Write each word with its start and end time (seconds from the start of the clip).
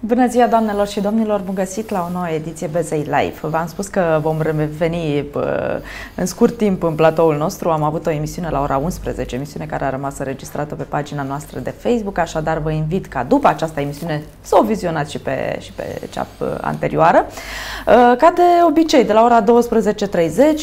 Bună 0.00 0.26
ziua, 0.28 0.46
doamnelor 0.46 0.86
și 0.86 1.00
domnilor! 1.00 1.40
Bun 1.40 1.54
găsit 1.54 1.90
la 1.90 2.06
o 2.08 2.12
nouă 2.12 2.28
ediție 2.28 2.66
Bezei 2.72 2.98
Live. 2.98 3.34
V-am 3.40 3.66
spus 3.66 3.86
că 3.86 4.18
vom 4.22 4.40
reveni 4.40 5.24
în 6.14 6.26
scurt 6.26 6.56
timp 6.56 6.82
în 6.82 6.94
platoul 6.94 7.36
nostru. 7.36 7.68
Am 7.68 7.82
avut 7.82 8.06
o 8.06 8.10
emisiune 8.10 8.48
la 8.50 8.60
ora 8.62 8.76
11, 8.76 9.34
emisiune 9.34 9.66
care 9.66 9.84
a 9.84 9.90
rămas 9.90 10.18
înregistrată 10.18 10.74
pe 10.74 10.82
pagina 10.82 11.22
noastră 11.22 11.58
de 11.58 11.74
Facebook, 11.78 12.18
așadar 12.18 12.58
vă 12.58 12.70
invit 12.70 13.06
ca 13.06 13.22
după 13.22 13.48
această 13.48 13.80
emisiune 13.80 14.22
să 14.40 14.56
o 14.60 14.64
vizionați 14.64 15.10
și 15.10 15.18
pe, 15.18 15.58
și 15.60 15.72
pe 15.72 16.00
cea 16.10 16.26
anterioară. 16.60 17.26
Ca 18.18 18.32
de 18.34 18.42
obicei, 18.68 19.04
de 19.04 19.12
la 19.12 19.22
ora 19.22 19.44
12.30, 19.44 19.46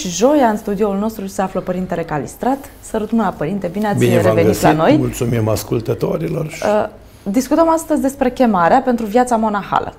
joia, 0.07 0.47
în 0.47 0.57
studioul 0.57 0.97
nostru 0.97 1.27
se 1.27 1.41
află 1.41 1.59
Părintele 1.59 2.03
Calistrat. 2.03 2.69
Sărut 2.81 3.11
mâna, 3.11 3.29
Părinte, 3.29 3.67
bine 3.67 3.87
ați 3.87 3.97
bine 3.97 4.21
revenit 4.21 4.45
găsit. 4.45 4.63
la 4.63 4.71
noi! 4.71 4.97
Mulțumim 4.97 5.47
ascultătorilor! 5.47 6.45
Uh, 6.45 7.03
Discutăm 7.31 7.69
astăzi 7.69 8.01
despre 8.01 8.31
chemarea 8.31 8.81
pentru 8.81 9.05
viața 9.05 9.35
monahală. 9.35 9.93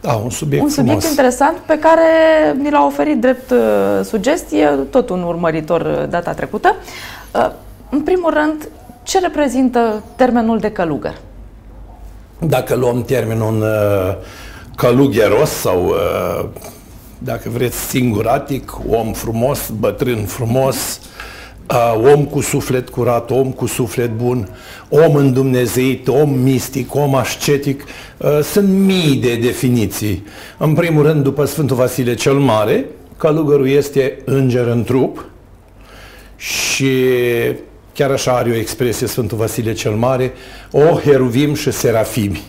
Da, 0.00 0.12
un 0.12 0.30
subiect 0.30 0.64
Un 0.64 0.70
subiect 0.70 0.98
frumos. 1.00 1.10
interesant 1.10 1.56
pe 1.56 1.78
care 1.78 2.02
ni 2.58 2.70
l-a 2.70 2.84
oferit 2.84 3.20
drept 3.20 3.50
uh, 3.50 3.58
sugestie 4.04 4.66
tot 4.90 5.08
un 5.08 5.22
urmăritor 5.22 5.80
uh, 5.80 6.08
data 6.08 6.32
trecută. 6.32 6.74
Uh, 7.34 7.50
în 7.90 8.00
primul 8.00 8.32
rând, 8.32 8.68
ce 9.02 9.20
reprezintă 9.20 10.02
termenul 10.16 10.58
de 10.58 10.70
călugăr? 10.70 11.14
Dacă 12.38 12.74
luăm 12.74 13.02
termenul 13.02 13.60
uh, 13.60 14.16
călugheros 14.76 15.50
sau, 15.50 15.84
uh, 15.84 16.48
dacă 17.18 17.48
vreți, 17.48 17.78
singuratic, 17.78 18.72
om 18.88 19.12
frumos, 19.12 19.70
bătrân 19.78 20.24
frumos, 20.24 21.00
uh, 21.70 22.12
om 22.14 22.24
cu 22.24 22.40
suflet 22.40 22.88
curat, 22.88 23.30
om 23.30 23.52
cu 23.52 23.66
suflet 23.66 24.10
bun, 24.10 24.48
om 24.88 25.14
îndumnezeit, 25.14 26.08
om 26.08 26.30
mistic, 26.30 26.94
om 26.94 27.14
ascetic, 27.14 27.84
uh, 28.16 28.40
sunt 28.42 28.68
mii 28.68 29.16
de 29.16 29.36
definiții. 29.36 30.26
În 30.58 30.74
primul 30.74 31.02
rând, 31.02 31.22
după 31.22 31.44
Sfântul 31.44 31.76
Vasile 31.76 32.14
cel 32.14 32.34
Mare, 32.34 32.86
călugărul 33.16 33.68
este 33.68 34.18
înger 34.24 34.66
în 34.66 34.84
trup 34.84 35.24
și 36.36 36.92
chiar 37.94 38.10
așa 38.10 38.32
are 38.32 38.50
o 38.50 38.54
expresie 38.54 39.06
Sfântul 39.06 39.38
Vasile 39.38 39.72
cel 39.72 39.92
Mare, 39.92 40.32
o 40.70 40.98
heruvim 40.98 41.54
și 41.54 41.70
serafimi 41.70 42.42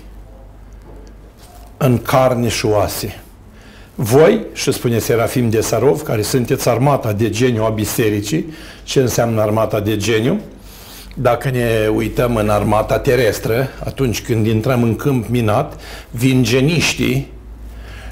în 1.77 1.97
carne 1.97 2.47
și 2.47 2.65
oase. 2.65 3.23
Voi, 3.95 4.45
și 4.53 4.71
spune 4.71 4.99
Serafim 4.99 5.49
de 5.49 5.61
Sarov, 5.61 6.01
care 6.01 6.21
sunteți 6.21 6.69
armata 6.69 7.11
de 7.11 7.29
geniu 7.29 7.63
a 7.63 7.69
bisericii, 7.69 8.53
ce 8.83 8.99
înseamnă 8.99 9.41
armata 9.41 9.79
de 9.79 9.97
geniu? 9.97 10.39
Dacă 11.15 11.49
ne 11.49 11.87
uităm 11.95 12.35
în 12.35 12.49
armata 12.49 12.99
terestră, 12.99 13.69
atunci 13.83 14.21
când 14.21 14.47
intrăm 14.47 14.83
în 14.83 14.95
câmp 14.95 15.27
minat, 15.27 15.79
vin 16.11 16.43
geniștii 16.43 17.31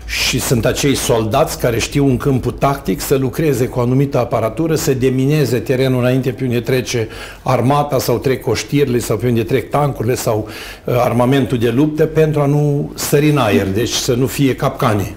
și 0.06 0.40
sunt 0.40 0.66
acei 0.66 0.96
soldați 0.96 1.60
care 1.60 1.80
știu 1.80 2.08
în 2.08 2.18
câmpul 2.18 2.52
tactic 2.52 3.00
să 3.00 3.16
lucreze 3.16 3.66
cu 3.66 3.80
o 3.80 3.82
anumită 3.82 4.18
aparatură, 4.18 4.76
să 4.76 4.94
demineze 4.94 5.60
terenul 5.60 6.00
înainte 6.00 6.32
pe 6.32 6.44
unde 6.44 6.60
trece 6.60 7.08
armata 7.44 8.00
sau 8.00 8.18
trec 8.18 8.42
coștirile 8.42 9.00
sau 9.00 9.18
pe 9.18 9.28
unde 9.28 9.44
trec 9.44 9.70
tancurile 9.70 10.16
sau 10.16 10.48
uh, 10.86 10.96
armamentul 10.98 11.58
de 11.58 11.70
luptă 11.70 12.06
pentru 12.06 12.42
a 12.42 12.46
nu 12.46 12.92
sări 12.96 13.30
în 13.30 13.38
aer, 13.38 13.68
deci 13.68 13.92
să 13.92 14.14
nu 14.14 14.28
fie 14.28 14.56
capcane. 14.56 15.16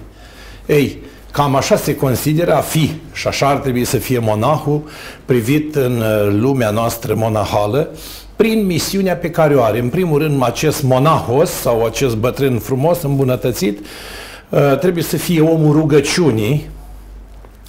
Ei, 0.65 0.97
cam 1.31 1.55
așa 1.55 1.75
se 1.75 1.95
consideră 1.95 2.53
a 2.55 2.59
fi 2.59 2.91
și 3.13 3.27
așa 3.27 3.47
ar 3.47 3.57
trebui 3.57 3.85
să 3.85 3.97
fie 3.97 4.19
monahul 4.19 4.83
privit 5.25 5.75
în 5.75 5.97
uh, 5.97 6.35
lumea 6.39 6.69
noastră 6.69 7.15
monahală 7.15 7.89
prin 8.35 8.65
misiunea 8.65 9.15
pe 9.15 9.29
care 9.29 9.55
o 9.55 9.61
are. 9.61 9.79
În 9.79 9.89
primul 9.89 10.19
rând, 10.19 10.43
acest 10.43 10.83
monahos 10.83 11.49
sau 11.49 11.85
acest 11.85 12.15
bătrân 12.15 12.59
frumos, 12.59 13.01
îmbunătățit, 13.01 13.79
uh, 14.49 14.77
trebuie 14.79 15.03
să 15.03 15.17
fie 15.17 15.41
omul 15.41 15.73
rugăciunii 15.73 16.69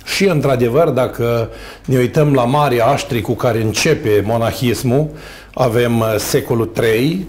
și, 0.06 0.24
într-adevăr, 0.24 0.88
dacă 0.88 1.50
ne 1.84 1.98
uităm 1.98 2.34
la 2.34 2.44
mare 2.44 2.80
aștri 2.80 3.20
cu 3.20 3.32
care 3.32 3.62
începe 3.62 4.22
monahismul, 4.24 5.08
avem 5.54 6.00
uh, 6.00 6.14
secolul 6.18 6.72
III, 6.82 7.26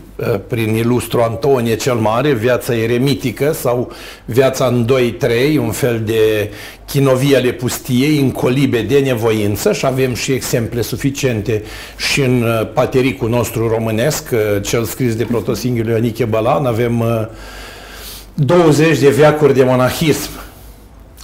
prin 0.48 0.76
ilustru 0.76 1.22
Antonie 1.22 1.76
cel 1.76 1.96
Mare, 1.96 2.34
viața 2.34 2.76
eremitică 2.76 3.52
sau 3.52 3.92
viața 4.26 4.66
în 4.66 4.88
2-3, 5.56 5.58
un 5.60 5.72
fel 5.72 6.02
de 6.06 6.52
chinovie 6.86 7.36
ale 7.36 7.52
pustiei, 7.52 8.20
în 8.20 8.32
colibe 8.32 8.82
de 8.82 9.00
nevoință. 9.00 9.74
Și 9.74 9.86
avem 9.86 10.14
și 10.14 10.32
exemple 10.32 10.82
suficiente 10.82 11.64
și 11.98 12.22
în 12.22 12.46
patericul 12.74 13.30
nostru 13.30 13.68
românesc, 13.68 14.30
cel 14.62 14.84
scris 14.84 15.16
de 15.16 15.24
protosinghiul 15.24 15.88
Ioniche 15.88 16.26
Bălan, 16.26 16.66
avem 16.66 17.30
20 18.34 19.00
de 19.00 19.10
veacuri 19.10 19.54
de 19.54 19.64
monahism 19.64 20.30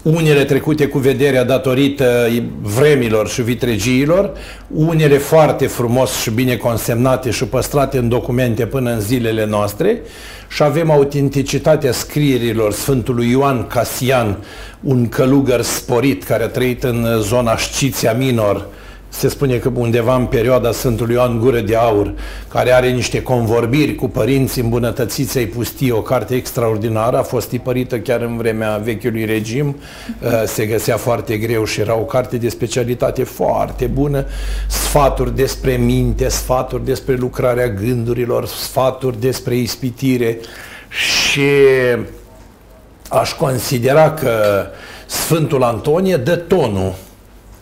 unele 0.04 0.44
trecute 0.44 0.88
cu 0.88 0.98
vederea 0.98 1.44
datorită 1.44 2.28
vremilor 2.62 3.30
și 3.30 3.42
vitregiilor, 3.42 4.32
unele 4.68 5.18
foarte 5.18 5.68
frumos 5.68 6.22
și 6.22 6.30
bine 6.30 6.56
consemnate 6.56 7.30
și 7.30 7.46
păstrate 7.46 7.98
în 7.98 8.10
documente 8.10 8.66
până 8.66 8.92
în 8.92 9.00
zilele 9.00 9.46
noastre. 9.46 10.02
Și 10.48 10.64
avem 10.64 10.92
autenticitatea 10.92 11.92
scrierilor 11.92 12.74
Sfântului 12.74 13.30
Ioan 13.30 13.68
Casian, 13.68 14.38
un 14.82 15.10
călugăr 15.10 15.62
sporit 15.62 16.24
care 16.24 16.44
a 16.44 16.48
trăit 16.48 16.84
în 16.84 17.06
zona 17.20 17.58
Sciția 17.58 18.14
Minor, 18.14 18.68
se 19.14 19.28
spune 19.28 19.58
că 19.58 19.72
undeva 19.76 20.16
în 20.16 20.26
perioada 20.26 20.72
Sfântului 20.72 21.14
Ioan 21.16 21.40
Gură 21.40 21.60
de 21.60 21.76
Aur, 21.76 22.14
care 22.48 22.72
are 22.72 22.90
niște 22.90 23.22
convorbiri 23.22 23.96
cu 23.96 24.10
părinții 24.10 24.62
îmbunătățiți 24.62 25.38
ai 25.38 25.46
pustii, 25.46 25.92
o 25.92 26.02
carte 26.02 26.36
extraordinară, 26.36 27.18
a 27.18 27.22
fost 27.22 27.50
tipărită 27.50 28.00
chiar 28.00 28.22
în 28.22 28.38
vremea 28.38 28.78
vechiului 28.78 29.26
regim, 29.26 29.76
uh, 30.22 30.30
se 30.46 30.66
găsea 30.66 30.98
foarte 30.98 31.38
greu 31.38 31.66
și 31.66 31.80
era 31.80 31.96
o 31.96 32.04
carte 32.04 32.38
de 32.38 32.50
specialitate 32.50 33.24
foarte 33.24 33.86
bună, 33.86 34.26
sfaturi 34.68 35.36
despre 35.36 35.74
minte, 35.76 36.28
sfaturi 36.28 36.86
despre 36.86 37.16
lucrarea 37.16 37.68
gândurilor, 37.68 38.46
sfaturi 38.46 39.20
despre 39.20 39.56
ispitire 39.56 40.40
și 40.90 41.42
aș 43.10 43.34
considera 43.34 44.12
că 44.12 44.66
Sfântul 45.06 45.64
Antonie 45.64 46.18
dă 46.18 46.36
tonul 46.36 46.94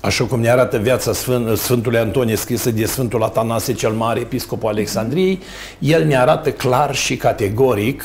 Așa 0.01 0.23
cum 0.23 0.39
ne 0.39 0.49
arată 0.49 0.77
viața 0.77 1.13
Sfânt, 1.13 1.57
Sfântului 1.57 1.99
Antonie 1.99 2.35
scrisă 2.35 2.71
de 2.71 2.85
Sfântul 2.85 3.23
Atanase 3.23 3.73
cel 3.73 3.91
Mare, 3.91 4.19
episcopul 4.19 4.69
Alexandriei, 4.69 5.39
el 5.79 6.05
ne 6.05 6.17
arată 6.17 6.51
clar 6.51 6.95
și 6.95 7.15
categoric 7.15 8.03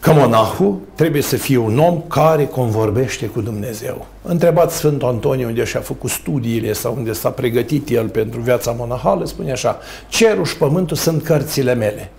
că 0.00 0.12
monahul 0.12 0.78
trebuie 0.94 1.22
să 1.22 1.36
fie 1.36 1.56
un 1.56 1.78
om 1.78 2.02
care 2.08 2.46
convorbește 2.46 3.26
cu 3.26 3.40
Dumnezeu. 3.40 4.06
Întrebați 4.22 4.76
Sfântul 4.76 5.08
Antonie 5.08 5.46
unde 5.46 5.64
și-a 5.64 5.80
făcut 5.80 6.10
studiile 6.10 6.72
sau 6.72 6.94
unde 6.96 7.12
s-a 7.12 7.30
pregătit 7.30 7.88
el 7.88 8.08
pentru 8.08 8.40
viața 8.40 8.70
monahală, 8.78 9.24
spune 9.24 9.52
așa, 9.52 9.78
cerul 10.08 10.44
și 10.44 10.56
pământul 10.56 10.96
sunt 10.96 11.22
cărțile 11.22 11.74
mele. 11.74 12.10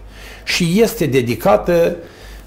Și 0.44 0.82
este 0.82 1.06
dedicată 1.06 1.96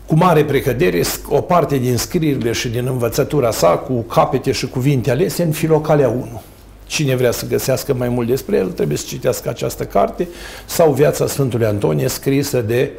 cu 0.09 0.15
mare 0.15 0.45
precădere 0.45 1.03
o 1.29 1.41
parte 1.41 1.77
din 1.77 1.97
scrierile 1.97 2.53
și 2.53 2.69
din 2.69 2.87
învățătura 2.87 3.51
sa 3.51 3.69
cu 3.69 4.01
capete 4.01 4.53
și 4.53 4.69
cuvinte 4.69 5.11
alese 5.11 5.43
în 5.43 5.51
Filocalea 5.51 6.09
1. 6.09 6.43
Cine 6.87 7.17
vrea 7.17 7.31
să 7.31 7.47
găsească 7.47 7.95
mai 7.95 8.09
mult 8.09 8.29
despre 8.29 8.57
el, 8.57 8.67
trebuie 8.67 8.97
să 8.97 9.05
citească 9.09 9.49
această 9.49 9.85
carte 9.85 10.29
sau 10.67 10.93
Viața 10.93 11.27
Sfântului 11.27 11.67
Antonie 11.67 12.09
scrisă 12.09 12.61
de 12.61 12.91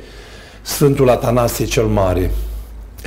Sfântul 0.61 1.09
Atanasie 1.09 1.65
cel 1.65 1.85
Mare. 1.85 2.31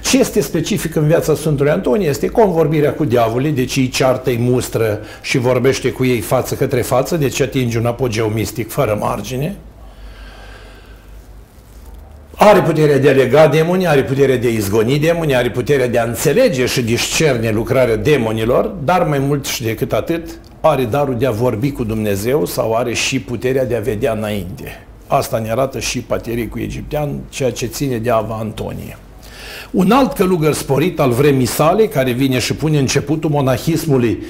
Ce 0.02 0.18
este 0.18 0.40
specific 0.40 0.94
în 0.94 1.06
viața 1.06 1.34
Sfântului 1.34 1.72
Antonie 1.72 2.08
este 2.08 2.26
convorbirea 2.26 2.94
cu 2.94 3.04
diavolii, 3.04 3.52
deci 3.52 3.76
îi 3.76 3.88
ceartă, 3.88 4.30
îi 4.30 4.38
mustră 4.38 5.00
și 5.20 5.38
vorbește 5.38 5.90
cu 5.90 6.04
ei 6.04 6.20
față 6.20 6.54
către 6.54 6.80
față, 6.80 7.16
deci 7.16 7.40
atinge 7.40 7.78
un 7.78 7.86
apogeu 7.86 8.26
mistic 8.26 8.70
fără 8.70 8.96
margine, 9.00 9.56
are 12.36 12.60
puterea 12.60 12.98
de 12.98 13.08
a 13.08 13.12
lega 13.12 13.48
demoni, 13.48 13.86
are 13.86 14.02
puterea 14.02 14.36
de 14.36 14.46
a 14.46 14.50
izgoni 14.50 14.98
demoni, 14.98 15.34
are 15.34 15.50
puterea 15.50 15.88
de 15.88 15.98
a 15.98 16.04
înțelege 16.04 16.66
și 16.66 16.82
discerne 16.82 17.50
lucrarea 17.50 17.96
demonilor, 17.96 18.66
dar 18.84 19.06
mai 19.06 19.18
mult 19.18 19.46
și 19.46 19.62
decât 19.62 19.92
atât, 19.92 20.38
are 20.60 20.84
darul 20.84 21.16
de 21.18 21.26
a 21.26 21.30
vorbi 21.30 21.70
cu 21.70 21.84
Dumnezeu 21.84 22.44
sau 22.46 22.74
are 22.74 22.92
și 22.92 23.20
puterea 23.20 23.64
de 23.64 23.76
a 23.76 23.80
vedea 23.80 24.12
înainte. 24.12 24.86
Asta 25.06 25.38
ne 25.38 25.50
arată 25.50 25.78
și 25.78 25.98
patericul 25.98 26.60
egiptean, 26.60 27.20
ceea 27.28 27.52
ce 27.52 27.66
ține 27.66 27.96
de 27.96 28.10
Ava 28.10 28.36
Antonie. 28.40 28.96
Un 29.70 29.90
alt 29.90 30.12
călugăr 30.12 30.52
sporit 30.52 31.00
al 31.00 31.10
vremii 31.10 31.46
sale, 31.46 31.86
care 31.86 32.10
vine 32.10 32.38
și 32.38 32.54
pune 32.54 32.78
începutul 32.78 33.30
monahismului, 33.30 34.22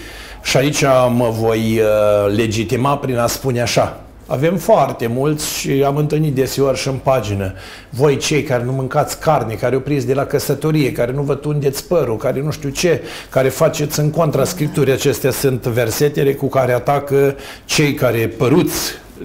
și 0.43 0.57
aici 0.57 0.83
mă 1.17 1.29
voi 1.41 1.59
uh, 1.59 2.35
legitima 2.37 2.97
prin 2.97 3.17
a 3.17 3.27
spune 3.27 3.61
așa, 3.61 4.01
avem 4.33 4.57
foarte 4.57 5.07
mulți 5.07 5.59
și 5.59 5.83
am 5.87 5.97
întâlnit 5.97 6.35
deseori 6.35 6.79
și 6.79 6.89
în 6.89 6.95
pagină. 7.03 7.53
Voi 7.91 8.17
cei 8.17 8.43
care 8.43 8.65
nu 8.65 8.73
mâncați 8.73 9.21
carne, 9.21 9.55
care 9.55 9.77
opriți 9.77 10.07
de 10.07 10.15
la 10.15 10.25
căsătorie, 10.25 10.93
care 10.93 11.13
nu 11.13 11.23
vă 11.23 11.35
tundeți 11.35 11.87
părul, 11.87 12.17
care 12.17 12.43
nu 12.43 12.51
știu 12.51 12.69
ce, 12.69 13.01
care 13.31 13.49
faceți 13.49 14.01
în 14.01 14.11
contra 14.11 14.45
Scripturii, 14.45 14.93
acestea 14.93 15.31
sunt 15.31 15.67
versetele 15.67 16.35
cu 16.35 16.47
care 16.47 16.73
atacă 16.73 17.37
cei 17.65 17.95
care 17.95 18.35
păruți 18.37 18.81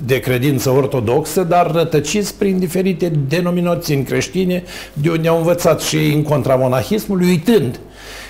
de 0.05 0.19
credință 0.19 0.69
ortodoxă, 0.69 1.43
dar 1.43 1.71
rătăciți 1.71 2.35
prin 2.35 2.59
diferite 2.59 3.11
denominații 3.27 4.03
creștine, 4.03 4.63
de 4.93 5.09
unde 5.09 5.27
au 5.27 5.37
învățat 5.37 5.81
și 5.81 5.95
ei 5.95 6.13
în 6.13 6.23
contra 6.23 6.55
monahismului, 6.55 7.27
uitând 7.27 7.79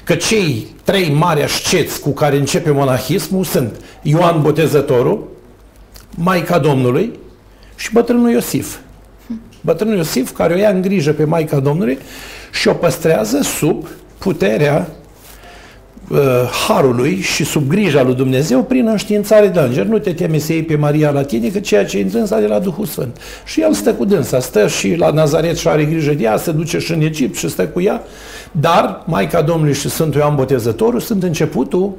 că 0.03 0.15
cei 0.15 0.67
trei 0.83 1.09
mari 1.09 1.43
asceți 1.43 1.99
cu 1.99 2.09
care 2.09 2.35
începe 2.35 2.71
monahismul 2.71 3.43
sunt 3.43 3.75
Ioan 4.01 4.41
Botezătorul, 4.41 5.35
Maica 6.19 6.59
Domnului 6.59 7.19
și 7.75 7.89
bătrânul 7.93 8.31
Iosif. 8.31 8.77
Bătrânul 9.61 9.97
Iosif 9.97 10.31
care 10.31 10.53
o 10.53 10.57
ia 10.57 10.69
în 10.69 10.81
grijă 10.81 11.11
pe 11.11 11.23
Maica 11.23 11.59
Domnului 11.59 11.97
și 12.51 12.67
o 12.67 12.73
păstrează 12.73 13.41
sub 13.41 13.87
puterea 14.17 14.87
uh, 16.09 16.17
harului 16.67 17.19
și 17.21 17.45
sub 17.45 17.67
grija 17.67 18.03
lui 18.03 18.15
Dumnezeu 18.15 18.63
prin 18.63 18.87
înștiințare 18.87 19.47
de 19.47 19.59
înger. 19.59 19.85
Nu 19.85 19.99
te 19.99 20.13
teme 20.13 20.37
să 20.37 20.53
iei 20.53 20.63
pe 20.63 20.75
Maria 20.75 21.11
la 21.11 21.23
tine, 21.23 21.47
că 21.47 21.59
ceea 21.59 21.85
ce 21.85 21.99
intră 21.99 22.19
în 22.19 22.39
de 22.39 22.47
la 22.47 22.59
Duhul 22.59 22.85
Sfânt. 22.85 23.17
Și 23.45 23.61
el 23.61 23.73
stă 23.73 23.93
cu 23.93 24.05
dânsa, 24.05 24.39
stă 24.39 24.67
și 24.67 24.95
la 24.95 25.11
Nazaret 25.11 25.57
și 25.57 25.67
are 25.67 25.85
grijă 25.85 26.13
de 26.13 26.23
ea, 26.23 26.37
se 26.37 26.51
duce 26.51 26.77
și 26.79 26.93
în 26.93 27.01
Egipt 27.01 27.35
și 27.35 27.49
stă 27.49 27.67
cu 27.67 27.81
ea, 27.81 28.03
dar 28.51 29.03
Maica 29.05 29.41
Domnului 29.41 29.73
și 29.73 29.89
Sfântul 29.89 30.19
Ioan 30.19 30.35
Botezătorul 30.35 30.99
sunt 30.99 31.23
începutul 31.23 31.93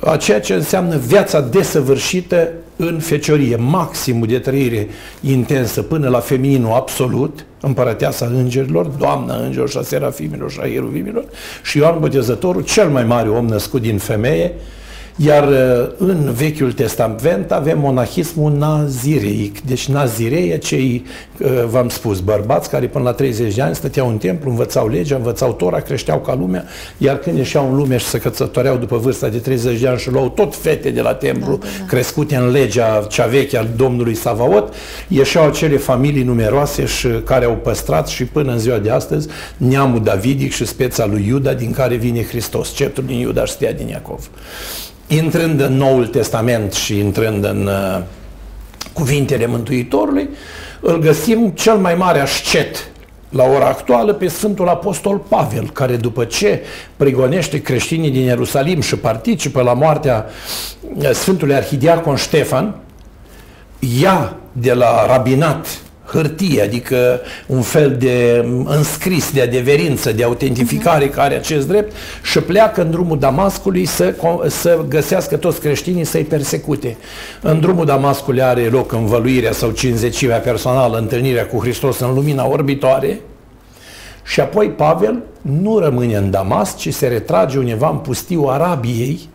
a 0.00 0.16
ceea 0.16 0.40
ce 0.40 0.54
înseamnă 0.54 0.96
viața 0.96 1.40
desăvârșită 1.40 2.48
în 2.76 2.98
feciorie, 2.98 3.56
maximul 3.56 4.26
de 4.26 4.38
trăire 4.38 4.88
intensă 5.20 5.82
până 5.82 6.08
la 6.08 6.18
femininul 6.18 6.72
absolut, 6.72 7.44
împărăteasa 7.60 8.26
îngerilor, 8.26 8.86
doamna 8.86 9.34
îngerilor 9.34 9.68
și 9.68 9.78
a 9.78 9.82
serafimilor 9.82 10.50
și 10.50 10.60
a 10.62 10.66
ieruvimilor, 10.66 11.24
și 11.62 11.78
Ioan 11.78 12.00
Botezătorul, 12.00 12.62
cel 12.62 12.88
mai 12.88 13.04
mare 13.04 13.28
om 13.28 13.46
născut 13.46 13.80
din 13.80 13.98
femeie, 13.98 14.52
iar 15.20 15.48
uh, 15.48 15.88
în 15.96 16.32
Vechiul 16.32 16.72
Testament 16.72 17.52
avem 17.52 17.78
monahismul 17.78 18.52
nazireic. 18.52 19.60
Deci 19.60 19.88
nazireie, 19.88 20.58
cei, 20.58 21.04
uh, 21.38 21.64
v-am 21.70 21.88
spus, 21.88 22.20
bărbați 22.20 22.70
care 22.70 22.86
până 22.86 23.04
la 23.04 23.12
30 23.12 23.54
de 23.54 23.62
ani 23.62 23.74
stăteau 23.74 24.08
în 24.08 24.16
templu, 24.16 24.50
învățau 24.50 24.88
legea, 24.88 25.16
învățau 25.16 25.52
Tora, 25.52 25.80
creșteau 25.80 26.18
ca 26.18 26.34
lumea, 26.34 26.64
iar 26.98 27.18
când 27.18 27.36
ieșeau 27.36 27.70
în 27.70 27.76
lume 27.76 27.96
și 27.96 28.06
se 28.06 28.18
cățătoreau 28.18 28.76
după 28.76 28.96
vârsta 28.96 29.28
de 29.28 29.38
30 29.38 29.80
de 29.80 29.88
ani 29.88 29.98
și 29.98 30.10
luau 30.10 30.28
tot 30.28 30.56
fete 30.56 30.90
de 30.90 31.00
la 31.00 31.14
templu, 31.14 31.56
da, 31.56 31.66
da, 31.66 31.68
da. 31.78 31.84
crescute 31.84 32.36
în 32.36 32.50
legea 32.50 33.06
cea 33.08 33.26
veche 33.26 33.56
al 33.56 33.68
Domnului 33.76 34.14
Savaot, 34.14 34.74
ieșeau 35.08 35.46
acele 35.46 35.76
familii 35.76 36.22
numeroase 36.22 36.86
și 36.86 37.08
care 37.24 37.44
au 37.44 37.56
păstrat 37.62 38.08
și 38.08 38.24
până 38.24 38.52
în 38.52 38.58
ziua 38.58 38.78
de 38.78 38.90
astăzi 38.90 39.28
neamul 39.56 40.02
davidic 40.02 40.52
și 40.52 40.66
speța 40.66 41.06
lui 41.06 41.24
Iuda 41.26 41.54
din 41.54 41.70
care 41.70 41.94
vine 41.94 42.24
Hristos, 42.24 42.68
sceptrul 42.68 43.04
din 43.06 43.18
Iuda 43.18 43.44
și 43.44 43.52
stea 43.52 43.72
din 43.72 43.88
Iacov 43.88 44.30
intrând 45.08 45.60
în 45.60 45.76
Noul 45.76 46.06
Testament 46.06 46.72
și 46.72 46.98
intrând 46.98 47.44
în 47.44 47.66
uh, 47.66 48.02
cuvintele 48.92 49.46
Mântuitorului, 49.46 50.28
îl 50.80 50.98
găsim 50.98 51.50
cel 51.54 51.76
mai 51.76 51.94
mare 51.94 52.20
ascet 52.20 52.90
la 53.28 53.44
ora 53.44 53.66
actuală 53.66 54.12
pe 54.12 54.28
Sfântul 54.28 54.68
Apostol 54.68 55.18
Pavel, 55.18 55.70
care 55.70 55.96
după 55.96 56.24
ce 56.24 56.62
prigonește 56.96 57.62
creștinii 57.62 58.10
din 58.10 58.22
Ierusalim 58.22 58.80
și 58.80 58.96
participă 58.96 59.62
la 59.62 59.72
moartea 59.72 60.26
uh, 60.94 61.10
Sfântului 61.10 61.54
Arhidiacon 61.54 62.16
Ștefan, 62.16 62.74
ia 64.00 64.36
de 64.52 64.72
la 64.72 65.06
rabinat 65.06 65.80
hârtie, 66.12 66.62
adică 66.62 67.20
un 67.46 67.62
fel 67.62 67.96
de 67.98 68.46
înscris 68.64 69.32
de 69.32 69.40
adeverință, 69.40 70.12
de 70.12 70.24
autentificare 70.24 71.08
uh-huh. 71.08 71.14
care 71.14 71.34
acest 71.34 71.68
drept 71.68 71.92
și 72.22 72.38
pleacă 72.38 72.82
în 72.82 72.90
drumul 72.90 73.18
Damascului 73.18 73.84
să, 73.84 74.14
să 74.46 74.84
găsească 74.88 75.36
toți 75.36 75.60
creștinii 75.60 76.04
să-i 76.04 76.24
persecute. 76.24 76.96
În 77.42 77.60
drumul 77.60 77.84
Damascului 77.84 78.42
are 78.42 78.68
loc 78.68 78.92
învăluirea 78.92 79.52
sau 79.52 79.70
cinzecimea 79.70 80.38
personală, 80.38 80.98
întâlnirea 80.98 81.46
cu 81.46 81.60
Hristos 81.60 81.98
în 81.98 82.14
lumina 82.14 82.46
orbitoare 82.46 83.20
și 84.24 84.40
apoi 84.40 84.70
Pavel 84.70 85.22
nu 85.42 85.78
rămâne 85.78 86.16
în 86.16 86.30
Damas, 86.30 86.76
ci 86.76 86.94
se 86.94 87.06
retrage 87.06 87.58
undeva 87.58 87.88
în 87.88 87.96
pustiul 87.96 88.48
Arabiei, 88.48 89.28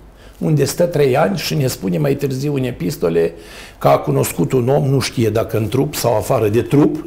unde 0.43 0.65
stă 0.65 0.85
trei 0.85 1.17
ani 1.17 1.37
și 1.37 1.55
ne 1.55 1.67
spune 1.67 1.97
mai 1.97 2.15
târziu 2.15 2.55
în 2.55 2.63
epistole 2.63 3.33
că 3.77 3.87
a 3.87 3.97
cunoscut 3.97 4.51
un 4.51 4.69
om, 4.69 4.85
nu 4.85 4.99
știe 4.99 5.29
dacă 5.29 5.57
în 5.57 5.67
trup 5.67 5.95
sau 5.95 6.15
afară 6.15 6.47
de 6.47 6.61
trup, 6.61 7.05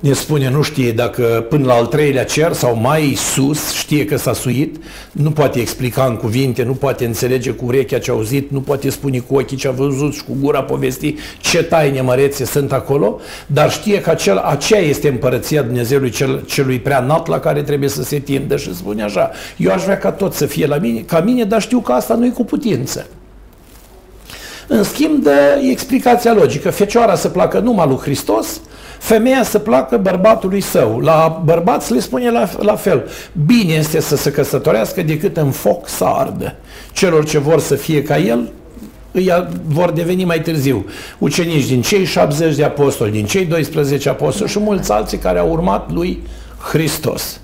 ne 0.00 0.12
spune, 0.12 0.50
nu 0.50 0.62
știe 0.62 0.92
dacă 0.92 1.46
până 1.48 1.66
la 1.66 1.74
al 1.74 1.86
treilea 1.86 2.24
cer 2.24 2.52
sau 2.52 2.76
mai 2.76 3.14
sus 3.16 3.72
știe 3.72 4.04
că 4.04 4.16
s-a 4.16 4.32
suit, 4.32 4.76
nu 5.12 5.30
poate 5.30 5.60
explica 5.60 6.04
în 6.04 6.16
cuvinte, 6.16 6.62
nu 6.62 6.72
poate 6.72 7.04
înțelege 7.04 7.50
cu 7.50 7.64
urechea 7.64 7.98
ce 7.98 8.10
a 8.10 8.14
auzit, 8.14 8.50
nu 8.50 8.60
poate 8.60 8.90
spune 8.90 9.18
cu 9.18 9.34
ochii 9.34 9.56
ce 9.56 9.68
a 9.68 9.70
văzut 9.70 10.14
și 10.14 10.24
cu 10.24 10.36
gura 10.40 10.62
povesti 10.62 11.14
ce 11.40 11.62
taine 11.62 12.00
mărețe 12.00 12.44
sunt 12.44 12.72
acolo, 12.72 13.20
dar 13.46 13.70
știe 13.70 14.00
că 14.00 14.10
acel, 14.10 14.38
aceea 14.38 14.80
este 14.80 15.08
împărăția 15.08 15.62
Dumnezeului 15.62 16.10
cel, 16.10 16.42
celui 16.46 16.78
prea 16.78 16.98
înalt 16.98 17.26
la 17.26 17.38
care 17.38 17.62
trebuie 17.62 17.88
să 17.88 18.02
se 18.02 18.18
tindă 18.18 18.56
și 18.56 18.74
spune 18.74 19.02
așa, 19.02 19.30
eu 19.56 19.72
aș 19.72 19.82
vrea 19.82 19.98
ca 19.98 20.12
tot 20.12 20.32
să 20.32 20.46
fie 20.46 20.66
la 20.66 20.76
mine, 20.76 21.00
ca 21.00 21.20
mine, 21.20 21.44
dar 21.44 21.60
știu 21.60 21.80
că 21.80 21.92
asta 21.92 22.14
nu 22.14 22.26
e 22.26 22.30
cu 22.30 22.44
putință. 22.44 23.06
În 24.68 24.82
schimb, 24.82 25.22
de 25.22 25.30
explicația 25.70 26.34
logică. 26.34 26.70
Fecioara 26.70 27.14
să 27.14 27.28
placă 27.28 27.58
numai 27.58 27.86
lui 27.86 27.96
Hristos, 27.96 28.60
femeia 28.98 29.42
să 29.42 29.58
placă 29.58 29.96
bărbatului 29.96 30.60
său. 30.60 31.00
La 31.00 31.42
bărbați 31.44 31.92
le 31.92 32.00
spune 32.00 32.30
la, 32.30 32.48
la 32.58 32.74
fel. 32.74 33.08
Bine 33.46 33.72
este 33.72 34.00
să 34.00 34.16
se 34.16 34.30
căsătorească 34.30 35.02
decât 35.02 35.36
în 35.36 35.50
foc 35.50 35.88
să 35.88 36.04
ardă. 36.04 36.54
Celor 36.92 37.24
ce 37.24 37.38
vor 37.38 37.60
să 37.60 37.74
fie 37.74 38.02
ca 38.02 38.18
el, 38.18 38.50
îi 39.12 39.48
vor 39.66 39.90
deveni 39.90 40.24
mai 40.24 40.40
târziu 40.40 40.86
ucenici 41.18 41.66
din 41.66 41.82
cei 41.82 42.04
70 42.04 42.56
de 42.56 42.64
apostoli, 42.64 43.10
din 43.10 43.24
cei 43.24 43.44
12 43.44 44.08
apostoli 44.08 44.50
și 44.50 44.58
mulți 44.58 44.92
alții 44.92 45.18
care 45.18 45.38
au 45.38 45.50
urmat 45.50 45.92
lui 45.92 46.22
Hristos. 46.58 47.40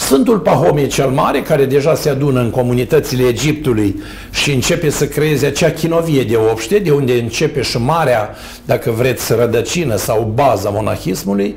Sfântul 0.00 0.38
Pahomie 0.38 0.86
cel 0.86 1.08
Mare, 1.08 1.42
care 1.42 1.64
deja 1.64 1.94
se 1.94 2.08
adună 2.08 2.40
în 2.40 2.50
comunitățile 2.50 3.28
Egiptului 3.28 4.02
și 4.30 4.52
începe 4.52 4.90
să 4.90 5.06
creeze 5.06 5.46
acea 5.46 5.70
chinovie 5.70 6.22
de 6.22 6.36
obște, 6.36 6.78
de 6.78 6.90
unde 6.90 7.12
începe 7.12 7.62
și 7.62 7.78
marea, 7.78 8.36
dacă 8.64 8.90
vreți, 8.90 9.32
rădăcină 9.32 9.96
sau 9.96 10.32
baza 10.34 10.68
monahismului, 10.70 11.56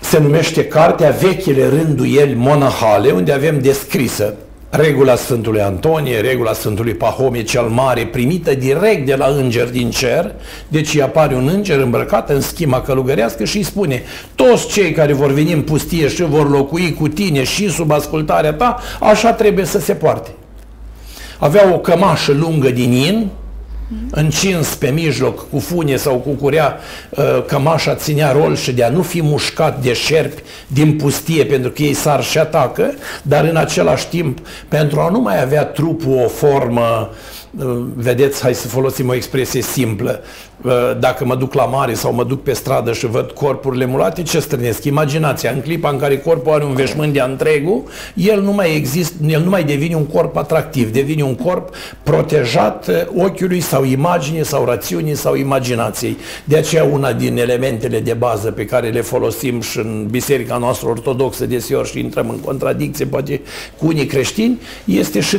se 0.00 0.18
numește 0.18 0.64
Cartea 0.64 1.10
Vechile 1.10 1.68
Rânduieli 1.68 2.34
Monahale, 2.34 3.10
unde 3.10 3.32
avem 3.32 3.60
descrisă 3.60 4.34
regula 4.70 5.16
Sfântului 5.16 5.60
Antonie, 5.60 6.20
regula 6.20 6.52
Sfântului 6.52 6.94
Pahomie 6.94 7.42
cel 7.42 7.62
Mare, 7.62 8.06
primită 8.06 8.54
direct 8.54 9.06
de 9.06 9.14
la 9.14 9.26
înger 9.26 9.70
din 9.70 9.90
cer, 9.90 10.34
deci 10.68 10.94
îi 10.94 11.02
apare 11.02 11.34
un 11.34 11.48
înger 11.48 11.78
îmbrăcat 11.78 12.30
în 12.30 12.40
schima 12.40 12.80
călugărească 12.80 13.44
și 13.44 13.56
îi 13.56 13.62
spune 13.62 14.02
toți 14.34 14.68
cei 14.68 14.92
care 14.92 15.12
vor 15.12 15.32
veni 15.32 15.52
în 15.52 15.62
pustie 15.62 16.08
și 16.08 16.22
vor 16.22 16.50
locui 16.50 16.94
cu 16.94 17.08
tine 17.08 17.44
și 17.44 17.70
sub 17.70 17.90
ascultarea 17.90 18.52
ta, 18.52 18.78
așa 19.00 19.32
trebuie 19.32 19.64
să 19.64 19.78
se 19.78 19.92
poarte. 19.92 20.30
Avea 21.38 21.74
o 21.74 21.78
cămașă 21.78 22.32
lungă 22.32 22.70
din 22.70 22.92
in, 22.92 23.28
încins 24.10 24.74
pe 24.74 24.88
mijloc 24.88 25.50
cu 25.50 25.58
fune 25.58 25.96
sau 25.96 26.14
cu 26.16 26.30
curea, 26.30 26.78
uh, 27.10 27.44
cămașa 27.46 27.94
ținea 27.94 28.32
rol 28.32 28.56
și 28.56 28.72
de 28.72 28.84
a 28.84 28.88
nu 28.88 29.02
fi 29.02 29.22
mușcat 29.22 29.82
de 29.82 29.92
șerpi 29.92 30.42
din 30.66 30.96
pustie 30.96 31.44
pentru 31.44 31.70
că 31.70 31.82
ei 31.82 31.94
sar 31.94 32.22
și 32.22 32.38
atacă, 32.38 32.94
dar 33.22 33.44
în 33.44 33.56
același 33.56 34.08
timp 34.08 34.38
pentru 34.68 35.00
a 35.00 35.08
nu 35.08 35.20
mai 35.20 35.42
avea 35.42 35.64
trupul 35.64 36.20
o 36.24 36.28
formă 36.28 37.10
uh, 37.10 37.16
vedeți, 37.94 38.42
hai 38.42 38.54
să 38.54 38.68
folosim 38.68 39.08
o 39.08 39.14
expresie 39.14 39.62
simplă, 39.62 40.22
dacă 40.98 41.24
mă 41.24 41.34
duc 41.34 41.54
la 41.54 41.64
mare 41.64 41.94
sau 41.94 42.12
mă 42.12 42.24
duc 42.24 42.42
pe 42.42 42.52
stradă 42.52 42.92
și 42.92 43.06
văd 43.06 43.30
corpurile 43.30 43.84
mulate, 43.84 44.22
ce 44.22 44.38
strânesc? 44.38 44.84
Imaginația. 44.84 45.50
În 45.50 45.60
clipa 45.60 45.90
în 45.90 45.98
care 45.98 46.18
corpul 46.18 46.52
are 46.52 46.64
un 46.64 46.74
veșmânt 46.74 47.12
de 47.12 47.20
întregul, 47.20 47.82
el 48.14 48.42
nu 48.42 48.52
mai 48.52 48.76
există, 48.76 49.14
el 49.26 49.42
nu 49.42 49.50
mai 49.50 49.64
devine 49.64 49.94
un 49.94 50.06
corp 50.06 50.36
atractiv, 50.36 50.92
devine 50.92 51.22
un 51.22 51.34
corp 51.34 51.74
protejat 52.02 53.06
ochiului 53.16 53.60
sau 53.60 53.84
imaginii 53.84 54.44
sau 54.44 54.64
rațiunii 54.64 55.14
sau 55.14 55.34
imaginației. 55.34 56.16
De 56.44 56.56
aceea 56.56 56.84
una 56.84 57.12
din 57.12 57.38
elementele 57.38 58.00
de 58.00 58.12
bază 58.12 58.50
pe 58.50 58.64
care 58.64 58.88
le 58.88 59.00
folosim 59.00 59.60
și 59.60 59.78
în 59.78 60.06
biserica 60.10 60.56
noastră 60.56 60.88
ortodoxă 60.88 61.46
deseori 61.46 61.90
și 61.90 61.98
intrăm 61.98 62.28
în 62.28 62.38
contradicție 62.38 63.04
poate 63.04 63.40
cu 63.78 63.86
unii 63.86 64.06
creștini, 64.06 64.60
este 64.84 65.20
și 65.20 65.38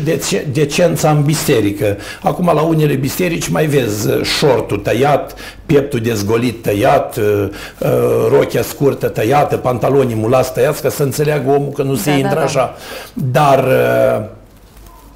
decența 0.52 1.12
în 1.12 1.24
biserică. 1.24 1.97
Acum 2.22 2.52
la 2.54 2.62
unele 2.62 2.94
biserici 2.94 3.48
mai 3.48 3.66
vezi 3.66 4.10
șortul 4.24 4.78
tăiat, 4.78 5.06
tăiat, 5.08 5.36
pieptul 5.66 6.00
dezgolit 6.00 6.62
tăiat, 6.62 7.18
uh, 7.18 7.48
uh, 7.80 7.90
rochia 8.30 8.62
scurtă 8.62 9.08
tăiată, 9.08 9.58
pantalonii 9.58 10.16
mulați 10.16 10.54
tăiați, 10.54 10.82
ca 10.82 10.90
să 10.90 11.04
înțeleagă 11.04 11.50
omul 11.50 11.72
că 11.72 11.84
nu 11.84 11.94
da, 11.94 12.00
se 12.00 12.10
da, 12.10 12.16
intră 12.16 12.36
da, 12.36 12.44
așa. 12.44 12.76
Dar 13.14 13.64
uh, 13.64 14.26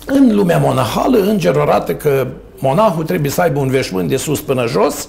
în 0.06 0.36
lumea 0.36 0.58
monahală, 0.58 1.18
îngerul 1.18 1.62
arată 1.62 1.96
că 1.96 2.28
monahul 2.60 3.04
trebuie 3.04 3.32
să 3.32 3.42
aibă 3.42 3.60
un 3.60 3.70
veșmânt 3.70 4.10
de 4.10 4.18
sus 4.18 4.42
până 4.42 4.68
jos, 4.68 5.08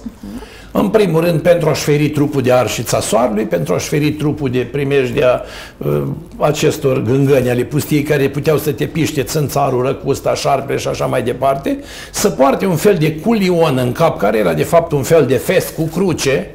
în 0.75 0.89
primul 0.89 1.21
rând 1.21 1.41
pentru 1.41 1.69
a-și 1.69 1.83
feri 1.83 2.09
trupul 2.09 2.41
de 2.41 2.51
arșița 2.51 2.99
soarelui, 2.99 3.45
pentru 3.45 3.73
a-și 3.73 3.87
feri 3.87 4.11
trupul 4.11 4.49
de 4.49 4.67
primejdea 4.71 5.41
uh, 5.77 6.01
acestor 6.37 7.01
gângăni 7.01 7.49
ale 7.49 7.63
pustiei 7.63 8.03
care 8.03 8.29
puteau 8.29 8.57
să 8.57 8.71
te 8.71 8.85
piște 8.85 9.23
țânțarul, 9.23 9.85
răcusta, 9.85 10.33
șarpele 10.33 10.77
și 10.77 10.87
așa 10.87 11.05
mai 11.05 11.23
departe, 11.23 11.79
să 12.11 12.29
poarte 12.29 12.65
un 12.65 12.75
fel 12.75 12.95
de 12.95 13.15
culion 13.15 13.77
în 13.77 13.91
cap, 13.91 14.17
care 14.17 14.37
era 14.37 14.53
de 14.53 14.63
fapt 14.63 14.91
un 14.91 15.03
fel 15.03 15.25
de 15.25 15.35
fest 15.35 15.75
cu 15.75 15.83
cruce, 15.83 16.49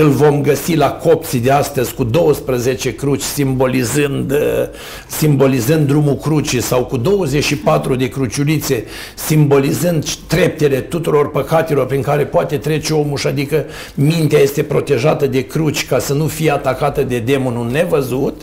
îl 0.00 0.08
vom 0.08 0.42
găsi 0.42 0.76
la 0.76 0.90
copții 0.90 1.40
de 1.40 1.50
astăzi 1.50 1.94
cu 1.94 2.04
12 2.04 2.94
cruci 2.94 3.22
simbolizând, 3.22 4.30
uh, 4.30 4.38
simbolizând 5.08 5.86
drumul 5.86 6.16
crucii 6.16 6.60
sau 6.62 6.84
cu 6.84 6.96
24 6.96 7.94
de 7.94 8.08
cruciulițe 8.08 8.84
simbolizând 9.14 10.04
treptele 10.26 10.76
tuturor 10.80 11.30
păcatelor 11.30 11.86
prin 11.86 12.02
care 12.02 12.24
poate 12.24 12.56
trece 12.56 12.94
omul 12.94 13.16
și 13.16 13.26
adică 13.26 13.64
mintea 13.94 14.38
este 14.38 14.62
protejată 14.62 15.26
de 15.26 15.46
cruci 15.46 15.86
ca 15.86 15.98
să 15.98 16.12
nu 16.12 16.26
fie 16.26 16.50
atacată 16.50 17.02
de 17.02 17.18
demonul 17.18 17.70
nevăzut. 17.70 18.42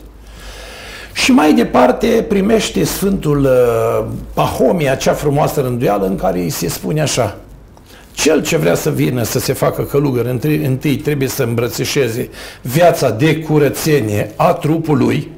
Și 1.13 1.31
mai 1.31 1.53
departe 1.53 2.25
primește 2.27 2.83
Sfântul 2.83 3.39
uh, 3.39 4.05
Pahomia, 4.33 4.91
acea 4.91 5.13
frumoasă 5.13 5.61
rânduială 5.61 6.05
în 6.05 6.15
care 6.15 6.39
îi 6.39 6.49
se 6.49 6.69
spune 6.69 7.01
așa– 7.01 7.37
cel 8.21 8.43
ce 8.43 8.57
vrea 8.57 8.75
să 8.75 8.89
vină 8.89 9.23
să 9.23 9.39
se 9.39 9.53
facă 9.53 9.81
călugăr, 9.83 10.25
întâi, 10.25 10.65
întâi 10.65 10.95
trebuie 10.95 11.27
să 11.27 11.43
îmbrățișeze 11.43 12.29
viața 12.61 13.09
de 13.09 13.37
curățenie 13.37 14.31
a 14.35 14.53
trupului, 14.53 15.29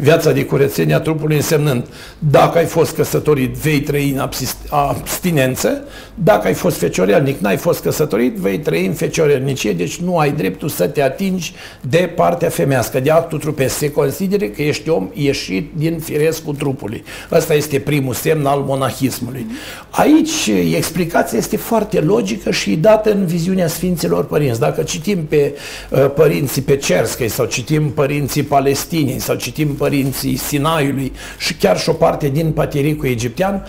viața 0.00 0.32
de 0.32 0.44
curățenie 0.44 0.94
a 0.94 1.00
trupului 1.00 1.36
însemnând 1.36 1.84
dacă 2.18 2.58
ai 2.58 2.64
fost 2.64 2.94
căsătorit, 2.94 3.54
vei 3.54 3.80
trăi 3.80 4.10
în 4.10 4.28
abstinență, 4.70 5.84
dacă 6.14 6.46
ai 6.46 6.54
fost 6.54 6.76
feciorelnic, 6.76 7.38
n-ai 7.38 7.56
fost 7.56 7.82
căsătorit, 7.82 8.36
vei 8.36 8.58
trăi 8.58 8.86
în 8.86 8.92
feciorelnicie, 8.92 9.72
deci 9.72 9.96
nu 9.96 10.18
ai 10.18 10.32
dreptul 10.32 10.68
să 10.68 10.86
te 10.86 11.02
atingi 11.02 11.52
de 11.80 12.10
partea 12.14 12.48
femească, 12.48 13.00
de 13.00 13.10
actul 13.10 13.38
trupesc. 13.38 13.76
Se 13.76 13.90
considere 13.90 14.48
că 14.50 14.62
ești 14.62 14.88
om 14.88 15.08
ieșit 15.12 15.70
din 15.76 15.98
firescul 15.98 16.54
trupului. 16.54 17.04
Ăsta 17.32 17.54
este 17.54 17.78
primul 17.78 18.14
semn 18.14 18.46
al 18.46 18.60
monahismului. 18.60 19.46
Aici 19.90 20.50
explicația 20.76 21.38
este 21.38 21.56
foarte 21.56 22.00
logică 22.00 22.50
și 22.50 22.76
dată 22.76 23.12
în 23.12 23.26
viziunea 23.26 23.68
Sfinților 23.68 24.24
Părinți. 24.24 24.60
Dacă 24.60 24.82
citim 24.82 25.24
pe 25.24 25.54
uh, 25.90 26.10
părinții 26.14 26.62
pe 26.62 26.76
Cerskei 26.76 27.28
sau 27.28 27.46
citim 27.46 27.90
părinții 27.90 28.42
Palestinei 28.42 29.18
sau 29.18 29.34
citim 29.34 29.66
părinții 29.66 29.87
părinții 29.88 30.36
Sinaiului 30.36 31.12
și 31.38 31.54
chiar 31.54 31.78
și 31.78 31.88
o 31.88 31.92
parte 31.92 32.28
din 32.28 32.52
patiricul 32.52 33.08
egiptean, 33.08 33.66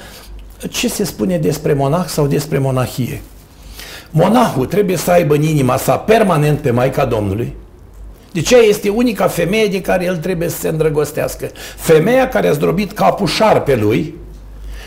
ce 0.69 0.89
se 0.89 1.03
spune 1.03 1.37
despre 1.37 1.73
monah 1.73 2.05
sau 2.07 2.27
despre 2.27 2.57
monahie? 2.57 3.21
Monahul 4.11 4.65
trebuie 4.65 4.97
să 4.97 5.11
aibă 5.11 5.35
în 5.35 5.43
inima 5.43 5.77
sa 5.77 5.97
permanent 5.97 6.59
pe 6.59 6.71
Maica 6.71 7.05
Domnului. 7.05 7.55
Deci 8.31 8.51
ea 8.51 8.59
este 8.59 8.89
unica 8.89 9.27
femeie 9.27 9.67
de 9.67 9.81
care 9.81 10.03
el 10.03 10.17
trebuie 10.17 10.49
să 10.49 10.57
se 10.57 10.67
îndrăgostească. 10.67 11.51
Femeia 11.75 12.27
care 12.27 12.47
a 12.47 12.51
zdrobit 12.51 12.91
capul 12.91 13.27
șarpelui, 13.27 14.15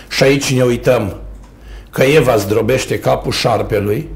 și 0.08 0.22
aici 0.22 0.54
ne 0.54 0.62
uităm 0.62 1.16
că 1.90 2.02
Eva 2.02 2.36
zdrobește 2.36 2.98
capul 2.98 3.32
șarpelui, 3.32 4.08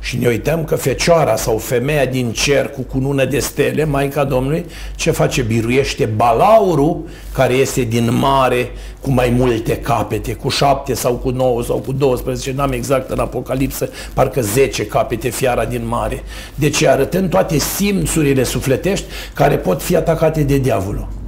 și 0.00 0.16
ne 0.18 0.26
uităm 0.26 0.64
că 0.64 0.76
fecioara 0.76 1.36
sau 1.36 1.58
femeia 1.58 2.04
din 2.04 2.32
cer 2.32 2.70
cu 2.70 2.80
cunună 2.80 3.24
de 3.24 3.38
stele, 3.38 3.84
Maica 3.84 4.24
Domnului, 4.24 4.64
ce 4.94 5.10
face? 5.10 5.42
Biruiește 5.42 6.04
balaurul 6.04 7.08
care 7.32 7.54
iese 7.54 7.84
din 7.84 8.18
mare 8.18 8.70
cu 9.00 9.10
mai 9.10 9.34
multe 9.36 9.76
capete, 9.76 10.32
cu 10.34 10.48
șapte 10.48 10.94
sau 10.94 11.14
cu 11.14 11.30
nouă 11.30 11.62
sau 11.62 11.76
cu 11.76 11.92
12, 11.92 12.52
n-am 12.52 12.72
exact 12.72 13.10
în 13.10 13.18
Apocalipsă, 13.18 13.88
parcă 14.14 14.40
10 14.40 14.86
capete 14.86 15.28
fiara 15.28 15.64
din 15.64 15.86
mare. 15.86 16.22
Deci 16.54 16.84
arătând 16.84 17.30
toate 17.30 17.58
simțurile 17.58 18.42
sufletești 18.42 19.06
care 19.34 19.56
pot 19.56 19.82
fi 19.82 19.96
atacate 19.96 20.42
de 20.42 20.58
diavolul. 20.58 21.19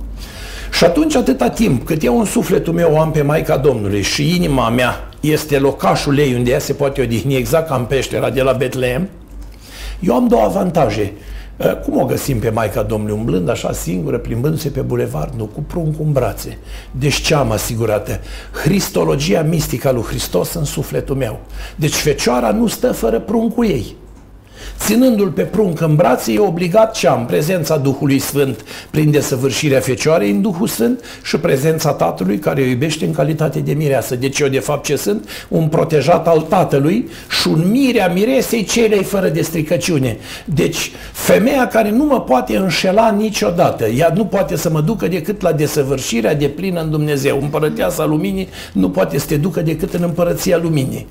Și 0.73 0.85
atunci 0.85 1.15
atâta 1.15 1.49
timp 1.49 1.87
cât 1.87 2.05
eu 2.05 2.19
în 2.19 2.25
sufletul 2.25 2.73
meu 2.73 3.01
am 3.01 3.11
pe 3.11 3.23
Maica 3.23 3.57
Domnului 3.57 4.03
și 4.03 4.35
inima 4.35 4.69
mea 4.69 5.09
este 5.21 5.59
locașul 5.59 6.19
ei 6.19 6.35
unde 6.35 6.51
ea 6.51 6.59
se 6.59 6.73
poate 6.73 7.03
odihni 7.03 7.37
exact 7.37 7.69
ca 7.69 7.75
în 7.75 7.85
peștera 7.85 8.31
de 8.31 8.43
la 8.43 8.53
Betlehem, 8.53 9.09
eu 10.01 10.15
am 10.15 10.29
două 10.29 10.43
avantaje. 10.43 11.13
Uh, 11.57 11.77
cum 11.77 12.01
o 12.01 12.05
găsim 12.05 12.39
pe 12.39 12.51
Maica 12.51 12.83
Domnului? 12.83 13.17
Umblând 13.17 13.49
așa 13.49 13.73
singură, 13.73 14.19
plimbându-se 14.19 14.69
pe 14.69 14.81
bulevard? 14.81 15.35
Nu, 15.37 15.45
cu 15.45 15.61
pruncul 15.61 16.05
în 16.05 16.13
brațe. 16.13 16.59
Deci 16.91 17.15
ce 17.15 17.35
am 17.35 17.51
asigurată? 17.51 18.21
Cristologia 18.63 19.43
mistică 19.43 19.89
a 19.89 19.93
lui 19.93 20.03
Hristos 20.03 20.55
în 20.55 20.65
sufletul 20.65 21.17
meu. 21.17 21.41
Deci 21.77 21.95
fecioara 21.95 22.51
nu 22.51 22.67
stă 22.67 22.93
fără 22.93 23.21
pruncul 23.21 23.67
ei. 23.67 23.97
Ținându-l 24.79 25.29
pe 25.29 25.43
prunc 25.43 25.81
în 25.81 25.95
brațe, 25.95 26.33
e 26.33 26.39
obligat 26.39 26.95
ce 26.95 27.09
am? 27.09 27.27
Prezența 27.27 27.77
Duhului 27.77 28.19
Sfânt 28.19 28.65
prin 28.91 29.11
desăvârșirea 29.11 29.81
Fecioarei 29.81 30.31
în 30.31 30.41
Duhul 30.41 30.67
Sfânt 30.67 31.05
și 31.23 31.37
prezența 31.37 31.93
Tatălui 31.93 32.39
care 32.39 32.61
o 32.61 32.65
iubește 32.65 33.05
în 33.05 33.13
calitate 33.13 33.59
de 33.59 33.73
mireasă. 33.73 34.17
Deci 34.17 34.39
eu 34.39 34.49
de 34.49 34.59
fapt 34.59 34.85
ce 34.85 34.97
sunt? 34.97 35.29
Un 35.49 35.69
protejat 35.69 36.29
al 36.29 36.41
Tatălui 36.41 37.09
și 37.41 37.49
un 37.49 37.71
mire 37.71 38.03
a 38.03 38.13
miresei 38.13 38.65
celei 38.65 39.03
fără 39.03 39.29
de 39.29 39.43
stricăciune. 39.43 40.17
Deci 40.45 40.91
femeia 41.13 41.69
care 41.69 41.91
nu 41.91 42.05
mă 42.05 42.21
poate 42.21 42.57
înșela 42.57 43.11
niciodată, 43.11 43.87
ea 43.87 44.13
nu 44.15 44.25
poate 44.25 44.57
să 44.57 44.71
mă 44.71 44.81
ducă 44.81 45.09
decât 45.09 45.41
la 45.41 45.53
desăvârșirea 45.53 46.35
de 46.35 46.49
plină 46.49 46.81
în 46.81 46.91
Dumnezeu. 46.91 47.39
Împărăteasa 47.41 48.05
luminii 48.05 48.49
nu 48.73 48.91
poate 48.91 49.19
să 49.19 49.27
te 49.27 49.37
ducă 49.37 49.61
decât 49.61 49.95
în 49.95 50.03
împărăția 50.03 50.59
luminii. 50.63 51.07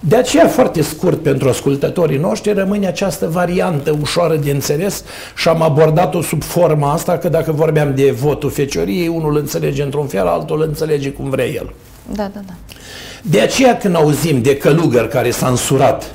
De 0.00 0.16
aceea, 0.16 0.48
foarte 0.48 0.82
scurt 0.82 1.22
pentru 1.22 1.48
ascultătorii 1.48 2.18
noștri, 2.18 2.52
rămâne 2.52 2.86
această 2.90 3.28
variantă 3.28 3.96
ușoară 4.00 4.36
de 4.36 4.50
înțeles 4.50 5.04
și 5.36 5.48
am 5.48 5.62
abordat-o 5.62 6.22
sub 6.22 6.42
forma 6.42 6.92
asta, 6.92 7.18
că 7.18 7.28
dacă 7.28 7.52
vorbeam 7.52 7.94
de 7.94 8.10
votul 8.10 8.50
fecioriei, 8.50 9.08
unul 9.08 9.36
înțelege 9.36 9.82
într-un 9.82 10.06
fel, 10.06 10.26
altul 10.26 10.62
înțelege 10.62 11.10
cum 11.10 11.30
vrea 11.30 11.46
el. 11.46 11.72
Da, 12.12 12.30
da, 12.34 12.40
da. 12.46 12.52
De 13.22 13.40
aceea 13.40 13.76
când 13.76 13.94
auzim 13.94 14.42
de 14.42 14.56
călugăr 14.56 15.08
care 15.08 15.30
s-a 15.30 15.48
însurat 15.48 16.14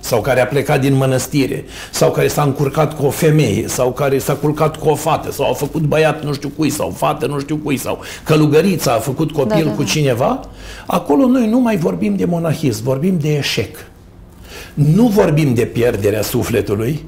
sau 0.00 0.20
care 0.20 0.40
a 0.40 0.46
plecat 0.46 0.80
din 0.80 0.94
mănăstire, 0.94 1.64
sau 1.90 2.10
care 2.10 2.28
s-a 2.28 2.42
încurcat 2.42 2.96
cu 2.96 3.06
o 3.06 3.10
femeie, 3.10 3.68
sau 3.68 3.92
care 3.92 4.18
s-a 4.18 4.34
culcat 4.34 4.76
cu 4.76 4.88
o 4.88 4.94
fată, 4.94 5.32
sau 5.32 5.50
a 5.50 5.52
făcut 5.52 5.82
băiat 5.82 6.24
nu 6.24 6.32
știu 6.32 6.48
cui, 6.56 6.70
sau 6.70 6.90
fată 6.90 7.26
nu 7.26 7.38
știu 7.40 7.56
cui, 7.56 7.76
sau 7.76 8.00
călugărița 8.24 8.92
a 8.92 8.98
făcut 8.98 9.32
copil 9.32 9.64
da, 9.64 9.70
da, 9.70 9.74
cu 9.74 9.82
da. 9.82 9.88
cineva, 9.88 10.40
acolo 10.86 11.26
noi 11.26 11.48
nu 11.48 11.58
mai 11.58 11.76
vorbim 11.76 12.16
de 12.16 12.24
monahism, 12.24 12.82
vorbim 12.84 13.18
de 13.18 13.36
eșec. 13.36 13.76
Nu 14.74 15.06
vorbim 15.06 15.54
de 15.54 15.64
pierderea 15.64 16.22
sufletului, 16.22 17.04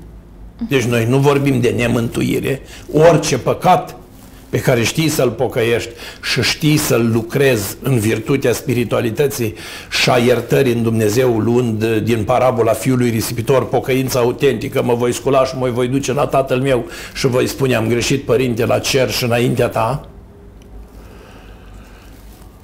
deci 0.69 0.83
noi 0.83 1.07
nu 1.09 1.19
vorbim 1.19 1.61
de 1.61 1.75
nemântuire, 1.77 2.61
orice 2.93 3.39
păcat 3.39 3.97
pe 4.49 4.61
care 4.61 4.83
știi 4.83 5.09
să-l 5.09 5.31
pocăiești 5.31 5.91
și 6.23 6.43
știi 6.43 6.77
să-l 6.77 7.11
lucrezi 7.13 7.77
în 7.83 7.99
virtutea 7.99 8.53
spiritualității 8.53 9.55
și 9.91 10.11
a 10.11 10.17
iertării 10.17 10.73
în 10.73 10.83
Dumnezeu, 10.83 11.39
luând 11.39 11.85
din 11.97 12.25
parabola 12.25 12.73
fiului 12.73 13.11
risipitor 13.11 13.69
pocăința 13.69 14.19
autentică, 14.19 14.83
mă 14.83 14.95
voi 14.95 15.13
scula 15.13 15.45
și 15.45 15.57
mă 15.57 15.71
voi 15.71 15.89
duce 15.89 16.13
la 16.13 16.27
tatăl 16.27 16.61
meu 16.61 16.87
și 17.15 17.27
voi 17.27 17.47
spune 17.47 17.75
am 17.75 17.89
greșit 17.89 18.23
părinte 18.23 18.67
la 18.67 18.79
cer 18.79 19.11
și 19.11 19.25
înaintea 19.25 19.69
ta. 19.69 20.09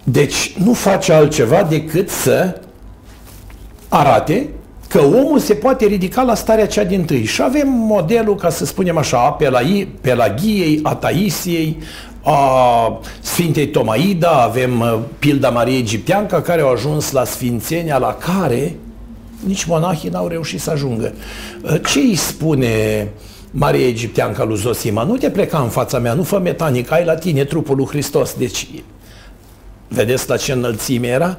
Deci 0.05 0.55
nu 0.65 0.73
face 0.73 1.13
altceva 1.13 1.63
decât 1.63 2.09
să 2.09 2.61
arate 3.89 4.49
că 4.95 5.01
omul 5.01 5.39
se 5.39 5.55
poate 5.55 5.87
ridica 5.87 6.23
la 6.23 6.35
starea 6.35 6.67
cea 6.67 6.85
din 6.85 7.05
tâi. 7.05 7.25
Și 7.25 7.43
avem 7.43 7.69
modelul, 7.69 8.35
ca 8.35 8.51
să 8.51 8.65
spunem 8.65 8.97
așa, 8.97 9.19
a 9.19 9.39
Pelaghiei, 10.01 10.81
a 10.83 10.95
Taisiei, 10.95 11.79
a 12.23 13.01
Sfintei 13.21 13.69
Tomaida, 13.69 14.31
avem 14.31 14.81
uh, 14.81 14.99
pilda 15.19 15.51
Mariei 15.51 15.79
Egipteanca, 15.79 16.43
care 16.43 16.61
au 16.61 16.73
ajuns 16.73 17.11
la 17.11 17.25
Sfințenia, 17.25 17.99
la 17.99 18.15
care 18.15 18.77
nici 19.47 19.65
monahii 19.65 20.11
n-au 20.11 20.29
reușit 20.29 20.61
să 20.61 20.71
ajungă. 20.71 21.13
Uh, 21.63 21.81
ce 21.87 21.99
îi 21.99 22.15
spune 22.15 23.09
Maria 23.51 23.87
Egipteanca 23.87 24.45
lui 24.45 24.57
Zosima? 24.57 25.03
Nu 25.03 25.17
te 25.17 25.31
pleca 25.31 25.59
în 25.59 25.69
fața 25.69 25.99
mea, 25.99 26.13
nu 26.13 26.23
fă 26.23 26.39
metanic, 26.39 26.91
ai 26.91 27.05
la 27.05 27.15
tine 27.15 27.45
trupul 27.45 27.77
lui 27.77 27.87
Hristos. 27.87 28.35
Deci, 28.35 28.69
vedeți 29.89 30.29
la 30.29 30.37
ce 30.37 30.53
înălțime 30.53 31.07
era? 31.07 31.39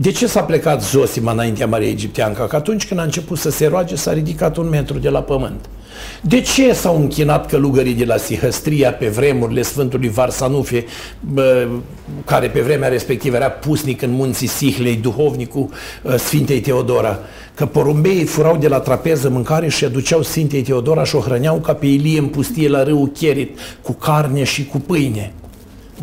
De 0.00 0.10
ce 0.10 0.26
s-a 0.26 0.42
plecat 0.42 0.82
Zosima 0.82 1.32
înaintea 1.32 1.66
Mariei 1.66 1.90
Egipteanca? 1.90 2.46
Că 2.46 2.56
atunci 2.56 2.86
când 2.86 3.00
a 3.00 3.02
început 3.02 3.38
să 3.38 3.50
se 3.50 3.66
roage, 3.66 3.94
s-a 3.94 4.12
ridicat 4.12 4.56
un 4.56 4.68
metru 4.68 4.98
de 4.98 5.08
la 5.08 5.22
pământ. 5.22 5.68
De 6.20 6.40
ce 6.40 6.72
s-au 6.72 6.96
închinat 6.96 7.46
călugării 7.46 7.94
de 7.94 8.04
la 8.04 8.16
Sihăstria 8.16 8.92
pe 8.92 9.08
vremurile 9.08 9.62
Sfântului 9.62 10.08
Varsanufe, 10.08 10.84
bă, 11.20 11.68
care 12.24 12.48
pe 12.48 12.60
vremea 12.60 12.88
respectivă 12.88 13.36
era 13.36 13.50
pusnic 13.50 14.02
în 14.02 14.10
munții 14.10 14.46
Sihlei, 14.46 14.96
duhovnicul 14.96 15.68
ă, 16.06 16.16
Sfintei 16.16 16.60
Teodora? 16.60 17.18
Că 17.54 17.66
porumbeii 17.66 18.24
furau 18.24 18.56
de 18.56 18.68
la 18.68 18.80
trapeză 18.80 19.28
mâncare 19.28 19.68
și 19.68 19.84
aduceau 19.84 20.22
Sfintei 20.22 20.62
Teodora 20.62 21.04
și 21.04 21.16
o 21.16 21.20
hrăneau 21.20 21.56
ca 21.56 21.74
pe 21.74 21.86
Ilie 21.86 22.18
în 22.18 22.26
pustie 22.26 22.68
la 22.68 22.82
râul 22.82 23.08
Cherit, 23.08 23.58
cu 23.82 23.92
carne 23.92 24.44
și 24.44 24.66
cu 24.66 24.78
pâine. 24.78 25.32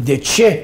De 0.04 0.18
ce 0.18 0.64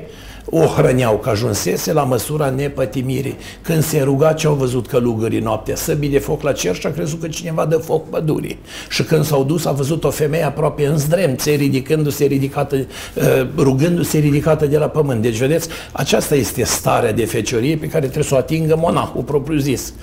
o 0.50 0.66
hrăneau 0.66 1.18
că 1.18 1.30
ajunsese 1.30 1.94
la 1.94 2.04
măsura 2.04 2.50
nepătimirii. 2.50 3.36
Când 3.62 3.84
se 3.84 4.02
ruga 4.02 4.34
ce 4.34 4.48
au 4.48 4.54
văzut 4.54 4.88
călugării 4.88 5.40
noaptea, 5.40 5.76
săbii 5.76 6.10
de 6.10 6.20
foc 6.20 6.42
la 6.42 6.52
cer 6.52 6.76
și 6.76 6.88
a 6.88 6.92
crezut 6.92 7.22
că 7.22 7.28
cineva 7.28 7.66
dă 7.66 7.76
foc 7.76 8.10
pădurii. 8.10 8.60
Și 8.90 9.04
când 9.04 9.26
s-au 9.26 9.44
dus 9.44 9.66
a 9.66 9.72
văzut 9.72 10.04
o 10.04 10.10
femeie 10.10 10.44
aproape 10.44 10.86
în 10.86 10.98
zdremțe, 10.98 11.52
ridicându-se, 11.52 12.26
ridicată, 12.26 12.76
uh, 12.76 13.48
rugându-se 13.58 14.18
ridicată 14.18 14.66
de 14.66 14.78
la 14.78 14.88
pământ. 14.88 15.22
Deci, 15.22 15.38
vedeți, 15.38 15.70
aceasta 15.92 16.36
este 16.36 16.64
starea 16.64 17.14
de 17.14 17.26
feciorie 17.26 17.76
pe 17.76 17.88
care 17.88 18.04
trebuie 18.04 18.24
să 18.24 18.36
o 18.36 18.38
atingă 18.38 18.76
monahul 18.78 19.24
propriu 19.24 19.58
zis. 19.58 19.94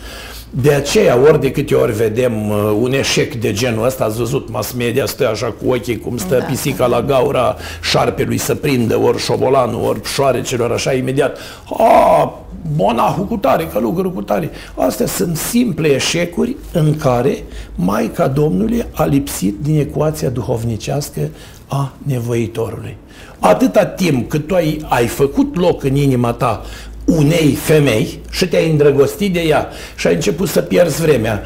De 0.50 0.72
aceea, 0.72 1.18
ori 1.20 1.40
de 1.40 1.50
câte 1.50 1.74
ori 1.74 1.92
vedem 1.92 2.48
uh, 2.48 2.76
un 2.80 2.92
eșec 2.92 3.34
de 3.34 3.52
genul 3.52 3.84
ăsta, 3.84 4.04
ați 4.04 4.16
văzut 4.16 4.50
mass 4.50 4.72
media, 4.72 5.06
stă 5.06 5.28
așa 5.28 5.46
cu 5.46 5.70
ochii, 5.70 5.98
cum 5.98 6.16
stă 6.16 6.36
da, 6.38 6.44
pisica 6.44 6.88
da. 6.88 6.96
la 6.96 7.02
gaura 7.02 7.56
șarpelui 7.82 8.38
să 8.38 8.54
prindă, 8.54 8.98
ori 8.98 9.18
șobolanul, 9.18 9.84
ori 9.84 10.00
șoarecelor, 10.04 10.72
așa 10.72 10.92
imediat. 10.92 11.38
A, 11.78 12.38
monahul 12.76 13.24
cu 13.24 13.36
tare, 13.36 13.66
călugărul 13.66 14.12
cu 14.12 14.22
tare. 14.22 14.50
Astea 14.74 15.06
sunt 15.06 15.36
simple 15.36 15.88
eșecuri 15.88 16.56
în 16.72 16.96
care 16.96 17.44
Maica 17.74 18.26
Domnului 18.26 18.86
a 18.92 19.04
lipsit 19.04 19.56
din 19.62 19.78
ecuația 19.78 20.28
duhovnicească 20.28 21.20
a 21.66 21.92
nevoitorului. 22.02 22.96
Atâta 23.38 23.84
timp 23.84 24.28
cât 24.28 24.46
tu 24.46 24.54
ai, 24.54 24.84
ai 24.88 25.06
făcut 25.06 25.56
loc 25.56 25.84
în 25.84 25.94
inima 25.94 26.32
ta 26.32 26.62
unei 27.08 27.58
femei 27.62 28.20
și 28.30 28.48
te-ai 28.48 28.70
îndrăgostit 28.70 29.32
de 29.32 29.40
ea 29.40 29.68
și 29.96 30.06
ai 30.06 30.14
început 30.14 30.48
să 30.48 30.60
pierzi 30.60 31.00
vremea. 31.00 31.42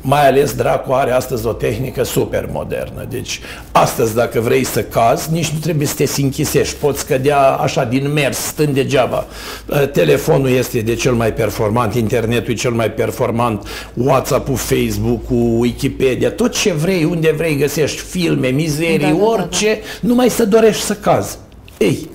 Mai 0.00 0.28
ales 0.28 0.52
Dracu 0.52 0.92
are 0.92 1.10
astăzi 1.10 1.46
o 1.46 1.52
tehnică 1.52 2.02
super 2.02 2.48
modernă. 2.52 3.06
Deci 3.10 3.40
astăzi 3.72 4.14
dacă 4.14 4.40
vrei 4.40 4.64
să 4.64 4.82
cazi, 4.82 5.32
nici 5.32 5.48
nu 5.48 5.58
trebuie 5.58 5.86
să 5.86 5.94
te 5.94 6.04
sinchisești. 6.04 6.74
Poți 6.74 7.06
cădea 7.06 7.38
așa 7.38 7.84
din 7.84 8.12
mers, 8.12 8.38
stând 8.38 8.74
degeaba. 8.74 9.26
Ă, 9.70 9.86
telefonul 9.86 10.50
este 10.50 10.80
de 10.80 10.94
cel 10.94 11.12
mai 11.12 11.32
performant, 11.32 11.94
internetul 11.94 12.52
e 12.52 12.56
cel 12.56 12.72
mai 12.72 12.90
performant, 12.90 13.66
WhatsApp-ul, 13.94 14.56
Facebook-ul, 14.56 15.58
Wikipedia, 15.58 16.30
tot 16.30 16.52
ce 16.52 16.72
vrei, 16.72 17.04
unde 17.04 17.34
vrei 17.36 17.56
găsești 17.56 18.00
filme, 18.00 18.48
mizerii, 18.48 18.98
da, 18.98 19.06
da, 19.06 19.18
da, 19.18 19.24
orice, 19.24 19.66
da, 19.66 19.80
da. 20.00 20.08
numai 20.08 20.28
să 20.28 20.44
dorești 20.44 20.82
să 20.82 20.94
cazi. 20.94 21.38
Ei, 21.78 22.08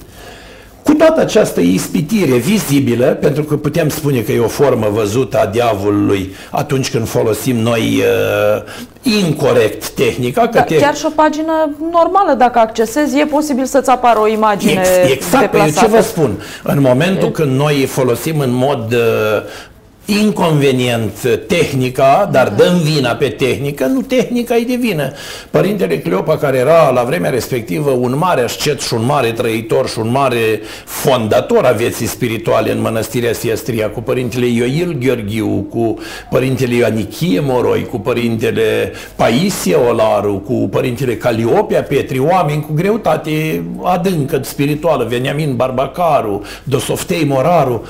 cu 0.86 0.94
toată 0.94 1.22
această 1.22 1.62
ispitire 1.62 2.38
vizibilă, 2.38 3.06
pentru 3.06 3.44
că 3.44 3.56
putem 3.56 3.90
spune 3.90 4.20
că 4.20 4.32
e 4.32 4.40
o 4.40 4.48
formă 4.48 4.88
văzută 4.92 5.40
a 5.40 5.46
diavolului 5.46 6.36
atunci 6.52 6.92
când 6.92 7.08
folosim 7.08 7.58
noi 7.58 7.82
uh, 7.82 9.22
incorrect 9.26 9.90
tehnica. 9.90 10.42
Că 10.42 10.50
da, 10.52 10.62
te... 10.62 10.76
Chiar 10.76 10.96
și 10.96 11.06
o 11.06 11.10
pagină 11.10 11.70
normală, 11.92 12.34
dacă 12.38 12.60
accesezi, 12.60 13.20
e 13.20 13.26
posibil 13.26 13.66
să-ți 13.66 13.90
apară 13.90 14.20
o 14.20 14.28
imagine 14.28 14.82
Ex, 15.04 15.12
Exact, 15.12 15.52
pe 15.52 15.74
ce 15.80 15.88
vă 15.88 16.02
spun. 16.02 16.42
În 16.64 16.82
momentul 16.82 17.28
e... 17.28 17.32
când 17.32 17.56
noi 17.56 17.86
folosim 17.86 18.40
în 18.40 18.52
mod 18.52 18.94
uh, 18.94 19.44
inconvenient 20.06 21.40
tehnica, 21.48 22.30
dar 22.32 22.50
dăm 22.50 22.78
vina 22.78 23.16
pe 23.16 23.28
tehnică, 23.28 23.86
nu 23.86 24.02
tehnica 24.02 24.56
e 24.56 24.64
de 24.64 24.76
vină. 24.76 25.12
Părintele 25.50 26.00
Cleopa, 26.00 26.38
care 26.38 26.58
era 26.58 26.90
la 26.90 27.04
vremea 27.04 27.30
respectivă 27.30 27.90
un 27.90 28.18
mare 28.18 28.42
ascet 28.42 28.82
și 28.82 28.94
un 28.94 29.06
mare 29.06 29.32
trăitor 29.32 29.90
și 29.90 30.00
un 30.00 30.12
mare 30.12 30.62
fondator 30.86 31.66
a 31.66 31.72
vieții 31.72 32.06
spirituale 32.06 32.72
în 32.72 32.82
mănăstirea 32.82 33.34
Siestria, 33.34 33.90
cu 33.90 34.02
părintele 34.02 34.46
Ioil 34.46 34.98
Gheorghiu, 35.00 35.68
cu 35.70 35.98
părintele 36.30 36.76
Ioanichie 36.76 37.40
Moroi, 37.40 37.86
cu 37.86 38.00
părintele 38.00 38.92
Paisie 39.16 39.76
Olaru, 39.76 40.34
cu 40.34 40.54
părintele 40.54 41.16
Caliopia 41.16 41.84
Petri, 41.84 42.20
oameni 42.20 42.62
cu 42.62 42.74
greutate 42.74 43.64
adâncă 43.84 44.40
spirituală, 44.44 45.06
Veniamin 45.10 45.56
Barbacaru, 45.56 46.42
Dosoftei 46.64 47.26
Moraru, 47.26 47.86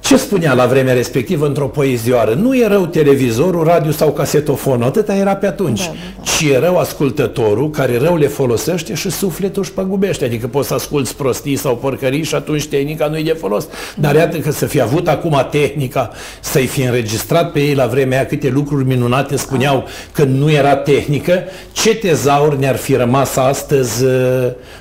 ce 0.00 0.16
spunea 0.16 0.52
la 0.52 0.66
vremea 0.66 0.94
respectivă 0.94 1.46
într-o 1.46 1.66
poezioară? 1.66 2.34
Nu 2.34 2.56
e 2.56 2.66
rău 2.66 2.86
televizorul, 2.86 3.64
radio 3.64 3.90
sau 3.90 4.12
casetofonul, 4.12 4.86
atâta 4.86 5.14
era 5.14 5.36
pe 5.36 5.46
atunci. 5.46 5.80
Da, 5.80 5.86
da, 5.86 5.92
da. 6.16 6.22
Ci 6.22 6.44
e 6.52 6.58
rău 6.58 6.78
ascultătorul 6.78 7.70
care 7.70 7.98
rău 7.98 8.16
le 8.16 8.26
folosește 8.26 8.94
și 8.94 9.10
sufletul 9.10 9.62
își 9.62 9.72
păgubește. 9.72 10.24
Adică 10.24 10.46
poți 10.46 10.68
să 10.68 10.74
asculți 10.74 11.16
prostii 11.16 11.56
sau 11.56 11.76
porcării 11.76 12.24
și 12.24 12.34
atunci 12.34 12.66
tehnica 12.66 13.06
nu 13.06 13.18
e 13.18 13.22
de 13.22 13.36
folos. 13.40 13.68
Dar 13.96 14.14
iată 14.14 14.36
că 14.36 14.50
să 14.50 14.66
fi 14.66 14.80
avut 14.80 15.08
acum 15.08 15.46
tehnica, 15.50 16.10
să-i 16.40 16.66
fi 16.66 16.82
înregistrat 16.82 17.52
pe 17.52 17.60
ei 17.60 17.74
la 17.74 17.86
vremea 17.86 18.18
aia 18.18 18.26
câte 18.26 18.48
lucruri 18.48 18.86
minunate 18.86 19.36
spuneau 19.36 19.84
că 20.12 20.24
nu 20.24 20.50
era 20.50 20.76
tehnică, 20.76 21.42
ce 21.72 21.94
tezauri 21.94 22.58
ne-ar 22.58 22.76
fi 22.76 22.94
rămas 22.94 23.36
astăzi 23.36 24.04
uh, 24.04 24.10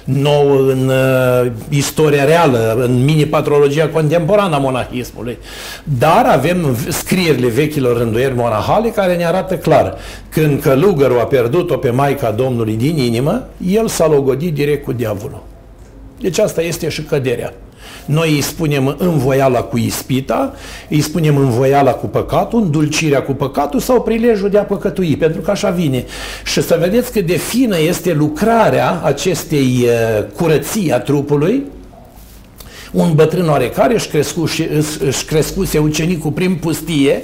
nou 0.04 0.68
în 0.68 0.88
uh, 0.88 1.52
istoria 1.70 2.24
reală, 2.24 2.78
în 2.82 3.04
mini-patrologia 3.04 3.88
contemporană 3.88 4.56
a 4.56 4.60
monahismului 4.60 5.09
monahalismului. 5.16 5.38
Dar 5.84 6.26
avem 6.26 6.78
scrierile 6.90 7.48
vechilor 7.48 7.98
rânduieri 7.98 8.36
monahale 8.36 8.90
care 8.90 9.16
ne 9.16 9.26
arată 9.26 9.58
clar. 9.58 9.98
Când 10.30 10.62
călugărul 10.62 11.20
a 11.20 11.24
pierdut-o 11.24 11.78
pe 11.78 11.90
Maica 11.90 12.32
Domnului 12.32 12.74
din 12.74 12.98
inimă, 12.98 13.48
el 13.68 13.88
s-a 13.88 14.08
logodit 14.08 14.54
direct 14.54 14.84
cu 14.84 14.92
diavolul. 14.92 15.44
Deci 16.20 16.40
asta 16.40 16.62
este 16.62 16.90
și 16.90 17.02
căderea. 17.04 17.54
Noi 18.06 18.32
îi 18.32 18.42
spunem 18.42 18.96
învoiala 18.98 19.62
cu 19.62 19.78
ispita, 19.78 20.54
îi 20.90 21.02
spunem 21.02 21.38
învoiala 21.38 21.92
cu 21.92 22.06
păcatul, 22.06 22.62
îndulcirea 22.62 23.22
cu 23.22 23.32
păcatul 23.32 23.80
sau 23.80 24.02
prilejul 24.02 24.50
de 24.50 24.58
a 24.58 24.64
păcătui, 24.64 25.16
pentru 25.18 25.42
că 25.42 25.52
așa 25.52 25.70
vine. 25.70 26.06
Și 26.46 26.62
să 26.62 26.78
vedeți 26.80 27.12
cât 27.12 27.26
de 27.26 27.36
fină 27.36 27.80
este 27.80 28.14
lucrarea 28.14 29.02
acestei 29.04 29.84
uh, 29.84 30.26
curății 30.36 30.94
a 30.94 31.00
trupului, 31.00 31.64
un 32.92 33.14
bătrân 33.14 33.50
oarecare 33.50 33.94
își, 33.94 34.08
crescu, 34.08 34.50
își 35.06 35.26
crescuse 35.26 35.78
ucenicul 35.78 36.32
prin 36.32 36.56
pustie 36.56 37.24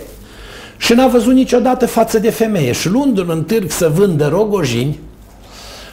și 0.77 0.93
n-a 0.93 1.07
văzut 1.07 1.33
niciodată 1.33 1.85
față 1.85 2.19
de 2.19 2.29
femeie 2.29 2.71
și 2.71 2.89
luându-l 2.89 3.29
în 3.29 3.43
târg 3.43 3.71
să 3.71 3.91
vândă 3.95 4.27
rogojini, 4.27 4.99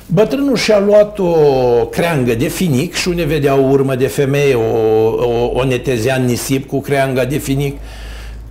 Bătrânul 0.06 0.56
și-a 0.56 0.78
luat 0.78 1.18
o 1.18 1.34
creangă 1.90 2.34
de 2.34 2.48
finic 2.48 2.94
și 2.94 3.08
unde 3.08 3.22
vedea 3.22 3.54
o 3.54 3.68
urmă 3.70 3.94
de 3.94 4.06
femeie, 4.06 4.54
o, 4.54 4.60
o, 5.08 5.50
o 5.54 5.64
netezea 5.64 6.14
în 6.14 6.24
nisip 6.24 6.68
cu 6.68 6.80
creanga 6.80 7.24
de 7.24 7.38
finic. 7.38 7.78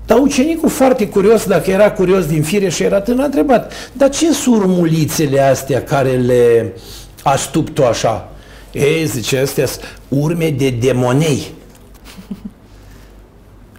Dar 0.05 0.17
ucenicul 0.17 0.69
foarte 0.69 1.07
curios, 1.07 1.45
dacă 1.45 1.71
era 1.71 1.91
curios 1.91 2.25
din 2.25 2.43
fire 2.43 2.69
și 2.69 2.83
era 2.83 3.01
tânăr, 3.01 3.21
a 3.21 3.25
întrebat, 3.25 3.73
dar 3.93 4.09
ce 4.09 4.33
sunt 4.33 4.55
urmulițele 4.55 5.39
astea 5.39 5.83
care 5.83 6.11
le 6.11 6.73
astup 7.23 7.69
tu 7.69 7.83
așa? 7.83 8.30
Ei, 8.71 9.05
zice, 9.05 9.37
astea 9.37 9.65
sunt 9.65 9.99
urme 10.07 10.49
de 10.49 10.69
demonei. 10.69 11.41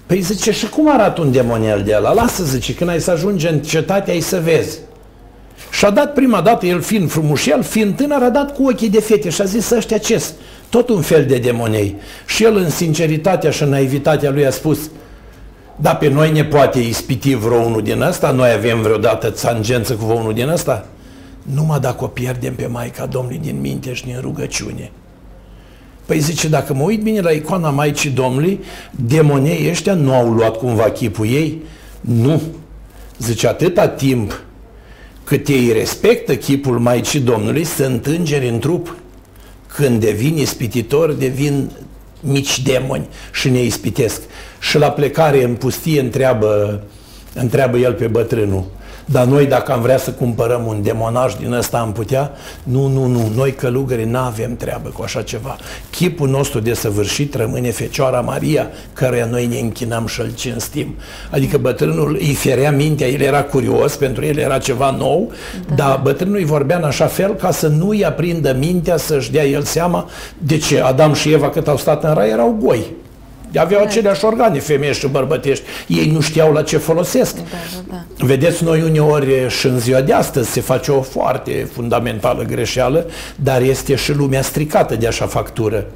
Păi 0.07 0.21
zice, 0.21 0.53
și 0.53 0.69
cum 0.69 0.93
arată 0.93 1.21
un 1.21 1.33
demonel 1.33 1.83
de 1.83 1.95
ăla? 1.97 2.13
Lasă, 2.13 2.45
zice, 2.45 2.75
când 2.75 2.91
ai 2.91 3.01
să 3.01 3.11
ajungi 3.11 3.47
în 3.47 3.59
cetate, 3.59 4.11
ai 4.11 4.21
să 4.21 4.41
vezi. 4.41 4.79
Și 5.71 5.85
a 5.85 5.91
dat 5.91 6.13
prima 6.13 6.41
dată, 6.41 6.67
el 6.67 6.81
fiind 6.81 7.11
frumușel, 7.11 7.63
fiind 7.63 7.97
tânăr, 7.97 8.23
a 8.23 8.29
dat 8.29 8.55
cu 8.55 8.69
ochii 8.69 8.89
de 8.89 9.01
fete 9.01 9.31
și 9.31 9.41
a 9.41 9.45
zis, 9.45 9.71
ăștia 9.71 9.99
ce 9.99 10.23
Tot 10.69 10.89
un 10.89 11.01
fel 11.01 11.25
de 11.27 11.39
demonei. 11.39 11.97
Și 12.27 12.45
el, 12.45 12.57
în 12.57 12.71
sinceritatea 12.71 13.51
și 13.51 13.63
în 13.63 13.69
naivitatea 13.69 14.31
lui, 14.31 14.47
a 14.47 14.51
spus, 14.51 14.79
da, 15.77 15.95
pe 15.95 16.09
noi 16.09 16.33
ne 16.33 16.45
poate 16.45 16.79
ispiti 16.79 17.35
vreo 17.35 17.61
unul 17.61 17.83
din 17.83 18.01
ăsta? 18.01 18.31
Noi 18.31 18.51
avem 18.51 18.83
vreodată 18.83 19.31
țangență 19.31 19.95
cu 19.95 20.05
vreo 20.05 20.17
unul 20.17 20.35
din 20.35 20.49
ăsta? 20.49 20.87
Numai 21.43 21.81
dacă 21.81 22.05
o 22.05 22.07
pierdem 22.07 22.55
pe 22.55 22.67
Maica 22.67 23.07
Domnului 23.07 23.39
din 23.39 23.61
minte 23.61 23.93
și 23.93 24.05
din 24.05 24.19
rugăciune. 24.21 24.91
Păi 26.07 26.21
zice, 26.21 26.49
dacă 26.49 26.75
mă 26.75 26.83
uit 26.83 27.03
bine 27.03 27.21
la 27.21 27.31
icoana 27.31 27.71
Maicii 27.71 28.11
Domnului, 28.11 28.61
demonii 28.91 29.69
ăștia 29.71 29.95
nu 29.95 30.15
au 30.15 30.31
luat 30.31 30.57
cumva 30.57 30.91
chipul 30.91 31.27
ei? 31.27 31.63
Nu. 32.01 32.43
Zice, 33.19 33.47
atâta 33.47 33.89
timp 33.89 34.43
cât 35.25 35.49
ei 35.49 35.73
respectă 35.73 36.37
chipul 36.37 36.79
Maicii 36.79 37.21
Domnului, 37.21 37.65
sunt 37.65 38.07
îngeri 38.07 38.49
în 38.49 38.59
trup. 38.59 38.97
Când 39.75 40.01
devin 40.01 40.37
ispititori, 40.37 41.19
devin 41.19 41.71
mici 42.21 42.63
demoni 42.63 43.09
și 43.33 43.49
ne 43.49 43.63
ispitesc. 43.63 44.21
Și 44.61 44.79
la 44.79 44.91
plecare 44.91 45.45
în 45.45 45.55
pustie 45.55 46.01
întreabă, 46.01 46.83
întreabă 47.35 47.79
el 47.79 47.93
pe 47.93 48.07
bătrânul, 48.07 48.65
dar 49.05 49.25
noi 49.25 49.47
dacă 49.47 49.73
am 49.73 49.81
vrea 49.81 49.99
să 49.99 50.11
cumpărăm 50.11 50.67
un 50.67 50.83
demonaj 50.83 51.35
din 51.35 51.53
ăsta 51.53 51.79
am 51.79 51.93
putea? 51.93 52.31
Nu, 52.63 52.87
nu, 52.87 53.07
nu. 53.07 53.31
Noi 53.35 53.53
călugări 53.53 54.05
nu 54.05 54.19
avem 54.19 54.57
treabă 54.57 54.89
cu 54.89 55.03
așa 55.03 55.23
ceva. 55.23 55.57
Chipul 55.91 56.29
nostru 56.29 56.61
de 56.61 56.75
săvârșit 56.75 57.35
rămâne 57.35 57.71
Fecioara 57.71 58.21
Maria, 58.21 58.67
căreia 58.93 59.27
noi 59.27 59.47
ne 59.47 59.59
închinăm 59.59 60.07
și 60.07 60.21
îl 60.21 60.35
cinstim. 60.35 60.95
Adică 61.31 61.59
bătrânul 61.59 62.17
îi 62.21 62.35
ferea 62.35 62.73
mintea, 62.73 63.07
el 63.07 63.21
era 63.21 63.43
curios, 63.43 63.97
pentru 63.97 64.25
el 64.25 64.37
era 64.37 64.59
ceva 64.59 64.91
nou, 64.91 65.31
da. 65.69 65.75
dar 65.75 66.01
bătrânul 66.03 66.37
îi 66.37 66.45
vorbea 66.45 66.77
în 66.77 66.85
așa 66.85 67.07
fel 67.07 67.35
ca 67.35 67.51
să 67.51 67.67
nu-i 67.67 68.05
aprindă 68.05 68.57
mintea, 68.59 68.97
să-și 68.97 69.31
dea 69.31 69.45
el 69.45 69.63
seama 69.63 70.09
de 70.39 70.59
ce 70.59 70.81
Adam 70.81 71.13
și 71.13 71.33
Eva 71.33 71.51
cât 71.51 71.69
au 71.69 71.77
stat 71.77 72.05
în 72.05 72.15
rai 72.15 72.31
erau 72.31 72.57
goi. 72.61 72.85
Aveau 73.59 73.83
aceleași 73.83 74.25
organe 74.25 74.59
femeiești 74.59 75.01
și 75.03 75.09
bărbătești. 75.09 75.65
Ei 75.87 76.11
nu 76.11 76.21
știau 76.21 76.53
la 76.53 76.63
ce 76.63 76.77
folosesc. 76.77 77.35
Da, 77.35 77.43
da, 77.87 77.95
da. 78.19 78.25
Vedeți, 78.27 78.65
noi 78.65 78.83
uneori 78.83 79.49
și 79.49 79.67
în 79.67 79.79
ziua 79.79 80.01
de 80.01 80.13
astăzi 80.13 80.51
se 80.51 80.61
face 80.61 80.91
o 80.91 81.03
foarte 81.03 81.69
fundamentală 81.73 82.43
greșeală, 82.43 83.07
dar 83.37 83.63
este 83.63 83.95
și 83.95 84.13
lumea 84.13 84.43
stricată 84.43 84.97
de 84.97 85.07
așa 85.07 85.27
factură. 85.27 85.87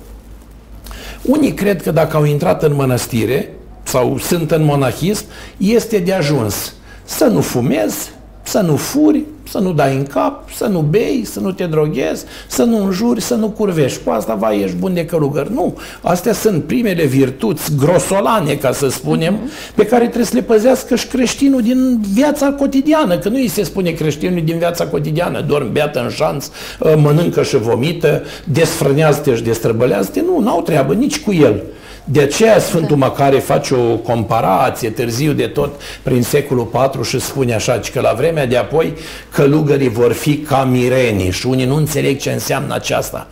Unii 1.23 1.55
cred 1.55 1.83
că 1.83 1.90
dacă 1.90 2.16
au 2.16 2.25
intrat 2.25 2.62
în 2.62 2.75
mănăstire 2.75 3.51
sau 3.83 4.19
sunt 4.19 4.51
în 4.51 4.64
monahism, 4.64 5.25
este 5.57 5.99
de 5.99 6.12
ajuns 6.12 6.75
să 7.05 7.25
nu 7.25 7.40
fumezi, 7.40 8.11
să 8.42 8.61
nu 8.61 8.77
furi, 8.77 9.23
să 9.49 9.59
nu 9.59 9.73
dai 9.73 9.97
în 9.97 10.03
cap, 10.03 10.51
să 10.55 10.65
nu 10.65 10.81
bei, 10.81 11.23
să 11.25 11.41
nu 11.41 11.53
te 11.53 11.65
droghezi, 11.65 12.25
să 12.47 12.63
nu 12.63 12.85
înjuri, 12.85 13.21
să 13.21 13.35
nu 13.35 13.49
curvești. 13.49 14.03
Cu 14.05 14.11
asta, 14.11 14.35
vai, 14.35 14.61
ești 14.61 14.77
bun 14.77 14.95
de 14.95 15.05
călugăr. 15.05 15.49
Nu. 15.49 15.79
Astea 16.03 16.33
sunt 16.33 16.65
primele 16.65 17.05
virtuți 17.05 17.77
grosolane, 17.77 18.55
ca 18.55 18.73
să 18.73 18.89
spunem, 18.89 19.35
uh-huh. 19.35 19.75
pe 19.75 19.87
care 19.87 20.05
trebuie 20.05 20.25
să 20.25 20.35
le 20.35 20.43
păzească 20.43 20.97
și 20.97 21.07
creștinul 21.07 21.63
din 21.63 22.01
viața 22.13 22.53
cotidiană. 22.53 23.19
Că 23.19 23.29
nu 23.29 23.37
îi 23.37 23.49
se 23.49 23.63
spune 23.63 23.91
creștinul 23.91 24.43
din 24.45 24.59
viața 24.59 24.87
cotidiană. 24.87 25.41
Dorm 25.41 25.73
beată 25.73 26.03
în 26.03 26.09
șanț, 26.09 26.47
ă, 26.83 26.97
mănâncă 26.97 27.43
și 27.43 27.57
vomită, 27.57 28.23
desfrânează-te 28.45 29.35
și 29.35 29.43
destrăbălează-te. 29.43 30.21
Nu, 30.21 30.41
n-au 30.41 30.63
treabă 30.63 30.95
nici 30.95 31.21
cu 31.21 31.33
el. 31.33 31.63
De 32.09 32.21
aceea 32.21 32.59
Sfântul 32.59 32.97
Macare 32.97 33.38
face 33.38 33.75
o 33.75 33.97
comparație 33.97 34.90
târziu 34.90 35.33
de 35.33 35.47
tot 35.47 35.81
prin 36.03 36.23
secolul 36.23 36.71
IV 36.95 37.05
și 37.05 37.21
spune 37.21 37.55
așa, 37.55 37.81
că 37.92 38.01
la 38.01 38.12
vremea 38.12 38.47
de 38.47 38.57
apoi 38.57 38.95
călugării 39.33 39.88
vor 39.88 40.12
fi 40.12 40.37
ca 40.37 40.64
mireniși 40.64 41.40
și 41.40 41.47
unii 41.47 41.64
nu 41.64 41.75
înțeleg 41.75 42.19
ce 42.19 42.31
înseamnă 42.31 42.75
aceasta. 42.75 43.27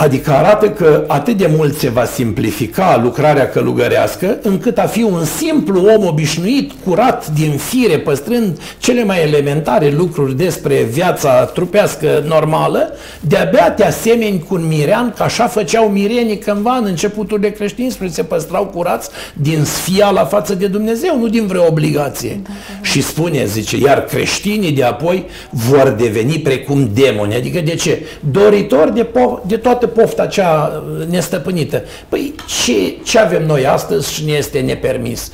Adică 0.00 0.30
arată 0.30 0.70
că 0.70 1.04
atât 1.06 1.36
de 1.36 1.50
mult 1.56 1.78
se 1.78 1.88
va 1.88 2.04
simplifica 2.04 3.00
lucrarea 3.02 3.48
călugărească, 3.48 4.38
încât 4.42 4.78
a 4.78 4.86
fi 4.86 5.02
un 5.02 5.24
simplu 5.24 5.86
om 5.94 6.06
obișnuit, 6.06 6.72
curat 6.84 7.30
din 7.30 7.50
fire, 7.50 7.98
păstrând 7.98 8.58
cele 8.78 9.04
mai 9.04 9.22
elementare 9.22 9.90
lucruri 9.96 10.36
despre 10.36 10.82
viața 10.90 11.44
trupească 11.44 12.24
normală, 12.26 12.92
de-abia 13.20 13.70
te 13.70 13.84
asemeni 13.84 14.44
cu 14.48 14.54
un 14.54 14.66
mirean, 14.68 15.12
că 15.16 15.22
așa 15.22 15.46
făceau 15.46 15.88
mirenii 15.88 16.38
cândva 16.38 16.76
în 16.76 16.84
începutul 16.86 17.40
de 17.40 17.52
creștinism, 17.52 18.08
se 18.08 18.22
păstrau 18.22 18.64
curați 18.64 19.08
din 19.34 19.64
la 20.12 20.24
față 20.24 20.54
de 20.54 20.66
Dumnezeu, 20.66 21.18
nu 21.18 21.28
din 21.28 21.46
vreo 21.46 21.66
obligație. 21.66 22.40
Da, 22.42 22.48
da, 22.48 22.54
da. 22.80 22.88
Și 22.88 23.02
spune, 23.02 23.44
zice, 23.44 23.76
iar 23.76 24.04
creștinii 24.04 24.72
de 24.72 24.84
apoi 24.84 25.26
vor 25.50 25.94
deveni 25.98 26.38
precum 26.38 26.90
demoni. 26.94 27.34
Adică 27.34 27.60
de 27.60 27.74
ce? 27.74 28.06
Doritori 28.30 28.94
de, 28.94 29.06
po- 29.06 29.46
de 29.46 29.56
toate 29.56 29.88
pofta 29.94 30.26
cea 30.26 30.82
nestăpânită. 31.08 31.82
Păi 32.08 32.34
ce, 32.64 32.96
ce 33.04 33.18
avem 33.18 33.46
noi 33.46 33.66
astăzi 33.66 34.12
și 34.12 34.24
ne 34.24 34.32
este 34.32 34.60
nepermis? 34.60 35.30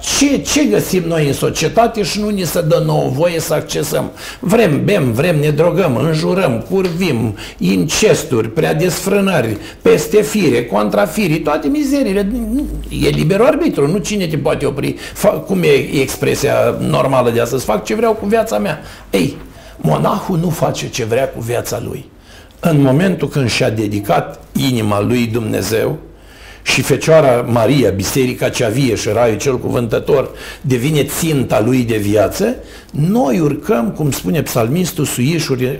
Ce, 0.00 0.38
ce 0.38 0.64
găsim 0.64 1.02
noi 1.06 1.26
în 1.26 1.32
societate 1.32 2.02
și 2.02 2.20
nu 2.20 2.28
ni 2.28 2.42
se 2.42 2.60
dă 2.60 2.82
nouă 2.86 3.08
voie 3.08 3.40
să 3.40 3.54
accesăm? 3.54 4.10
Vrem, 4.38 4.84
bem, 4.84 5.12
vrem, 5.12 5.38
ne 5.38 5.50
drogăm, 5.50 5.96
înjurăm, 5.96 6.66
curvim, 6.70 7.36
incesturi, 7.58 8.48
prea 8.48 8.74
desfrânări, 8.74 9.56
peste 9.82 10.22
fire, 10.22 10.64
contra 10.64 11.06
firii, 11.06 11.40
toate 11.40 11.68
mizerile. 11.68 12.32
E 12.88 13.08
liber 13.08 13.40
arbitru, 13.40 13.88
nu 13.88 13.98
cine 13.98 14.26
te 14.26 14.36
poate 14.36 14.66
opri. 14.66 14.96
Fac, 15.14 15.46
cum 15.46 15.62
e 15.62 16.00
expresia 16.00 16.76
normală 16.78 17.30
de 17.30 17.40
astăzi? 17.40 17.64
Fac 17.64 17.84
ce 17.84 17.94
vreau 17.94 18.12
cu 18.12 18.26
viața 18.26 18.58
mea. 18.58 18.80
Ei, 19.10 19.36
monahul 19.76 20.38
nu 20.38 20.50
face 20.50 20.88
ce 20.88 21.04
vrea 21.04 21.28
cu 21.28 21.40
viața 21.40 21.82
lui 21.84 22.09
în 22.60 22.80
momentul 22.80 23.28
când 23.28 23.48
și-a 23.50 23.70
dedicat 23.70 24.40
inima 24.52 25.00
lui 25.00 25.26
Dumnezeu 25.26 25.98
și 26.62 26.82
Fecioara 26.82 27.40
Maria, 27.40 27.90
Biserica 27.90 28.48
cea 28.48 28.68
vie 28.68 28.94
și 28.94 29.08
Raiul 29.08 29.38
cel 29.38 29.58
cuvântător 29.58 30.30
devine 30.60 31.04
ținta 31.04 31.60
lui 31.60 31.82
de 31.82 31.96
viață, 31.96 32.56
noi 32.90 33.40
urcăm, 33.40 33.90
cum 33.90 34.10
spune 34.10 34.42
psalmistul, 34.42 35.04
suișuri, 35.04 35.64
eh, 35.64 35.74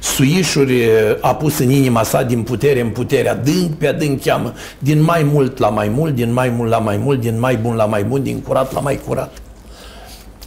suișuri 0.00 0.80
eh, 0.80 0.90
apus 1.20 1.58
în 1.58 1.70
inima 1.70 2.02
sa 2.02 2.22
din 2.22 2.42
putere 2.42 2.80
în 2.80 2.88
putere, 2.88 3.28
adânc 3.28 3.74
pe 3.78 3.86
adânc 3.86 4.22
cheamă, 4.22 4.52
din 4.78 5.02
mai 5.02 5.22
mult 5.22 5.58
la 5.58 5.68
mai 5.68 5.88
mult, 5.88 6.14
din 6.14 6.32
mai 6.32 6.48
mult 6.48 6.70
la 6.70 6.78
mai 6.78 6.96
mult, 6.96 7.20
din 7.20 7.38
mai 7.38 7.56
bun 7.56 7.74
la 7.74 7.84
mai 7.84 8.04
bun, 8.04 8.22
din 8.22 8.40
curat 8.40 8.72
la 8.72 8.80
mai 8.80 9.00
curat. 9.06 9.32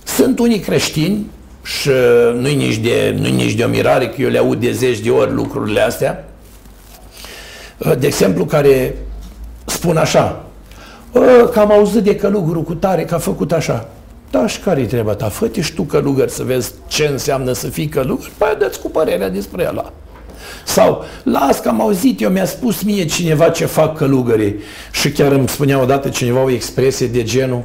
Sunt 0.03 0.39
unii 0.39 0.59
creștini 0.59 1.25
și 1.63 1.89
nu-i 2.33 2.55
nici, 2.55 2.77
de, 2.77 3.15
nu 3.19 3.27
nici 3.27 3.53
de 3.53 3.63
o 3.63 3.67
mirare 3.67 4.07
că 4.07 4.21
eu 4.21 4.29
le 4.29 4.37
aud 4.37 4.59
de 4.59 4.71
zeci 4.71 4.99
de 4.99 5.09
ori 5.09 5.31
lucrurile 5.31 5.81
astea. 5.81 6.27
De 7.99 8.07
exemplu, 8.07 8.45
care 8.45 8.95
spun 9.65 9.97
așa, 9.97 10.45
că 11.51 11.59
am 11.59 11.71
auzit 11.71 12.03
de 12.03 12.15
călugărul 12.15 12.63
cu 12.63 12.73
tare 12.73 13.05
că 13.05 13.15
a 13.15 13.17
făcut 13.17 13.51
așa. 13.51 13.89
Da, 14.31 14.47
și 14.47 14.59
care-i 14.59 14.85
treaba 14.85 15.13
ta? 15.13 15.29
Fă-te 15.29 15.61
și 15.61 15.73
tu 15.73 15.83
călugăr 15.83 16.27
să 16.27 16.43
vezi 16.43 16.71
ce 16.87 17.07
înseamnă 17.11 17.51
să 17.51 17.67
fii 17.67 17.87
călugăr, 17.87 18.31
păi 18.37 18.55
dă 18.59 18.71
cu 18.81 18.89
părerea 18.89 19.29
despre 19.29 19.67
ăla. 19.69 19.93
Sau, 20.65 21.05
las 21.23 21.59
că 21.59 21.69
am 21.69 21.81
auzit, 21.81 22.21
eu 22.21 22.29
mi-a 22.29 22.45
spus 22.45 22.83
mie 22.83 23.05
cineva 23.05 23.49
ce 23.49 23.65
fac 23.65 23.97
călugării 23.97 24.55
și 24.91 25.11
chiar 25.11 25.31
îmi 25.31 25.49
spunea 25.49 25.81
odată 25.81 26.09
cineva 26.09 26.43
o 26.43 26.49
expresie 26.49 27.07
de 27.07 27.23
genul, 27.23 27.63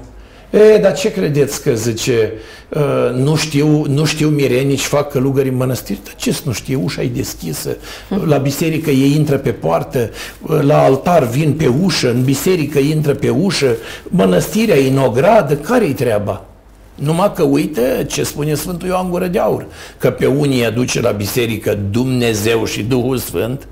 E, 0.54 0.78
dar 0.78 0.94
ce 0.94 1.12
credeți 1.12 1.62
că 1.62 1.74
zice, 1.74 2.32
uh, 2.68 3.14
nu 3.14 3.36
știu, 3.36 3.84
nu 3.88 4.04
știu 4.04 4.28
mirenici, 4.28 4.80
fac 4.80 5.10
călugări 5.10 5.48
în 5.48 5.56
mănăstiri? 5.56 6.00
Dar 6.04 6.14
ce 6.16 6.40
nu 6.44 6.52
știu, 6.52 6.80
ușa 6.84 7.02
e 7.02 7.08
deschisă, 7.08 7.76
la 8.24 8.36
biserică 8.36 8.90
ei 8.90 9.14
intră 9.14 9.36
pe 9.36 9.50
poartă, 9.50 10.10
uh, 10.40 10.60
la 10.60 10.82
altar 10.82 11.24
vin 11.24 11.52
pe 11.52 11.66
ușă, 11.66 12.10
în 12.10 12.24
biserică 12.24 12.78
intră 12.78 13.14
pe 13.14 13.28
ușă, 13.28 13.76
mănăstirea 14.04 14.76
e 14.76 14.90
în 14.90 14.98
ogradă, 14.98 15.54
care-i 15.54 15.92
treaba? 15.92 16.44
Numai 16.94 17.32
că 17.34 17.42
uite 17.42 18.06
ce 18.08 18.22
spune 18.22 18.54
Sfântul 18.54 18.88
Ioan 18.88 19.10
Gură 19.10 19.26
de 19.26 19.38
Aur, 19.38 19.66
că 19.98 20.10
pe 20.10 20.26
unii 20.26 20.66
aduce 20.66 21.00
la 21.00 21.10
biserică 21.10 21.78
Dumnezeu 21.90 22.64
și 22.64 22.82
Duhul 22.82 23.16
Sfânt, 23.16 23.66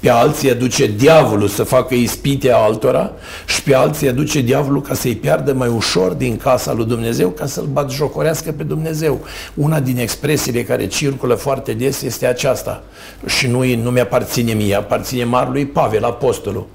pe 0.00 0.10
alții 0.10 0.50
aduce 0.50 0.86
diavolul 0.86 1.48
să 1.48 1.62
facă 1.62 1.94
ispite 1.94 2.52
altora 2.52 3.12
și 3.46 3.62
pe 3.62 3.74
alții 3.74 4.08
aduce 4.08 4.40
diavolul 4.40 4.82
ca 4.82 4.94
să-i 4.94 5.16
piardă 5.16 5.52
mai 5.52 5.68
ușor 5.68 6.12
din 6.12 6.36
casa 6.36 6.72
lui 6.72 6.84
Dumnezeu, 6.86 7.28
ca 7.28 7.46
să-l 7.46 7.64
batjocorească 7.72 8.52
pe 8.52 8.62
Dumnezeu. 8.62 9.20
Una 9.54 9.80
din 9.80 9.98
expresiile 9.98 10.62
care 10.62 10.86
circulă 10.86 11.34
foarte 11.34 11.72
des 11.72 12.02
este 12.02 12.26
aceasta 12.26 12.82
și 13.26 13.46
nu, 13.46 13.64
nu 13.82 13.90
mi-aparține 13.90 14.52
mie, 14.52 14.74
aparține 14.74 15.24
marului 15.24 15.66
Pavel, 15.66 16.04
apostolul 16.04 16.66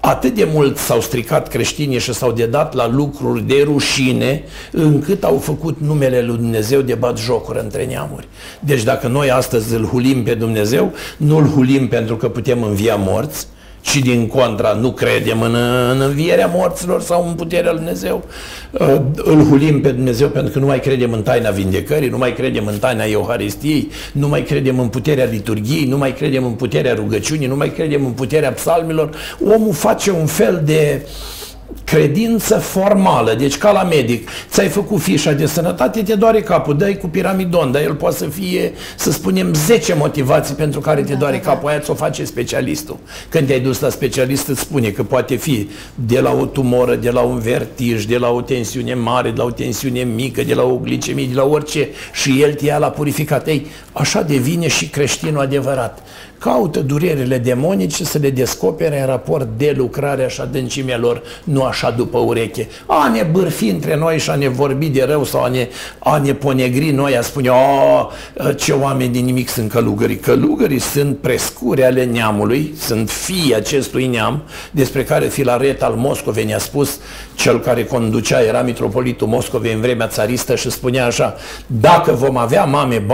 atât 0.00 0.34
de 0.34 0.48
mult 0.52 0.76
s-au 0.76 1.00
stricat 1.00 1.48
creștinii 1.48 1.98
și 1.98 2.12
s-au 2.12 2.32
dedat 2.32 2.74
la 2.74 2.88
lucruri 2.88 3.42
de 3.42 3.62
rușine, 3.64 4.44
încât 4.72 5.24
au 5.24 5.38
făcut 5.38 5.80
numele 5.80 6.22
lui 6.22 6.36
Dumnezeu 6.36 6.80
de 6.80 6.94
bat 6.94 7.18
jocuri 7.18 7.58
între 7.58 7.84
neamuri. 7.84 8.28
Deci 8.60 8.82
dacă 8.82 9.08
noi 9.08 9.30
astăzi 9.30 9.74
îl 9.74 9.84
hulim 9.84 10.22
pe 10.22 10.34
Dumnezeu, 10.34 10.92
nu 11.16 11.36
îl 11.36 11.46
hulim 11.46 11.88
pentru 11.88 12.16
că 12.16 12.28
putem 12.28 12.62
învia 12.62 12.96
morți, 12.96 13.46
și 13.80 14.00
din 14.00 14.26
contra 14.26 14.72
nu 14.72 14.92
credem 14.92 15.40
în, 15.40 15.54
în 15.90 16.00
învierea 16.00 16.50
morților 16.54 17.02
sau 17.02 17.26
în 17.28 17.34
puterea 17.34 17.70
lui 17.70 17.80
Dumnezeu, 17.80 18.24
uh, 18.70 18.96
îl 19.16 19.44
hulim 19.44 19.80
pe 19.80 19.90
Dumnezeu 19.90 20.28
pentru 20.28 20.52
că 20.52 20.58
nu 20.58 20.66
mai 20.66 20.80
credem 20.80 21.12
în 21.12 21.22
taina 21.22 21.50
vindecării, 21.50 22.08
nu 22.08 22.18
mai 22.18 22.32
credem 22.32 22.66
în 22.66 22.78
taina 22.78 23.04
Euharistiei, 23.04 23.90
nu 24.12 24.28
mai 24.28 24.42
credem 24.42 24.78
în 24.78 24.88
puterea 24.88 25.24
liturgiei, 25.24 25.84
nu 25.84 25.96
mai 25.96 26.14
credem 26.14 26.44
în 26.44 26.52
puterea 26.52 26.94
rugăciunii, 26.94 27.46
nu 27.46 27.56
mai 27.56 27.72
credem 27.72 28.04
în 28.04 28.12
puterea 28.12 28.52
psalmilor. 28.52 29.10
Omul 29.54 29.72
face 29.72 30.10
un 30.10 30.26
fel 30.26 30.62
de 30.64 31.02
uh, 31.04 31.39
credință 31.84 32.56
formală, 32.56 33.34
deci 33.34 33.58
ca 33.58 33.70
la 33.70 33.82
medic, 33.82 34.28
ți-ai 34.50 34.68
făcut 34.68 35.00
fișa 35.00 35.32
de 35.32 35.46
sănătate, 35.46 36.02
te 36.02 36.14
doare 36.14 36.40
capul, 36.42 36.76
dai 36.76 36.96
cu 36.96 37.08
piramidon, 37.08 37.72
dar 37.72 37.82
el 37.82 37.94
poate 37.94 38.16
să 38.16 38.24
fie, 38.24 38.72
să 38.96 39.10
spunem, 39.10 39.54
10 39.54 39.94
motivații 39.94 40.54
pentru 40.54 40.80
care 40.80 41.02
te 41.02 41.12
da, 41.12 41.18
doare 41.18 41.40
da, 41.44 41.50
capul, 41.50 41.68
aia 41.68 41.78
ți-o 41.78 41.94
face 41.94 42.24
specialistul. 42.24 42.98
Când 43.28 43.46
te-ai 43.46 43.60
dus 43.60 43.80
la 43.80 43.88
specialist 43.88 44.48
îți 44.48 44.60
spune 44.60 44.88
că 44.88 45.02
poate 45.02 45.36
fi 45.36 45.68
de 45.94 46.20
la 46.20 46.32
o 46.32 46.44
tumoră, 46.44 46.94
de 46.94 47.10
la 47.10 47.20
un 47.20 47.38
vertij, 47.38 48.04
de 48.04 48.16
la 48.16 48.30
o 48.30 48.40
tensiune 48.40 48.94
mare, 48.94 49.30
de 49.30 49.36
la 49.36 49.44
o 49.44 49.50
tensiune 49.50 50.02
mică, 50.02 50.42
de 50.42 50.54
la 50.54 50.62
o 50.62 50.76
glicemie, 50.76 51.26
de 51.26 51.34
la 51.34 51.44
orice 51.44 51.88
și 52.12 52.42
el 52.42 52.54
te 52.54 52.64
ia 52.64 52.78
la 52.78 52.90
purificat. 52.90 53.46
Ei, 53.46 53.66
așa 53.92 54.22
devine 54.22 54.68
și 54.68 54.88
creștinul 54.88 55.40
adevărat 55.40 56.02
caută 56.40 56.80
durerile 56.80 57.38
demonice 57.38 58.04
să 58.04 58.18
le 58.18 58.30
descopere 58.30 59.00
în 59.00 59.06
raport 59.06 59.48
de 59.56 59.74
lucrarea 59.76 60.28
și 60.28 60.40
adâncimea 60.40 60.98
lor, 60.98 61.22
nu 61.44 61.62
așa 61.62 61.90
după 61.90 62.18
ureche. 62.18 62.68
A 62.86 63.08
ne 63.08 63.28
bârfi 63.32 63.68
între 63.68 63.96
noi 63.96 64.18
și 64.18 64.30
a 64.30 64.34
ne 64.34 64.48
vorbi 64.48 64.88
de 64.88 65.04
rău 65.08 65.24
sau 65.24 65.42
a 65.42 65.48
ne, 65.48 65.68
a 65.98 66.18
ne 66.18 66.34
ponegri 66.34 66.90
noi, 66.90 67.16
a 67.16 67.22
spune, 67.22 67.48
a, 67.48 68.52
ce 68.56 68.72
oameni 68.72 69.12
din 69.12 69.24
nimic 69.24 69.48
sunt 69.48 69.70
călugării. 69.70 70.16
Călugării 70.16 70.78
sunt 70.78 71.18
prescuri 71.18 71.84
ale 71.84 72.04
neamului, 72.04 72.74
sunt 72.78 73.10
fii 73.10 73.54
acestui 73.54 74.06
neam, 74.06 74.42
despre 74.70 75.04
care 75.04 75.26
Filaret 75.26 75.82
al 75.82 75.94
Moscovei 75.94 76.44
ne-a 76.44 76.58
spus, 76.58 76.98
cel 77.40 77.60
care 77.60 77.84
conducea, 77.84 78.42
era 78.42 78.62
mitropolitul 78.62 79.26
Moscovei 79.26 79.72
în 79.72 79.80
vremea 79.80 80.06
țaristă 80.06 80.54
și 80.54 80.70
spunea 80.70 81.06
așa, 81.06 81.34
dacă 81.66 82.12
vom 82.12 82.36
avea 82.36 82.64
mame 82.64 83.06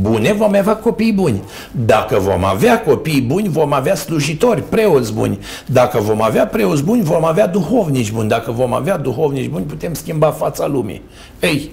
bune, 0.00 0.32
vom 0.32 0.54
avea 0.54 0.76
copii 0.76 1.12
buni. 1.12 1.42
Dacă 1.70 2.18
vom 2.18 2.44
avea 2.44 2.80
copii 2.80 3.20
buni, 3.20 3.48
vom 3.48 3.72
avea 3.72 3.94
slujitori, 3.94 4.62
preoți 4.62 5.12
buni. 5.12 5.38
Dacă 5.66 5.98
vom 5.98 6.22
avea 6.22 6.46
preoți 6.46 6.82
buni, 6.82 7.02
vom 7.02 7.24
avea 7.24 7.46
duhovnici 7.46 8.12
buni. 8.12 8.28
Dacă 8.28 8.50
vom 8.50 8.74
avea 8.74 8.96
duhovnici 8.96 9.48
buni, 9.48 9.64
putem 9.64 9.94
schimba 9.94 10.30
fața 10.30 10.66
lumii. 10.66 11.02
Ei, 11.40 11.70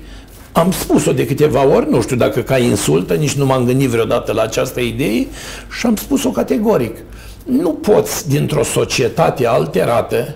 am 0.51 0.71
spus-o 0.71 1.11
de 1.11 1.25
câteva 1.25 1.67
ori, 1.67 1.89
nu 1.89 2.01
știu 2.01 2.15
dacă 2.15 2.39
ca 2.39 2.57
insultă, 2.57 3.13
nici 3.13 3.33
nu 3.33 3.45
m-am 3.45 3.65
gândit 3.65 3.89
vreodată 3.89 4.33
la 4.33 4.41
această 4.41 4.79
idee 4.79 5.27
și 5.79 5.85
am 5.85 5.95
spus-o 5.95 6.29
categoric. 6.29 6.97
Nu 7.45 7.69
poți, 7.69 8.29
dintr-o 8.29 8.63
societate 8.63 9.47
alterată, 9.47 10.35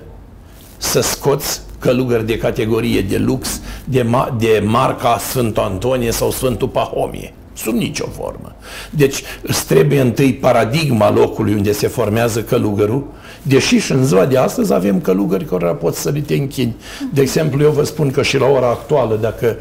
să 0.85 1.01
scoți 1.01 1.61
călugări 1.79 2.25
de 2.25 2.37
categorie 2.37 3.01
de 3.01 3.17
lux, 3.17 3.61
de, 3.83 4.03
ma- 4.03 4.37
de 4.37 4.63
marca 4.65 5.17
Sfântul 5.17 5.63
Antonie 5.63 6.11
sau 6.11 6.31
Sfântul 6.31 6.67
Pahomie. 6.67 7.33
Sub 7.53 7.73
nicio 7.73 8.05
formă. 8.17 8.55
Deci 8.89 9.23
îți 9.41 9.65
trebuie 9.65 9.99
întâi 9.99 10.33
paradigma 10.33 11.11
locului 11.11 11.53
unde 11.53 11.71
se 11.71 11.87
formează 11.87 12.41
călugărul, 12.41 13.03
deși 13.41 13.77
și 13.77 13.91
în 13.91 14.05
ziua 14.05 14.25
de 14.25 14.37
astăzi 14.37 14.73
avem 14.73 15.01
călugări 15.01 15.45
care 15.45 15.65
pot 15.65 15.95
să 15.95 16.09
li 16.09 16.21
te 16.21 16.35
închini. 16.35 16.75
De 17.13 17.21
exemplu, 17.21 17.63
eu 17.63 17.71
vă 17.71 17.83
spun 17.83 18.11
că 18.11 18.21
și 18.21 18.37
la 18.37 18.45
ora 18.45 18.67
actuală, 18.67 19.17
dacă 19.21 19.57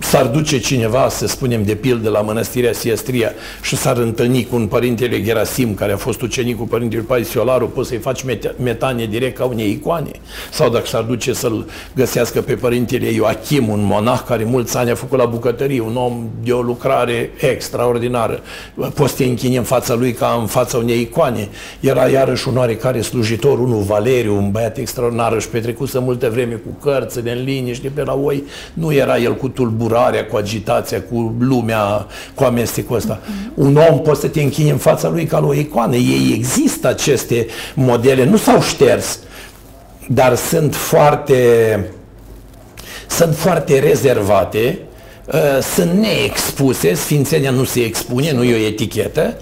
s-ar 0.00 0.26
duce 0.26 0.58
cineva, 0.58 1.08
să 1.08 1.26
spunem, 1.26 1.64
de 1.64 1.74
pildă 1.74 2.10
la 2.10 2.20
mănăstirea 2.20 2.72
Siestria 2.72 3.32
și 3.62 3.76
s-ar 3.76 3.96
întâlni 3.96 4.46
cu 4.46 4.56
un 4.56 4.66
părintele 4.66 5.22
Gerasim, 5.22 5.74
care 5.74 5.92
a 5.92 5.96
fost 5.96 6.22
ucenicul 6.22 6.66
părintelui 6.66 7.04
Paisiolaru, 7.04 7.68
poți 7.68 7.88
să-i 7.88 7.98
faci 7.98 8.24
metanie 8.56 9.06
direct 9.06 9.36
ca 9.36 9.44
unei 9.44 9.70
icoane. 9.70 10.10
Sau 10.52 10.70
dacă 10.70 10.86
s-ar 10.86 11.02
duce 11.02 11.32
să-l 11.32 11.66
găsească 11.94 12.40
pe 12.40 12.54
părintele 12.54 13.06
Ioachim, 13.06 13.68
un 13.68 13.84
monah 13.84 14.20
care 14.26 14.44
mulți 14.44 14.76
ani 14.76 14.90
a 14.90 14.94
făcut 14.94 15.18
la 15.18 15.24
bucătărie, 15.24 15.80
un 15.80 15.96
om 15.96 16.28
de 16.44 16.52
o 16.52 16.60
lucrare 16.60 17.30
extraordinară, 17.36 18.40
poți 18.94 19.10
să 19.10 19.16
te 19.16 19.24
închini 19.24 19.56
în 19.56 19.62
fața 19.62 19.94
lui 19.94 20.12
ca 20.12 20.36
în 20.40 20.46
fața 20.46 20.78
unei 20.78 21.00
icoane. 21.00 21.48
Era 21.80 22.06
iarăși 22.06 22.48
un 22.48 22.56
oarecare 22.56 23.00
slujitor, 23.00 23.58
unul 23.58 23.82
Valeriu, 23.82 24.36
un 24.36 24.50
băiat 24.50 24.78
extraordinar, 24.78 25.32
își 25.32 25.48
petrecuse 25.48 25.98
multe 25.98 26.28
vreme 26.28 26.54
cu 26.54 26.88
cărțile 26.88 27.32
în 27.32 27.44
liniște 27.44 27.90
pe 27.94 28.02
la 28.04 28.14
oi, 28.14 28.44
nu 28.72 28.92
era 28.92 29.18
el 29.18 29.34
cu 29.34 29.48
tulburare 29.48 29.89
tulburarea, 29.90 30.26
cu 30.26 30.36
agitația, 30.36 31.02
cu 31.02 31.34
lumea, 31.38 32.06
cu 32.34 32.44
amestecul 32.44 32.96
ăsta. 32.96 33.20
Un 33.54 33.76
om 33.76 34.00
poate 34.00 34.20
să 34.20 34.28
te 34.28 34.42
închini 34.42 34.70
în 34.70 34.76
fața 34.76 35.08
lui 35.08 35.24
ca 35.24 35.44
o 35.46 35.54
icoană. 35.54 35.94
Ei 35.94 36.32
există 36.34 36.88
aceste 36.88 37.46
modele, 37.74 38.24
nu 38.24 38.36
s-au 38.36 38.62
șters, 38.62 39.18
dar 40.08 40.34
sunt 40.34 40.74
foarte 40.74 41.34
sunt 43.08 43.36
foarte 43.36 43.78
rezervate, 43.78 44.78
uh, 45.26 45.62
sunt 45.74 45.92
neexpuse, 45.92 46.94
Sfințenia 46.94 47.50
nu 47.50 47.64
se 47.64 47.80
expune, 47.80 48.32
nu 48.32 48.44
e 48.44 48.54
o 48.54 48.66
etichetă, 48.66 49.36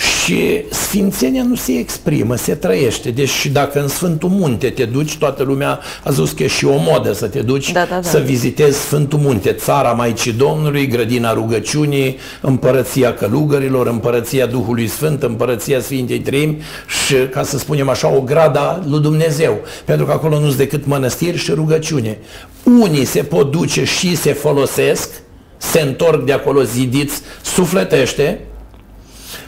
și 0.00 0.64
Sfințenia 0.70 1.42
nu 1.42 1.54
se 1.54 1.72
exprimă, 1.72 2.36
se 2.36 2.54
trăiește. 2.54 3.10
Deci 3.10 3.46
dacă 3.46 3.80
în 3.80 3.88
Sfântul 3.88 4.28
Munte 4.28 4.70
te 4.70 4.84
duci, 4.84 5.16
toată 5.16 5.42
lumea 5.42 5.80
a 6.04 6.10
zis 6.10 6.30
că 6.30 6.42
e 6.42 6.46
și 6.46 6.64
o 6.64 6.76
modă 6.76 7.12
să 7.12 7.26
te 7.26 7.40
duci 7.40 7.72
da, 7.72 7.86
da, 7.90 7.94
da. 7.94 8.08
să 8.08 8.18
vizitezi 8.18 8.78
Sfântul 8.78 9.18
Munte, 9.18 9.52
țara 9.52 9.92
Maicii 9.92 10.32
Domnului, 10.32 10.86
grădina 10.86 11.32
rugăciunii, 11.32 12.18
împărăția 12.40 13.14
călugărilor, 13.14 13.86
împărăția 13.86 14.46
Duhului 14.46 14.88
Sfânt, 14.88 15.22
împărăția 15.22 15.80
Sfintei 15.80 16.20
Treimi 16.20 16.62
și, 17.06 17.14
ca 17.14 17.42
să 17.42 17.58
spunem 17.58 17.88
așa, 17.88 18.14
o 18.14 18.20
grada 18.20 18.82
lui 18.88 19.00
Dumnezeu. 19.00 19.60
Pentru 19.84 20.06
că 20.06 20.12
acolo 20.12 20.38
nu 20.38 20.46
sunt 20.46 20.56
decât 20.56 20.86
mănăstiri 20.86 21.36
și 21.36 21.50
rugăciune. 21.50 22.18
Unii 22.64 23.04
se 23.04 23.22
pot 23.22 23.50
duce 23.50 23.84
și 23.84 24.16
se 24.16 24.32
folosesc, 24.32 25.10
se 25.56 25.80
întorc 25.80 26.24
de 26.24 26.32
acolo 26.32 26.62
zidiți, 26.62 27.20
sufletește, 27.42 28.40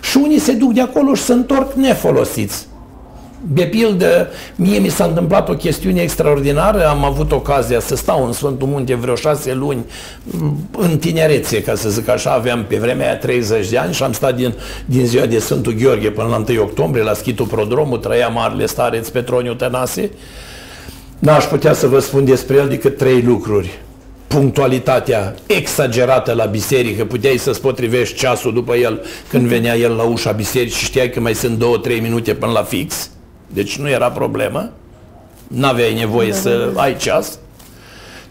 și 0.02 0.16
unii 0.16 0.38
se 0.38 0.52
duc 0.52 0.72
de 0.72 0.80
acolo 0.80 1.14
și 1.14 1.22
se 1.22 1.32
întorc 1.32 1.72
nefolosiți. 1.72 2.66
De 3.46 3.62
pildă, 3.62 4.28
mie 4.56 4.78
mi 4.78 4.88
s-a 4.88 5.04
întâmplat 5.04 5.48
o 5.48 5.54
chestiune 5.54 6.00
extraordinară, 6.00 6.88
am 6.88 7.04
avut 7.04 7.32
ocazia 7.32 7.80
să 7.80 7.96
stau 7.96 8.26
în 8.26 8.32
Sfântul 8.32 8.68
Munte 8.68 8.94
vreo 8.94 9.14
șase 9.14 9.54
luni 9.54 9.84
în 10.78 10.98
tinerețe, 10.98 11.62
ca 11.62 11.74
să 11.74 11.88
zic 11.88 12.08
așa, 12.08 12.30
aveam 12.30 12.64
pe 12.68 12.76
vremea 12.76 13.06
aia 13.06 13.16
30 13.16 13.68
de 13.68 13.78
ani 13.78 13.94
și 13.94 14.02
am 14.02 14.12
stat 14.12 14.36
din, 14.36 14.54
din 14.86 15.06
ziua 15.06 15.26
de 15.26 15.38
Sfântul 15.38 15.72
Gheorghe 15.72 16.10
până 16.10 16.28
la 16.28 16.44
1 16.48 16.62
octombrie 16.62 17.02
la 17.02 17.14
Schitul 17.14 17.46
Prodromul, 17.46 17.98
trăia 17.98 18.28
marele 18.28 18.66
stareț 18.66 19.08
Petroniu 19.08 19.54
Tănase. 19.54 20.10
N-aș 21.18 21.44
putea 21.44 21.72
să 21.72 21.86
vă 21.86 21.98
spun 21.98 22.24
despre 22.24 22.56
el 22.56 22.68
decât 22.68 22.96
trei 22.96 23.22
lucruri 23.22 23.78
punctualitatea 24.32 25.34
exagerată 25.46 26.32
la 26.32 26.44
biserică, 26.44 27.04
puteai 27.04 27.36
să-ți 27.36 27.60
potrivești 27.60 28.18
ceasul 28.18 28.52
după 28.52 28.74
el 28.74 29.04
când 29.28 29.46
venea 29.46 29.76
el 29.76 29.92
la 29.96 30.02
ușa 30.02 30.30
bisericii 30.30 30.78
și 30.78 30.84
știai 30.84 31.10
că 31.10 31.20
mai 31.20 31.34
sunt 31.34 31.58
două, 31.58 31.78
trei 31.78 32.00
minute 32.00 32.34
până 32.34 32.52
la 32.52 32.62
fix, 32.62 33.10
deci 33.46 33.76
nu 33.76 33.88
era 33.88 34.10
problemă, 34.10 34.72
n-aveai 35.46 35.94
nevoie 35.94 36.30
da, 36.30 36.36
să 36.36 36.48
da, 36.48 36.72
da. 36.74 36.80
ai 36.80 36.96
ceas. 36.96 37.38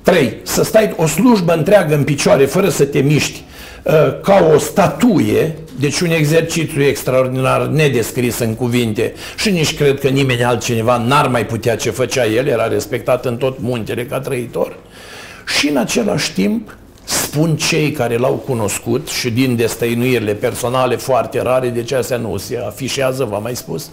Trei, 0.01 0.37
să 0.43 0.63
stai 0.63 0.93
o 0.97 1.07
slujbă 1.07 1.53
întreagă 1.53 1.95
în 1.95 2.03
picioare 2.03 2.45
fără 2.45 2.69
să 2.69 2.85
te 2.85 2.99
miști, 2.99 3.43
uh, 3.83 3.93
ca 4.21 4.49
o 4.53 4.57
statuie, 4.57 5.55
deci 5.79 5.99
un 5.99 6.11
exercițiu 6.11 6.83
extraordinar, 6.83 7.65
nedescris 7.65 8.39
în 8.39 8.55
cuvinte. 8.55 9.13
Și 9.37 9.49
nici 9.49 9.75
cred 9.75 9.99
că 9.99 10.07
nimeni 10.07 10.43
altcineva 10.43 10.97
n-ar 10.97 11.27
mai 11.27 11.45
putea 11.45 11.75
ce 11.75 11.89
făcea 11.89 12.25
el, 12.25 12.47
era 12.47 12.67
respectat 12.67 13.25
în 13.25 13.37
tot 13.37 13.57
muntele 13.59 14.05
ca 14.05 14.19
trăitor 14.19 14.77
și 15.57 15.69
în 15.69 15.77
același 15.77 16.33
timp 16.33 16.77
spun 17.03 17.55
cei 17.55 17.91
care 17.91 18.17
l-au 18.17 18.33
cunoscut 18.33 19.07
și 19.07 19.29
din 19.29 19.55
destăinuirile 19.55 20.33
personale 20.33 20.95
foarte 20.95 21.41
rare, 21.41 21.69
de 21.69 21.83
ce 21.83 21.95
astea 21.95 22.17
nu 22.17 22.37
se 22.37 22.57
afișează, 22.57 23.23
v-am 23.23 23.41
mai 23.41 23.55
spus, 23.55 23.89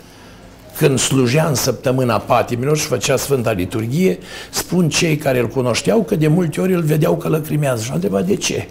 când 0.77 0.99
slujea 0.99 1.47
în 1.47 1.55
săptămâna 1.55 2.18
patimilor 2.18 2.77
și 2.77 2.87
făcea 2.87 3.16
Sfânta 3.16 3.53
Liturghie, 3.53 4.18
spun 4.51 4.88
cei 4.88 5.16
care 5.16 5.38
îl 5.38 5.47
cunoșteau 5.47 6.03
că 6.03 6.16
de 6.16 6.29
multe 6.29 6.61
ori 6.61 6.73
îl 6.73 6.83
vedeau 6.83 7.16
că 7.16 7.29
lăcrimează 7.29 7.83
și 7.83 7.92
a 8.12 8.21
de 8.21 8.37
ce. 8.37 8.68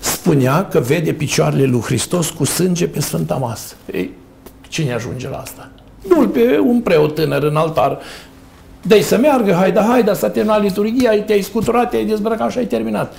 Spunea 0.00 0.68
că 0.68 0.80
vede 0.80 1.12
picioarele 1.12 1.64
lui 1.64 1.80
Hristos 1.80 2.30
cu 2.30 2.44
sânge 2.44 2.86
pe 2.86 3.00
Sfânta 3.00 3.34
Masă. 3.34 3.74
Ei, 3.92 4.10
cine 4.68 4.92
ajunge 4.92 5.28
la 5.28 5.36
asta? 5.36 5.70
Nu 6.08 6.28
pe 6.28 6.58
un 6.58 6.80
preot 6.80 7.14
tânăr 7.14 7.42
în 7.42 7.56
altar 7.56 7.98
dă 8.86 9.00
să 9.00 9.16
meargă, 9.16 9.52
haida, 9.52 9.82
haida, 9.82 10.14
s-a 10.14 10.30
terminat 10.30 10.62
liturghia, 10.62 11.22
te-ai 11.22 11.40
scuturat, 11.40 11.90
te-ai 11.90 12.04
dezbrăcat 12.04 12.50
și 12.50 12.58
ai 12.58 12.66
terminat. 12.66 13.14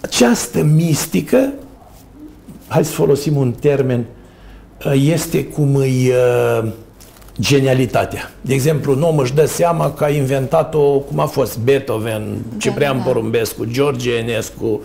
Această 0.00 0.62
mistică, 0.62 1.52
hai 2.68 2.84
să 2.84 2.92
folosim 2.92 3.36
un 3.36 3.52
termen, 3.52 4.06
este 4.94 5.44
cum 5.44 5.74
îi 5.74 6.12
uh, 6.62 6.68
genialitatea. 7.40 8.30
De 8.40 8.54
exemplu, 8.54 8.92
un 8.92 9.02
om 9.02 9.18
își 9.18 9.34
dă 9.34 9.46
seama 9.46 9.92
că 9.92 10.04
a 10.04 10.08
inventat-o 10.08 10.98
cum 10.98 11.18
a 11.18 11.26
fost 11.26 11.58
Beethoven, 11.58 12.22
da, 12.48 12.56
Ciprian 12.58 12.96
da. 12.96 13.02
Porumbescu, 13.02 13.64
George 13.64 14.10
Enescu, 14.14 14.82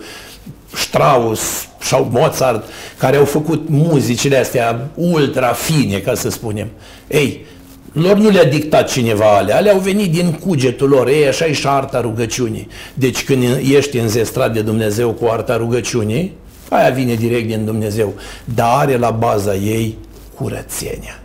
Strauss 0.74 1.68
sau 1.80 2.08
Mozart, 2.12 2.64
care 2.98 3.16
au 3.16 3.24
făcut 3.24 3.68
muzicile 3.68 4.36
astea 4.36 4.88
ultra 4.94 5.52
fine, 5.52 5.98
ca 5.98 6.14
să 6.14 6.30
spunem. 6.30 6.68
Ei, 7.08 7.46
lor 7.92 8.16
nu 8.16 8.28
le-a 8.28 8.44
dictat 8.44 8.88
cineva 8.88 9.36
alea, 9.36 9.56
alea 9.56 9.72
au 9.72 9.78
venit 9.78 10.12
din 10.12 10.32
cugetul 10.32 10.88
lor, 10.88 11.08
ei 11.08 11.26
așa 11.26 11.46
e 11.46 11.52
și 11.52 11.66
arta 11.66 12.00
rugăciunii. 12.00 12.68
Deci 12.94 13.24
când 13.24 13.42
ești 13.72 13.98
înzestrat 13.98 14.52
de 14.52 14.60
Dumnezeu 14.60 15.10
cu 15.10 15.26
arta 15.26 15.56
rugăciunii, 15.56 16.32
aia 16.68 16.90
vine 16.90 17.14
direct 17.14 17.46
din 17.46 17.64
Dumnezeu, 17.64 18.14
dar 18.44 18.78
are 18.78 18.96
la 18.96 19.10
baza 19.10 19.54
ei 19.54 19.98
curățenia. 20.34 21.20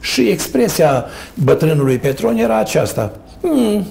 Și 0.00 0.28
expresia 0.28 1.04
bătrânului 1.34 1.98
Petron 1.98 2.36
era 2.36 2.58
aceasta. 2.58 3.12
Hmm, 3.40 3.86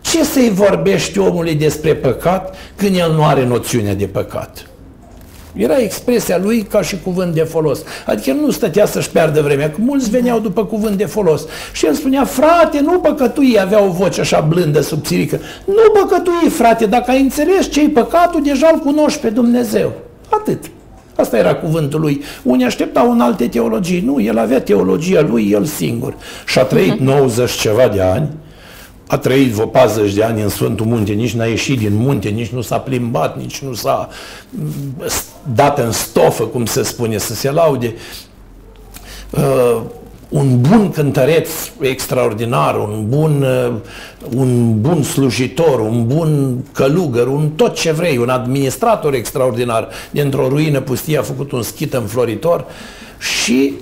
ce 0.00 0.24
să-i 0.24 0.50
vorbești 0.50 1.18
omului 1.18 1.54
despre 1.54 1.94
păcat 1.94 2.56
când 2.76 2.96
el 2.96 3.12
nu 3.12 3.24
are 3.24 3.44
noțiunea 3.44 3.94
de 3.94 4.06
păcat? 4.06 4.69
Era 5.52 5.78
expresia 5.78 6.38
lui 6.38 6.62
ca 6.62 6.82
și 6.82 7.00
cuvânt 7.02 7.34
de 7.34 7.40
folos. 7.40 7.82
Adică 8.06 8.32
nu 8.32 8.50
stătea 8.50 8.86
să-și 8.86 9.10
piardă 9.10 9.40
vremea, 9.40 9.70
că 9.70 9.76
mulți 9.78 10.10
veneau 10.10 10.38
după 10.38 10.64
cuvânt 10.64 10.96
de 10.96 11.04
folos. 11.04 11.46
Și 11.72 11.86
el 11.86 11.94
spunea, 11.94 12.24
frate, 12.24 12.80
nu 12.80 12.98
păcătui, 12.98 13.60
avea 13.60 13.82
o 13.82 13.90
voce 13.90 14.20
așa 14.20 14.40
blândă, 14.40 14.80
subțirică. 14.80 15.40
Nu 15.64 16.00
păcătui, 16.00 16.48
frate, 16.48 16.86
dacă 16.86 17.10
ai 17.10 17.20
înțeles 17.20 17.70
ce-i 17.70 17.88
păcatul, 17.88 18.42
deja 18.42 18.70
îl 18.72 18.78
cunoști 18.78 19.20
pe 19.20 19.30
Dumnezeu. 19.30 19.92
Atât. 20.28 20.64
Asta 21.16 21.36
era 21.36 21.54
cuvântul 21.54 22.00
lui. 22.00 22.22
Unii 22.42 22.64
așteptau 22.64 23.10
în 23.10 23.20
alte 23.20 23.48
teologii. 23.48 24.00
Nu, 24.00 24.20
el 24.20 24.38
avea 24.38 24.60
teologia 24.60 25.20
lui, 25.20 25.50
el 25.50 25.64
singur. 25.64 26.14
Și 26.46 26.58
a 26.58 26.62
trăit 26.62 26.98
90 26.98 27.50
ceva 27.50 27.88
de 27.88 28.00
ani 28.00 28.28
a 29.10 29.18
trăit 29.18 29.50
vreo 29.52 29.66
40 29.66 30.14
de 30.14 30.22
ani 30.22 30.42
în 30.42 30.48
Sfântul 30.48 30.86
Munte, 30.86 31.12
nici 31.12 31.32
n-a 31.32 31.44
ieșit 31.44 31.78
din 31.78 31.94
munte, 31.94 32.28
nici 32.28 32.48
nu 32.48 32.60
s-a 32.60 32.78
plimbat, 32.78 33.36
nici 33.38 33.58
nu 33.58 33.74
s-a 33.74 34.08
mm, 34.50 34.94
dat 35.54 35.78
în 35.78 35.92
stofă, 35.92 36.44
cum 36.44 36.66
se 36.66 36.82
spune, 36.82 37.18
să 37.18 37.34
se 37.34 37.50
laude. 37.50 37.94
Uh, 39.30 39.80
un 40.28 40.60
bun 40.60 40.90
cântăreț 40.90 41.48
extraordinar, 41.80 42.76
un 42.76 43.04
bun, 43.08 43.42
uh, 43.42 43.72
un 44.36 44.80
bun 44.80 45.02
slujitor, 45.02 45.80
un 45.80 46.06
bun 46.06 46.58
călugăr, 46.72 47.26
un 47.26 47.50
tot 47.50 47.74
ce 47.74 47.92
vrei, 47.92 48.16
un 48.16 48.28
administrator 48.28 49.14
extraordinar. 49.14 49.88
Dintr-o 50.10 50.48
ruină 50.48 50.80
pustie 50.80 51.18
a 51.18 51.22
făcut 51.22 51.52
un 51.52 51.62
schit 51.62 51.94
înfloritor 51.94 52.64
și 53.18 53.74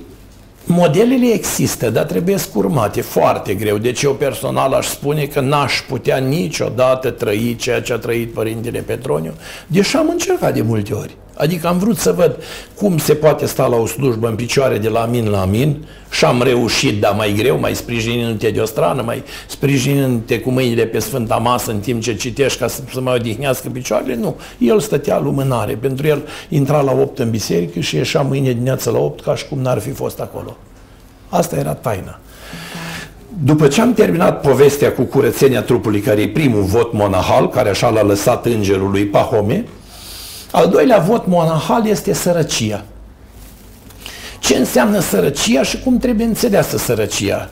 Modelele 0.70 1.32
există, 1.32 1.90
dar 1.90 2.04
trebuie 2.04 2.36
scurmate 2.36 3.00
foarte 3.00 3.54
greu. 3.54 3.78
Deci 3.78 4.02
eu 4.02 4.12
personal 4.12 4.72
aș 4.72 4.86
spune 4.86 5.24
că 5.24 5.40
n-aș 5.40 5.80
putea 5.88 6.16
niciodată 6.16 7.10
trăi 7.10 7.56
ceea 7.58 7.82
ce 7.82 7.92
a 7.92 7.96
trăit 7.96 8.32
Părintele 8.32 8.80
Petroniu, 8.80 9.32
deși 9.66 9.96
am 9.96 10.08
încercat 10.08 10.54
de 10.54 10.62
multe 10.62 10.94
ori. 10.94 11.16
Adică 11.38 11.66
am 11.66 11.78
vrut 11.78 11.96
să 11.96 12.12
văd 12.12 12.36
cum 12.74 12.98
se 12.98 13.14
poate 13.14 13.46
sta 13.46 13.66
la 13.66 13.76
o 13.76 13.86
slujbă 13.86 14.28
în 14.28 14.34
picioare 14.34 14.78
de 14.78 14.88
la 14.88 15.04
min 15.04 15.28
la 15.28 15.44
min 15.44 15.86
și 16.10 16.24
am 16.24 16.42
reușit, 16.42 17.00
dar 17.00 17.14
mai 17.14 17.34
greu, 17.36 17.58
mai 17.58 17.74
sprijinându-te 17.74 18.50
de 18.50 18.60
o 18.60 18.64
strană, 18.64 19.02
mai 19.02 19.22
sprijinându-te 19.46 20.40
cu 20.40 20.50
mâinile 20.50 20.84
pe 20.84 20.98
Sfânta 20.98 21.36
Masă 21.36 21.70
în 21.70 21.78
timp 21.78 22.02
ce 22.02 22.14
citești 22.14 22.58
ca 22.58 22.66
să, 22.66 22.80
să 22.92 23.00
mai 23.00 23.14
odihnească 23.14 23.68
picioarele. 23.68 24.14
Nu, 24.14 24.36
el 24.58 24.80
stătea 24.80 25.18
lumânare. 25.18 25.72
Pentru 25.72 26.06
el 26.06 26.22
intra 26.48 26.80
la 26.80 26.92
8 26.92 27.18
în 27.18 27.30
biserică 27.30 27.80
și 27.80 27.96
ieșea 27.96 28.22
mâine 28.22 28.52
dimineața 28.52 28.90
la 28.90 28.98
8 28.98 29.22
ca 29.22 29.34
și 29.34 29.46
cum 29.46 29.58
n-ar 29.58 29.78
fi 29.78 29.90
fost 29.90 30.20
acolo. 30.20 30.56
Asta 31.28 31.56
era 31.56 31.74
taina. 31.74 32.18
După 33.44 33.68
ce 33.68 33.80
am 33.80 33.92
terminat 33.92 34.40
povestea 34.40 34.92
cu 34.92 35.02
curățenia 35.02 35.62
trupului, 35.62 36.00
care 36.00 36.20
e 36.20 36.28
primul 36.28 36.62
vot 36.62 36.92
monahal, 36.92 37.48
care 37.48 37.68
așa 37.68 37.88
l-a 37.88 38.02
lăsat 38.02 38.46
îngerul 38.46 38.90
lui 38.90 39.04
Pahome, 39.04 39.64
al 40.50 40.68
doilea 40.68 40.98
vot 40.98 41.26
monahal 41.26 41.86
este 41.86 42.12
sărăcia. 42.12 42.84
Ce 44.38 44.56
înseamnă 44.56 45.00
sărăcia 45.00 45.62
și 45.62 45.80
cum 45.80 45.98
trebuie 45.98 46.26
înțeleasă 46.26 46.76
sărăcia? 46.76 47.48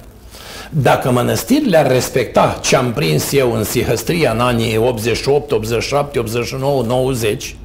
Dacă 0.71 1.11
mănăstirile 1.11 1.77
ar 1.77 1.91
respecta 1.91 2.59
ce 2.63 2.77
am 2.77 2.93
prins 2.93 3.33
eu 3.33 3.53
în 3.53 3.65
Sihăstria 3.65 4.33
în 4.33 4.41
anii 4.41 4.77
88, 4.77 5.53
87, 5.53 6.19
89, 6.19 6.83
90, 6.83 7.57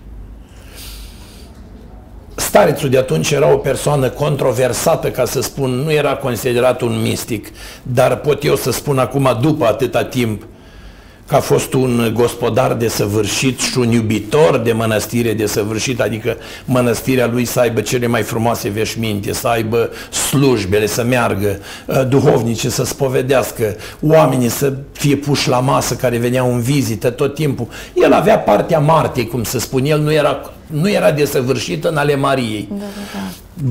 Starețul 2.36 2.89
de 2.89 2.98
atunci 2.98 3.32
era 3.32 3.52
o 3.52 3.58
persoană 3.58 4.10
controversată, 4.10 5.12
ca 5.12 5.26
să 5.26 5.41
spun, 5.41 5.70
nu 5.70 5.91
era 5.91 6.15
considerat 6.15 6.82
un 6.82 7.02
mistic, 7.02 7.48
dar 7.84 8.17
pot 8.17 8.44
eu 8.44 8.56
să 8.56 8.72
spun 8.72 9.00
acum, 9.00 9.38
după 9.41 9.65
atâta 9.65 10.04
timp, 10.04 10.44
că 11.32 11.38
a 11.38 11.39
fost 11.39 11.74
un 11.74 12.12
gospodar 12.13 12.74
de 12.74 12.88
săvârșit 12.88 13.60
și 13.60 13.78
un 13.78 13.91
iubitor 13.91 14.58
de 14.58 14.72
mănăstire 14.72 15.34
de 15.34 15.46
săvârșit, 15.46 16.02
adică 16.02 16.38
mănăstirea 16.65 17.28
lui 17.28 17.46
să 17.46 17.60
aibă 17.60 17.82
cele 17.82 18.08
mai 18.08 18.22
frumoase 18.22 18.70
veșminte, 18.70 19.34
să 19.34 19.48
aibă 19.48 19.89
slujbele, 20.30 20.88
să 20.88 21.04
meargă, 21.04 21.60
uh, 21.86 22.08
duhovnice 22.08 22.70
să 22.70 22.84
spovedească, 22.84 23.76
oamenii 24.02 24.50
să 24.50 24.74
fie 24.91 25.15
puși 25.15 25.50
la 25.50 25.60
masă 25.60 25.96
care 25.96 26.17
veneau 26.17 26.54
în 26.54 26.62
vizită 26.62 27.10
tot 27.10 27.36
timpul. 27.36 27.67
El 27.94 28.13
avea 28.13 28.39
partea 28.39 28.80
Martei, 28.80 29.28
cum 29.28 29.44
să 29.44 29.60
spun, 29.60 29.86
el 29.86 30.00
nu 30.00 30.13
era, 30.13 30.52
nu 30.67 30.89
era 30.89 31.12
desăvârșit 31.12 31.84
în 31.84 31.98
ale 31.98 32.15
Mariei. 32.15 32.67
Da, 32.70 32.76
da, 32.76 32.86
da. 33.13 33.20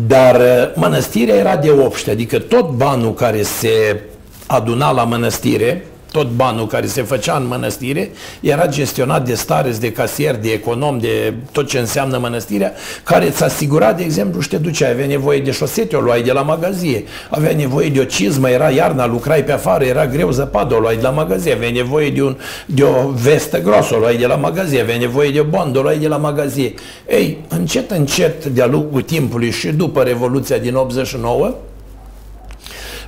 Dar 0.07 0.41
uh, 0.41 0.75
mănăstirea 0.75 1.35
era 1.35 1.57
de 1.57 1.71
obște, 1.71 2.11
adică 2.11 2.39
tot 2.39 2.71
banul 2.71 3.15
care 3.15 3.43
se 3.43 4.01
aduna 4.47 4.93
la 4.93 5.05
mănăstire, 5.05 5.85
tot 6.13 6.31
banul 6.31 6.67
care 6.67 6.87
se 6.87 7.03
făcea 7.03 7.37
în 7.37 7.47
mănăstire 7.47 8.11
era 8.41 8.67
gestionat 8.67 9.25
de 9.25 9.35
stareți, 9.35 9.81
de 9.81 9.93
casier, 9.93 10.37
de 10.37 10.51
econom, 10.51 10.99
de 10.99 11.35
tot 11.53 11.69
ce 11.69 11.79
înseamnă 11.79 12.19
mănăstirea, 12.19 12.73
care 13.05 13.27
îți 13.27 13.43
asigura, 13.43 13.93
de 13.93 14.03
exemplu, 14.03 14.41
și 14.41 14.49
te 14.49 14.57
duceai, 14.57 14.91
avea 14.91 15.07
nevoie 15.07 15.41
de 15.41 15.51
șosete, 15.51 15.97
o 15.97 16.01
luai 16.01 16.23
de 16.23 16.33
la 16.33 16.43
magazie, 16.43 17.05
avea 17.31 17.53
nevoie 17.53 17.89
de 17.89 18.01
o 18.01 18.05
cizmă, 18.05 18.49
era 18.49 18.71
iarna, 18.71 19.07
lucrai 19.07 19.45
pe 19.45 19.53
afară, 19.53 19.85
era 19.85 20.07
greu 20.07 20.31
zăpadă, 20.31 20.75
o 20.75 20.79
luai 20.79 20.97
de 20.97 21.03
la 21.03 21.11
magazie, 21.11 21.53
avea 21.53 21.71
nevoie 21.71 22.11
de, 22.11 22.23
un, 22.23 22.37
de 22.67 22.83
o 22.83 23.09
vestă 23.09 23.61
groasă, 23.61 23.95
o 23.95 23.99
luai 23.99 24.17
de 24.17 24.27
la 24.27 24.37
magazie, 24.37 24.81
avea 24.81 24.97
nevoie 24.97 25.31
de 25.31 25.41
o 25.41 25.45
bond, 25.45 25.77
o 25.77 25.81
luai 25.81 25.99
de 25.99 26.09
la 26.09 26.17
magazie. 26.17 26.75
Ei, 27.09 27.39
încet, 27.49 27.91
încet, 27.91 28.45
de-a 28.45 28.67
lungul 28.67 29.03
timpului 29.03 29.51
și 29.51 29.69
după 29.69 30.03
Revoluția 30.03 30.59
din 30.59 30.75
89, 30.75 31.55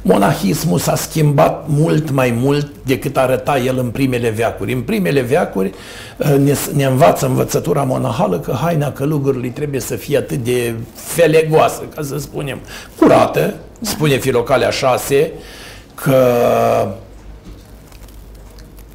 Monahismul 0.03 0.79
s-a 0.79 0.97
schimbat 0.97 1.65
mult 1.69 2.11
mai 2.11 2.31
mult 2.31 2.71
decât 2.85 3.17
arăta 3.17 3.59
el 3.59 3.79
în 3.79 3.91
primele 3.91 4.29
veacuri. 4.29 4.73
În 4.73 4.81
primele 4.81 5.21
veacuri 5.21 5.73
uh, 6.17 6.27
ne, 6.27 6.57
ne 6.75 6.85
învață 6.85 7.27
învățătura 7.27 7.83
monahală 7.83 8.38
că 8.38 8.53
haina 8.53 8.93
călugărului 8.93 9.51
trebuie 9.51 9.81
să 9.81 9.97
fie 9.97 10.17
atât 10.17 10.45
de 10.45 10.75
felegoasă, 10.95 11.83
ca 11.95 12.03
să 12.03 12.19
spunem, 12.19 12.59
curată, 12.99 13.55
spune 13.81 14.17
Filocalea 14.17 14.71
6, 14.71 15.33
că 15.95 16.17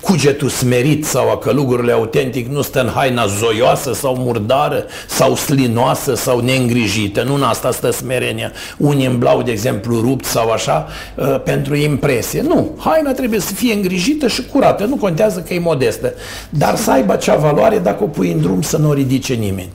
cugetul 0.07 0.49
smerit 0.49 1.05
sau 1.05 1.29
a 1.29 1.37
călugurului 1.37 1.91
autentic 1.91 2.47
nu 2.47 2.61
stă 2.61 2.81
în 2.81 2.89
haina 2.95 3.25
zoioasă 3.25 3.93
sau 3.93 4.15
murdară 4.15 4.85
sau 5.07 5.35
slinoasă 5.35 6.15
sau 6.15 6.39
neîngrijită. 6.39 7.23
Nu 7.23 7.33
în 7.33 7.43
asta 7.43 7.71
stă 7.71 7.91
smerenia. 7.91 8.51
Unii 8.77 9.05
îmblau, 9.05 9.41
de 9.41 9.51
exemplu, 9.51 9.99
rupt 9.99 10.25
sau 10.25 10.49
așa, 10.49 10.87
uh, 11.15 11.41
pentru 11.43 11.75
impresie. 11.75 12.41
Nu. 12.41 12.69
Haina 12.77 13.11
trebuie 13.11 13.39
să 13.39 13.53
fie 13.53 13.73
îngrijită 13.73 14.27
și 14.27 14.45
curată. 14.45 14.85
Nu 14.85 14.95
contează 14.95 15.39
că 15.39 15.53
e 15.53 15.59
modestă. 15.59 16.13
Dar 16.49 16.75
să 16.75 16.91
aibă 16.91 17.13
acea 17.13 17.35
valoare 17.35 17.77
dacă 17.77 18.03
o 18.03 18.07
pui 18.07 18.31
în 18.31 18.41
drum 18.41 18.61
să 18.61 18.77
nu 18.77 18.89
o 18.89 18.93
ridice 18.93 19.33
nimeni. 19.33 19.69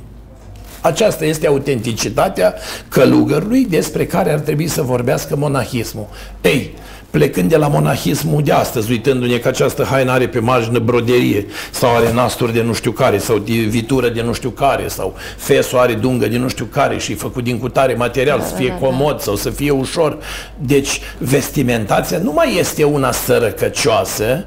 Aceasta 0.81 1.25
este 1.25 1.47
autenticitatea 1.47 2.55
călugărului 2.88 3.64
despre 3.64 4.07
care 4.07 4.33
ar 4.33 4.38
trebui 4.38 4.66
să 4.66 4.83
vorbească 4.83 5.37
monahismul. 5.37 6.07
Ei, 6.40 6.75
plecând 7.12 7.48
de 7.48 7.57
la 7.57 7.68
monahismul 7.68 8.42
de 8.42 8.53
astăzi, 8.53 8.90
uitându-ne 8.90 9.37
că 9.37 9.48
această 9.48 9.85
haină 9.85 10.11
are 10.11 10.29
pe 10.29 10.38
margină 10.38 10.79
broderie 10.79 11.46
sau 11.70 11.96
are 11.96 12.12
nasturi 12.12 12.53
de 12.53 12.62
nu 12.62 12.72
știu 12.72 12.90
care 12.90 13.18
sau 13.18 13.38
de 13.38 13.53
vitură 13.53 14.09
de 14.09 14.22
nu 14.22 14.33
știu 14.33 14.51
care 14.51 14.88
sau 14.88 15.14
fesul 15.37 15.79
are 15.79 15.94
dungă 15.94 16.29
de 16.29 16.38
nu 16.38 16.48
știu 16.48 16.64
care 16.64 16.98
și 16.98 17.12
e 17.12 17.14
făcut 17.14 17.44
din 17.44 17.59
cutare 17.59 17.94
material 17.94 18.38
da, 18.38 18.44
să 18.44 18.55
fie 18.55 18.68
da, 18.68 18.75
da, 18.81 18.87
comod 18.87 19.16
da. 19.16 19.22
sau 19.22 19.37
să 19.37 19.51
fie 19.51 19.70
ușor. 19.70 20.18
Deci 20.59 21.01
vestimentația 21.18 22.18
nu 22.18 22.33
mai 22.33 22.57
este 22.59 22.85
una 22.85 23.12
sărăcăcioasă, 23.12 24.25
da, 24.25 24.44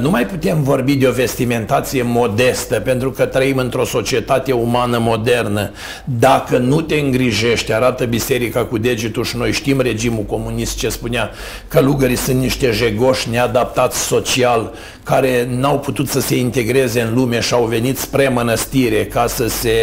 nu 0.00 0.10
mai 0.10 0.26
putem 0.26 0.62
vorbi 0.62 0.94
de 0.94 1.06
o 1.06 1.10
vestimentație 1.12 2.02
modestă, 2.02 2.80
pentru 2.80 3.10
că 3.10 3.24
trăim 3.24 3.56
într-o 3.56 3.84
societate 3.84 4.52
umană 4.52 4.98
modernă. 4.98 5.70
Dacă 6.04 6.58
nu 6.58 6.80
te 6.80 6.94
îngrijești, 6.94 7.72
arată 7.72 8.04
biserica 8.04 8.64
cu 8.64 8.78
degetul 8.78 9.24
și 9.24 9.36
noi 9.36 9.52
știm 9.52 9.80
regimul 9.80 10.22
comunist 10.22 10.78
ce 10.78 10.88
spunea, 10.88 11.30
călugării 11.68 12.16
sunt 12.16 12.40
niște 12.40 12.70
jegoși 12.70 13.30
neadaptați 13.30 13.98
social, 13.98 14.72
care 15.04 15.48
n-au 15.50 15.78
putut 15.78 16.08
să 16.08 16.20
se 16.20 16.36
integreze 16.36 17.00
în 17.00 17.14
lume 17.14 17.40
și 17.40 17.54
au 17.54 17.64
venit 17.64 17.98
spre 17.98 18.28
mănăstire 18.28 19.04
ca 19.04 19.26
să 19.26 19.48
se 19.48 19.74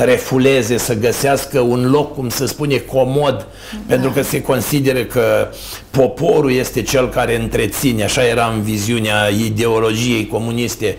refuleze, 0.00 0.76
să 0.76 0.94
găsească 0.94 1.60
un 1.60 1.90
loc, 1.90 2.14
cum 2.14 2.28
se 2.28 2.46
spune, 2.46 2.76
comod, 2.76 3.36
da. 3.36 3.78
pentru 3.86 4.10
că 4.10 4.22
se 4.22 4.42
consideră 4.42 5.04
că 5.04 5.48
poporul 5.90 6.52
este 6.52 6.82
cel 6.82 7.08
care 7.08 7.40
întreține, 7.40 8.04
așa 8.04 8.26
era 8.26 8.46
în 8.54 8.62
viziunea 8.62 9.28
ideologiei 9.28 10.26
comuniste, 10.26 10.96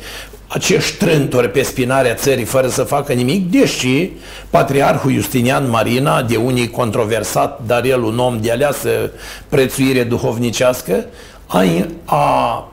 acești 0.48 0.98
trântori 0.98 1.50
pe 1.50 1.62
spinarea 1.62 2.14
țării 2.14 2.46
fără 2.46 2.68
să 2.68 2.84
facă 2.84 3.14
nimic, 3.14 3.52
deși 3.52 4.10
patriarhul 4.50 5.12
Justinian 5.12 5.70
Marina, 5.70 6.22
de 6.22 6.36
unii 6.36 6.70
controversat, 6.70 7.62
dar 7.66 7.84
el 7.86 8.04
un 8.04 8.20
om 8.20 8.40
de 8.42 8.52
aleasă 8.52 9.12
prețuire 9.50 10.04
duhovnicească, 10.04 11.06
a, 11.46 11.64
a 12.06 12.68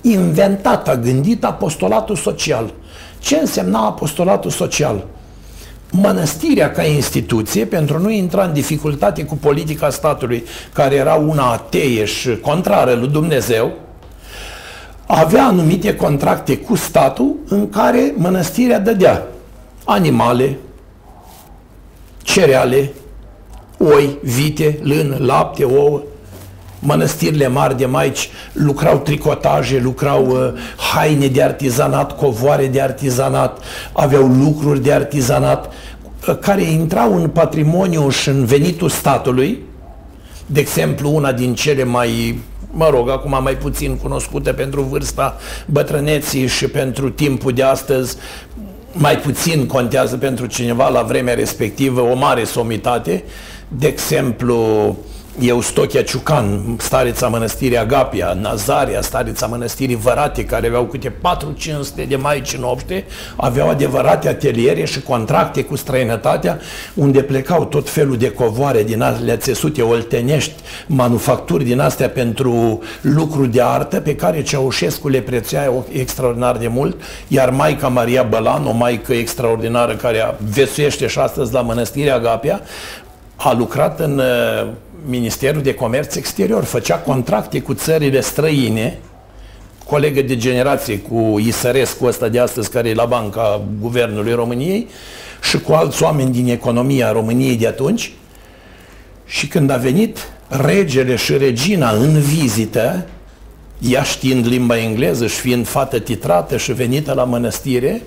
inventat, 0.00 0.88
a 0.88 0.96
gândit 0.96 1.44
apostolatul 1.44 2.16
social. 2.16 2.72
Ce 3.22 3.36
însemna 3.36 3.86
apostolatul 3.86 4.50
social? 4.50 5.06
Mănăstirea 5.90 6.70
ca 6.70 6.82
instituție, 6.82 7.64
pentru 7.64 7.98
nu 7.98 8.10
intra 8.10 8.44
în 8.44 8.52
dificultate 8.52 9.24
cu 9.24 9.36
politica 9.36 9.90
statului, 9.90 10.44
care 10.72 10.94
era 10.94 11.14
una 11.14 11.52
ateie 11.52 12.04
și 12.04 12.36
contrară 12.36 12.92
lui 12.92 13.08
Dumnezeu, 13.08 13.72
avea 15.06 15.44
anumite 15.44 15.96
contracte 15.96 16.58
cu 16.58 16.74
statul 16.74 17.34
în 17.48 17.70
care 17.70 18.14
mănăstirea 18.16 18.78
dădea 18.78 19.26
animale, 19.84 20.58
cereale, 22.22 22.92
oi, 23.78 24.18
vite, 24.22 24.78
lân, 24.82 25.16
lapte, 25.18 25.64
ouă, 25.64 26.02
mănăstirile 26.82 27.48
mari 27.48 27.76
de 27.76 27.86
maici 27.86 28.28
lucrau 28.52 28.98
tricotaje, 28.98 29.80
lucrau 29.82 30.26
uh, 30.26 30.52
haine 30.76 31.26
de 31.26 31.42
artizanat, 31.42 32.16
covoare 32.16 32.66
de 32.66 32.80
artizanat, 32.80 33.62
aveau 33.92 34.26
lucruri 34.26 34.82
de 34.82 34.92
artizanat 34.92 35.72
uh, 36.28 36.38
care 36.40 36.62
intrau 36.62 37.16
în 37.22 37.28
patrimoniu 37.28 38.08
și 38.08 38.28
în 38.28 38.44
venitul 38.44 38.88
statului. 38.88 39.62
De 40.46 40.60
exemplu, 40.60 41.14
una 41.14 41.32
din 41.32 41.54
cele 41.54 41.84
mai 41.84 42.38
mă 42.70 42.88
rog, 42.88 43.10
acum 43.10 43.38
mai 43.42 43.56
puțin 43.56 43.96
cunoscută 43.96 44.52
pentru 44.52 44.82
vârsta 44.82 45.36
bătrâneții 45.66 46.46
și 46.46 46.66
pentru 46.66 47.10
timpul 47.10 47.52
de 47.52 47.62
astăzi, 47.62 48.16
mai 48.92 49.18
puțin 49.18 49.66
contează 49.66 50.16
pentru 50.16 50.46
cineva 50.46 50.88
la 50.88 51.02
vremea 51.02 51.34
respectivă 51.34 52.00
o 52.00 52.14
mare 52.14 52.44
somitate, 52.44 53.24
de 53.68 53.86
exemplu, 53.86 54.96
Eustochia 55.40 56.02
Ciucan, 56.02 56.76
stareța 56.78 57.28
mănăstirii 57.28 57.78
Agapia, 57.78 58.38
Nazaria, 58.40 59.00
stareța 59.00 59.46
mănăstirii 59.46 59.96
Vărate, 59.96 60.44
care 60.44 60.66
aveau 60.66 60.84
câte 60.84 61.12
4-500 62.04 62.08
de 62.08 62.16
maici 62.16 62.52
în 62.52 62.62
obște, 62.62 63.04
aveau 63.36 63.68
adevărate 63.68 64.28
ateliere 64.28 64.84
și 64.84 65.00
contracte 65.00 65.64
cu 65.64 65.76
străinătatea, 65.76 66.58
unde 66.94 67.22
plecau 67.22 67.64
tot 67.64 67.90
felul 67.90 68.16
de 68.16 68.30
covoare 68.30 68.82
din 68.82 69.02
alea 69.02 69.36
țesute 69.36 69.82
oltenești, 69.82 70.54
manufacturi 70.86 71.64
din 71.64 71.80
astea 71.80 72.08
pentru 72.08 72.82
lucru 73.00 73.46
de 73.46 73.62
artă, 73.62 74.00
pe 74.00 74.14
care 74.14 74.42
Ceaușescu 74.42 75.08
le 75.08 75.20
prețuia 75.20 75.72
extraordinar 75.92 76.56
de 76.56 76.68
mult, 76.68 77.00
iar 77.28 77.50
Maica 77.50 77.88
Maria 77.88 78.22
Bălan, 78.22 78.66
o 78.66 78.72
maică 78.72 79.12
extraordinară 79.12 79.94
care 79.94 80.36
vesuiește 80.50 81.06
și 81.06 81.18
astăzi 81.18 81.52
la 81.52 81.60
mănăstirea 81.60 82.14
Agapia, 82.14 82.60
a 83.36 83.52
lucrat 83.52 84.00
în 84.00 84.18
uh, 84.18 84.68
Ministerul 85.06 85.62
de 85.62 85.74
Comerț 85.74 86.14
Exterior, 86.14 86.64
făcea 86.64 86.96
contracte 86.96 87.60
cu 87.60 87.74
țările 87.74 88.20
străine, 88.20 88.98
colegă 89.86 90.22
de 90.22 90.36
generație 90.36 90.98
cu 90.98 91.38
Isărescu 91.38 92.04
ăsta 92.04 92.28
de 92.28 92.38
astăzi, 92.38 92.70
care 92.70 92.88
e 92.88 92.94
la 92.94 93.04
banca 93.04 93.62
Guvernului 93.80 94.32
României, 94.32 94.88
și 95.42 95.60
cu 95.60 95.72
alți 95.72 96.02
oameni 96.02 96.32
din 96.32 96.48
economia 96.48 97.12
României 97.12 97.56
de 97.56 97.66
atunci. 97.66 98.12
Și 99.26 99.46
când 99.46 99.70
a 99.70 99.76
venit 99.76 100.18
regele 100.48 101.16
și 101.16 101.36
regina 101.36 101.90
în 101.90 102.20
vizită, 102.20 103.06
ea 103.78 104.02
știind 104.02 104.46
limba 104.46 104.78
engleză 104.78 105.26
și 105.26 105.40
fiind 105.40 105.66
fată 105.66 105.98
titrată 105.98 106.56
și 106.56 106.72
venită 106.72 107.12
la 107.12 107.24
mănăstire, 107.24 108.02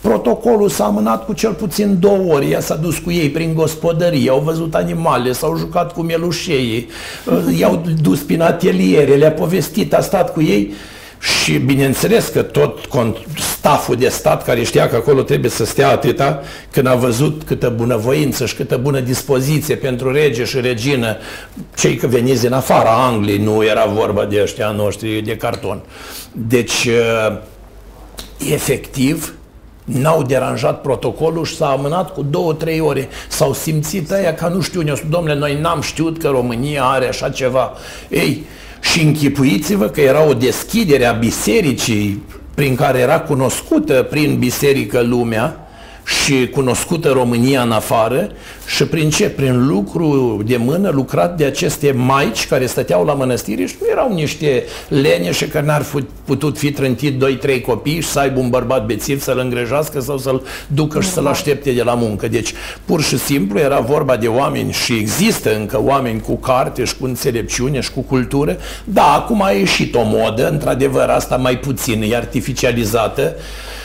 Protocolul 0.00 0.68
s-a 0.68 0.84
amânat 0.84 1.24
cu 1.24 1.32
cel 1.32 1.52
puțin 1.52 1.96
două 2.00 2.32
ori, 2.32 2.50
ea 2.50 2.60
s-a 2.60 2.74
dus 2.74 2.98
cu 2.98 3.10
ei 3.10 3.30
prin 3.30 3.54
gospodărie, 3.54 4.30
au 4.30 4.40
văzut 4.40 4.74
animale, 4.74 5.32
s-au 5.32 5.56
jucat 5.56 5.92
cu 5.92 6.00
mielușei, 6.00 6.88
i-au 7.58 7.82
dus 8.02 8.20
prin 8.20 8.40
ateliere, 8.40 9.14
le-a 9.14 9.32
povestit, 9.32 9.94
a 9.94 10.00
stat 10.00 10.32
cu 10.32 10.42
ei 10.42 10.72
și 11.20 11.52
bineînțeles 11.52 12.28
că 12.28 12.42
tot 12.42 12.78
staful 13.36 13.96
de 13.96 14.08
stat 14.08 14.44
care 14.44 14.62
știa 14.62 14.88
că 14.88 14.96
acolo 14.96 15.22
trebuie 15.22 15.50
să 15.50 15.64
stea 15.64 15.90
atâta, 15.90 16.42
când 16.70 16.86
a 16.86 16.94
văzut 16.94 17.42
câtă 17.46 17.72
bunăvoință 17.76 18.46
și 18.46 18.54
câtă 18.54 18.76
bună 18.76 19.00
dispoziție 19.00 19.74
pentru 19.74 20.12
rege 20.12 20.44
și 20.44 20.60
regină, 20.60 21.16
cei 21.76 21.96
că 21.96 22.06
veniți 22.06 22.40
din 22.40 22.52
afara 22.52 22.90
Angliei, 22.90 23.38
nu 23.38 23.64
era 23.64 23.84
vorba 23.84 24.24
de 24.24 24.40
ăștia 24.42 24.70
noștri 24.70 25.20
de 25.20 25.36
carton. 25.36 25.80
Deci, 26.32 26.88
efectiv, 28.52 29.32
n-au 29.92 30.22
deranjat 30.22 30.80
protocolul 30.80 31.44
și 31.44 31.56
s-a 31.56 31.66
amânat 31.68 32.12
cu 32.12 32.22
două, 32.30 32.52
trei 32.52 32.80
ore. 32.80 33.08
S-au 33.28 33.52
simțit 33.52 34.12
aia 34.12 34.34
ca 34.34 34.48
nu 34.48 34.60
știu, 34.60 34.80
ne 34.80 34.92
domnule, 35.10 35.34
noi 35.34 35.58
n-am 35.60 35.80
știut 35.80 36.18
că 36.18 36.28
România 36.28 36.84
are 36.84 37.08
așa 37.08 37.28
ceva. 37.28 37.72
Ei, 38.08 38.44
și 38.80 39.02
închipuiți-vă 39.02 39.86
că 39.86 40.00
era 40.00 40.28
o 40.28 40.34
deschidere 40.34 41.04
a 41.04 41.12
bisericii 41.12 42.22
prin 42.54 42.74
care 42.74 42.98
era 42.98 43.20
cunoscută 43.20 44.06
prin 44.10 44.38
biserică 44.38 45.00
lumea, 45.00 45.67
și 46.08 46.48
cunoscută 46.48 47.08
România 47.08 47.62
în 47.62 47.70
afară 47.70 48.30
și 48.66 48.84
prin 48.84 49.10
ce? 49.10 49.28
Prin 49.28 49.66
lucru 49.66 50.42
de 50.46 50.56
mână 50.56 50.90
lucrat 50.90 51.36
de 51.36 51.44
aceste 51.44 51.92
maici 51.92 52.46
care 52.46 52.66
stăteau 52.66 53.04
la 53.04 53.12
mănăstire 53.12 53.66
și 53.66 53.74
nu 53.80 53.86
erau 53.90 54.12
niște 54.12 54.64
leneșe 54.88 55.48
care 55.48 55.66
n-ar 55.66 55.82
fi 55.82 56.04
putut 56.24 56.58
fi 56.58 56.72
trântit 56.72 57.24
2-3 57.58 57.60
copii 57.66 58.00
și 58.00 58.08
să 58.08 58.18
aibă 58.18 58.40
un 58.40 58.48
bărbat 58.48 58.86
bețiv 58.86 59.22
să-l 59.22 59.38
îngrejească 59.38 60.00
sau 60.00 60.18
să-l 60.18 60.42
ducă 60.66 61.00
și 61.00 61.08
să-l 61.08 61.26
aștepte 61.26 61.70
de 61.72 61.82
la 61.82 61.94
muncă. 61.94 62.28
Deci, 62.28 62.52
pur 62.84 63.02
și 63.02 63.18
simplu 63.18 63.58
era 63.58 63.80
vorba 63.80 64.16
de 64.16 64.26
oameni 64.26 64.72
și 64.72 64.92
există 64.92 65.56
încă 65.56 65.80
oameni 65.82 66.20
cu 66.20 66.36
carte 66.36 66.84
și 66.84 66.96
cu 66.96 67.04
înțelepciune 67.04 67.80
și 67.80 67.92
cu 67.92 68.00
cultură. 68.00 68.56
Da, 68.84 69.12
acum 69.12 69.42
a 69.42 69.50
ieșit 69.50 69.94
o 69.94 70.02
modă, 70.04 70.48
într-adevăr, 70.48 71.08
asta 71.08 71.36
mai 71.36 71.58
puțin, 71.58 72.02
e 72.02 72.16
artificializată, 72.16 73.34
Ă, 73.36 73.77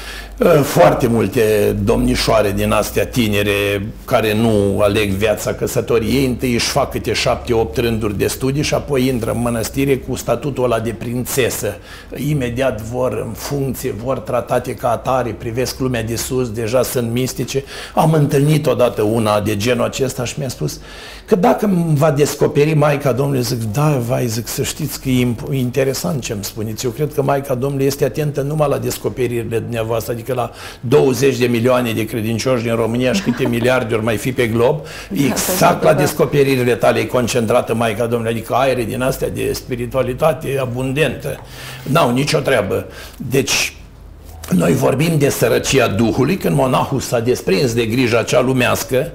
foarte 0.63 1.07
multe 1.07 1.75
domnișoare 1.83 2.51
din 2.51 2.71
astea 2.71 3.05
tinere 3.05 3.87
care 4.05 4.33
nu 4.33 4.79
aleg 4.81 5.09
viața 5.09 5.53
căsătoriei, 5.53 6.25
întâi 6.25 6.53
își 6.53 6.67
fac 6.67 6.91
câte 6.91 7.13
șapte-opt 7.13 7.77
rânduri 7.77 8.17
de 8.17 8.27
studii 8.27 8.63
și 8.63 8.73
apoi 8.73 9.07
intră 9.07 9.31
în 9.31 9.41
mănăstire 9.41 9.97
cu 9.97 10.15
statutul 10.15 10.63
ăla 10.63 10.79
de 10.79 10.95
prințesă. 10.99 11.77
Imediat 12.29 12.81
vor 12.81 13.23
în 13.25 13.31
funcție, 13.31 13.93
vor 14.03 14.19
tratate 14.19 14.73
ca 14.73 14.91
atare, 14.91 15.29
privesc 15.29 15.79
lumea 15.79 16.03
de 16.03 16.15
sus, 16.15 16.49
deja 16.49 16.83
sunt 16.83 17.11
mistice. 17.11 17.63
Am 17.93 18.13
întâlnit 18.13 18.67
odată 18.67 19.01
una 19.01 19.41
de 19.41 19.57
genul 19.57 19.85
acesta 19.85 20.23
și 20.23 20.35
mi-a 20.37 20.49
spus 20.49 20.79
că 21.25 21.35
dacă 21.35 21.65
îmi 21.65 21.95
va 21.95 22.11
descoperi 22.11 22.73
Maica 22.73 23.11
Domnului, 23.11 23.41
zic, 23.41 23.63
da, 23.73 24.01
vai, 24.07 24.27
zic, 24.27 24.47
să 24.47 24.63
știți 24.63 25.01
că 25.01 25.09
e 25.09 25.27
interesant 25.51 26.21
ce 26.21 26.33
îmi 26.33 26.43
spuneți. 26.43 26.85
Eu 26.85 26.91
cred 26.91 27.13
că 27.13 27.21
Maica 27.21 27.55
Domnului 27.55 27.85
este 27.85 28.05
atentă 28.05 28.41
numai 28.41 28.69
la 28.69 28.77
descoperirile 28.77 29.59
dumneavoastră, 29.59 30.11
adică 30.11 30.23
adică 30.23 30.33
la 30.33 30.51
20 30.79 31.37
de 31.37 31.45
milioane 31.45 31.91
de 31.91 32.05
credincioși 32.05 32.63
din 32.63 32.75
România 32.75 33.13
și 33.13 33.21
câte 33.21 33.47
miliarde 33.55 33.93
ori 33.93 34.03
mai 34.03 34.17
fi 34.17 34.31
pe 34.31 34.47
glob, 34.47 34.81
da, 35.09 35.23
exact 35.25 35.83
la 35.83 35.93
descoperirile 35.93 36.75
tale 36.75 36.99
e 36.99 37.05
concentrată 37.05 37.73
Maica 37.73 38.05
Domnului, 38.05 38.31
adică 38.31 38.53
aere 38.53 38.83
din 38.83 39.01
astea 39.01 39.29
de 39.29 39.53
spiritualitate 39.53 40.57
abundentă. 40.61 41.39
N-au 41.83 42.11
nicio 42.13 42.39
treabă. 42.39 42.85
Deci, 43.17 43.75
noi 44.49 44.73
vorbim 44.73 45.17
de 45.17 45.29
sărăcia 45.29 45.87
Duhului 45.87 46.37
când 46.37 46.55
monahul 46.55 46.99
s-a 46.99 47.19
desprins 47.19 47.73
de 47.73 47.85
grija 47.85 48.23
cea 48.23 48.41
lumească 48.41 49.11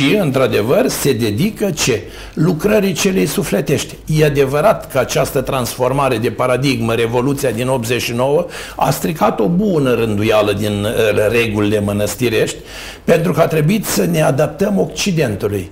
și, 0.00 0.14
într-adevăr, 0.14 0.88
se 0.88 1.12
dedică 1.12 1.70
ce? 1.70 2.02
Lucrării 2.34 2.92
celei 2.92 3.26
sufletești. 3.26 3.94
E 4.06 4.24
adevărat 4.24 4.90
că 4.90 4.98
această 4.98 5.40
transformare 5.40 6.16
de 6.16 6.30
paradigmă, 6.30 6.94
Revoluția 6.94 7.50
din 7.50 7.68
89, 7.68 8.46
a 8.76 8.90
stricat 8.90 9.40
o 9.40 9.46
bună 9.46 9.94
rânduială 9.94 10.52
din 10.52 10.84
uh, 10.84 11.28
regulile 11.30 11.80
mănăstirești, 11.80 12.56
pentru 13.04 13.32
că 13.32 13.40
a 13.40 13.46
trebuit 13.46 13.84
să 13.84 14.04
ne 14.04 14.22
adaptăm 14.22 14.78
Occidentului. 14.78 15.70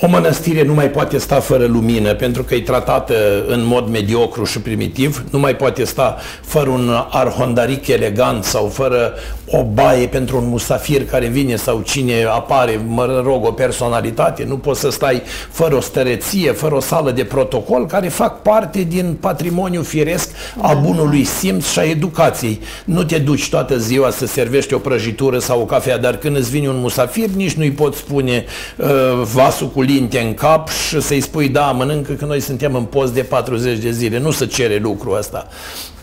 O 0.00 0.08
mănăstire 0.08 0.64
nu 0.64 0.74
mai 0.74 0.90
poate 0.90 1.18
sta 1.18 1.40
fără 1.40 1.66
lumină 1.66 2.14
pentru 2.14 2.42
că 2.42 2.54
e 2.54 2.60
tratată 2.60 3.14
în 3.46 3.64
mod 3.64 3.88
mediocru 3.88 4.44
și 4.44 4.60
primitiv, 4.60 5.24
nu 5.30 5.38
mai 5.38 5.56
poate 5.56 5.84
sta 5.84 6.16
fără 6.44 6.70
un 6.70 6.90
arhondaric 7.10 7.86
elegant 7.86 8.44
sau 8.44 8.66
fără 8.66 9.14
o 9.54 9.62
baie 9.62 10.06
pentru 10.06 10.36
un 10.36 10.48
musafir 10.48 11.04
care 11.06 11.26
vine 11.26 11.56
sau 11.56 11.80
cine 11.80 12.24
apare, 12.24 12.80
mă 12.86 13.22
rog, 13.24 13.46
o 13.46 13.52
personalitate, 13.52 14.44
nu 14.48 14.56
poți 14.56 14.80
să 14.80 14.90
stai 14.90 15.22
fără 15.50 15.74
o 15.74 15.80
stăreție, 15.80 16.52
fără 16.52 16.74
o 16.74 16.80
sală 16.80 17.10
de 17.10 17.24
protocol 17.24 17.86
care 17.86 18.08
fac 18.08 18.42
parte 18.42 18.82
din 18.82 19.16
patrimoniul 19.20 19.84
firesc 19.84 20.30
a 20.60 20.74
bunului 20.74 21.24
simț 21.24 21.70
și 21.70 21.78
a 21.78 21.82
educației. 21.82 22.60
Nu 22.84 23.04
te 23.04 23.18
duci 23.18 23.48
toată 23.48 23.78
ziua 23.78 24.10
să 24.10 24.26
servești 24.26 24.74
o 24.74 24.78
prăjitură 24.78 25.38
sau 25.38 25.60
o 25.60 25.64
cafea, 25.64 25.98
dar 25.98 26.16
când 26.16 26.36
îți 26.36 26.50
vine 26.50 26.68
un 26.68 26.80
musafir, 26.80 27.28
nici 27.28 27.52
nu-i 27.52 27.70
poți 27.70 27.98
spune 27.98 28.44
uh, 28.76 28.88
vasul 29.32 29.68
cu 29.68 29.82
linte 29.82 30.18
în 30.18 30.34
cap 30.34 30.68
și 30.68 31.00
să-i 31.00 31.20
spui, 31.20 31.48
da, 31.48 31.70
mănâncă 31.70 32.12
că 32.12 32.24
noi 32.24 32.40
suntem 32.40 32.74
în 32.74 32.84
post 32.84 33.14
de 33.14 33.22
40 33.22 33.78
de 33.78 33.90
zile. 33.90 34.18
Nu 34.18 34.30
se 34.30 34.46
cere 34.46 34.76
lucrul 34.76 35.16
ăsta. 35.16 35.46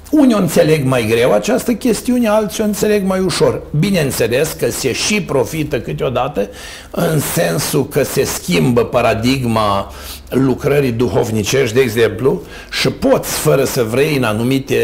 Unii 0.10 0.36
o 0.36 0.38
înțeleg 0.38 0.86
mai 0.86 1.06
greu 1.10 1.34
această 1.34 1.74
chestiune, 1.74 2.28
alții 2.28 2.64
o 2.64 2.66
înțeleg 2.66 3.06
mai 3.06 3.20
ușor. 3.20 3.62
Bineînțeles 3.80 4.52
că 4.52 4.70
se 4.70 4.94
și 4.94 5.22
profită 5.22 5.80
câteodată 5.80 6.50
în 6.92 7.20
sensul 7.20 7.88
că 7.88 8.04
se 8.04 8.24
schimbă 8.24 8.86
paradigma 8.86 9.92
lucrării 10.30 10.92
duhovnicești, 10.92 11.76
de 11.76 11.82
exemplu, 11.82 12.42
și 12.72 12.90
poți, 12.90 13.34
fără 13.34 13.64
să 13.64 13.84
vrei, 13.84 14.16
în 14.16 14.24
anumite 14.24 14.76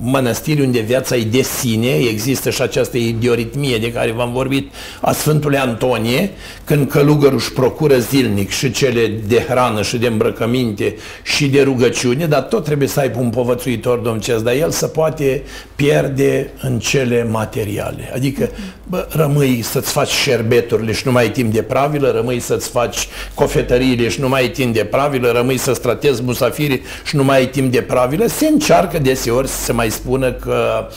mănăstiri 0.00 0.60
unde 0.60 0.80
viața 0.80 1.16
e 1.16 1.22
de 1.22 1.42
sine, 1.42 1.88
există 2.10 2.50
și 2.50 2.62
această 2.62 2.96
idioritmie 2.96 3.78
de 3.78 3.92
care 3.92 4.12
v-am 4.12 4.32
vorbit 4.32 4.72
a 5.00 5.12
Sfântului 5.12 5.58
Antonie, 5.58 6.30
când 6.64 6.88
călugărul 6.88 7.36
își 7.36 7.52
procură 7.52 7.98
zilnic 7.98 8.50
și 8.50 8.70
cele 8.70 9.12
de 9.28 9.44
hrană 9.48 9.82
și 9.82 9.98
de 9.98 10.06
îmbrăcăminte 10.06 10.96
și 11.22 11.48
de 11.48 11.62
rugăciune, 11.62 12.26
dar 12.26 12.40
tot 12.40 12.64
trebuie 12.64 12.88
să 12.88 13.00
aibă 13.00 13.18
un 13.18 13.30
povățuitor 13.30 13.98
domnesc, 13.98 14.42
dar 14.44 14.54
el 14.54 14.70
se 14.70 14.86
poate 14.86 15.42
pierde 15.74 16.50
în 16.62 16.78
cele 16.78 17.26
materiale. 17.30 18.10
Adică 18.14 18.50
bă, 18.84 19.06
rămâi 19.10 19.62
să-ți 19.62 19.92
faci 19.92 20.10
șerbeturile 20.10 20.92
și 20.92 21.02
nu 21.04 21.12
mai 21.12 21.22
ai 21.22 21.30
timp 21.30 21.52
de 21.52 21.62
pravilă, 21.62 22.10
rămâi 22.10 22.40
să-ți 22.40 22.68
faci 22.68 23.08
cofetăriile 23.34 24.08
și 24.08 24.20
nu 24.20 24.28
mai 24.28 24.40
ai 24.40 24.48
timp 24.48 24.71
de 24.72 24.84
pravilă, 24.84 25.30
rămâi 25.30 25.56
să 25.56 25.72
stratezi 25.72 26.22
musafirii 26.22 26.82
și 27.04 27.16
nu 27.16 27.24
mai 27.24 27.36
ai 27.36 27.46
timp 27.46 27.72
de 27.72 27.82
pravilă, 27.82 28.26
se 28.26 28.46
încearcă 28.46 28.98
deseori 28.98 29.48
să 29.48 29.62
se 29.62 29.72
mai 29.72 29.90
spună 29.90 30.32
că 30.32 30.88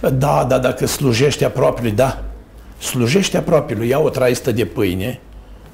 da, 0.00 0.46
da, 0.48 0.58
dacă 0.58 0.86
slujește 0.86 1.44
apropiului, 1.44 1.92
da, 1.92 2.22
slujește 2.78 3.36
apropiului, 3.36 3.88
ia 3.88 3.98
o 3.98 4.08
traistă 4.08 4.52
de 4.52 4.64
pâine, 4.64 5.20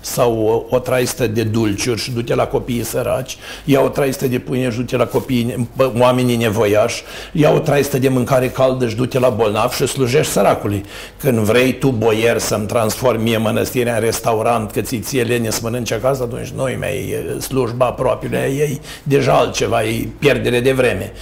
sau 0.01 0.67
o, 0.71 0.77
o 0.77 0.79
traistă 0.79 1.27
de 1.27 1.43
dulciuri 1.43 2.01
și 2.01 2.11
du-te 2.11 2.35
la 2.35 2.47
copiii 2.47 2.85
săraci, 2.85 3.37
ia 3.65 3.81
o 3.81 3.89
traistă 3.89 4.29
de 4.29 4.39
pâine 4.39 4.71
și 4.71 4.77
du-te 4.77 4.97
la 4.97 5.07
copiii, 5.07 5.69
oamenii 5.99 6.37
nevoiași, 6.37 7.03
ia 7.33 7.51
o 7.51 7.59
traistă 7.59 7.99
de 7.99 8.09
mâncare 8.09 8.49
caldă 8.49 8.89
și 8.89 8.97
du-te 8.97 9.19
la 9.19 9.29
bolnav 9.29 9.73
și 9.73 9.87
slujești 9.87 10.33
săracului. 10.33 10.85
Când 11.21 11.39
vrei 11.39 11.79
tu, 11.79 11.89
boier, 11.89 12.39
să-mi 12.39 12.67
transformi 12.67 13.23
mie 13.23 13.37
mănăstirea 13.37 13.95
în 13.95 14.01
restaurant, 14.01 14.71
că 14.71 14.81
ți 14.81 14.97
ție 14.97 15.23
lene 15.23 15.51
să 15.51 15.61
mănânci 15.63 15.93
acasă, 15.93 16.23
atunci 16.23 16.49
noi 16.49 16.77
mai 16.79 17.15
slujba 17.41 17.91
propriului 17.91 18.39
ei 18.59 18.81
deja 19.03 19.33
altceva, 19.33 19.85
e 19.85 20.09
pierdere 20.19 20.61
de 20.61 20.73
vreme. 20.73 21.13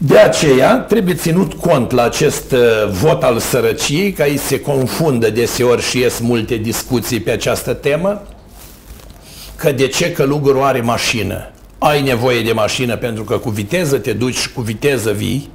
De 0.00 0.18
aceea 0.18 0.76
trebuie 0.76 1.14
ținut 1.14 1.52
cont 1.52 1.90
la 1.90 2.02
acest 2.02 2.52
uh, 2.52 2.58
vot 2.90 3.22
al 3.22 3.38
sărăciei, 3.38 4.12
că 4.12 4.22
aici 4.22 4.40
se 4.40 4.60
confundă 4.60 5.30
deseori 5.30 5.82
și 5.82 5.98
ies 5.98 6.18
multe 6.18 6.56
discuții 6.56 7.20
pe 7.20 7.30
această 7.30 7.72
temă, 7.72 8.22
că 9.56 9.72
de 9.72 9.86
ce 9.86 10.12
călugărul 10.12 10.62
are 10.62 10.80
mașină? 10.80 11.50
Ai 11.78 12.02
nevoie 12.02 12.42
de 12.42 12.52
mașină 12.52 12.96
pentru 12.96 13.24
că 13.24 13.38
cu 13.38 13.50
viteză 13.50 13.98
te 13.98 14.12
duci 14.12 14.36
și 14.36 14.52
cu 14.52 14.60
viteză 14.60 15.10
vii, 15.12 15.50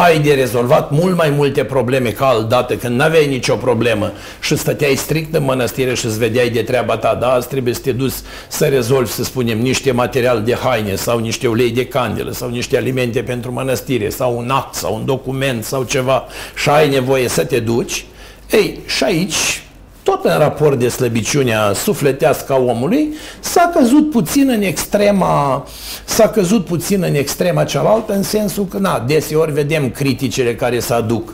ai 0.00 0.18
de 0.18 0.34
rezolvat 0.34 0.90
mult 0.90 1.16
mai 1.16 1.30
multe 1.30 1.64
probleme 1.64 2.10
ca 2.10 2.26
aldată 2.26 2.74
când 2.74 2.98
n-aveai 2.98 3.26
nicio 3.26 3.54
problemă. 3.54 4.12
Și 4.40 4.56
stăteai 4.56 4.94
strict 4.94 5.34
în 5.34 5.44
mănăstire 5.44 5.94
și 5.94 6.06
îți 6.06 6.18
vedeai 6.18 6.50
de 6.50 6.62
treaba 6.62 6.96
ta, 6.96 7.14
da, 7.20 7.32
azi 7.32 7.48
trebuie 7.48 7.74
să 7.74 7.80
te 7.80 7.92
duci 7.92 8.12
să 8.48 8.64
rezolvi, 8.64 9.10
să 9.10 9.24
spunem, 9.24 9.58
niște 9.58 9.92
material 9.92 10.42
de 10.42 10.54
haine 10.54 10.94
sau 10.94 11.18
niște 11.18 11.48
ulei 11.48 11.70
de 11.70 11.86
candelă 11.86 12.32
sau 12.32 12.48
niște 12.48 12.76
alimente 12.76 13.22
pentru 13.22 13.52
mănăstire 13.52 14.08
sau 14.08 14.38
un 14.38 14.50
act 14.50 14.74
sau 14.74 14.94
un 14.94 15.04
document 15.04 15.64
sau 15.64 15.82
ceva. 15.82 16.24
Și 16.54 16.68
ai 16.68 16.88
nevoie 16.88 17.28
să 17.28 17.44
te 17.44 17.58
duci, 17.58 18.04
ei, 18.50 18.80
și 18.86 19.04
aici 19.04 19.62
tot 20.08 20.24
în 20.24 20.38
raport 20.38 20.78
de 20.78 20.88
slăbiciunea 20.88 21.72
sufletească 21.72 22.52
a 22.52 22.56
omului, 22.56 23.14
s-a 23.40 23.70
căzut 23.74 24.10
puțin 24.10 24.48
în 24.48 24.62
extrema, 24.62 25.66
s-a 26.04 26.28
căzut 26.28 26.64
puțin 26.64 27.02
în 27.02 27.14
extrema 27.14 27.64
cealaltă, 27.64 28.12
în 28.12 28.22
sensul 28.22 28.66
că, 28.66 28.78
na, 28.78 29.04
deseori 29.06 29.52
vedem 29.52 29.90
criticile 29.90 30.54
care 30.54 30.78
se 30.78 30.92
aduc 30.94 31.32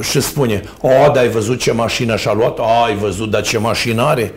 și 0.00 0.20
spune, 0.20 0.62
o, 0.80 0.88
dar 0.88 1.16
ai 1.16 1.28
văzut 1.28 1.58
ce 1.58 1.72
mașină 1.72 2.16
și-a 2.16 2.32
luat? 2.32 2.58
A, 2.58 2.84
ai 2.86 2.96
văzut, 2.96 3.30
dar 3.30 3.42
ce 3.42 3.58
mașină 3.58 4.02
are? 4.02 4.32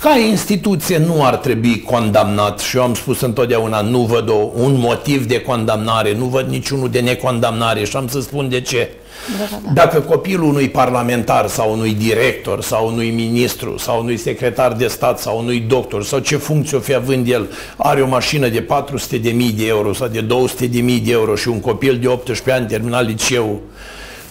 Ca 0.00 0.16
instituție 0.16 0.98
nu 0.98 1.24
ar 1.24 1.36
trebui 1.36 1.82
condamnat 1.82 2.60
și 2.60 2.76
eu 2.76 2.82
am 2.82 2.94
spus 2.94 3.20
întotdeauna 3.20 3.80
nu 3.80 3.98
văd 3.98 4.28
o, 4.28 4.50
un 4.54 4.78
motiv 4.78 5.26
de 5.26 5.40
condamnare, 5.40 6.14
nu 6.14 6.24
văd 6.24 6.48
niciunul 6.48 6.90
de 6.90 7.00
necondamnare 7.00 7.84
și 7.84 7.96
am 7.96 8.08
să 8.08 8.20
spun 8.20 8.48
de 8.48 8.60
ce. 8.60 8.90
Da, 9.38 9.44
da, 9.50 9.60
da. 9.64 9.72
Dacă 9.72 10.00
copilul 10.00 10.48
unui 10.48 10.68
parlamentar 10.68 11.48
sau 11.48 11.72
unui 11.72 11.94
director 11.94 12.62
sau 12.62 12.88
unui 12.88 13.10
ministru 13.10 13.78
sau 13.78 14.00
unui 14.00 14.16
secretar 14.16 14.72
de 14.72 14.86
stat 14.86 15.18
sau 15.18 15.38
unui 15.38 15.60
doctor 15.60 16.04
sau 16.04 16.18
ce 16.18 16.36
funcție 16.36 16.76
o 16.76 16.80
fi 16.80 16.94
având 16.94 17.28
el 17.28 17.48
are 17.76 18.02
o 18.02 18.06
mașină 18.06 18.48
de 18.48 18.60
400 18.60 19.18
de 19.18 19.30
mii 19.30 19.52
de 19.52 19.66
euro 19.66 19.92
sau 19.92 20.08
de 20.08 20.20
200 20.20 20.66
de 20.66 20.80
mii 20.80 21.00
de 21.00 21.12
euro 21.12 21.34
și 21.34 21.48
un 21.48 21.60
copil 21.60 21.98
de 21.98 22.06
18 22.06 22.56
ani 22.56 22.66
terminat 22.66 23.06
liceu 23.06 23.60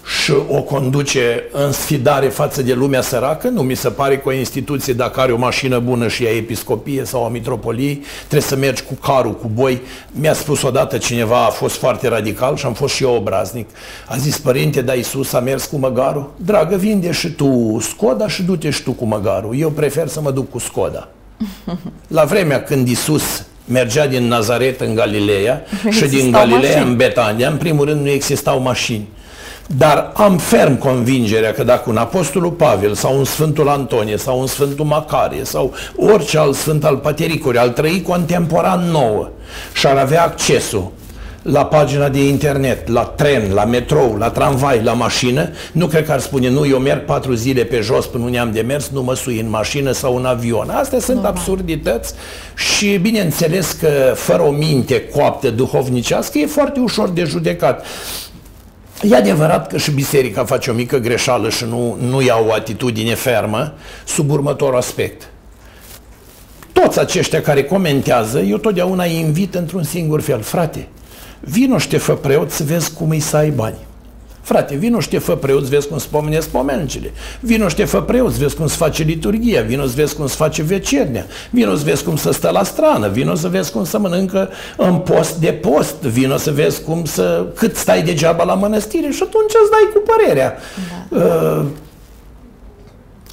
și 0.05 0.33
o 0.49 0.61
conduce 0.61 1.43
în 1.51 1.71
sfidare 1.71 2.27
față 2.27 2.61
de 2.61 2.73
lumea 2.73 3.01
săracă, 3.01 3.47
nu 3.47 3.61
mi 3.61 3.75
se 3.75 3.89
pare 3.89 4.17
că 4.17 4.29
o 4.29 4.31
instituție, 4.31 4.93
dacă 4.93 5.19
are 5.19 5.31
o 5.31 5.37
mașină 5.37 5.79
bună 5.79 6.07
și 6.07 6.25
a 6.25 6.35
episcopie 6.35 7.03
sau 7.05 7.25
a 7.25 7.29
mitropoliei, 7.29 8.03
trebuie 8.17 8.41
să 8.41 8.55
mergi 8.55 8.83
cu 8.83 8.93
carul, 8.93 9.35
cu 9.35 9.49
boi. 9.53 9.81
Mi-a 10.11 10.33
spus 10.33 10.61
odată 10.61 10.97
cineva, 10.97 11.45
a 11.45 11.49
fost 11.49 11.75
foarte 11.75 12.07
radical 12.07 12.55
și 12.55 12.65
am 12.65 12.73
fost 12.73 12.93
și 12.93 13.03
eu 13.03 13.15
obraznic. 13.15 13.69
A 14.07 14.17
zis, 14.17 14.37
părinte, 14.37 14.81
da 14.81 14.93
Iisus 14.93 15.33
a 15.33 15.39
mers 15.39 15.65
cu 15.65 15.77
măgarul? 15.77 16.31
Dragă, 16.37 16.75
vinde 16.75 17.11
și 17.11 17.29
tu 17.29 17.77
Skoda 17.81 18.27
și 18.27 18.43
du-te 18.43 18.69
și 18.69 18.83
tu 18.83 18.91
cu 18.91 19.05
măgarul. 19.05 19.59
Eu 19.59 19.69
prefer 19.69 20.07
să 20.07 20.21
mă 20.21 20.31
duc 20.31 20.49
cu 20.49 20.59
Skoda. 20.59 21.07
La 22.07 22.23
vremea 22.23 22.63
când 22.63 22.87
Iisus 22.87 23.45
mergea 23.65 24.07
din 24.07 24.27
Nazaret 24.27 24.81
în 24.81 24.95
Galileea 24.95 25.63
și 25.89 26.05
din 26.05 26.31
Galileea 26.31 26.73
mașini. 26.73 26.89
în 26.89 26.95
Betania, 26.95 27.49
în 27.49 27.57
primul 27.57 27.85
rând 27.85 28.01
nu 28.01 28.09
existau 28.09 28.61
mașini. 28.61 29.07
Dar 29.67 30.11
am 30.13 30.37
ferm 30.37 30.77
convingerea 30.77 31.51
că 31.51 31.63
dacă 31.63 31.89
un 31.89 31.97
apostolul 31.97 32.51
Pavel 32.51 32.93
sau 32.93 33.17
un 33.17 33.23
Sfântul 33.23 33.69
Antonie 33.69 34.17
sau 34.17 34.39
un 34.39 34.47
Sfântul 34.47 34.85
Macarie 34.85 35.43
sau 35.43 35.73
orice 35.95 36.37
alt 36.37 36.55
Sfânt 36.55 36.85
al 36.85 36.97
Patericului 36.97 37.59
ar 37.59 37.67
trăi 37.67 38.01
contemporan 38.01 38.89
nouă 38.91 39.29
și 39.73 39.87
ar 39.87 39.97
avea 39.97 40.23
accesul 40.23 40.91
la 41.41 41.65
pagina 41.65 42.09
de 42.09 42.27
internet, 42.27 42.87
la 42.87 43.03
tren, 43.03 43.53
la 43.53 43.65
metrou, 43.65 44.15
la 44.15 44.29
tramvai, 44.29 44.81
la 44.83 44.93
mașină, 44.93 45.49
nu 45.71 45.87
cred 45.87 46.05
că 46.05 46.11
ar 46.11 46.19
spune, 46.19 46.49
nu, 46.49 46.67
eu 46.67 46.77
merg 46.77 47.05
patru 47.05 47.33
zile 47.33 47.63
pe 47.63 47.79
jos 47.79 48.05
până 48.05 48.23
unde 48.23 48.37
am 48.37 48.51
de 48.51 48.61
mers, 48.61 48.89
nu 48.89 49.03
mă 49.03 49.15
sui 49.15 49.39
în 49.39 49.49
mașină 49.49 49.91
sau 49.91 50.15
în 50.15 50.25
avion. 50.25 50.69
Astea 50.69 50.99
sunt 50.99 51.15
Normal. 51.15 51.35
absurdități 51.35 52.13
și 52.55 52.97
bineînțeles 52.97 53.71
că 53.71 54.13
fără 54.15 54.41
o 54.41 54.51
minte 54.51 55.07
coaptă 55.15 55.49
duhovnicească 55.49 56.37
e 56.37 56.45
foarte 56.45 56.79
ușor 56.79 57.09
de 57.09 57.23
judecat. 57.23 57.85
E 59.01 59.15
adevărat 59.15 59.67
că 59.67 59.77
și 59.77 59.91
biserica 59.91 60.45
face 60.45 60.69
o 60.69 60.73
mică 60.73 60.97
greșeală 60.97 61.49
și 61.49 61.63
nu, 61.63 61.97
nu 61.99 62.21
ia 62.21 62.37
o 62.47 62.53
atitudine 62.53 63.15
fermă 63.15 63.73
sub 64.05 64.31
următorul 64.31 64.77
aspect. 64.77 65.29
Toți 66.73 66.99
aceștia 66.99 67.41
care 67.41 67.63
comentează, 67.63 68.39
eu 68.39 68.57
totdeauna 68.57 69.03
îi 69.03 69.19
invit 69.19 69.55
într-un 69.55 69.83
singur 69.83 70.21
fel. 70.21 70.41
Frate, 70.41 70.87
vino 71.39 71.77
și 71.77 71.87
te 71.87 71.97
fă 71.97 72.13
preot 72.13 72.51
să 72.51 72.63
vezi 72.63 72.93
cum 72.93 73.09
îi 73.09 73.19
să 73.19 73.37
ai 73.37 73.49
bani. 73.49 73.77
Frate, 74.45 74.75
vino 74.75 74.99
și 74.99 75.09
te 75.09 75.17
fă 75.17 75.35
preot, 75.35 75.63
vezi 75.63 75.87
cum 75.87 75.97
spomenesc 75.97 76.47
pomencile. 76.47 77.11
Vino 77.39 77.67
și 77.67 77.75
te 77.75 77.85
fă 77.85 78.01
preot, 78.01 78.31
vezi 78.31 78.55
cum 78.55 78.67
se 78.67 78.75
face 78.75 79.03
liturgia. 79.03 79.61
Vino 79.61 79.85
să 79.85 79.93
vezi 79.95 80.15
cum 80.15 80.27
se 80.27 80.35
face 80.35 80.63
vecernia. 80.63 81.25
Vino 81.49 81.75
să 81.75 81.83
vezi 81.83 82.03
cum 82.03 82.15
să 82.15 82.31
stă 82.31 82.49
la 82.49 82.63
strană. 82.63 83.07
Vino 83.07 83.35
să 83.35 83.47
vezi 83.47 83.71
cum 83.71 83.85
să 83.85 83.99
mănâncă 83.99 84.49
în 84.77 84.95
post 84.95 85.35
de 85.35 85.51
post. 85.51 86.01
Vino 86.01 86.37
să 86.37 86.51
vezi 86.51 86.81
cum 86.81 87.05
să... 87.05 87.45
cât 87.55 87.75
stai 87.75 88.03
degeaba 88.03 88.43
la 88.43 88.53
mănăstire 88.53 89.09
și 89.11 89.23
atunci 89.23 89.51
îți 89.61 89.71
dai 89.71 89.89
cu 89.93 90.03
părerea. 90.05 90.57
Da. 91.09 91.17
Uh, 91.17 91.65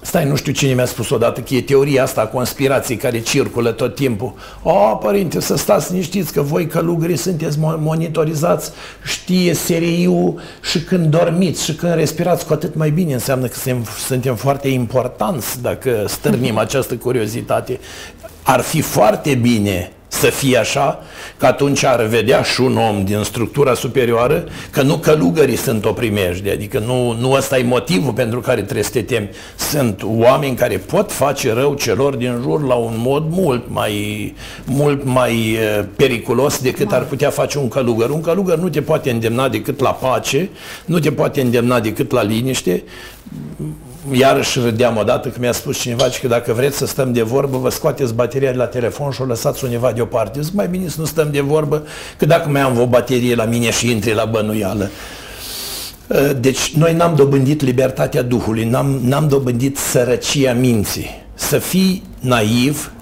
Stai, 0.05 0.25
nu 0.25 0.37
știu 0.37 0.53
cine 0.53 0.73
mi-a 0.73 0.85
spus 0.85 1.11
odată 1.11 1.41
că 1.41 1.55
e 1.55 1.63
teoria 1.63 2.03
asta 2.03 2.21
a 2.21 2.27
conspirației 2.27 2.97
care 2.97 3.21
circulă 3.21 3.71
tot 3.71 3.95
timpul. 3.95 4.35
O, 4.63 4.73
părinte, 4.97 5.41
să 5.41 5.57
stați 5.57 5.91
liniștiți 5.91 6.33
că 6.33 6.43
voi 6.43 6.67
călugării 6.67 7.17
sunteți 7.17 7.59
monitorizați, 7.61 8.71
știe 9.05 9.55
SRI-ul 9.55 10.41
și 10.71 10.81
când 10.81 11.07
dormiți 11.07 11.65
și 11.65 11.75
când 11.75 11.95
respirați 11.95 12.47
cu 12.47 12.53
atât 12.53 12.75
mai 12.75 12.91
bine 12.91 13.13
înseamnă 13.13 13.47
că 13.47 13.57
suntem 14.07 14.35
foarte 14.35 14.69
importanți 14.69 15.63
dacă 15.63 16.05
stârnim 16.07 16.59
această 16.67 16.95
curiozitate. 16.95 17.81
Ar 18.43 18.61
fi 18.61 18.81
foarte 18.81 19.35
bine 19.35 19.93
să 20.13 20.27
fie 20.27 20.57
așa, 20.57 21.03
că 21.37 21.47
atunci 21.47 21.85
ar 21.85 22.03
vedea 22.03 22.43
și 22.43 22.61
un 22.61 22.77
om 22.77 23.05
din 23.05 23.23
structura 23.23 23.75
superioară 23.75 24.45
că 24.71 24.83
nu 24.83 24.97
călugării 24.97 25.57
sunt 25.57 25.85
o 25.85 25.93
primejde, 25.93 26.51
adică 26.51 26.79
nu, 26.79 27.17
nu 27.21 27.31
ăsta 27.31 27.59
e 27.59 27.63
motivul 27.63 28.13
pentru 28.13 28.41
care 28.41 28.63
trebuie 28.63 28.85
să 28.85 28.91
te 28.91 29.03
temi. 29.03 29.31
Sunt 29.57 30.03
oameni 30.05 30.57
care 30.57 30.77
pot 30.77 31.13
face 31.13 31.53
rău 31.53 31.75
celor 31.75 32.15
din 32.15 32.39
jur 32.43 32.67
la 32.67 32.75
un 32.75 32.95
mod 32.97 33.25
mult 33.29 33.65
mai, 33.69 34.35
mult 34.65 35.05
mai 35.05 35.59
periculos 35.97 36.59
decât 36.59 36.93
ar 36.93 37.03
putea 37.03 37.31
face 37.31 37.59
un 37.59 37.69
călugăr. 37.69 38.11
Un 38.11 38.21
călugăr 38.21 38.59
nu 38.59 38.69
te 38.69 38.83
poate 38.83 39.11
îndemna 39.11 39.49
decât 39.49 39.81
la 39.81 39.91
pace, 39.91 40.49
nu 40.85 40.99
te 40.99 41.13
poate 41.13 41.41
îndemna 41.41 41.81
decât 41.81 42.11
la 42.11 42.23
liniște, 42.23 42.83
iarăși 44.11 44.59
râdeam 44.59 44.97
odată 44.97 45.29
că 45.29 45.37
mi-a 45.41 45.53
spus 45.53 45.79
cineva 45.79 46.05
că 46.21 46.29
dacă 46.29 46.53
vreți 46.53 46.77
să 46.77 46.87
stăm 46.87 47.13
de 47.13 47.23
vorbă, 47.23 47.59
vă 47.59 47.69
scoateți 47.69 48.15
bateria 48.15 48.51
de 48.51 48.57
la 48.57 48.67
telefon 48.67 49.11
și 49.11 49.21
o 49.21 49.25
lăsați 49.25 49.65
undeva 49.65 49.93
deoparte. 49.93 50.41
Zic, 50.41 50.53
mai 50.55 50.69
bine 50.69 50.89
să 50.89 51.01
nu 51.01 51.07
stăm 51.07 51.29
de 51.31 51.41
vorbă, 51.41 51.87
că 52.19 52.27
dacă 52.27 52.49
mai 52.49 52.61
am 52.61 52.81
o 52.81 52.87
baterie 52.87 53.35
la 53.35 53.45
mine 53.45 53.71
și 53.71 53.91
intri 53.91 54.15
la 54.15 54.25
bănuială. 54.25 54.91
Ă, 56.11 56.33
deci 56.33 56.73
noi 56.75 56.95
n-am 56.95 57.15
dobândit 57.15 57.63
libertatea 57.63 58.23
Duhului, 58.23 58.65
n-am, 58.65 59.01
n-am 59.05 59.29
dobândit 59.29 59.77
sărăcia 59.77 60.53
minții. 60.53 61.11
Să 61.35 61.59
fii 61.59 62.03
naiv, 62.21 62.93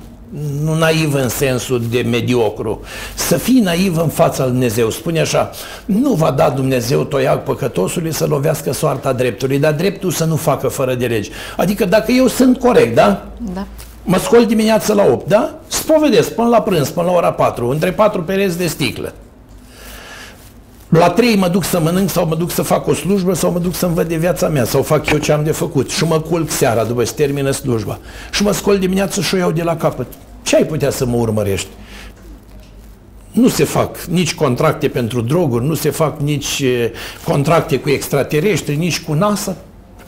nu 0.65 0.75
naiv 0.75 1.15
în 1.15 1.29
sensul 1.29 1.83
de 1.91 2.07
mediocru, 2.11 2.81
să 3.15 3.37
fii 3.37 3.61
naiv 3.61 3.97
în 3.97 4.09
fața 4.09 4.43
lui 4.43 4.53
Dumnezeu. 4.53 4.91
Spune 4.91 5.21
așa, 5.21 5.51
nu 5.85 6.13
va 6.13 6.31
da 6.31 6.51
Dumnezeu 6.51 7.05
toiac 7.05 7.45
păcătosului 7.45 8.13
să 8.13 8.27
lovească 8.27 8.73
soarta 8.73 9.13
dreptului, 9.13 9.59
dar 9.59 9.73
dreptul 9.73 10.11
să 10.11 10.25
nu 10.25 10.37
facă 10.37 10.69
fără 10.69 10.95
de 10.95 11.07
legi. 11.07 11.31
Adică 11.57 11.85
dacă 11.85 12.13
eu 12.13 12.27
sunt 12.27 12.59
corect, 12.59 12.95
da? 12.95 13.27
Da. 13.55 13.67
Mă 14.03 14.19
scol 14.19 14.47
dimineața 14.47 14.95
la 14.95 15.05
8, 15.05 15.29
da? 15.29 15.55
Spovedesc 15.67 16.31
până 16.33 16.49
la 16.49 16.63
prânz, 16.63 16.89
până 16.89 17.07
la 17.07 17.13
ora 17.13 17.33
4, 17.33 17.69
între 17.69 17.93
4 17.93 18.23
pereți 18.23 18.59
de 18.59 18.67
sticlă. 18.67 19.13
La 20.91 21.11
trei 21.11 21.37
mă 21.37 21.49
duc 21.49 21.65
să 21.65 21.81
mănânc 21.81 22.11
sau 22.11 22.27
mă 22.27 22.35
duc 22.35 22.51
să 22.51 22.63
fac 22.63 22.87
o 22.87 22.95
slujbă 22.95 23.35
sau 23.35 23.53
mă 23.53 23.59
duc 23.59 23.75
să-mi 23.75 23.95
văd 23.95 24.09
de 24.09 24.17
viața 24.17 24.49
mea 24.49 24.65
sau 24.65 24.83
fac 24.83 25.11
eu 25.11 25.19
ce 25.19 25.33
am 25.33 25.45
de 25.45 25.53
făcut 25.53 25.91
și 25.91 26.05
mă 26.05 26.21
culc 26.21 26.51
seara 26.51 26.85
după 26.85 27.05
ce 27.05 27.13
termină 27.13 27.51
slujba 27.51 27.99
și 28.33 28.43
mă 28.43 28.53
scol 28.53 28.79
dimineața 28.79 29.23
și 29.23 29.35
o 29.35 29.37
iau 29.37 29.51
de 29.51 29.63
la 29.63 29.77
capăt. 29.77 30.07
Ce 30.43 30.57
ai 30.57 30.65
putea 30.65 30.91
să 30.91 31.07
mă 31.07 31.17
urmărești? 31.17 31.69
Nu 33.31 33.49
se 33.49 33.65
fac 33.65 34.05
nici 34.05 34.35
contracte 34.35 34.89
pentru 34.89 35.21
droguri, 35.21 35.65
nu 35.65 35.75
se 35.75 35.91
fac 35.91 36.21
nici 36.21 36.65
contracte 37.25 37.79
cu 37.79 37.89
extraterestri, 37.89 38.77
nici 38.77 39.01
cu 39.01 39.13
NASA. 39.13 39.57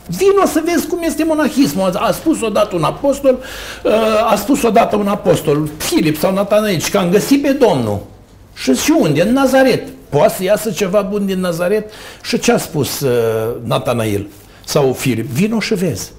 Vino 0.06 0.46
să 0.46 0.62
vezi 0.64 0.86
cum 0.86 0.98
este 1.02 1.24
monahismul. 1.24 1.90
A 1.94 2.10
spus 2.10 2.40
odată 2.40 2.76
un 2.76 2.82
apostol, 2.82 3.38
uh, 3.84 3.92
a 4.32 4.36
spus 4.36 4.62
odată 4.62 4.96
un 4.96 5.06
apostol, 5.06 5.68
Filip 5.76 6.16
sau 6.16 6.32
Natanael, 6.32 6.80
că 6.90 6.98
am 6.98 7.10
găsit 7.10 7.42
pe 7.42 7.52
Domnul. 7.52 8.00
Și 8.54 8.74
și 8.74 8.94
unde? 8.98 9.22
În 9.22 9.32
Nazaret. 9.32 9.82
Poate 10.12 10.34
să 10.36 10.42
iasă 10.42 10.70
ceva 10.70 11.00
bun 11.00 11.26
din 11.26 11.40
Nazaret? 11.40 11.90
Și 12.22 12.38
ce 12.38 12.52
a 12.52 12.56
spus 12.56 13.00
uh, 13.00 13.10
Natanael 13.64 14.26
sau 14.64 14.92
Filip? 14.92 15.26
Vino 15.26 15.60
și 15.60 15.74
vezi. 15.74 16.12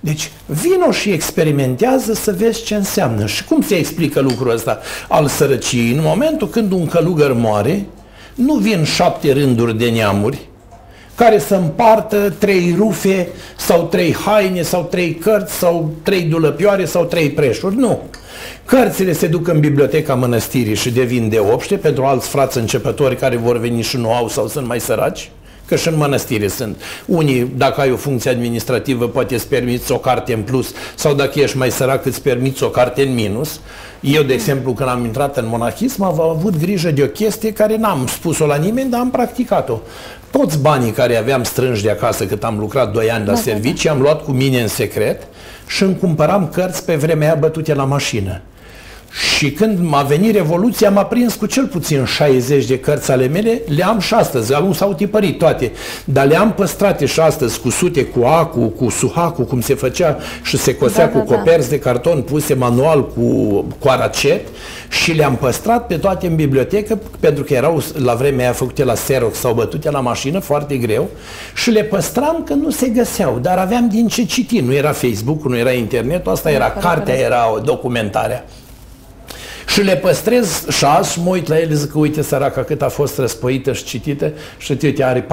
Deci, 0.00 0.30
vino 0.46 0.90
și 0.90 1.10
experimentează 1.10 2.12
să 2.12 2.32
vezi 2.32 2.62
ce 2.64 2.74
înseamnă. 2.74 3.26
Și 3.26 3.44
cum 3.44 3.62
se 3.62 3.74
explică 3.74 4.20
lucrul 4.20 4.50
ăsta 4.50 4.80
al 5.08 5.28
sărăciei? 5.28 5.92
În 5.92 6.00
momentul 6.02 6.48
când 6.48 6.72
un 6.72 6.86
călugăr 6.86 7.32
moare, 7.32 7.86
nu 8.34 8.54
vin 8.54 8.84
șapte 8.84 9.32
rânduri 9.32 9.78
de 9.78 9.90
neamuri 9.90 10.38
care 11.14 11.38
să 11.38 11.54
împartă 11.54 12.34
trei 12.38 12.74
rufe 12.78 13.28
sau 13.56 13.82
trei 13.82 14.14
haine 14.14 14.62
sau 14.62 14.82
trei 14.82 15.14
cărți 15.14 15.54
sau 15.54 15.94
trei 16.02 16.22
dulăpioare 16.22 16.84
sau 16.84 17.04
trei 17.04 17.30
preșuri. 17.30 17.76
Nu. 17.76 18.02
Cărțile 18.64 19.12
se 19.12 19.26
duc 19.26 19.48
în 19.48 19.60
biblioteca 19.60 20.14
mănăstirii 20.14 20.74
și 20.74 20.90
devin 20.90 21.28
de 21.28 21.38
obște 21.38 21.76
pentru 21.76 22.04
alți 22.04 22.28
frați 22.28 22.58
începători 22.58 23.16
care 23.16 23.36
vor 23.36 23.58
veni 23.58 23.82
și 23.82 23.96
nu 23.96 24.12
au 24.12 24.28
sau 24.28 24.48
sunt 24.48 24.66
mai 24.66 24.80
săraci 24.80 25.30
că 25.72 25.78
și 25.78 25.88
în 25.88 25.96
mănăstire 25.96 26.48
sunt. 26.48 26.76
Unii, 27.06 27.52
dacă 27.56 27.80
ai 27.80 27.90
o 27.90 27.96
funcție 27.96 28.30
administrativă, 28.30 29.08
poate 29.08 29.34
îți 29.34 29.48
permiți 29.48 29.92
o 29.92 29.98
carte 29.98 30.32
în 30.32 30.42
plus 30.42 30.72
sau 30.94 31.14
dacă 31.14 31.40
ești 31.40 31.56
mai 31.56 31.70
sărac, 31.70 32.06
îți 32.06 32.22
permiți 32.22 32.62
o 32.62 32.68
carte 32.68 33.02
în 33.02 33.14
minus. 33.14 33.60
Eu, 34.00 34.22
de 34.22 34.32
exemplu, 34.32 34.72
când 34.72 34.88
am 34.88 35.04
intrat 35.04 35.36
în 35.36 35.46
monahism, 35.48 36.02
am 36.02 36.20
avut 36.20 36.58
grijă 36.58 36.90
de 36.90 37.02
o 37.02 37.06
chestie 37.06 37.52
care 37.52 37.76
n-am 37.76 38.06
spus-o 38.06 38.46
la 38.46 38.56
nimeni, 38.56 38.90
dar 38.90 39.00
am 39.00 39.10
practicat-o. 39.10 39.78
Toți 40.30 40.58
banii 40.58 40.90
care 40.90 41.16
aveam 41.16 41.42
strânși 41.42 41.82
de 41.82 41.90
acasă 41.90 42.24
cât 42.24 42.44
am 42.44 42.58
lucrat 42.58 42.92
2 42.92 43.10
ani 43.10 43.26
la 43.26 43.32
da, 43.32 43.38
servicii, 43.38 43.88
da, 43.88 43.90
da. 43.90 43.96
am 43.96 44.02
luat 44.02 44.24
cu 44.24 44.30
mine 44.30 44.60
în 44.60 44.68
secret 44.68 45.22
și 45.66 45.82
îmi 45.82 45.98
cumpăram 45.98 46.48
cărți 46.48 46.84
pe 46.84 46.94
vremea 46.94 47.28
aia 47.28 47.38
bătute 47.40 47.74
la 47.74 47.84
mașină. 47.84 48.40
Și 49.12 49.50
când 49.50 49.78
m-a 49.78 50.02
venit 50.02 50.34
Revoluția, 50.34 50.90
m-a 50.90 51.04
prins 51.04 51.34
cu 51.34 51.46
cel 51.46 51.66
puțin 51.66 52.04
60 52.04 52.66
de 52.66 52.78
cărți 52.78 53.10
ale 53.10 53.26
mele, 53.26 53.60
le 53.76 53.84
am 53.84 53.98
și 53.98 54.14
astăzi, 54.14 54.52
nu 54.52 54.72
s-au 54.72 54.94
tipărit 54.94 55.38
toate, 55.38 55.72
dar 56.04 56.26
le-am 56.26 56.52
păstrate 56.52 57.06
și 57.06 57.20
astăzi 57.20 57.60
cu 57.60 57.70
sute, 57.70 58.04
cu 58.04 58.24
acu, 58.24 58.60
cu 58.60 58.88
suhacu, 58.88 59.42
cum 59.42 59.60
se 59.60 59.74
făcea 59.74 60.18
și 60.42 60.56
se 60.56 60.74
cosea 60.74 61.06
da, 61.06 61.18
cu 61.18 61.26
da, 61.28 61.36
coperți 61.36 61.68
da. 61.68 61.74
de 61.74 61.80
carton 61.80 62.22
puse 62.22 62.54
manual 62.54 63.08
cu, 63.08 63.22
cu 63.78 63.88
aracet 63.88 64.48
și 64.88 65.12
le-am 65.12 65.36
păstrat 65.36 65.86
pe 65.86 65.96
toate 65.96 66.26
în 66.26 66.34
bibliotecă, 66.34 66.98
pentru 67.20 67.44
că 67.44 67.54
erau 67.54 67.82
la 67.94 68.14
vremea 68.14 68.44
aia 68.44 68.52
făcute 68.52 68.84
la 68.84 68.92
Xerox 68.92 69.38
sau 69.38 69.54
bătute 69.54 69.90
la 69.90 70.00
mașină, 70.00 70.38
foarte 70.38 70.76
greu, 70.76 71.08
și 71.54 71.70
le 71.70 71.82
păstram 71.82 72.42
că 72.44 72.54
nu 72.54 72.70
se 72.70 72.88
găseau, 72.88 73.38
dar 73.42 73.58
aveam 73.58 73.88
din 73.88 74.08
ce 74.08 74.24
citi, 74.24 74.60
nu 74.60 74.72
era 74.72 74.92
Facebook, 74.92 75.44
nu 75.44 75.56
era 75.56 75.72
internet, 75.72 76.26
asta 76.26 76.50
era 76.50 76.70
cartea, 76.70 77.14
era 77.14 77.60
documentarea. 77.64 78.44
Și 79.66 79.82
le 79.82 79.96
păstrez 79.96 80.68
și 80.68 80.84
azi 80.84 81.20
mă 81.20 81.30
uit 81.30 81.48
la 81.48 81.58
ele, 81.58 81.74
zic 81.74 81.90
că 81.90 81.98
uite 81.98 82.22
săraca 82.22 82.62
cât 82.62 82.82
a 82.82 82.88
fost 82.88 83.18
răspăită 83.18 83.72
și 83.72 83.84
citită 83.84 84.32
și 84.58 84.76
uite 84.82 85.04
are 85.04 85.26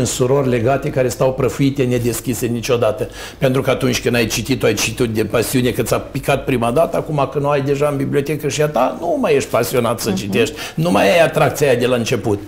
4-5 0.00 0.02
surori 0.02 0.48
legate 0.48 0.90
care 0.90 1.08
stau 1.08 1.32
prăfuite, 1.32 1.82
nedeschise 1.82 2.46
niciodată. 2.46 3.08
Pentru 3.38 3.62
că 3.62 3.70
atunci 3.70 4.02
când 4.02 4.14
ai 4.14 4.26
citit-o, 4.26 4.66
ai 4.66 4.74
citit 4.74 5.08
de 5.08 5.24
pasiune 5.24 5.70
că 5.70 5.82
ți-a 5.82 5.98
picat 5.98 6.44
prima 6.44 6.70
dată, 6.70 6.96
acum 6.96 7.28
că 7.32 7.38
nu 7.38 7.48
ai 7.48 7.60
deja 7.60 7.88
în 7.90 7.96
bibliotecă 7.96 8.48
și 8.48 8.62
a 8.62 8.66
ta, 8.66 8.96
nu 9.00 9.16
mai 9.20 9.34
ești 9.34 9.50
pasionat 9.50 10.00
să 10.00 10.12
uh-huh. 10.12 10.16
citești, 10.16 10.54
nu 10.74 10.90
mai 10.90 11.10
ai 11.10 11.22
atracția 11.24 11.68
aia 11.68 11.78
de 11.78 11.86
la 11.86 11.96
început. 11.96 12.38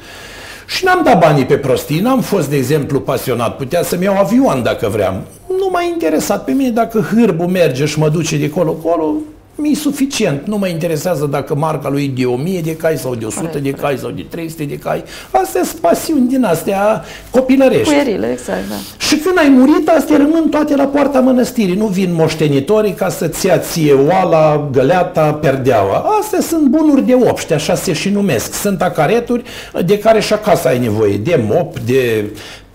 Și 0.67 0.85
n-am 0.85 1.01
dat 1.05 1.19
banii 1.19 1.45
pe 1.45 1.57
prostii, 1.57 2.01
n-am 2.01 2.21
fost, 2.21 2.49
de 2.49 2.57
exemplu, 2.57 3.01
pasionat. 3.01 3.57
Putea 3.57 3.83
să-mi 3.83 4.05
iau 4.05 4.19
avion 4.19 4.63
dacă 4.63 4.89
vreau. 4.89 5.23
Nu 5.49 5.69
m-a 5.73 5.83
interesat 5.83 6.45
pe 6.45 6.53
mine 6.53 6.71
dacă 6.71 7.09
hârbul 7.15 7.47
merge 7.47 7.85
și 7.85 7.99
mă 7.99 8.09
duce 8.09 8.37
de 8.37 8.51
colo-colo, 8.51 9.15
mi-e 9.57 9.75
suficient. 9.75 10.47
Nu 10.47 10.59
mă 10.59 10.69
interesează 10.69 11.27
dacă 11.27 11.55
marca 11.55 11.89
lui 11.89 12.05
e 12.05 12.21
de 12.21 12.25
1000 12.25 12.61
de 12.61 12.77
cai 12.77 12.97
sau 12.97 13.15
de 13.15 13.25
100 13.25 13.47
Corect, 13.47 13.63
de 13.63 13.71
cai 13.71 13.97
sau 13.97 14.11
de 14.11 14.27
300 14.29 14.65
de 14.65 14.79
cai. 14.79 15.05
Astea 15.31 15.65
sunt 15.65 15.81
pasiuni 15.81 16.29
din 16.29 16.45
astea 16.45 17.05
copilărești. 17.31 17.93
Puierile, 17.93 18.31
exact, 18.33 18.69
da. 18.69 18.75
Și 18.99 19.17
când 19.17 19.39
ai 19.39 19.49
murit, 19.49 19.89
astea 19.89 20.17
rămân 20.17 20.49
toate 20.49 20.77
la 20.77 20.85
poarta 20.85 21.21
mănăstirii. 21.21 21.75
Nu 21.75 21.87
vin 21.87 22.15
moștenitorii 22.15 22.93
ca 22.93 23.09
să-ți 23.09 23.47
ia 23.47 23.59
ție 23.59 23.93
oala, 23.93 24.69
găleata, 24.73 25.33
perdeaua. 25.33 26.05
Astea 26.21 26.41
sunt 26.41 26.67
bunuri 26.67 27.03
de 27.03 27.15
obște, 27.15 27.55
așa 27.55 27.75
se 27.75 27.93
și 27.93 28.09
numesc. 28.09 28.55
Sunt 28.55 28.83
acareturi 28.83 29.43
de 29.85 29.99
care 29.99 30.21
și 30.21 30.33
acasă 30.33 30.69
ai 30.69 30.79
nevoie. 30.79 31.17
De 31.17 31.45
mop, 31.49 31.79
de 31.79 32.25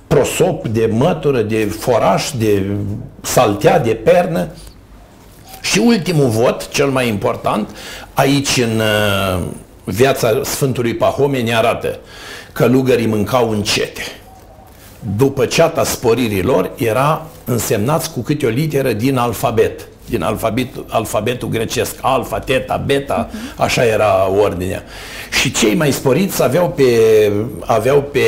prosop, 0.07 0.67
de 0.67 0.89
mătură, 0.91 1.41
de 1.41 1.75
foraș, 1.79 2.31
de 2.37 2.65
saltea, 3.21 3.79
de 3.79 3.89
pernă. 4.03 4.47
Și 5.61 5.79
ultimul 5.79 6.29
vot, 6.29 6.69
cel 6.69 6.87
mai 6.87 7.07
important, 7.07 7.69
aici 8.13 8.57
în 8.57 8.79
uh, 8.79 9.41
viața 9.83 10.41
Sfântului 10.43 10.93
Pahome 10.93 11.41
ne 11.41 11.55
arată 11.55 11.99
că 12.51 12.65
lugării 12.65 13.07
mâncau 13.07 13.49
încete. 13.49 14.01
După 15.17 15.45
ceata 15.45 15.83
sporirilor 15.83 16.71
era 16.77 17.25
însemnați 17.45 18.11
cu 18.11 18.19
câte 18.19 18.45
o 18.45 18.49
literă 18.49 18.93
din 18.93 19.17
alfabet 19.17 19.87
din 20.11 20.21
alfabet, 20.21 20.67
alfabetul 20.87 21.47
grecesc, 21.47 21.95
alfa, 22.01 22.39
teta, 22.39 22.83
beta, 22.85 23.29
așa 23.55 23.85
era 23.85 24.29
ordinea. 24.29 24.83
Și 25.41 25.51
cei 25.51 25.75
mai 25.75 25.91
sporiți 25.91 26.43
aveau 26.43 26.69
pe, 26.69 26.83
aveau 27.65 28.01
pe 28.01 28.21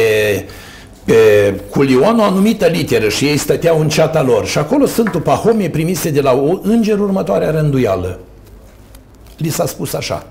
pe 1.06 1.54
Culion 1.70 2.20
o 2.20 2.24
anumită 2.24 2.66
literă 2.66 3.10
și 3.10 3.26
ei 3.26 3.38
stăteau 3.38 3.80
în 3.80 3.90
ceata 3.90 4.22
lor. 4.22 4.46
Și 4.46 4.58
acolo 4.58 4.86
Sfântul 4.86 5.22
Pahomie 5.22 5.70
primise 5.70 6.10
de 6.10 6.22
la 6.22 6.60
înger 6.62 7.00
următoarea 7.00 7.52
rânduială. 7.52 8.20
Li 9.38 9.50
s-a 9.50 9.66
spus 9.66 9.94
așa. 9.94 10.26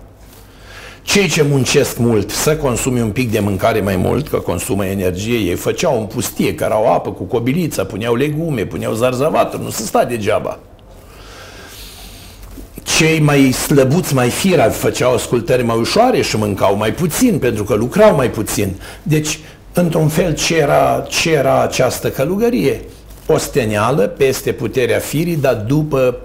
Cei 1.03 1.29
ce 1.29 1.43
muncesc 1.43 1.97
mult 1.99 2.31
să 2.31 2.57
consume 2.57 3.03
un 3.03 3.11
pic 3.11 3.31
de 3.31 3.41
mâncare 3.41 3.81
mai 3.81 3.97
mult, 3.97 4.29
că 4.29 4.37
consumă 4.37 4.85
energie, 4.85 5.37
ei 5.37 5.55
făceau 5.55 5.99
în 5.99 6.07
pustie, 6.07 6.55
au 6.71 6.93
apă 6.93 7.11
cu 7.11 7.23
cobiliță, 7.23 7.85
puneau 7.85 8.15
legume, 8.15 8.65
puneau 8.65 8.95
zarzăvaturi, 8.95 9.63
nu 9.63 9.71
se 9.71 9.83
sta 9.83 10.05
degeaba. 10.05 10.59
Cei 12.83 13.21
mai 13.21 13.53
slăbuți, 13.53 14.15
mai 14.15 14.29
firavi, 14.29 14.77
făceau 14.77 15.15
ascultări 15.15 15.65
mai 15.65 15.79
ușoare 15.79 16.23
și 16.23 16.37
mâncau 16.37 16.77
mai 16.77 16.93
puțin, 16.93 17.39
pentru 17.39 17.65
că 17.65 17.75
lucrau 17.75 18.15
mai 18.15 18.31
puțin. 18.31 18.81
Deci, 19.03 19.39
într-un 19.75 20.09
fel, 20.09 20.35
ce 20.35 20.57
era, 20.57 21.05
ce 21.09 21.33
era 21.33 21.63
această 21.63 22.11
călugărie? 22.11 22.81
Osteneală 23.27 24.07
peste 24.07 24.53
puterea 24.53 24.99
firii, 24.99 25.37
dar 25.37 25.55
după 25.55 26.17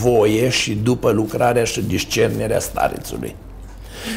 voie 0.00 0.48
și 0.48 0.74
după 0.74 1.10
lucrarea 1.10 1.64
și 1.64 1.82
discernerea 1.82 2.60
starețului. 2.60 3.34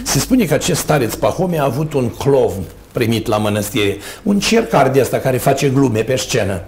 Se 0.03 0.19
spune 0.19 0.45
că 0.45 0.53
acest 0.53 0.79
stareț 0.79 1.13
Pahome 1.13 1.59
a 1.59 1.63
avut 1.63 1.93
un 1.93 2.09
clovn 2.09 2.63
primit 2.91 3.27
la 3.27 3.37
mănăstire, 3.37 3.97
un 4.23 4.39
cercar 4.39 4.89
de 4.89 5.01
asta 5.01 5.17
care 5.17 5.37
face 5.37 5.69
glume 5.69 6.01
pe 6.01 6.15
scenă. 6.15 6.61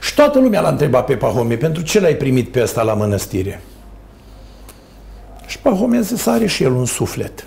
Și 0.00 0.14
toată 0.14 0.38
lumea 0.38 0.60
l-a 0.60 0.68
întrebat 0.68 1.04
pe 1.04 1.14
Pahome, 1.14 1.54
pentru 1.54 1.82
ce 1.82 2.00
l-ai 2.00 2.14
primit 2.14 2.48
pe 2.48 2.62
ăsta 2.62 2.82
la 2.82 2.94
mănăstire? 2.94 3.62
Și 5.46 5.58
Pahome 5.58 5.96
a 5.96 6.00
zis, 6.00 6.26
are 6.26 6.46
și 6.46 6.62
el 6.62 6.72
un 6.72 6.84
suflet. 6.84 7.44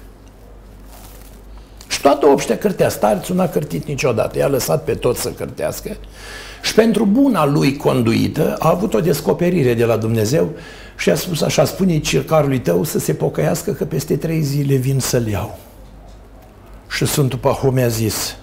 Și 1.95 2.01
toată 2.01 2.25
obștea 2.25 2.57
cârtea. 2.57 2.89
Starțul 2.89 3.35
n-a 3.35 3.47
cârtit 3.47 3.85
niciodată. 3.85 4.37
I-a 4.37 4.47
lăsat 4.47 4.83
pe 4.83 4.93
toți 4.93 5.21
să 5.21 5.29
cârtească. 5.29 5.97
Și 6.61 6.73
pentru 6.73 7.05
buna 7.05 7.45
lui 7.45 7.77
conduită 7.77 8.55
a 8.59 8.69
avut 8.69 8.93
o 8.93 8.99
descoperire 8.99 9.73
de 9.73 9.85
la 9.85 9.97
Dumnezeu 9.97 10.49
și 10.97 11.09
a 11.09 11.15
spus 11.15 11.41
așa, 11.41 11.65
spune 11.65 11.99
circarului 11.99 12.59
tău 12.59 12.83
să 12.83 12.99
se 12.99 13.13
pocăiască 13.13 13.71
că 13.71 13.85
peste 13.85 14.17
trei 14.17 14.41
zile 14.41 14.75
vin 14.75 14.99
să-l 14.99 15.27
iau. 15.27 15.57
Și 16.89 17.05
Sfântul 17.05 17.39
Pahome 17.39 17.83
a 17.83 17.87
zis, 17.87 18.35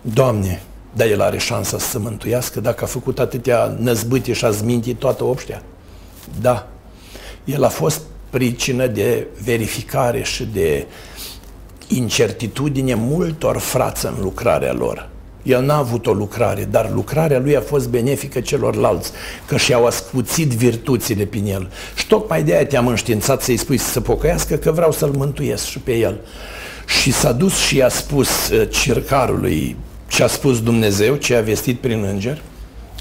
Doamne, 0.00 0.62
dar 0.92 1.06
el 1.06 1.20
are 1.20 1.38
șansa 1.38 1.78
să 1.78 1.88
se 1.88 1.98
mântuiască 1.98 2.60
dacă 2.60 2.84
a 2.84 2.86
făcut 2.86 3.18
atâtea 3.18 3.76
năzbâte 3.78 4.32
și 4.32 4.44
a 4.44 4.50
zmintit 4.50 4.98
toată 4.98 5.24
obștea? 5.24 5.62
Da. 6.40 6.68
El 7.44 7.64
a 7.64 7.68
fost 7.68 8.00
pricină 8.30 8.86
de 8.86 9.26
verificare 9.44 10.22
și 10.22 10.48
de 10.52 10.86
incertitudine 11.88 12.94
multor 12.94 13.58
frați 13.58 14.06
în 14.06 14.14
lucrarea 14.20 14.72
lor. 14.72 15.08
El 15.42 15.64
n-a 15.64 15.76
avut 15.76 16.06
o 16.06 16.12
lucrare, 16.12 16.64
dar 16.70 16.90
lucrarea 16.94 17.38
lui 17.38 17.56
a 17.56 17.60
fost 17.60 17.88
benefică 17.88 18.40
celorlalți, 18.40 19.10
că 19.46 19.56
și-au 19.56 19.86
ascuțit 19.86 20.48
virtuțile 20.48 21.24
prin 21.24 21.46
el. 21.46 21.70
Și 21.94 22.06
tocmai 22.06 22.42
de 22.42 22.54
aia 22.54 22.66
te-am 22.66 22.86
înștiințat 22.86 23.42
să-i 23.42 23.56
spui 23.56 23.78
să 23.78 23.90
se 23.90 24.00
pocăiască, 24.00 24.56
că 24.56 24.72
vreau 24.72 24.92
să-l 24.92 25.10
mântuiesc 25.16 25.64
și 25.64 25.78
pe 25.78 25.96
el. 25.96 26.20
Și 27.00 27.12
s-a 27.12 27.32
dus 27.32 27.56
și 27.56 27.82
a 27.82 27.88
spus 27.88 28.48
uh, 28.48 28.68
circarului 28.70 29.76
ce 30.08 30.22
a 30.22 30.26
spus 30.26 30.62
Dumnezeu, 30.62 31.14
ce 31.14 31.34
a 31.34 31.40
vestit 31.40 31.78
prin 31.78 32.04
înger, 32.04 32.42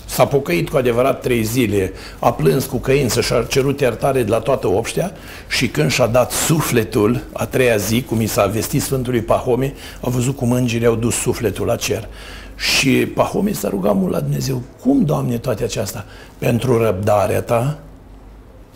s-a 0.08 0.26
pocăit 0.26 0.70
cu 0.70 0.78
adevărat 0.78 1.22
trei 1.22 1.44
zile, 1.44 1.94
a 2.20 2.34
plâns 2.34 2.66
cu 2.66 2.78
căință 2.78 3.22
și 3.22 3.34
a 3.34 3.44
cerut 3.44 3.80
iertare 3.80 4.24
de 4.24 4.30
la 4.30 4.40
toată 4.40 4.68
obștea 4.68 5.12
și 5.48 5.68
când 5.68 5.92
și-a 5.92 6.08
dat 6.08 6.32
sufletul 6.32 7.24
a 7.34 7.46
treia 7.46 7.78
zi, 7.78 8.02
cum 8.02 8.22
i 8.22 8.26
s-a 8.26 8.46
vestit 8.46 8.82
Sfântului 8.82 9.22
Pahome, 9.22 9.74
a 10.02 10.10
văzut 10.10 10.36
cum 10.36 10.52
îngerii 10.52 10.88
au 10.88 10.96
dus 10.96 11.16
sufletul 11.16 11.66
la 11.66 11.76
cer. 11.76 12.08
Și 12.56 12.90
Pahome 12.90 13.52
s-a 13.52 13.70
rugat 13.70 13.96
mult 13.96 14.12
la 14.12 14.20
Dumnezeu, 14.20 14.62
cum, 14.82 15.06
Doamne, 15.06 15.38
toate 15.38 15.64
aceasta? 15.64 16.06
Pentru 16.38 16.84
răbdarea 16.84 17.42
Ta, 17.42 17.80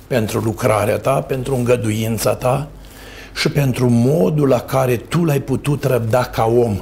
pentru 0.07 0.39
lucrarea 0.39 0.97
Ta, 0.97 1.21
pentru 1.21 1.55
îngăduința 1.55 2.35
Ta 2.35 2.67
și 3.35 3.49
pentru 3.49 3.89
modul 3.89 4.47
la 4.47 4.59
care 4.59 4.95
Tu 4.95 5.25
l-ai 5.25 5.39
putut 5.39 5.83
răbda 5.83 6.23
ca 6.23 6.45
om. 6.45 6.81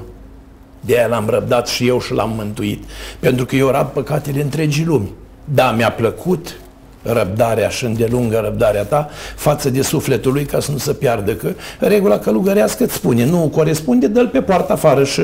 De 0.81 0.97
aia 0.97 1.07
l-am 1.07 1.29
răbdat 1.29 1.67
și 1.67 1.87
eu 1.87 2.01
și 2.01 2.13
l-am 2.13 2.33
mântuit. 2.35 2.83
Pentru 3.19 3.45
că 3.45 3.55
eu 3.55 3.67
rab 3.67 3.87
păcatele 3.87 4.41
întregii 4.41 4.85
lumi. 4.85 5.11
Da, 5.43 5.71
mi-a 5.71 5.91
plăcut 5.91 6.55
răbdarea 7.01 7.69
și 7.69 7.85
îndelungă 7.85 8.39
răbdarea 8.43 8.83
ta 8.83 9.09
față 9.35 9.69
de 9.69 9.81
sufletul 9.81 10.31
lui 10.31 10.45
ca 10.45 10.59
să 10.59 10.71
nu 10.71 10.77
se 10.77 10.93
piardă. 10.93 11.33
Că 11.33 11.53
regula 11.79 12.19
călugărească 12.19 12.83
îți 12.83 12.93
spune, 12.93 13.25
nu 13.25 13.51
corespunde, 13.55 14.07
dă-l 14.07 14.27
pe 14.27 14.41
poartă 14.41 14.71
afară 14.71 15.03
și 15.03 15.21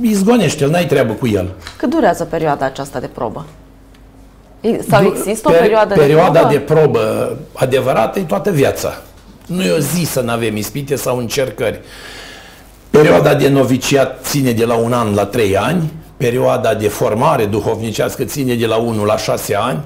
izgonește-l, 0.00 0.70
n-ai 0.70 0.86
treabă 0.86 1.12
cu 1.12 1.26
el. 1.26 1.54
Cât 1.76 1.90
durează 1.90 2.24
perioada 2.24 2.64
aceasta 2.64 3.00
de 3.00 3.06
probă? 3.06 3.46
Sau 4.88 5.04
există 5.04 5.48
o 5.48 5.50
per, 5.50 5.60
perioadă 5.60 5.94
perioada 5.94 6.44
de 6.44 6.54
de 6.54 6.60
probă? 6.60 6.98
probă 6.98 7.36
adevărată 7.52 8.18
e 8.18 8.22
toată 8.22 8.50
viața. 8.50 9.02
Nu 9.46 9.62
e 9.62 9.70
o 9.70 9.78
zi 9.78 10.04
să 10.04 10.20
nu 10.20 10.30
avem 10.30 10.56
ispite 10.56 10.96
sau 10.96 11.18
încercări. 11.18 11.80
Perioada 12.90 13.34
de 13.34 13.48
noviciat 13.48 14.24
ține 14.24 14.52
de 14.52 14.64
la 14.64 14.74
un 14.74 14.92
an 14.92 15.14
la 15.14 15.24
trei 15.24 15.56
ani, 15.56 15.92
perioada 16.16 16.74
de 16.74 16.88
formare 16.88 17.44
duhovnicească 17.44 18.24
ține 18.24 18.54
de 18.54 18.66
la 18.66 18.76
1 18.76 19.04
la 19.04 19.16
6 19.16 19.56
ani, 19.56 19.78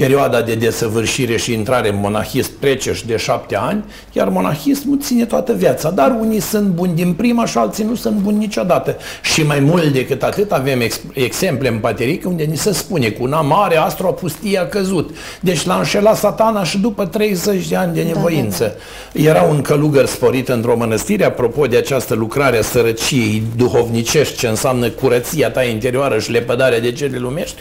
perioada 0.00 0.40
de 0.40 0.54
desăvârșire 0.54 1.36
și 1.36 1.52
intrare 1.52 1.88
în 1.88 1.98
monahism 2.00 2.50
trece 2.58 2.92
de 3.06 3.16
șapte 3.16 3.56
ani, 3.56 3.84
iar 4.12 4.28
monahismul 4.28 4.98
ține 5.00 5.24
toată 5.24 5.52
viața. 5.52 5.90
Dar 5.90 6.16
unii 6.20 6.40
sunt 6.40 6.68
buni 6.68 6.94
din 6.94 7.12
prima 7.12 7.46
și 7.46 7.58
alții 7.58 7.84
nu 7.84 7.94
sunt 7.94 8.14
buni 8.16 8.36
niciodată. 8.36 8.96
Și 9.22 9.42
mai 9.42 9.60
mult 9.60 9.92
decât 9.92 10.22
atât 10.22 10.52
avem 10.52 10.80
ex- 10.80 11.00
exemple 11.12 11.68
în 11.68 11.78
pateric 11.78 12.26
unde 12.26 12.42
ni 12.42 12.56
se 12.56 12.72
spune 12.72 13.08
cu 13.08 13.22
una 13.22 13.40
mare 13.40 13.76
astro 13.76 14.12
pustie 14.12 14.58
a 14.58 14.66
căzut. 14.66 15.16
Deci 15.40 15.64
l-a 15.64 15.76
înșelat 15.76 16.16
satana 16.16 16.64
și 16.64 16.78
după 16.78 17.06
30 17.06 17.68
de 17.68 17.76
ani 17.76 17.94
de 17.94 18.02
nevoință. 18.02 18.64
Da, 18.64 18.70
da, 19.12 19.22
da. 19.22 19.28
Era 19.28 19.42
un 19.42 19.60
călugăr 19.60 20.06
sporit 20.06 20.48
într-o 20.48 20.76
mănăstire, 20.76 21.24
apropo 21.24 21.66
de 21.66 21.76
această 21.76 22.14
lucrare 22.14 22.58
a 22.58 22.62
sărăciei 22.62 23.42
duhovnicești, 23.56 24.36
ce 24.36 24.46
înseamnă 24.46 24.88
curăția 24.88 25.50
ta 25.50 25.62
interioară 25.62 26.18
și 26.18 26.30
lepădarea 26.30 26.80
de 26.80 26.92
cele 26.92 27.18
lumești, 27.18 27.56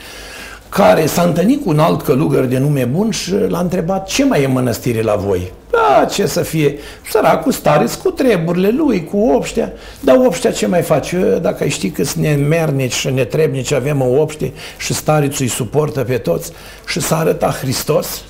care 0.69 1.05
s-a 1.05 1.21
întâlnit 1.21 1.63
cu 1.63 1.69
un 1.69 1.79
alt 1.79 2.01
călugăr 2.01 2.43
de 2.43 2.57
nume 2.57 2.85
bun 2.85 3.11
și 3.11 3.33
l-a 3.47 3.59
întrebat 3.59 4.07
ce 4.07 4.25
mai 4.25 4.43
e 4.43 4.47
mănăstire 4.47 5.01
la 5.01 5.15
voi. 5.15 5.51
Da, 5.69 6.05
ce 6.05 6.25
să 6.25 6.41
fie, 6.41 6.77
săracul 7.09 7.51
stareț 7.51 7.93
cu 7.93 8.09
treburile 8.09 8.69
lui, 8.69 9.05
cu 9.05 9.17
obștea, 9.17 9.73
dar 9.99 10.15
obștea 10.25 10.51
ce 10.51 10.67
mai 10.67 10.81
face? 10.81 11.39
Dacă 11.41 11.63
ai 11.63 11.69
ști 11.69 11.89
câți 11.89 12.19
nemernici 12.19 12.93
și 12.93 13.09
netrebnici 13.09 13.71
avem 13.71 14.01
în 14.01 14.19
obște 14.19 14.53
și 14.77 14.93
starețul 14.93 15.45
îi 15.45 15.51
suportă 15.51 16.03
pe 16.03 16.17
toți 16.17 16.51
și 16.87 16.99
s-a 16.99 17.17
arătat 17.17 17.57
Hristos 17.57 18.21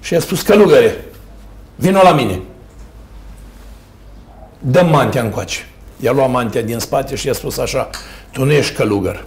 și 0.00 0.12
i-a 0.12 0.20
spus 0.20 0.42
călugăre, 0.42 1.04
vino 1.74 2.00
la 2.02 2.12
mine, 2.12 2.40
dă 4.58 4.82
mantea 4.90 5.22
încoace. 5.22 5.58
I-a 6.00 6.12
luat 6.12 6.30
mantea 6.30 6.62
din 6.62 6.78
spate 6.78 7.14
și 7.14 7.26
i-a 7.26 7.32
spus 7.32 7.58
așa, 7.58 7.90
tu 8.32 8.44
nu 8.44 8.52
ești 8.52 8.74
călugăr, 8.74 9.24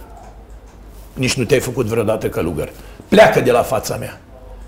nici 1.14 1.34
nu 1.34 1.44
te-ai 1.44 1.60
făcut 1.60 1.86
vreodată 1.86 2.28
călugăr. 2.28 2.70
Pleacă 3.08 3.40
de 3.40 3.50
la 3.50 3.62
fața 3.62 3.96
mea. 3.96 4.20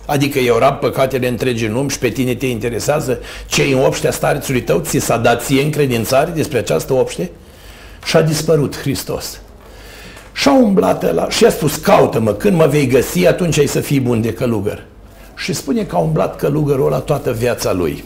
Adică 0.06 0.38
eu 0.38 0.56
rab 0.56 0.78
păcatele 0.78 1.28
întregi 1.28 1.64
în 1.64 1.72
lume 1.72 1.88
și 1.88 1.98
pe 1.98 2.08
tine 2.08 2.34
te 2.34 2.46
interesează 2.46 3.18
ce 3.46 3.62
în 3.62 3.84
obștea 3.84 4.10
starețului 4.10 4.62
tău, 4.62 4.80
ți 4.80 4.98
s-a 4.98 5.16
dat 5.16 5.44
ție 5.44 5.62
încredințare 5.62 6.30
despre 6.30 6.58
această 6.58 6.92
obște? 6.92 7.30
Și 8.04 8.16
a 8.16 8.22
dispărut 8.22 8.76
Hristos. 8.76 9.40
Și 10.32 10.48
a 10.48 10.52
umblat 10.52 11.14
la 11.14 11.30
și 11.30 11.44
a 11.44 11.50
spus, 11.50 11.76
caută-mă, 11.76 12.32
când 12.32 12.56
mă 12.56 12.66
vei 12.66 12.86
găsi, 12.86 13.26
atunci 13.26 13.58
ai 13.58 13.66
să 13.66 13.80
fii 13.80 14.00
bun 14.00 14.20
de 14.20 14.32
călugăr. 14.32 14.84
Și 15.36 15.52
spune 15.52 15.84
că 15.84 15.96
a 15.96 15.98
umblat 15.98 16.36
călugărul 16.36 16.86
ăla 16.86 16.98
toată 16.98 17.32
viața 17.32 17.72
lui. 17.72 18.04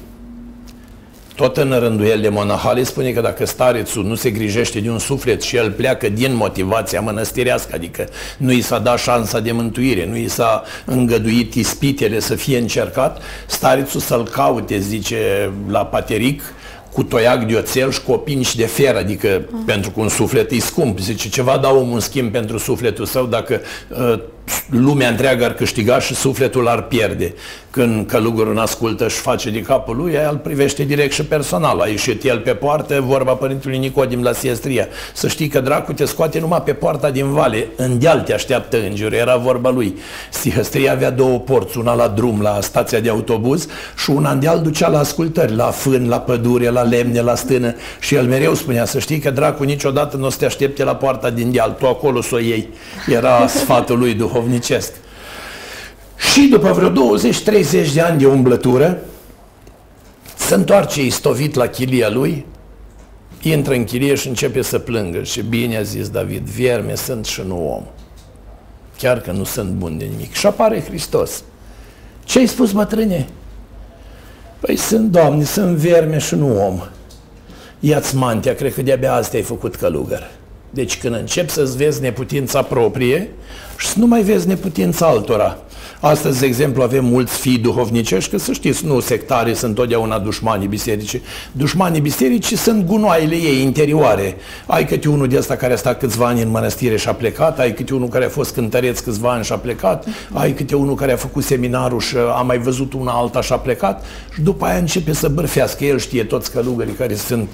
Tot 1.35 1.57
în 1.57 1.77
rânduiel 1.79 2.21
de 2.21 2.29
monahale 2.29 2.83
spune 2.83 3.11
că 3.11 3.21
dacă 3.21 3.47
starețul 3.47 4.05
nu 4.05 4.15
se 4.15 4.31
grijește 4.31 4.81
de 4.81 4.91
un 4.91 4.99
suflet 4.99 5.43
și 5.43 5.57
el 5.57 5.71
pleacă 5.71 6.09
din 6.09 6.35
motivația 6.35 7.01
mănăstirească, 7.01 7.71
adică 7.75 8.09
nu 8.37 8.53
i 8.53 8.61
s-a 8.61 8.79
dat 8.79 8.99
șansa 8.99 9.41
de 9.41 9.53
mântuire, 9.53 10.07
nu 10.07 10.17
i 10.17 10.29
s-a 10.29 10.63
îngăduit 10.85 11.55
ispitele 11.55 12.21
să 12.21 12.35
fie 12.35 12.59
încercat, 12.59 13.23
starețul 13.47 14.01
să-l 14.01 14.23
caute, 14.23 14.79
zice 14.79 15.51
la 15.69 15.87
pateric, 15.87 16.43
cu 16.93 17.03
toiac 17.03 17.47
de 17.47 17.55
oțel 17.55 17.91
și 17.91 18.03
cu 18.03 18.13
opinci 18.13 18.57
de 18.57 18.67
fer, 18.67 18.97
adică 18.97 19.43
mm. 19.51 19.65
pentru 19.65 19.91
că 19.91 20.01
un 20.01 20.09
suflet 20.09 20.51
e 20.51 20.59
scump. 20.59 20.99
Zice, 20.99 21.29
ceva 21.29 21.59
dau 21.59 21.79
omul 21.79 21.95
în 21.95 22.01
schimb 22.01 22.33
pentru 22.33 22.59
sufletul 22.59 23.05
său 23.05 23.27
dacă 23.27 23.61
uh, 23.89 24.21
lumea 24.71 25.09
întreagă 25.09 25.45
ar 25.45 25.55
câștiga 25.55 26.01
și 26.01 26.15
sufletul 26.15 26.69
ar 26.69 26.83
pierde. 26.83 27.35
Când 27.71 28.07
călugărul 28.07 28.55
nu 28.55 28.61
ascultă 28.61 29.09
și 29.09 29.17
face 29.17 29.51
de 29.51 29.61
capul 29.61 29.97
lui, 29.97 30.13
el 30.13 30.37
privește 30.37 30.83
direct 30.83 31.13
și 31.13 31.25
personal. 31.25 31.81
A 31.81 31.87
ieșit 31.87 32.25
el 32.25 32.39
pe 32.39 32.51
poartă, 32.51 33.01
vorba 33.01 33.33
părintului 33.33 33.79
Nicodim 33.79 34.23
la 34.23 34.33
Siestria. 34.33 34.89
Să 35.15 35.29
știi 35.29 35.49
că 35.49 35.61
dracu 35.61 35.93
te 35.93 36.05
scoate 36.05 36.41
numai 36.41 36.63
pe 36.63 36.73
poarta 36.73 37.11
din 37.11 37.33
vale, 37.33 37.67
în 37.77 37.99
deal 37.99 38.21
te 38.21 38.35
așteaptă 38.35 38.77
îngerul, 38.89 39.13
era 39.13 39.37
vorba 39.37 39.71
lui. 39.71 39.99
Siestria 40.31 40.93
avea 40.93 41.11
două 41.11 41.39
porți, 41.39 41.79
una 41.79 41.95
la 41.95 42.09
drum, 42.09 42.41
la 42.43 42.59
stația 42.61 43.01
de 43.01 43.09
autobuz 43.09 43.67
și 43.97 44.11
una 44.11 44.31
în 44.31 44.41
deal 44.41 44.61
ducea 44.61 44.89
la 44.89 44.99
ascultări, 44.99 45.55
la 45.55 45.71
fân, 45.71 46.09
la 46.09 46.21
pădure, 46.21 46.69
la 46.69 46.83
lemne, 46.83 47.21
la 47.21 47.35
stână 47.35 47.75
și 48.01 48.15
el 48.15 48.27
mereu 48.27 48.55
spunea 48.55 48.85
să 48.85 48.99
știi 48.99 49.19
că 49.19 49.31
dracu 49.31 49.63
niciodată 49.63 50.17
nu 50.17 50.27
o 50.27 50.31
să 50.31 50.39
te 50.39 50.45
aștepte 50.45 50.85
la 50.85 50.95
poarta 50.95 51.31
din 51.31 51.53
deal, 51.53 51.77
tu 51.79 51.87
acolo 51.87 52.23
să 52.23 52.35
o 52.35 52.39
iei. 52.39 52.69
Era 53.09 53.47
sfatul 53.47 53.99
lui 53.99 54.15
duhovnicesc. 54.41 54.93
Și 56.33 56.41
după 56.41 56.73
vreo 56.73 56.91
20-30 56.91 57.93
de 57.93 58.01
ani 58.01 58.19
de 58.19 58.27
umblătură, 58.27 58.99
se 60.37 60.55
întoarce 60.55 61.05
istovit 61.05 61.55
la 61.55 61.67
chilia 61.67 62.09
lui, 62.09 62.47
intră 63.43 63.75
în 63.75 63.85
chilie 63.85 64.15
și 64.15 64.29
începe 64.29 64.63
să 64.63 64.79
plângă. 64.79 65.23
Și 65.23 65.43
bine 65.43 65.77
a 65.77 65.83
zis 65.83 66.09
David, 66.09 66.43
vierme 66.43 66.95
sunt 66.95 67.25
și 67.25 67.43
nu 67.47 67.73
om. 67.75 67.83
Chiar 68.99 69.21
că 69.21 69.31
nu 69.31 69.45
sunt 69.45 69.71
bun 69.71 69.99
de 69.99 70.05
nimic. 70.05 70.33
Și 70.33 70.47
apare 70.47 70.83
Hristos. 70.83 71.43
Ce 72.25 72.39
ai 72.39 72.47
spus, 72.47 72.73
bătrâne? 72.73 73.29
Păi 74.61 74.77
sunt, 74.77 75.11
Doamne, 75.11 75.45
sunt 75.45 75.77
vierme 75.77 76.19
și 76.19 76.35
nu 76.35 76.67
om. 76.67 76.81
Ia-ți 77.81 78.17
mantia, 78.17 78.55
cred 78.55 78.75
că 78.75 78.83
de-abia 78.83 79.13
asta 79.13 79.37
ai 79.37 79.43
făcut 79.43 79.77
călugăr. 79.77 80.31
Deci 80.71 80.99
când 80.99 81.15
începi 81.15 81.51
să-ți 81.51 81.77
vezi 81.77 82.01
neputința 82.01 82.63
proprie 82.63 83.29
și 83.81 83.87
să 83.87 83.99
nu 83.99 84.07
mai 84.07 84.23
vezi 84.23 84.47
neputința 84.47 85.07
altora, 85.07 85.59
Astăzi, 86.01 86.41
de 86.41 86.47
exemplu, 86.47 86.83
avem 86.83 87.05
mulți 87.05 87.39
fii 87.39 87.59
duhovnicești, 87.59 88.31
că 88.31 88.39
să 88.39 88.53
știți, 88.53 88.87
nu 88.87 89.01
sectarii 89.01 89.55
sunt 89.55 89.75
totdeauna 89.75 90.19
dușmanii 90.19 90.67
bisericii. 90.67 91.23
Dușmanii 91.53 92.01
bisericii 92.01 92.57
sunt 92.57 92.87
gunoaiele 92.87 93.35
ei 93.35 93.63
interioare. 93.63 94.37
Ai 94.67 94.87
câte 94.87 95.09
unul 95.09 95.29
de 95.29 95.37
ăsta 95.37 95.57
care 95.57 95.73
a 95.73 95.77
stat 95.77 95.99
câțiva 95.99 96.27
ani 96.27 96.43
în 96.43 96.49
mănăstire 96.49 96.97
și 96.97 97.09
a 97.09 97.13
plecat, 97.13 97.59
ai 97.59 97.75
câte 97.75 97.95
unul 97.95 98.09
care 98.09 98.25
a 98.25 98.29
fost 98.29 98.55
cântăreț 98.55 98.99
câțiva 98.99 99.33
ani 99.33 99.45
și 99.45 99.53
a 99.53 99.57
plecat, 99.57 100.07
ai 100.33 100.53
câte 100.53 100.77
unul 100.77 100.95
care 100.95 101.13
a 101.13 101.17
făcut 101.17 101.45
seminarul 101.45 102.01
și 102.01 102.17
a 102.17 102.43
mai 102.43 102.59
văzut 102.59 102.93
una 102.93 103.13
alta 103.13 103.41
și 103.41 103.53
a 103.53 103.57
plecat 103.57 104.05
și 104.35 104.41
după 104.41 104.65
aia 104.65 104.79
începe 104.79 105.13
să 105.13 105.29
bărfească. 105.29 105.85
El 105.85 105.99
știe 105.99 106.25
toți 106.25 106.51
călugării 106.51 106.93
care 106.93 107.15
sunt 107.15 107.49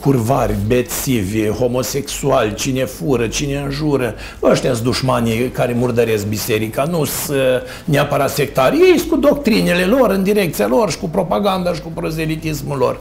curvari, 0.00 0.54
bețivi, 0.66 1.48
homosexuali, 1.48 2.54
cine 2.54 2.84
fură, 2.84 3.26
cine 3.26 3.56
înjură. 3.64 4.14
Ăștia 4.42 4.72
sunt 4.72 4.84
dușmanii 4.84 5.48
care 5.48 5.72
murdăresc 5.72 6.26
biserica, 6.26 6.82
nu 6.82 7.04
sunt 7.04 7.62
neapărat 7.84 8.30
sectari, 8.30 8.76
ei 8.76 9.06
cu 9.08 9.16
doctrinele 9.16 9.84
lor, 9.84 10.10
în 10.10 10.22
direcția 10.22 10.66
lor 10.66 10.90
și 10.90 10.98
cu 10.98 11.08
propaganda 11.08 11.74
și 11.74 11.80
cu 11.80 11.88
prozelitismul 11.88 12.76
lor. 12.76 12.98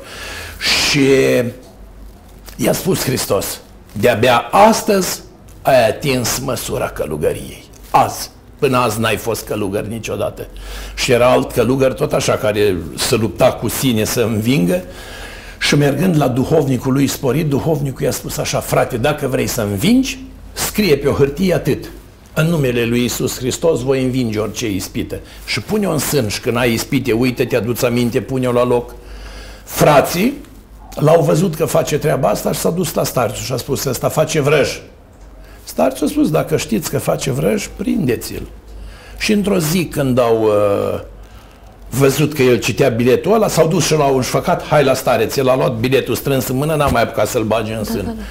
Și 0.60 1.10
i-a 2.56 2.74
spus 2.74 3.04
Hristos, 3.04 3.60
de-abia 3.92 4.38
astăzi 4.52 5.22
ai 5.62 5.88
atins 5.90 6.40
măsura 6.40 6.90
călugăriei. 6.90 7.64
Azi. 7.90 8.32
Până 8.60 8.78
azi 8.78 9.00
n-ai 9.00 9.18
fost 9.18 9.46
călugăr 9.46 9.86
niciodată. 9.86 10.48
Și 10.96 11.12
era 11.12 11.32
alt 11.32 11.52
călugăr 11.52 11.94
tot 11.94 12.14
așa 12.14 12.34
care 12.34 12.78
să 12.98 13.16
lupta 13.16 13.52
cu 13.52 13.68
sine 13.68 14.04
să 14.04 14.22
învingă 14.22 14.84
și 15.60 15.76
mergând 15.76 16.18
la 16.18 16.28
duhovnicul 16.28 16.94
lui 16.94 17.08
sporit, 17.08 17.48
duhovnicul 17.48 18.04
i-a 18.04 18.12
spus 18.12 18.38
așa, 18.38 18.60
frate, 18.60 18.98
dacă 18.98 19.28
vrei 19.28 19.48
să 19.48 19.62
învingi, 19.62 20.20
scrie 20.54 20.98
pe 20.98 21.08
o 21.08 21.14
hârtie 21.14 21.54
atât, 21.54 21.90
în 22.34 22.48
numele 22.48 22.86
lui 22.86 23.04
Isus 23.04 23.38
Hristos 23.38 23.82
voi 23.82 24.04
învinge 24.04 24.40
orice 24.40 24.70
ispită. 24.70 25.20
Și 25.46 25.62
pune-o 25.62 25.92
în 25.92 25.98
sân 25.98 26.28
și 26.28 26.40
când 26.40 26.58
ai 26.58 26.74
ispite, 26.74 27.12
uite, 27.12 27.46
te 27.46 27.56
aduți 27.56 27.86
aminte, 27.86 28.22
pune-o 28.22 28.52
la 28.52 28.64
loc. 28.64 28.96
Frații 29.64 30.34
l-au 30.96 31.22
văzut 31.22 31.56
că 31.56 31.66
face 31.66 31.98
treaba 31.98 32.30
asta 32.30 32.52
și 32.52 32.60
s-a 32.60 32.70
dus 32.70 32.94
la 32.94 33.04
starțul 33.04 33.46
și 33.46 33.54
a 33.54 33.58
spus, 33.58 33.84
ăsta 33.84 34.10
face 34.10 34.40
vrăj. 34.40 34.82
Starțul 35.64 36.08
a 36.08 36.10
spus, 36.10 36.30
dacă 36.30 36.58
știți 36.58 36.90
că 36.90 36.98
face 36.98 37.32
vrăj, 37.32 37.68
prindeți-l. 37.76 38.48
Și 39.18 39.32
într-o 39.32 39.58
zi 39.58 39.86
când 39.86 40.20
au 40.20 40.44
uh, 40.44 41.00
văzut 41.90 42.34
că 42.34 42.42
el 42.42 42.58
citea 42.60 42.90
biletul 42.90 43.34
ăla, 43.34 43.48
s-au 43.48 43.68
dus 43.68 43.86
și 43.86 43.94
l-au 43.94 44.16
înșfăcat, 44.16 44.64
hai 44.64 44.84
la 44.84 44.94
stareț, 44.94 45.36
el 45.36 45.50
a 45.50 45.56
luat 45.56 45.74
biletul 45.74 46.16
strâns 46.16 46.48
în 46.48 46.56
mână, 46.56 46.76
n-a 46.76 46.88
mai 46.88 47.02
apucat 47.02 47.28
să-l 47.28 47.44
bage 47.44 47.74
în 47.74 47.84
sân. 47.84 47.96
Da, 47.96 48.02
da, 48.02 48.12
da. 48.12 48.24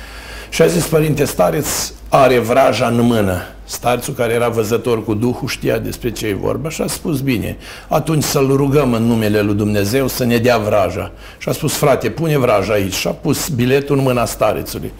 Și 0.50 0.62
a 0.62 0.66
zis, 0.66 0.84
părinte, 0.84 1.24
stareț 1.24 1.92
are 2.08 2.38
vraja 2.38 2.86
în 2.86 3.00
mână. 3.00 3.42
Starțul 3.72 4.14
care 4.14 4.32
era 4.32 4.48
văzător 4.48 5.04
cu 5.04 5.14
Duhul 5.14 5.48
știa 5.48 5.78
despre 5.78 6.10
ce 6.10 6.26
e 6.26 6.34
vorba 6.34 6.68
și 6.68 6.82
a 6.82 6.86
spus, 6.86 7.20
bine, 7.20 7.56
atunci 7.88 8.22
să-L 8.22 8.56
rugăm 8.56 8.92
în 8.92 9.02
numele 9.02 9.40
Lui 9.40 9.54
Dumnezeu 9.54 10.08
să 10.08 10.24
ne 10.24 10.38
dea 10.38 10.58
vraja. 10.58 11.12
Și 11.38 11.48
a 11.48 11.52
spus, 11.52 11.74
frate, 11.74 12.10
pune 12.10 12.38
vraja 12.38 12.72
aici. 12.72 12.94
Și 12.94 13.06
a 13.06 13.10
pus 13.10 13.48
biletul 13.48 13.96
în 13.96 14.02
mâna 14.02 14.24
starețului. 14.24 14.92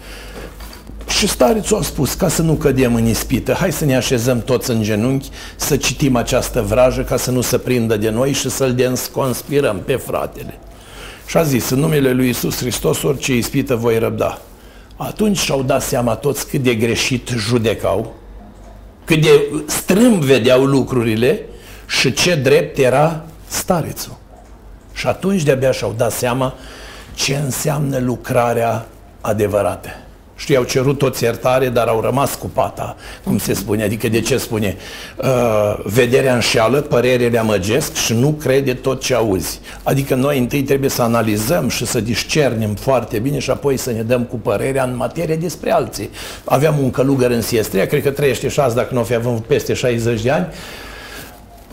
Și 1.07 1.27
starețul 1.27 1.77
a 1.77 1.81
spus, 1.81 2.13
ca 2.13 2.27
să 2.27 2.41
nu 2.41 2.53
cădem 2.53 2.95
în 2.95 3.05
ispită, 3.05 3.53
hai 3.53 3.71
să 3.71 3.85
ne 3.85 3.95
așezăm 3.95 4.41
toți 4.41 4.69
în 4.69 4.81
genunchi, 4.81 5.29
să 5.55 5.77
citim 5.77 6.15
această 6.15 6.61
vrajă 6.61 7.01
ca 7.01 7.17
să 7.17 7.31
nu 7.31 7.41
se 7.41 7.57
prindă 7.57 7.97
de 7.97 8.09
noi 8.09 8.31
și 8.31 8.49
să-l 8.49 8.97
conspirăm 9.11 9.81
pe 9.85 9.95
fratele. 9.95 10.59
Și 11.25 11.37
a 11.37 11.43
zis, 11.43 11.69
în 11.69 11.79
numele 11.79 12.11
lui 12.11 12.29
Isus 12.29 12.57
Hristos, 12.57 13.03
orice 13.03 13.35
ispită 13.35 13.75
voi 13.75 13.99
răbda. 13.99 14.41
Atunci 14.95 15.37
și-au 15.37 15.63
dat 15.63 15.81
seama 15.81 16.15
toți 16.15 16.47
cât 16.47 16.63
de 16.63 16.75
greșit 16.75 17.29
judecau, 17.37 18.21
cât 19.05 19.21
de 19.21 19.63
strâmb 19.65 20.23
vedeau 20.23 20.63
lucrurile 20.65 21.41
și 21.87 22.13
ce 22.13 22.35
drept 22.35 22.77
era 22.77 23.25
starețul. 23.47 24.17
Și 24.93 25.07
atunci 25.07 25.43
de-abia 25.43 25.71
și-au 25.71 25.93
dat 25.97 26.11
seama 26.11 26.53
ce 27.13 27.35
înseamnă 27.35 27.99
lucrarea 27.99 28.87
adevărată. 29.21 29.89
Știi, 30.43 30.55
au 30.55 30.63
cerut 30.63 30.97
toți 30.97 31.23
iertare, 31.23 31.69
dar 31.69 31.87
au 31.87 32.01
rămas 32.01 32.35
cu 32.35 32.47
pata, 32.53 32.95
cum 33.23 33.37
se 33.37 33.53
spune. 33.53 33.83
Adică 33.83 34.09
de 34.09 34.21
ce 34.21 34.37
spune? 34.37 34.75
Uh, 35.17 35.27
vederea 35.83 36.33
înșeală, 36.33 36.81
părerele 36.81 37.37
amăgesc 37.37 37.95
și 37.95 38.13
nu 38.13 38.31
crede 38.31 38.73
tot 38.73 39.01
ce 39.01 39.13
auzi. 39.13 39.59
Adică 39.83 40.15
noi 40.15 40.37
întâi 40.39 40.63
trebuie 40.63 40.89
să 40.89 41.01
analizăm 41.01 41.69
și 41.69 41.85
să 41.85 41.99
discernem 41.99 42.75
foarte 42.75 43.19
bine 43.19 43.39
și 43.39 43.49
apoi 43.49 43.77
să 43.77 43.91
ne 43.91 44.01
dăm 44.01 44.23
cu 44.23 44.35
părerea 44.35 44.83
în 44.83 44.95
materie 44.95 45.35
despre 45.35 45.71
alții. 45.71 46.09
Aveam 46.43 46.79
un 46.79 46.91
călugăr 46.91 47.31
în 47.31 47.41
Siestria, 47.41 47.87
cred 47.87 48.03
că 48.03 48.11
trăiește 48.11 48.47
și 48.47 48.59
azi, 48.59 48.75
dacă 48.75 48.93
nu 48.93 49.03
fi 49.03 49.15
avut 49.15 49.45
peste 49.45 49.73
60 49.73 50.21
de 50.21 50.31
ani, 50.31 50.47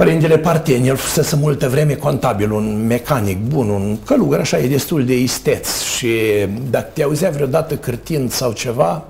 Părintele 0.01 0.38
Parten, 0.38 0.84
el 0.84 0.96
fusese 0.96 1.36
multă 1.36 1.68
vreme 1.68 1.94
contabil, 1.94 2.53
un 2.53 2.86
mecanic 2.86 3.38
bun, 3.38 3.68
un 3.68 3.98
călugăr, 4.05 4.40
așa, 4.40 4.59
e 4.59 4.68
destul 4.68 5.05
de 5.05 5.18
isteț 5.18 5.82
și 5.82 6.09
dacă 6.70 6.90
te 6.92 7.03
auzea 7.03 7.30
vreodată 7.30 7.76
cârtind 7.76 8.30
sau 8.30 8.53
ceva, 8.53 9.05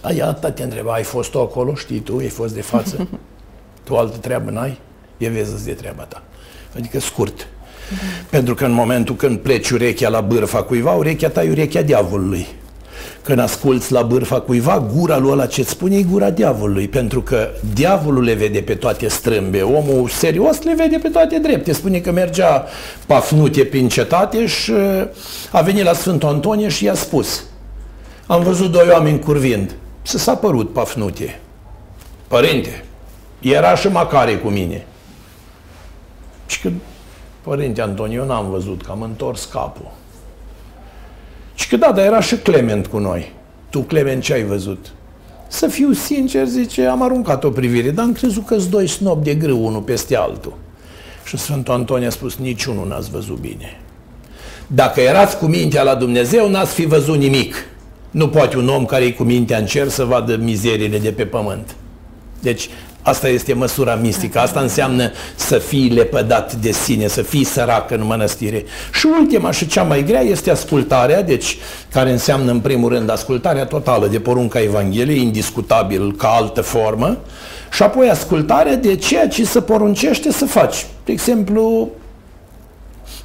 aia 0.00 0.26
atâta 0.26 0.50
te 0.50 0.62
întreba, 0.62 0.92
ai 0.92 1.02
fost 1.02 1.30
tu 1.30 1.40
acolo, 1.40 1.74
știi 1.74 1.98
tu, 1.98 2.16
ai 2.16 2.28
fost 2.28 2.54
de 2.54 2.60
față, 2.60 3.08
tu 3.84 3.96
altă 3.96 4.16
treabă 4.16 4.50
n-ai, 4.50 4.78
e 5.16 5.28
vezi 5.28 5.64
de 5.64 5.72
treaba 5.72 6.02
ta. 6.02 6.22
Adică 6.76 7.00
scurt. 7.00 7.36
Da. 7.36 7.96
Pentru 8.30 8.54
că 8.54 8.64
în 8.64 8.72
momentul 8.72 9.16
când 9.16 9.38
pleci 9.38 9.70
urechea 9.70 10.08
la 10.08 10.20
bârfa 10.20 10.62
cuiva, 10.62 10.92
urechea 10.92 11.28
ta 11.28 11.44
e 11.44 11.50
urechea 11.50 11.82
diavolului. 11.82 12.46
Când 13.22 13.38
asculți 13.38 13.92
la 13.92 14.02
bârfa 14.02 14.40
cuiva, 14.40 14.86
gura 14.94 15.18
lui 15.18 15.30
ăla 15.30 15.46
ce-ți 15.46 15.70
spune 15.70 15.96
e 15.96 16.02
gura 16.02 16.30
diavolului, 16.30 16.88
pentru 16.88 17.22
că 17.22 17.48
diavolul 17.74 18.22
le 18.22 18.34
vede 18.34 18.60
pe 18.60 18.74
toate 18.74 19.08
strâmbe, 19.08 19.62
omul 19.62 20.08
serios 20.08 20.62
le 20.62 20.74
vede 20.76 20.98
pe 21.02 21.08
toate 21.08 21.38
drepte. 21.38 21.72
Spune 21.72 21.98
că 21.98 22.12
mergea 22.12 22.64
Pafnutie 23.06 23.64
prin 23.64 23.88
cetate 23.88 24.46
și 24.46 24.70
uh, 24.70 25.02
a 25.50 25.60
venit 25.60 25.84
la 25.84 25.92
Sfântul 25.92 26.28
Antonie 26.28 26.68
și 26.68 26.84
i-a 26.84 26.94
spus 26.94 27.42
am 28.26 28.42
văzut 28.42 28.70
doi 28.70 28.88
oameni 28.90 29.18
curvind. 29.18 29.74
Să 30.02 30.18
s-a 30.18 30.36
părut 30.36 30.72
Pafnutie. 30.72 31.40
Părinte, 32.28 32.84
era 33.40 33.74
și 33.74 33.88
Macare 33.88 34.36
cu 34.36 34.48
mine. 34.48 34.86
Și 36.46 36.60
că, 36.60 36.70
părinte 37.42 37.80
Antonio, 37.80 38.20
eu 38.20 38.26
n-am 38.26 38.50
văzut, 38.50 38.82
că 38.82 38.90
am 38.90 39.02
întors 39.02 39.44
capul. 39.44 39.90
Și 41.54 41.68
că 41.68 41.76
da, 41.76 41.92
dar 41.92 42.04
era 42.04 42.20
și 42.20 42.36
Clement 42.36 42.86
cu 42.86 42.98
noi. 42.98 43.32
Tu, 43.70 43.80
Clement, 43.80 44.22
ce 44.22 44.32
ai 44.32 44.44
văzut? 44.44 44.86
Să 45.48 45.66
fiu 45.66 45.92
sincer, 45.92 46.46
zice, 46.46 46.86
am 46.86 47.02
aruncat 47.02 47.44
o 47.44 47.50
privire, 47.50 47.90
dar 47.90 48.04
am 48.04 48.12
crezut 48.12 48.46
că-s 48.46 48.68
doi 48.68 48.88
snob 48.88 49.24
de 49.24 49.34
grâu, 49.34 49.66
unul 49.66 49.80
peste 49.80 50.16
altul. 50.16 50.56
Și 51.24 51.36
Sfântul 51.36 51.74
Antonie 51.74 52.06
a 52.06 52.10
spus, 52.10 52.36
niciunul 52.36 52.86
n-ați 52.86 53.10
văzut 53.10 53.38
bine. 53.38 53.80
Dacă 54.66 55.00
erați 55.00 55.38
cu 55.38 55.46
mintea 55.46 55.82
la 55.82 55.94
Dumnezeu, 55.94 56.50
n-ați 56.50 56.74
fi 56.74 56.84
văzut 56.84 57.16
nimic. 57.16 57.54
Nu 58.10 58.28
poate 58.28 58.56
un 58.56 58.68
om 58.68 58.84
care 58.84 59.04
e 59.04 59.10
cu 59.10 59.22
mintea 59.22 59.58
în 59.58 59.66
cer 59.66 59.88
să 59.88 60.04
vadă 60.04 60.36
mizeriile 60.36 60.98
de 60.98 61.10
pe 61.10 61.24
pământ. 61.24 61.74
Deci 62.40 62.68
Asta 63.04 63.28
este 63.28 63.52
măsura 63.52 63.94
mistică. 63.94 64.38
Asta 64.38 64.60
înseamnă 64.60 65.10
să 65.34 65.58
fii 65.58 65.88
lepădat 65.88 66.54
de 66.54 66.72
sine, 66.72 67.06
să 67.06 67.22
fii 67.22 67.44
sărac 67.44 67.90
în 67.90 68.04
mănăstire. 68.04 68.64
Și 68.92 69.06
ultima 69.20 69.50
și 69.50 69.66
cea 69.66 69.82
mai 69.82 70.04
grea 70.04 70.20
este 70.20 70.50
ascultarea, 70.50 71.22
deci 71.22 71.58
care 71.92 72.10
înseamnă 72.10 72.50
în 72.50 72.60
primul 72.60 72.88
rând 72.88 73.10
ascultarea 73.10 73.64
totală 73.64 74.06
de 74.06 74.18
porunca 74.18 74.60
Evangheliei, 74.60 75.22
indiscutabil 75.22 76.14
ca 76.16 76.28
altă 76.28 76.60
formă, 76.60 77.18
și 77.72 77.82
apoi 77.82 78.08
ascultarea 78.08 78.76
de 78.76 78.96
ceea 78.96 79.28
ce 79.28 79.44
se 79.44 79.60
poruncește 79.60 80.32
să 80.32 80.44
faci. 80.44 80.86
De 81.04 81.12
exemplu, 81.12 81.88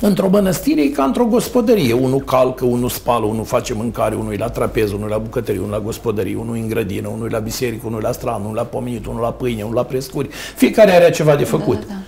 Într-o 0.02 0.30
mănăstire 0.30 0.82
e 0.82 0.88
ca 0.88 1.04
într-o 1.04 1.26
gospodărie. 1.26 1.93
Unul 1.93 2.20
calcă, 2.20 2.66
unul 2.66 2.89
spală, 2.89 3.26
unul 3.26 3.45
face 3.45 3.74
mâncare, 3.74 4.16
unul 4.16 4.34
e 4.34 4.38
la 4.38 4.50
trapez, 4.50 4.91
unul 4.91 5.08
e 5.08 5.12
la 5.12 5.18
bucătărie, 5.18 5.60
unul 5.60 5.72
la 5.72 5.80
gospodărie, 5.80 6.36
unul 6.36 6.56
e 6.56 6.60
în 6.60 6.68
grădină, 6.68 7.08
unul 7.08 7.28
e 7.28 7.32
la 7.32 7.39
biserică, 7.39 7.82
unul 7.88 8.00
e 8.00 8.06
la 8.06 8.12
stran, 8.12 8.41
unul 8.41 8.56
la 8.56 8.64
pomenit, 8.64 9.06
unul 9.06 9.22
la 9.22 9.32
pâine, 9.32 9.64
unul 9.64 9.76
la 9.76 9.84
prescuri. 9.84 10.30
Fiecare 10.56 10.91
are 10.91 11.10
ceva 11.12 11.36
de 11.36 11.43
făcut. 11.43 11.80
Da, 11.80 11.86
da, 11.88 11.93
da. 11.93 12.00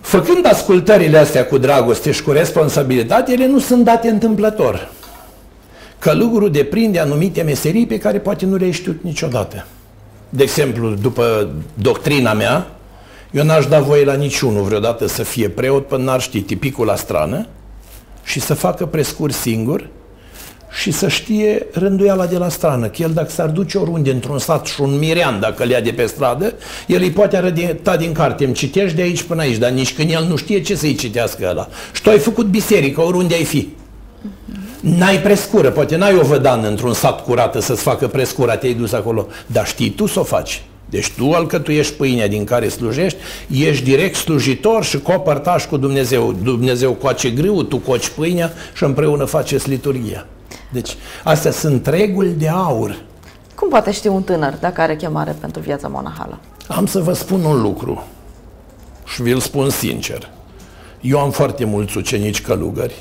Făcând 0.00 0.46
ascultările 0.46 1.18
astea 1.18 1.46
cu 1.46 1.58
dragoste 1.58 2.10
și 2.10 2.22
cu 2.22 2.30
responsabilitate, 2.30 3.32
ele 3.32 3.46
nu 3.46 3.58
sunt 3.58 3.84
date 3.84 4.08
întâmplător. 4.08 4.92
Călugurul 5.98 6.50
deprinde 6.50 6.98
anumite 6.98 7.42
meserii 7.42 7.86
pe 7.86 7.98
care 7.98 8.18
poate 8.18 8.46
nu 8.46 8.56
le-ai 8.56 8.70
știut 8.70 9.02
niciodată. 9.02 9.66
De 10.28 10.42
exemplu, 10.42 10.90
după 10.90 11.48
doctrina 11.74 12.32
mea, 12.32 12.66
eu 13.34 13.44
n-aș 13.44 13.66
da 13.66 13.80
voie 13.80 14.04
la 14.04 14.14
niciunul 14.14 14.62
vreodată 14.62 15.06
să 15.06 15.22
fie 15.22 15.48
preot 15.48 15.86
până 15.86 16.02
n-ar 16.02 16.20
ști 16.20 16.40
tipicul 16.40 16.86
la 16.86 16.96
strană 16.96 17.46
și 18.24 18.40
să 18.40 18.54
facă 18.54 18.86
prescuri 18.86 19.32
singur 19.32 19.88
și 20.80 20.90
să 20.90 21.08
știe 21.08 21.66
rânduiala 21.72 22.26
de 22.26 22.36
la 22.38 22.48
strană, 22.48 22.86
că 22.86 23.02
el 23.02 23.10
dacă 23.10 23.30
s-ar 23.30 23.48
duce 23.48 23.78
oriunde 23.78 24.10
într-un 24.10 24.38
sat 24.38 24.66
și 24.66 24.80
un 24.80 24.98
mirean 24.98 25.40
dacă 25.40 25.64
le 25.64 25.72
ia 25.72 25.80
de 25.80 25.90
pe 25.90 26.06
stradă, 26.06 26.54
el 26.86 27.00
îi 27.00 27.10
poate 27.10 27.36
arăta 27.36 27.96
din 27.96 28.12
carte, 28.12 28.44
îmi 28.44 28.54
citești 28.54 28.96
de 28.96 29.02
aici 29.02 29.22
până 29.22 29.40
aici, 29.40 29.56
dar 29.56 29.70
nici 29.70 29.94
când 29.94 30.10
el 30.10 30.24
nu 30.24 30.36
știe 30.36 30.60
ce 30.60 30.74
să-i 30.74 30.94
citească 30.94 31.46
ăla. 31.48 31.68
Și 31.92 32.02
tu 32.02 32.10
ai 32.10 32.18
făcut 32.18 32.46
biserică 32.46 33.00
oriunde 33.00 33.34
ai 33.34 33.44
fi. 33.44 33.68
N-ai 34.80 35.18
prescură, 35.18 35.70
poate 35.70 35.96
n-ai 35.96 36.16
o 36.16 36.22
vădană 36.22 36.68
într-un 36.68 36.92
sat 36.92 37.24
curată 37.24 37.60
să-ți 37.60 37.82
facă 37.82 38.06
prescura, 38.06 38.56
te-ai 38.56 38.74
dus 38.74 38.92
acolo, 38.92 39.26
dar 39.46 39.66
știi 39.66 39.90
tu 39.90 40.06
să 40.06 40.20
o 40.20 40.24
faci. 40.24 40.62
Deci 40.94 41.10
tu 41.10 41.32
alcătuiești 41.32 41.92
pâinea 41.92 42.28
din 42.28 42.44
care 42.44 42.68
slujești, 42.68 43.18
ești 43.50 43.84
direct 43.84 44.14
slujitor 44.14 44.84
și 44.84 44.98
copărtaș 44.98 45.66
cu 45.66 45.76
Dumnezeu. 45.76 46.32
Dumnezeu 46.42 46.92
coace 46.92 47.30
grâu, 47.30 47.62
tu 47.62 47.78
coci 47.78 48.08
pâinea 48.08 48.52
și 48.74 48.84
împreună 48.84 49.24
faceți 49.24 49.68
liturgia. 49.68 50.26
Deci 50.72 50.96
astea 51.24 51.50
sunt 51.50 51.86
reguli 51.86 52.30
de 52.30 52.48
aur. 52.48 53.02
Cum 53.54 53.68
poate 53.68 53.92
ști 53.92 54.08
un 54.08 54.22
tânăr 54.22 54.54
dacă 54.60 54.80
are 54.80 54.96
chemare 54.96 55.36
pentru 55.40 55.60
viața 55.60 55.88
monahală? 55.88 56.38
Am 56.68 56.86
să 56.86 57.00
vă 57.00 57.12
spun 57.12 57.44
un 57.44 57.60
lucru 57.62 58.06
și 59.06 59.22
vi-l 59.22 59.40
spun 59.40 59.70
sincer. 59.70 60.30
Eu 61.00 61.18
am 61.18 61.30
foarte 61.30 61.64
mulți 61.64 61.96
ucenici 61.96 62.42
călugări 62.42 62.94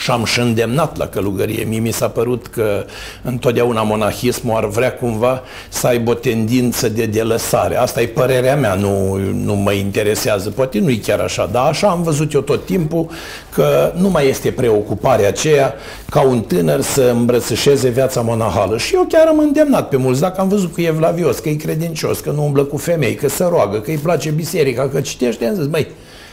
și 0.00 0.10
am 0.10 0.24
și 0.24 0.40
îndemnat 0.40 0.96
la 0.96 1.06
călugărie. 1.06 1.64
Mie 1.64 1.78
mi 1.78 1.90
s-a 1.90 2.08
părut 2.08 2.46
că 2.46 2.84
întotdeauna 3.22 3.82
monahismul 3.82 4.56
ar 4.56 4.66
vrea 4.68 4.92
cumva 4.92 5.42
să 5.68 5.86
aibă 5.86 6.10
o 6.10 6.14
tendință 6.14 6.88
de 6.88 7.06
delăsare. 7.06 7.76
Asta 7.76 8.00
e 8.00 8.06
părerea 8.06 8.56
mea, 8.56 8.74
nu, 8.74 9.16
nu 9.44 9.54
mă 9.54 9.72
interesează. 9.72 10.50
Poate 10.50 10.78
nu 10.78 10.90
e 10.90 10.96
chiar 10.96 11.20
așa, 11.20 11.48
dar 11.52 11.66
așa 11.66 11.88
am 11.88 12.02
văzut 12.02 12.32
eu 12.32 12.40
tot 12.40 12.64
timpul 12.64 13.08
că 13.52 13.92
nu 13.96 14.08
mai 14.08 14.28
este 14.28 14.50
preocuparea 14.50 15.28
aceea 15.28 15.74
ca 16.10 16.20
un 16.20 16.40
tânăr 16.40 16.80
să 16.80 17.02
îmbrățișeze 17.14 17.88
viața 17.88 18.20
monahală. 18.20 18.78
Și 18.78 18.94
eu 18.94 19.06
chiar 19.08 19.26
am 19.26 19.38
îndemnat 19.38 19.88
pe 19.88 19.96
mulți, 19.96 20.20
dacă 20.20 20.40
am 20.40 20.48
văzut 20.48 20.74
că 20.74 20.80
e 20.80 20.90
vlavios, 20.90 21.38
că 21.38 21.48
e 21.48 21.54
credincios, 21.54 22.20
că 22.20 22.30
nu 22.30 22.44
umblă 22.44 22.64
cu 22.64 22.76
femei, 22.76 23.14
că 23.14 23.28
se 23.28 23.44
roagă, 23.44 23.80
că 23.80 23.90
îi 23.90 23.96
place 23.96 24.30
biserica, 24.30 24.88
că 24.88 25.00
citește, 25.00 25.46
am 25.46 25.54
zis, 25.54 25.66
măi, 25.66 25.86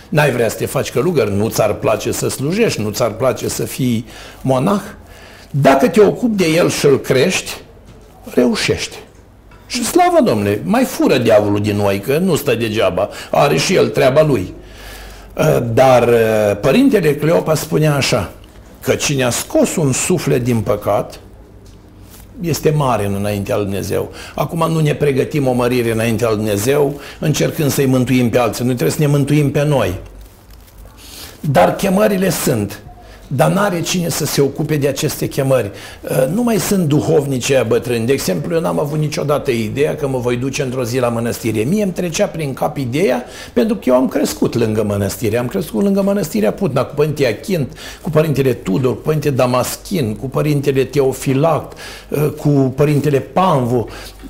N-ai 0.10 0.32
vrea 0.32 0.50
să 0.50 0.58
te 0.58 0.66
faci 0.66 0.92
călugăr, 0.92 1.28
nu 1.30 1.50
ți-ar 1.50 1.74
place 1.74 2.12
să 2.12 2.28
slujești, 2.28 2.82
nu 2.82 2.90
ți-ar 2.90 3.12
place 3.12 3.48
să 3.48 3.66
fii 3.66 4.06
monah. 4.42 4.82
Dacă 5.52 5.88
te 5.88 6.02
ocupi 6.02 6.36
de 6.36 6.46
el 6.46 6.70
și 6.70 6.86
îl 6.86 7.00
crești, 7.00 7.62
reușești. 8.34 8.98
Și 9.68 9.86
slavă 9.86 10.22
Domnule, 10.24 10.62
mai 10.64 10.84
fură 10.84 11.18
diavolul 11.18 11.62
din 11.62 11.76
noi, 11.76 12.00
că 12.00 12.18
nu 12.18 12.36
stă 12.36 12.56
degeaba, 12.56 13.10
are 13.32 13.58
și 13.58 13.76
el 13.76 13.88
treaba 13.88 14.24
lui. 14.24 14.54
Uh, 15.34 15.58
dar 15.74 16.08
uh, 16.08 16.58
părintele 16.62 17.16
Cleopa 17.16 17.56
spunea 17.56 17.96
așa, 17.96 18.32
că 18.82 18.96
cine 18.96 19.24
a 19.24 19.30
scos 19.30 19.76
un 19.76 19.92
suflet 19.92 20.44
din 20.44 20.60
păcat, 20.60 21.20
este 22.42 22.70
mare 22.70 23.06
în 23.06 23.14
înaintea 23.14 23.56
lui 23.56 23.66
Dumnezeu. 23.66 24.12
Acum 24.36 24.72
nu 24.72 24.80
ne 24.80 24.94
pregătim 24.94 25.48
o 25.48 25.52
mărire 25.52 25.92
înaintea 25.92 26.28
lui 26.28 26.38
Dumnezeu, 26.38 27.00
încercând 27.20 27.72
să-i 27.72 27.86
mântuim 27.86 28.30
pe 28.30 28.38
alții. 28.38 28.66
Noi 28.66 28.74
trebuie 28.74 28.96
să 28.96 29.02
ne 29.02 29.08
mântuim 29.08 29.52
pe 29.52 29.64
noi. 29.64 30.00
Dar 31.40 31.76
chemările 31.76 32.30
sunt. 32.30 32.82
Dar 33.28 33.52
n-are 33.52 33.82
cine 33.82 34.10
să 34.10 34.26
se 34.26 34.42
ocupe 34.42 34.76
de 34.76 34.88
aceste 34.88 35.28
chemări. 35.28 35.72
Uh, 36.02 36.28
nu 36.34 36.44
mai 36.44 36.58
sunt 36.58 36.88
duhovnici 36.88 37.52
aia 37.52 37.64
bătrâni. 37.64 38.06
De 38.06 38.14
exemplu, 38.14 38.56
eu 38.56 38.62
n-am 38.62 38.80
avut 38.80 39.00
niciodată 39.00 39.52
ideea 39.52 39.96
că 39.96 40.08
mă 40.08 40.18
voi 40.18 40.36
duce 40.36 40.62
într-o 40.62 40.84
zi 40.84 41.00
la 41.00 41.08
mănăstire. 41.08 41.60
Mie 41.60 41.84
îmi 41.84 41.92
trecea 41.92 42.26
prin 42.26 42.54
cap 42.54 42.78
ideea 42.78 43.26
pentru 43.54 43.76
că 43.76 43.82
eu 43.86 43.96
am 43.96 44.08
crescut 44.08 44.56
lângă 44.56 44.84
mănăstire. 44.84 45.38
Am 45.38 45.48
crescut 45.48 45.84
lângă 45.84 46.02
mănăstirea 46.02 46.54
Putna, 46.54 46.84
cu 46.84 46.94
părintele 46.96 47.28
Achint, 47.28 47.78
cu 48.02 48.10
părintele 48.10 48.54
Tudor, 48.54 48.96
cu 48.96 49.02
părintele 49.02 49.36
Damaschin, 49.36 50.16
cu 50.16 50.30
părintele 50.30 50.84
Teofilact, 50.84 51.78
uh, 52.10 52.30
cu 52.38 52.50
părintele 52.76 53.20
Panvu. 53.20 53.88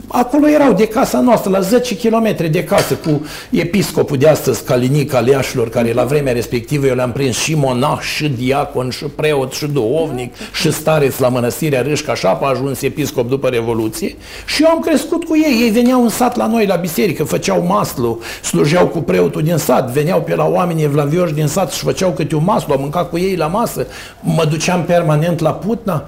Acolo 0.07 0.47
erau 0.47 0.73
de 0.73 0.87
casa 0.87 1.19
noastră, 1.19 1.49
la 1.49 1.59
10 1.59 1.97
km 1.97 2.35
de 2.51 2.63
casă, 2.63 2.93
cu 2.93 3.25
episcopul 3.49 4.17
de 4.17 4.27
astăzi, 4.27 4.63
Calinic 4.63 5.13
Aleașilor, 5.13 5.69
care 5.69 5.93
la 5.93 6.03
vremea 6.03 6.33
respectivă 6.33 6.85
eu 6.85 6.95
le-am 6.95 7.11
prins 7.11 7.37
și 7.37 7.55
monah, 7.55 7.99
și 7.99 8.27
diacon, 8.27 8.89
și 8.89 9.03
preot, 9.03 9.53
și 9.53 9.65
duhovnic, 9.65 10.33
și 10.53 10.71
stareț 10.71 11.17
la 11.17 11.27
mănăstirea 11.27 11.81
Râșca, 11.81 12.11
așa 12.11 12.39
a 12.41 12.47
ajuns 12.47 12.81
episcop 12.81 13.29
după 13.29 13.47
Revoluție. 13.47 14.15
Și 14.45 14.63
eu 14.63 14.69
am 14.69 14.79
crescut 14.79 15.23
cu 15.23 15.35
ei. 15.35 15.61
Ei 15.61 15.69
veneau 15.69 16.03
în 16.03 16.09
sat 16.09 16.35
la 16.35 16.47
noi, 16.47 16.65
la 16.65 16.75
biserică, 16.75 17.23
făceau 17.23 17.65
maslu, 17.67 18.19
slujeau 18.43 18.87
cu 18.87 18.99
preotul 18.99 19.43
din 19.43 19.57
sat, 19.57 19.91
veneau 19.91 20.21
pe 20.21 20.35
la 20.35 20.45
oamenii 20.45 20.83
evlavioși 20.83 21.33
din 21.33 21.47
sat 21.47 21.71
și 21.71 21.83
făceau 21.83 22.11
câte 22.11 22.35
un 22.35 22.43
maslu, 22.43 22.73
am 22.73 22.81
mâncat 22.81 23.09
cu 23.09 23.17
ei 23.17 23.35
la 23.35 23.47
masă, 23.47 23.87
mă 24.21 24.45
duceam 24.49 24.83
permanent 24.83 25.39
la 25.39 25.51
Putna. 25.51 26.05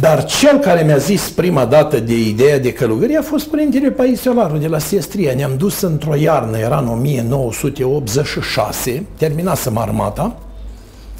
Dar 0.00 0.24
cel 0.24 0.58
care 0.58 0.82
mi-a 0.82 0.96
zis 0.96 1.30
prima 1.30 1.64
dată 1.64 2.00
de 2.00 2.18
ideea 2.18 2.58
de 2.58 2.72
călugărie 2.72 3.18
a 3.18 3.22
fost 3.22 3.46
Părintele 3.46 3.90
Paisiolaru 3.90 4.56
de 4.56 4.66
la 4.66 4.78
Siestria. 4.78 5.34
Ne-am 5.34 5.56
dus 5.56 5.80
într-o 5.80 6.14
iarnă, 6.14 6.58
era 6.58 6.78
în 6.78 6.88
1986, 6.88 9.06
terminasem 9.16 9.76
armata. 9.76 10.36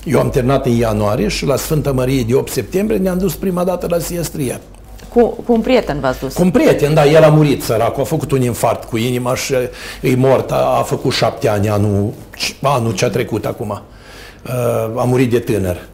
Eu 0.04 0.20
am 0.20 0.30
terminat 0.30 0.66
în 0.66 0.72
ianuarie 0.72 1.28
și 1.28 1.46
la 1.46 1.56
Sfânta 1.56 1.92
Mărie 1.92 2.22
de 2.22 2.34
8 2.34 2.52
septembrie 2.52 2.98
ne-am 2.98 3.18
dus 3.18 3.34
prima 3.34 3.64
dată 3.64 3.86
la 3.90 3.98
Siestria. 3.98 4.60
Cu, 5.08 5.26
cu 5.26 5.52
un 5.52 5.60
prieten 5.60 6.00
v-ați 6.00 6.20
dus? 6.20 6.34
Cu 6.34 6.42
un 6.42 6.50
prieten, 6.50 6.94
da, 6.94 7.06
el 7.06 7.22
a 7.22 7.28
murit 7.28 7.62
săracul, 7.62 8.02
a 8.02 8.06
făcut 8.06 8.30
un 8.30 8.42
infart 8.42 8.84
cu 8.84 8.96
inima 8.96 9.34
și 9.34 9.54
e 10.00 10.16
mort, 10.16 10.50
a, 10.50 10.76
a 10.78 10.82
făcut 10.82 11.12
șapte 11.12 11.48
ani 11.48 11.68
anul, 11.68 12.12
anul 12.62 12.94
ce 12.94 13.04
a 13.04 13.08
trecut 13.08 13.44
acum. 13.44 13.82
Uh, 14.46 15.00
a 15.00 15.04
murit 15.04 15.30
de 15.30 15.38
tânăr 15.38 15.88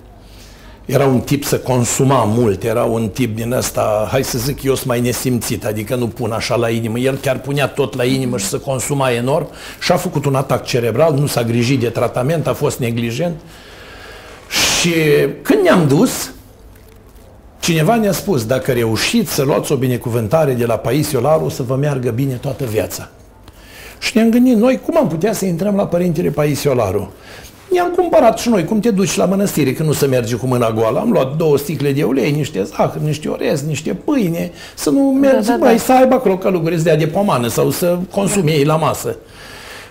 era 0.90 1.06
un 1.06 1.20
tip 1.20 1.44
să 1.44 1.58
consuma 1.58 2.24
mult, 2.24 2.62
era 2.62 2.84
un 2.84 3.08
tip 3.08 3.36
din 3.36 3.52
ăsta, 3.52 4.08
hai 4.10 4.24
să 4.24 4.38
zic 4.38 4.62
eu, 4.62 4.76
mai 4.84 5.00
nesimțit, 5.00 5.64
adică 5.64 5.94
nu 5.94 6.06
pun 6.06 6.32
așa 6.32 6.56
la 6.56 6.68
inimă. 6.68 6.98
El 6.98 7.16
chiar 7.16 7.40
punea 7.40 7.66
tot 7.66 7.96
la 7.96 8.04
inimă 8.04 8.38
și 8.38 8.44
să 8.44 8.58
consuma 8.58 9.10
enorm 9.10 9.48
și 9.80 9.92
a 9.92 9.96
făcut 9.96 10.24
un 10.24 10.34
atac 10.34 10.64
cerebral, 10.64 11.14
nu 11.14 11.26
s-a 11.26 11.42
grijit 11.42 11.80
de 11.80 11.88
tratament, 11.88 12.46
a 12.46 12.52
fost 12.52 12.78
neglijent. 12.78 13.40
Și 14.48 14.92
când 15.42 15.62
ne-am 15.62 15.88
dus, 15.88 16.32
cineva 17.60 17.96
ne-a 17.96 18.12
spus, 18.12 18.44
dacă 18.44 18.72
reușiți 18.72 19.32
să 19.32 19.42
luați 19.42 19.72
o 19.72 19.76
binecuvântare 19.76 20.52
de 20.52 20.66
la 20.66 20.76
Paisiolaru, 20.76 21.48
să 21.48 21.62
vă 21.62 21.76
meargă 21.76 22.10
bine 22.10 22.34
toată 22.34 22.64
viața. 22.64 23.08
Și 23.98 24.10
ne-am 24.14 24.30
gândit 24.30 24.56
noi 24.56 24.80
cum 24.84 24.96
am 24.96 25.08
putea 25.08 25.32
să 25.32 25.44
intrăm 25.44 25.76
la 25.76 25.86
Părintele 25.86 26.30
Paisiolaru. 26.30 27.12
I-am 27.72 27.92
cumpărat 27.96 28.38
și 28.38 28.48
noi, 28.48 28.64
cum 28.64 28.80
te 28.80 28.90
duci 28.90 29.16
la 29.16 29.24
mănăstire, 29.24 29.72
când 29.72 29.88
nu 29.88 29.94
se 29.94 30.06
merge 30.06 30.36
cu 30.36 30.46
mâna 30.46 30.70
goală. 30.70 30.98
Am 30.98 31.10
luat 31.10 31.36
două 31.36 31.58
sticle 31.58 31.92
de 31.92 32.02
ulei, 32.02 32.30
niște 32.30 32.62
zahăr, 32.62 33.00
niște 33.04 33.28
orez, 33.28 33.62
niște 33.62 33.94
pâine, 34.04 34.50
să 34.74 34.90
nu 34.90 35.00
mergi, 35.00 35.46
da, 35.46 35.52
da, 35.52 35.64
băi, 35.64 35.76
da. 35.76 35.78
să 35.78 35.92
aibă 35.92 36.14
acolo 36.14 36.38
călugări, 36.38 36.76
să 36.76 36.82
dea 36.82 36.96
de 36.96 37.06
pomană 37.06 37.48
sau 37.48 37.70
să 37.70 37.98
consume 38.10 38.50
ei 38.50 38.64
la 38.64 38.76
masă. 38.76 39.16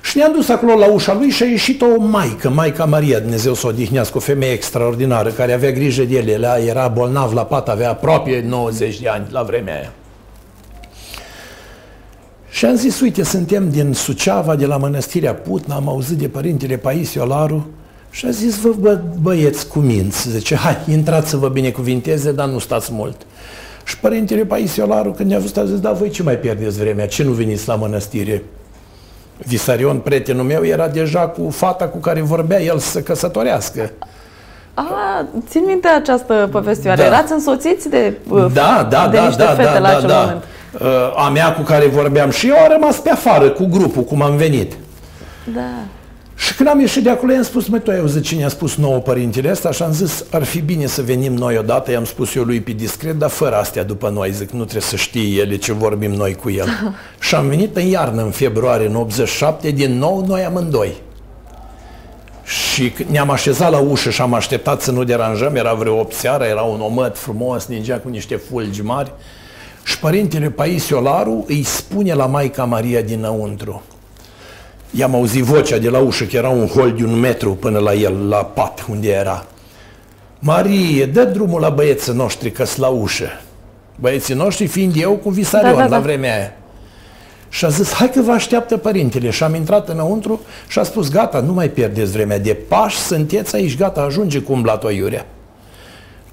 Și 0.01 0.17
ne-am 0.17 0.31
dus 0.31 0.49
acolo 0.49 0.77
la 0.77 0.85
ușa 0.85 1.13
lui 1.13 1.29
și 1.29 1.43
a 1.43 1.45
ieșit 1.45 1.81
o 1.81 2.01
maică, 2.01 2.49
Maica 2.49 2.85
Maria, 2.85 3.19
Dumnezeu 3.19 3.53
să 3.53 3.65
o 3.65 3.69
odihnească, 3.69 4.17
o 4.17 4.19
femeie 4.19 4.51
extraordinară, 4.51 5.29
care 5.29 5.53
avea 5.53 5.71
grijă 5.71 6.03
de 6.03 6.17
ele, 6.17 6.63
era 6.67 6.87
bolnav 6.87 7.33
la 7.33 7.45
pat, 7.45 7.69
avea 7.69 7.89
aproape 7.89 8.43
90 8.47 8.99
de 8.99 9.09
ani 9.09 9.25
la 9.29 9.41
vremea 9.41 9.75
aia. 9.75 9.91
Și 12.49 12.65
am 12.65 12.75
zis, 12.75 12.99
uite, 12.99 13.23
suntem 13.23 13.69
din 13.69 13.93
Suceava, 13.93 14.55
de 14.55 14.65
la 14.65 14.77
Mănăstirea 14.77 15.33
Putna, 15.33 15.75
am 15.75 15.89
auzit 15.89 16.17
de 16.17 16.27
Părintele 16.27 16.77
Paisie 16.77 17.21
Olaru 17.21 17.67
și 18.09 18.25
a 18.25 18.29
zis, 18.29 18.59
vă 18.59 18.69
bă, 18.79 18.99
băieți 19.21 19.67
cu 19.67 19.79
minți, 19.79 20.29
zice, 20.29 20.55
hai, 20.55 20.77
intrați 20.87 21.29
să 21.29 21.37
vă 21.37 21.47
binecuvinteze, 21.47 22.31
dar 22.31 22.47
nu 22.47 22.59
stați 22.59 22.89
mult. 22.93 23.15
Și 23.83 23.99
Părintele 23.99 24.45
Paisie 24.45 24.83
Olaru, 24.83 25.11
când 25.11 25.29
ne-a 25.29 25.39
văzut, 25.39 25.57
a 25.57 25.65
zis, 25.65 25.79
da, 25.79 25.91
voi 25.91 26.09
ce 26.09 26.23
mai 26.23 26.37
pierdeți 26.37 26.79
vremea, 26.79 27.07
ce 27.07 27.23
nu 27.23 27.31
veniți 27.31 27.67
la 27.67 27.75
mănăstire? 27.75 28.43
Visarion, 29.37 29.97
prietenul 29.97 30.43
meu, 30.43 30.65
era 30.65 30.87
deja 30.87 31.19
cu 31.19 31.49
fata 31.49 31.87
cu 31.87 31.97
care 31.97 32.21
vorbea 32.21 32.61
el 32.61 32.77
să 32.77 32.89
se 32.89 33.03
căsătorească. 33.03 33.91
A, 34.73 35.25
țin 35.49 35.63
minte 35.65 35.87
această 35.87 36.49
povestioare. 36.51 37.01
Da. 37.01 37.07
Erați 37.07 37.31
însoțiți 37.31 37.89
de, 37.89 38.17
da, 38.53 38.87
da, 38.89 39.07
de 39.07 39.17
da, 39.17 39.25
niște 39.25 39.43
da, 39.43 39.49
fete 39.49 39.63
da, 39.63 39.79
la 39.79 39.89
da, 39.89 39.97
acel 39.97 40.07
da. 40.07 40.19
moment. 40.19 40.41
Uh, 40.41 40.58
a 41.15 41.29
mea 41.29 41.53
cu 41.53 41.61
care 41.61 41.87
vorbeam 41.87 42.29
și 42.29 42.47
eu 42.47 42.55
a 42.63 42.67
rămas 42.67 42.99
pe 42.99 43.09
afară 43.09 43.49
cu 43.49 43.65
grupul, 43.65 44.03
cum 44.03 44.21
am 44.21 44.35
venit. 44.35 44.73
Da. 45.53 45.83
Și 46.35 46.55
când 46.55 46.69
am 46.69 46.79
ieșit 46.79 47.03
de 47.03 47.09
acolo, 47.09 47.31
i-am 47.31 47.43
spus, 47.43 47.67
măi, 47.67 47.79
tu 47.79 47.91
ai 47.91 47.99
auzit 47.99 48.23
cine 48.23 48.45
a 48.45 48.47
spus 48.47 48.75
nouă 48.75 48.97
părintele 48.97 49.51
ăsta? 49.51 49.71
Și 49.71 49.83
am 49.83 49.91
zis, 49.91 50.25
ar 50.31 50.43
fi 50.43 50.61
bine 50.61 50.85
să 50.85 51.01
venim 51.01 51.33
noi 51.33 51.57
odată, 51.57 51.91
i-am 51.91 52.05
spus 52.05 52.35
eu 52.35 52.43
lui 52.43 52.61
pe 52.61 52.71
discret, 52.71 53.15
dar 53.15 53.29
fără 53.29 53.55
astea 53.55 53.83
după 53.83 54.09
noi, 54.09 54.31
zic, 54.31 54.49
nu 54.49 54.61
trebuie 54.61 54.81
să 54.81 54.95
știe 54.95 55.41
ele 55.41 55.55
ce 55.55 55.73
vorbim 55.73 56.11
noi 56.11 56.35
cu 56.35 56.49
el. 56.49 56.67
și 57.19 57.35
am 57.35 57.47
venit 57.47 57.75
în 57.75 57.85
iarnă, 57.85 58.21
în 58.21 58.31
februarie, 58.31 58.87
în 58.87 58.95
87, 58.95 59.71
din 59.71 59.97
nou 59.97 60.25
noi 60.25 60.43
amândoi. 60.43 60.93
Și 62.43 62.93
ne-am 63.09 63.29
așezat 63.29 63.71
la 63.71 63.79
ușă 63.79 64.09
și 64.09 64.21
am 64.21 64.33
așteptat 64.33 64.81
să 64.81 64.91
nu 64.91 65.03
deranjăm, 65.03 65.55
era 65.55 65.73
vreo 65.73 65.99
8 65.99 66.13
seara, 66.13 66.45
era 66.45 66.61
un 66.61 66.81
omăt 66.81 67.17
frumos, 67.17 67.65
ningea 67.65 67.97
cu 67.97 68.09
niște 68.09 68.35
fulgi 68.35 68.81
mari. 68.81 69.11
Și 69.89 69.99
părintele 69.99 70.49
Paisiolaru 70.49 71.45
îi 71.47 71.63
spune 71.63 72.13
la 72.13 72.25
Maica 72.25 72.63
Maria 72.63 73.01
dinăuntru. 73.01 73.81
I-am 74.91 75.15
auzit 75.15 75.43
vocea 75.43 75.77
de 75.77 75.89
la 75.89 75.99
ușă, 75.99 76.23
că 76.23 76.35
era 76.35 76.49
un 76.49 76.67
hol 76.67 76.91
de 76.91 77.03
un 77.03 77.19
metru 77.19 77.51
până 77.51 77.79
la 77.79 77.93
el, 77.93 78.27
la 78.27 78.37
pat, 78.37 78.85
unde 78.89 79.09
era. 79.09 79.45
Marie, 80.39 81.05
dă 81.05 81.23
drumul 81.23 81.61
la 81.61 81.69
băieții 81.69 82.13
noștri 82.13 82.51
că 82.51 82.65
la 82.75 82.87
ușă. 82.87 83.41
Băieții 83.99 84.33
noștri 84.33 84.67
fiind 84.67 84.93
eu 84.97 85.11
cu 85.11 85.29
Visarion 85.29 85.75
da, 85.75 85.81
da, 85.81 85.87
da. 85.87 85.95
la 85.95 86.01
vremea 86.01 86.35
aia. 86.35 86.53
Și 87.49 87.65
a 87.65 87.67
zis, 87.67 87.93
hai 87.93 88.09
că 88.09 88.21
vă 88.21 88.31
așteaptă 88.31 88.77
părintele. 88.77 89.29
Și 89.29 89.43
am 89.43 89.55
intrat 89.55 89.89
înăuntru 89.89 90.41
și 90.67 90.79
a 90.79 90.83
spus, 90.83 91.09
gata, 91.11 91.39
nu 91.39 91.53
mai 91.53 91.69
pierdeți 91.69 92.11
vremea. 92.11 92.39
De 92.39 92.53
pași 92.53 92.97
sunteți 92.97 93.55
aici, 93.55 93.77
gata, 93.77 94.01
ajunge 94.01 94.39
cu 94.39 94.51
umblat 94.51 94.93
iurea. 94.93 95.25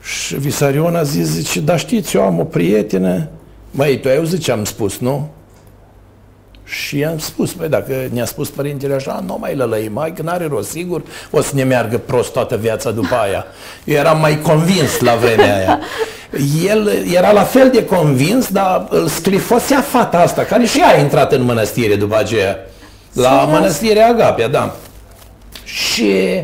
Și 0.03 0.37
Visarion 0.39 0.97
a 0.97 1.03
zis, 1.03 1.27
zice, 1.27 1.61
dar 1.61 1.79
știți, 1.79 2.17
eu 2.17 2.23
am 2.23 2.39
o 2.39 2.45
prietenă. 2.45 3.29
Măi, 3.77 4.01
tu 4.01 4.09
ai 4.09 4.17
auzit 4.17 4.43
ce 4.43 4.53
am 4.53 4.65
spus, 4.65 4.99
nu? 4.99 5.31
Și 6.65 6.99
i-am 6.99 7.19
spus, 7.19 7.53
păi 7.53 7.69
dacă 7.69 8.09
ne-a 8.13 8.25
spus 8.25 8.49
părintele 8.49 8.95
așa, 8.95 9.23
nu 9.27 9.37
mai 9.41 9.55
lălăi 9.55 9.89
mai, 9.93 10.13
că 10.13 10.23
n-are 10.23 10.47
rost, 10.47 10.71
sigur, 10.71 11.03
o 11.31 11.41
să 11.41 11.51
ne 11.55 11.63
meargă 11.63 11.99
prost 11.99 12.33
toată 12.33 12.57
viața 12.57 12.91
după 12.91 13.15
aia. 13.15 13.45
Eu 13.85 13.97
eram 13.97 14.21
mai 14.21 14.41
convins 14.41 15.01
la 15.01 15.15
vremea 15.15 15.57
aia. 15.57 15.81
El 16.67 16.89
era 17.15 17.33
la 17.33 17.43
fel 17.43 17.71
de 17.71 17.85
convins, 17.85 18.49
dar 18.49 18.87
îl 18.91 19.09
sclifosea 19.09 19.81
fata 19.81 20.19
asta, 20.19 20.43
care 20.43 20.65
și 20.65 20.79
ea 20.79 20.89
a 20.89 21.01
intrat 21.01 21.33
în 21.33 21.43
mănăstire 21.43 21.97
după 21.97 22.17
aceea. 22.17 22.59
La 23.13 23.23
Serios? 23.23 23.59
mănăstirea 23.59 24.07
Agapia, 24.07 24.49
da. 24.49 24.77
Și 25.65 26.43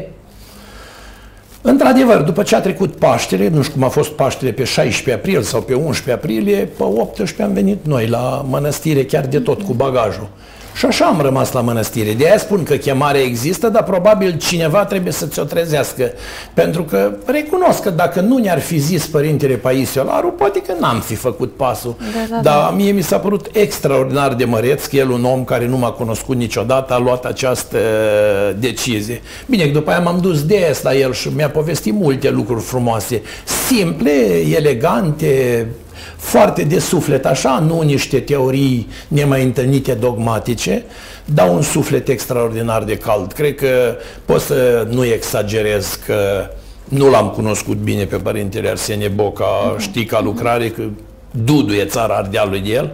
Într-adevăr, 1.64 2.20
după 2.20 2.42
ce 2.42 2.54
a 2.54 2.60
trecut 2.60 2.96
Paștele, 2.96 3.48
nu 3.48 3.62
știu 3.62 3.74
cum 3.74 3.82
a 3.82 3.88
fost 3.88 4.10
Paștele 4.10 4.50
pe 4.50 4.64
16 4.64 5.14
aprilie 5.14 5.42
sau 5.42 5.60
pe 5.60 5.74
11 5.74 6.12
aprilie, 6.12 6.56
pe 6.56 6.82
18 6.82 7.42
am 7.42 7.52
venit 7.52 7.86
noi 7.86 8.06
la 8.06 8.46
mănăstire 8.48 9.04
chiar 9.04 9.26
de 9.26 9.38
tot 9.38 9.62
cu 9.62 9.72
bagajul. 9.72 10.28
Și 10.74 10.86
așa 10.86 11.04
am 11.04 11.20
rămas 11.20 11.52
la 11.52 11.60
mănăstire. 11.60 12.12
De 12.12 12.26
aia 12.26 12.38
spun 12.38 12.62
că 12.62 12.74
chemarea 12.74 13.20
există, 13.20 13.68
dar 13.68 13.82
probabil 13.82 14.36
cineva 14.38 14.84
trebuie 14.84 15.12
să 15.12 15.26
ți-o 15.26 15.44
trezească. 15.44 16.12
Pentru 16.54 16.82
că 16.82 17.12
recunosc 17.26 17.82
că 17.82 17.90
dacă 17.90 18.20
nu 18.20 18.36
ne-ar 18.36 18.60
fi 18.60 18.78
zis 18.78 19.06
Părintele 19.06 19.54
Paisiolaru, 19.54 20.28
poate 20.28 20.62
că 20.62 20.72
n-am 20.80 21.00
fi 21.00 21.14
făcut 21.14 21.52
pasul. 21.56 21.96
Da, 21.98 22.04
da, 22.30 22.40
dar 22.42 22.60
da. 22.60 22.70
mie 22.70 22.90
mi 22.90 23.02
s-a 23.02 23.18
părut 23.18 23.46
extraordinar 23.52 24.34
de 24.34 24.44
măreț 24.44 24.86
că 24.86 24.96
el, 24.96 25.10
un 25.10 25.24
om 25.24 25.44
care 25.44 25.66
nu 25.66 25.76
m-a 25.76 25.90
cunoscut 25.90 26.36
niciodată, 26.36 26.92
a 26.92 26.98
luat 26.98 27.24
această 27.24 27.76
uh, 27.76 28.56
decizie. 28.58 29.22
Bine, 29.46 29.66
după 29.66 29.90
aia 29.90 30.00
m-am 30.00 30.18
dus 30.20 30.44
des 30.44 30.82
la 30.82 30.94
el 30.94 31.12
și 31.12 31.28
mi-a 31.28 31.50
povestit 31.50 31.94
multe 31.94 32.30
lucruri 32.30 32.62
frumoase, 32.62 33.22
simple, 33.68 34.10
elegante, 34.56 35.66
foarte 36.16 36.62
de 36.62 36.78
suflet, 36.78 37.26
așa, 37.26 37.58
nu 37.66 37.80
niște 37.80 38.20
teorii 38.20 38.88
nemai 39.08 39.42
întâlnite 39.42 39.92
dogmatice, 39.92 40.84
dar 41.24 41.48
un 41.48 41.62
suflet 41.62 42.08
extraordinar 42.08 42.82
de 42.82 42.96
cald. 42.96 43.32
Cred 43.32 43.54
că 43.54 43.96
pot 44.24 44.40
să 44.40 44.86
nu 44.90 45.04
exagerez 45.04 45.98
că 46.06 46.46
Nu 46.88 47.10
l-am 47.10 47.28
cunoscut 47.28 47.76
bine 47.76 48.04
pe 48.04 48.16
părintele 48.16 48.68
Arsenie 48.68 49.08
Boca, 49.08 49.76
știi 49.78 50.04
ca 50.04 50.20
lucrare, 50.20 50.68
că 50.68 50.82
duduie 51.44 51.84
țara 51.84 52.14
Ardealului 52.14 52.60
de 52.60 52.70
el, 52.70 52.90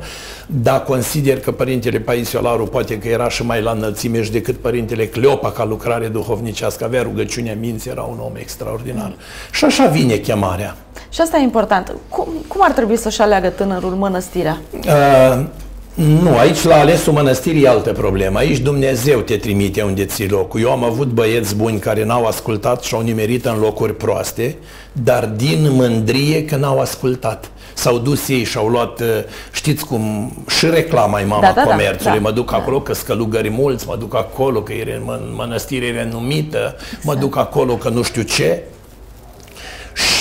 dar 0.47 0.83
consider 0.83 1.41
că 1.41 1.53
părintele 1.53 1.99
Paisiolaru 1.99 2.67
poate 2.67 2.99
că 2.99 3.09
era 3.09 3.29
și 3.29 3.45
mai 3.45 3.63
la 3.63 3.71
înălțime 3.71 4.23
și 4.23 4.31
decât 4.31 4.57
părintele 4.57 5.07
Cleopa 5.07 5.51
ca 5.51 5.65
lucrare 5.65 6.07
duhovnicească, 6.07 6.85
avea 6.85 7.03
rugăciunea 7.03 7.57
minții, 7.61 7.91
era 7.91 8.03
un 8.03 8.19
om 8.25 8.33
extraordinar. 8.37 9.13
Și 9.53 9.65
așa 9.65 9.87
vine 9.87 10.15
chemarea. 10.17 10.77
Și 11.09 11.21
asta 11.21 11.37
e 11.37 11.43
important. 11.43 11.95
Cum, 12.09 12.29
cum 12.49 12.61
ar 12.65 12.71
trebui 12.71 12.97
să-și 12.97 13.21
aleagă 13.21 13.49
tânărul 13.49 13.91
mănăstirea? 13.91 14.59
Uh, 14.73 15.45
nu, 15.95 16.37
aici 16.37 16.63
la 16.63 16.75
alesul 16.75 17.13
mănăstirii 17.13 17.63
e 17.63 17.69
altă 17.69 17.93
problemă. 17.93 18.39
Aici 18.39 18.59
Dumnezeu 18.59 19.21
te 19.21 19.37
trimite 19.37 19.83
unde 19.83 20.05
ți 20.05 20.27
locul. 20.27 20.61
Eu 20.61 20.71
am 20.71 20.85
avut 20.85 21.09
băieți 21.09 21.55
buni 21.55 21.79
care 21.79 22.05
n-au 22.05 22.25
ascultat 22.25 22.83
și 22.83 22.95
au 22.95 23.01
nimerit 23.01 23.45
în 23.45 23.59
locuri 23.59 23.95
proaste, 23.97 24.57
dar 24.93 25.27
din 25.27 25.69
mândrie 25.71 26.45
că 26.45 26.57
n-au 26.57 26.79
ascultat. 26.79 27.51
S-au 27.79 27.99
dus 27.99 28.29
ei 28.29 28.45
și 28.45 28.57
au 28.57 28.69
luat, 28.69 29.01
uh, 29.01 29.07
știți 29.53 29.85
cum, 29.85 30.33
și 30.49 30.67
reclama 30.67 31.19
mama 31.19 31.41
da, 31.41 31.53
da, 31.55 31.65
da, 31.65 31.71
comerțului. 31.71 32.19
Da, 32.19 32.23
mă 32.23 32.31
duc 32.31 32.51
da. 32.51 32.57
acolo 32.57 32.81
că 32.81 32.95
scălugări 32.95 33.51
mulți, 33.51 33.87
mă 33.87 33.97
duc 33.97 34.15
acolo 34.15 34.63
că 34.63 34.73
e 34.73 35.01
mănăstire 35.37 35.91
renumită, 35.91 36.77
exact. 36.77 37.05
mă 37.05 37.15
duc 37.15 37.37
acolo 37.37 37.75
că 37.75 37.89
nu 37.89 38.03
știu 38.03 38.23
ce. 38.23 38.63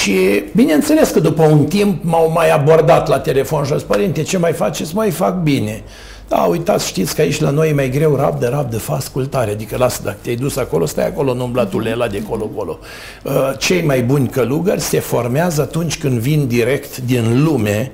Și 0.02 0.44
bineînțeles 0.56 1.10
că 1.10 1.20
după 1.20 1.44
un 1.44 1.66
timp 1.66 2.04
m-au 2.04 2.32
mai 2.32 2.50
abordat 2.50 3.08
la 3.08 3.20
telefon 3.20 3.64
și 3.64 3.72
au 3.72 3.78
zis, 3.78 3.88
părinte, 3.88 4.22
ce 4.22 4.38
mai 4.38 4.54
faceți? 4.54 4.96
Mai 4.96 5.10
fac 5.10 5.36
bine. 5.36 5.84
Da, 6.28 6.38
uitați, 6.38 6.88
știți 6.88 7.16
că 7.16 7.22
aici 7.22 7.40
la 7.40 7.50
noi 7.50 7.70
e 7.70 7.74
mai 7.74 7.90
greu 7.90 8.16
rab 8.16 8.40
de 8.40 8.48
rab 8.48 8.70
de 8.70 8.78
fa 8.78 8.94
ascultare, 8.94 9.52
adică 9.52 9.78
lasă, 9.78 10.02
dacă 10.04 10.18
te-ai 10.22 10.36
dus 10.36 10.56
acolo, 10.56 10.86
stai 10.86 11.06
acolo 11.06 11.32
în 11.32 11.40
umblatul 11.40 11.82
lela 11.82 12.08
de 12.08 12.24
colo-colo. 12.24 12.80
Uh, 13.24 13.52
cei 13.58 13.82
mai 13.82 14.02
buni 14.04 14.28
călugări 14.28 14.82
se 14.82 15.00
formează 15.00 15.62
atunci 15.62 15.98
când 15.98 16.20
vin 16.20 16.48
direct 16.48 16.98
din 16.98 17.44
lume 17.44 17.92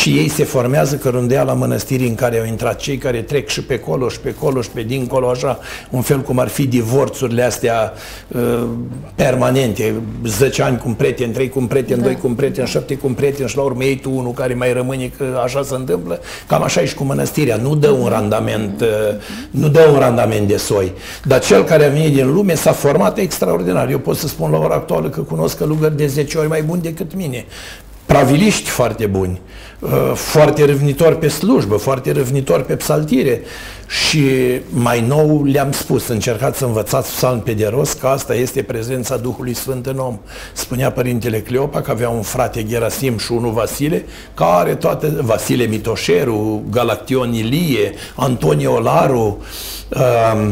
și 0.00 0.10
ei 0.10 0.28
se 0.28 0.44
formează 0.44 0.96
cărundeala 0.96 1.52
mănăstirii 1.52 2.08
în 2.08 2.14
care 2.14 2.38
au 2.38 2.46
intrat 2.46 2.76
cei 2.76 2.96
care 2.96 3.22
trec 3.22 3.48
și 3.48 3.62
pe 3.62 3.78
colo 3.78 4.08
și 4.08 4.20
pe 4.20 4.34
colo 4.34 4.60
și 4.60 4.68
pe 4.68 4.82
dincolo, 4.82 5.28
așa, 5.28 5.58
un 5.90 6.00
fel 6.00 6.20
cum 6.20 6.38
ar 6.38 6.48
fi 6.48 6.66
divorțurile 6.66 7.42
astea 7.42 7.92
uh, 8.28 8.62
permanente, 9.14 9.94
10 10.26 10.62
ani 10.62 10.78
cu 10.78 10.88
un 10.88 10.94
prieten, 10.94 11.32
3 11.32 11.48
cu 11.48 11.58
un 11.58 11.66
prieten, 11.66 11.98
da. 11.98 12.04
2 12.04 12.16
cu 12.16 12.26
un 12.26 12.34
prieten, 12.34 12.64
7 12.64 12.94
cu 12.94 13.06
un 13.06 13.12
prieten 13.12 13.46
și 13.46 13.56
la 13.56 13.62
urmă 13.62 13.84
ei 13.84 13.96
tu 13.96 14.10
unul 14.10 14.32
care 14.32 14.54
mai 14.54 14.72
rămâne 14.72 15.10
că 15.16 15.40
așa 15.44 15.62
se 15.62 15.74
întâmplă, 15.74 16.20
cam 16.46 16.62
așa 16.62 16.80
e 16.80 16.86
și 16.86 16.94
cu 16.94 17.04
mănăstirea, 17.04 17.56
nu 17.56 17.74
dă 17.74 17.90
un 17.90 18.08
randament, 18.08 18.80
uh, 18.80 18.88
nu 19.50 19.68
dă 19.68 19.88
un 19.92 19.98
randament 19.98 20.48
de 20.48 20.56
soi, 20.56 20.92
dar 21.24 21.40
cel 21.40 21.64
care 21.64 21.84
a 21.84 21.88
venit 21.88 22.14
din 22.14 22.32
lume 22.32 22.54
s-a 22.54 22.72
format 22.72 23.18
extraordinar. 23.18 23.90
Eu 23.90 23.98
pot 23.98 24.16
să 24.16 24.28
spun 24.28 24.50
la 24.50 24.58
ora 24.58 24.74
actuală 24.74 25.08
că 25.08 25.20
cunosc 25.20 25.56
călugări 25.56 25.96
de 25.96 26.06
10 26.06 26.38
ori 26.38 26.48
mai 26.48 26.62
buni 26.62 26.82
decât 26.82 27.14
mine 27.14 27.44
praviliști 28.06 28.68
foarte 28.68 29.06
buni, 29.06 29.40
uh, 29.78 30.12
foarte 30.14 30.64
răvnitori 30.64 31.18
pe 31.18 31.28
slujbă, 31.28 31.76
foarte 31.76 32.12
răvnitori 32.12 32.64
pe 32.64 32.76
psaltire 32.76 33.40
și 33.88 34.22
mai 34.68 35.00
nou 35.00 35.44
le-am 35.44 35.72
spus, 35.72 36.08
încercați 36.08 36.58
să 36.58 36.64
învățați 36.64 37.10
psalm 37.14 37.40
pe 37.40 37.52
de 37.52 37.66
rost, 37.66 37.98
că 37.98 38.06
asta 38.06 38.34
este 38.34 38.62
prezența 38.62 39.16
Duhului 39.16 39.54
Sfânt 39.54 39.86
în 39.86 39.98
om. 39.98 40.18
Spunea 40.52 40.92
Părintele 40.92 41.40
Cleopa 41.40 41.80
că 41.80 41.90
avea 41.90 42.08
un 42.08 42.22
frate 42.22 42.64
Gerasim 42.64 43.18
și 43.18 43.32
unul 43.32 43.52
Vasile, 43.52 44.04
care 44.34 44.74
toate, 44.74 45.12
Vasile 45.20 45.64
Mitoșeru, 45.64 46.62
Galaction 46.70 47.32
Ilie, 47.32 47.92
Antonio 48.14 48.80
Laru, 48.80 49.42
uh, 49.88 50.50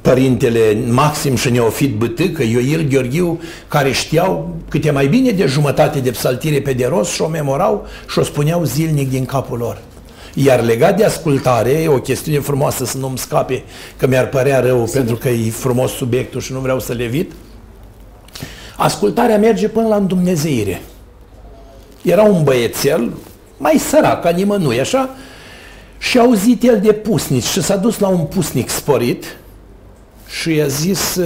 părintele 0.00 0.78
Maxim 0.88 1.36
și 1.36 1.50
Neofit 1.50 1.96
Bătâcă, 1.96 2.42
Ioil 2.42 2.88
Gheorghiu, 2.88 3.40
care 3.68 3.92
știau 3.92 4.54
câte 4.68 4.90
mai 4.90 5.06
bine 5.06 5.30
de 5.30 5.46
jumătate 5.46 5.98
de 5.98 6.10
psaltire 6.10 6.60
pe 6.60 6.72
de 6.72 6.86
rost 6.86 7.12
și 7.12 7.22
o 7.22 7.28
memorau 7.28 7.86
și 8.10 8.18
o 8.18 8.22
spuneau 8.22 8.64
zilnic 8.64 9.10
din 9.10 9.24
capul 9.24 9.58
lor. 9.58 9.78
Iar 10.34 10.62
legat 10.62 10.96
de 10.96 11.04
ascultare, 11.04 11.70
e 11.70 11.88
o 11.88 11.98
chestiune 11.98 12.38
frumoasă 12.38 12.84
să 12.84 12.98
nu-mi 12.98 13.18
scape, 13.18 13.64
că 13.96 14.06
mi-ar 14.06 14.28
părea 14.28 14.60
rău 14.60 14.76
Sigur. 14.86 14.92
pentru 14.92 15.16
că 15.16 15.28
e 15.28 15.50
frumos 15.50 15.92
subiectul 15.92 16.40
și 16.40 16.52
nu 16.52 16.58
vreau 16.58 16.80
să 16.80 16.92
le 16.92 17.02
evit. 17.02 17.32
Ascultarea 18.76 19.38
merge 19.38 19.68
până 19.68 19.88
la 19.88 19.96
îndumnezeire. 19.96 20.82
Era 22.02 22.22
un 22.22 22.42
băiețel, 22.42 23.12
mai 23.58 23.78
sărac 23.78 24.22
ca 24.22 24.30
nimănui, 24.30 24.80
așa, 24.80 25.10
și 25.98 26.18
a 26.18 26.20
auzit 26.20 26.62
el 26.62 26.80
de 26.80 26.92
pusnici 26.92 27.44
și 27.44 27.62
s-a 27.62 27.76
dus 27.76 27.98
la 27.98 28.08
un 28.08 28.24
pusnic 28.24 28.68
sporit, 28.68 29.36
și 30.28 30.54
i-a 30.54 30.66
zis 30.66 31.18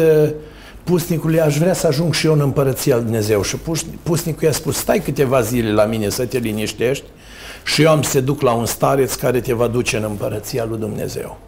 pusnicului, 0.84 1.40
aș 1.40 1.58
vrea 1.58 1.74
să 1.74 1.86
ajung 1.86 2.14
și 2.14 2.26
eu 2.26 2.32
în 2.32 2.40
împărăția 2.40 2.94
lui 2.94 3.04
Dumnezeu. 3.04 3.42
Și 3.42 3.56
pusnicul 4.02 4.42
i-a 4.42 4.52
spus, 4.52 4.76
stai 4.76 5.00
câteva 5.00 5.40
zile 5.40 5.72
la 5.72 5.84
mine 5.84 6.08
să 6.08 6.24
te 6.24 6.38
liniștești 6.38 7.04
și 7.64 7.82
eu 7.82 7.90
am 7.90 8.02
să 8.02 8.12
te 8.12 8.20
duc 8.20 8.40
la 8.40 8.52
un 8.52 8.66
stareț 8.66 9.14
care 9.14 9.40
te 9.40 9.52
va 9.52 9.66
duce 9.66 9.96
în 9.96 10.02
împărăția 10.02 10.64
lui 10.64 10.78
Dumnezeu. 10.78 11.38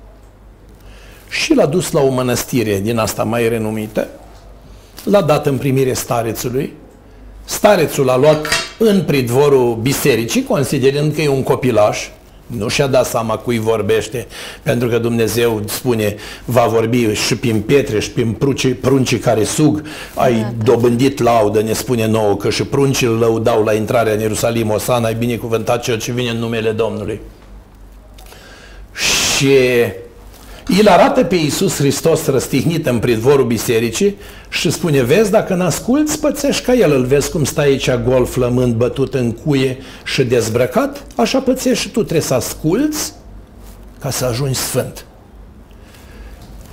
Și 1.29 1.55
l-a 1.55 1.67
dus 1.67 1.91
la 1.91 2.01
o 2.01 2.11
mănăstire 2.11 2.81
din 2.81 2.99
asta 2.99 3.23
mai 3.23 3.49
renumită, 3.49 4.09
l-a 5.05 5.23
dat 5.23 5.47
în 5.47 5.59
primire 5.59 5.93
starețului, 5.93 6.73
starețul 7.45 8.11
a 8.11 8.17
luat 8.17 8.47
în 8.79 9.03
pridvorul 9.03 9.79
bisericii, 9.83 10.45
considerând 10.45 11.15
că 11.15 11.21
e 11.21 11.29
un 11.29 11.43
copilaș, 11.43 12.09
nu 12.57 12.69
și-a 12.69 12.87
dat 12.87 13.07
seama 13.07 13.37
cui 13.37 13.59
vorbește, 13.59 14.27
pentru 14.63 14.89
că 14.89 14.99
Dumnezeu 14.99 15.63
spune, 15.67 16.17
va 16.45 16.67
vorbi 16.67 17.13
și 17.13 17.37
prin 17.37 17.61
pietre 17.61 18.01
și 18.01 18.11
prin 18.11 18.33
pruncii, 18.33 18.75
pruncii 18.75 19.19
care 19.19 19.45
sug, 19.45 19.83
ai 20.15 20.33
da, 20.35 20.53
da. 20.57 20.73
dobândit 20.73 21.23
laudă, 21.23 21.61
ne 21.61 21.73
spune 21.73 22.07
nouă, 22.07 22.37
că 22.37 22.51
și 22.51 22.65
pruncii 22.65 23.07
îl 23.07 23.19
lăudau 23.19 23.65
la 23.65 23.73
intrarea 23.73 24.13
în 24.13 24.21
Ierusalim, 24.21 24.71
Osana, 24.71 25.07
ai 25.07 25.15
binecuvântat 25.15 25.83
cel 25.83 25.99
ce 25.99 26.13
vine 26.13 26.31
în 26.31 26.39
numele 26.39 26.71
Domnului. 26.71 27.21
Și 29.37 29.57
el 30.69 30.89
arată 30.89 31.25
pe 31.25 31.35
Iisus 31.35 31.77
Hristos 31.77 32.27
răstihnit 32.27 32.87
în 32.87 32.99
pridvorul 32.99 33.47
bisericii 33.47 34.17
și 34.49 34.71
spune, 34.71 35.03
vezi, 35.03 35.31
dacă 35.31 35.55
n-asculți, 35.55 36.21
pățești 36.21 36.65
ca 36.65 36.75
el, 36.75 36.93
îl 36.93 37.05
vezi 37.05 37.31
cum 37.31 37.45
stai 37.45 37.67
aici 37.67 37.91
gol, 37.95 38.27
flămând, 38.27 38.75
bătut 38.75 39.15
în 39.15 39.33
cuie 39.33 39.79
și 40.05 40.25
dezbrăcat, 40.25 41.07
așa 41.17 41.39
pățești 41.39 41.83
și 41.83 41.89
tu, 41.91 42.01
trebuie 42.01 42.21
să 42.21 42.35
asculți 42.35 43.13
ca 44.01 44.11
să 44.11 44.25
ajungi 44.25 44.59
sfânt. 44.59 45.05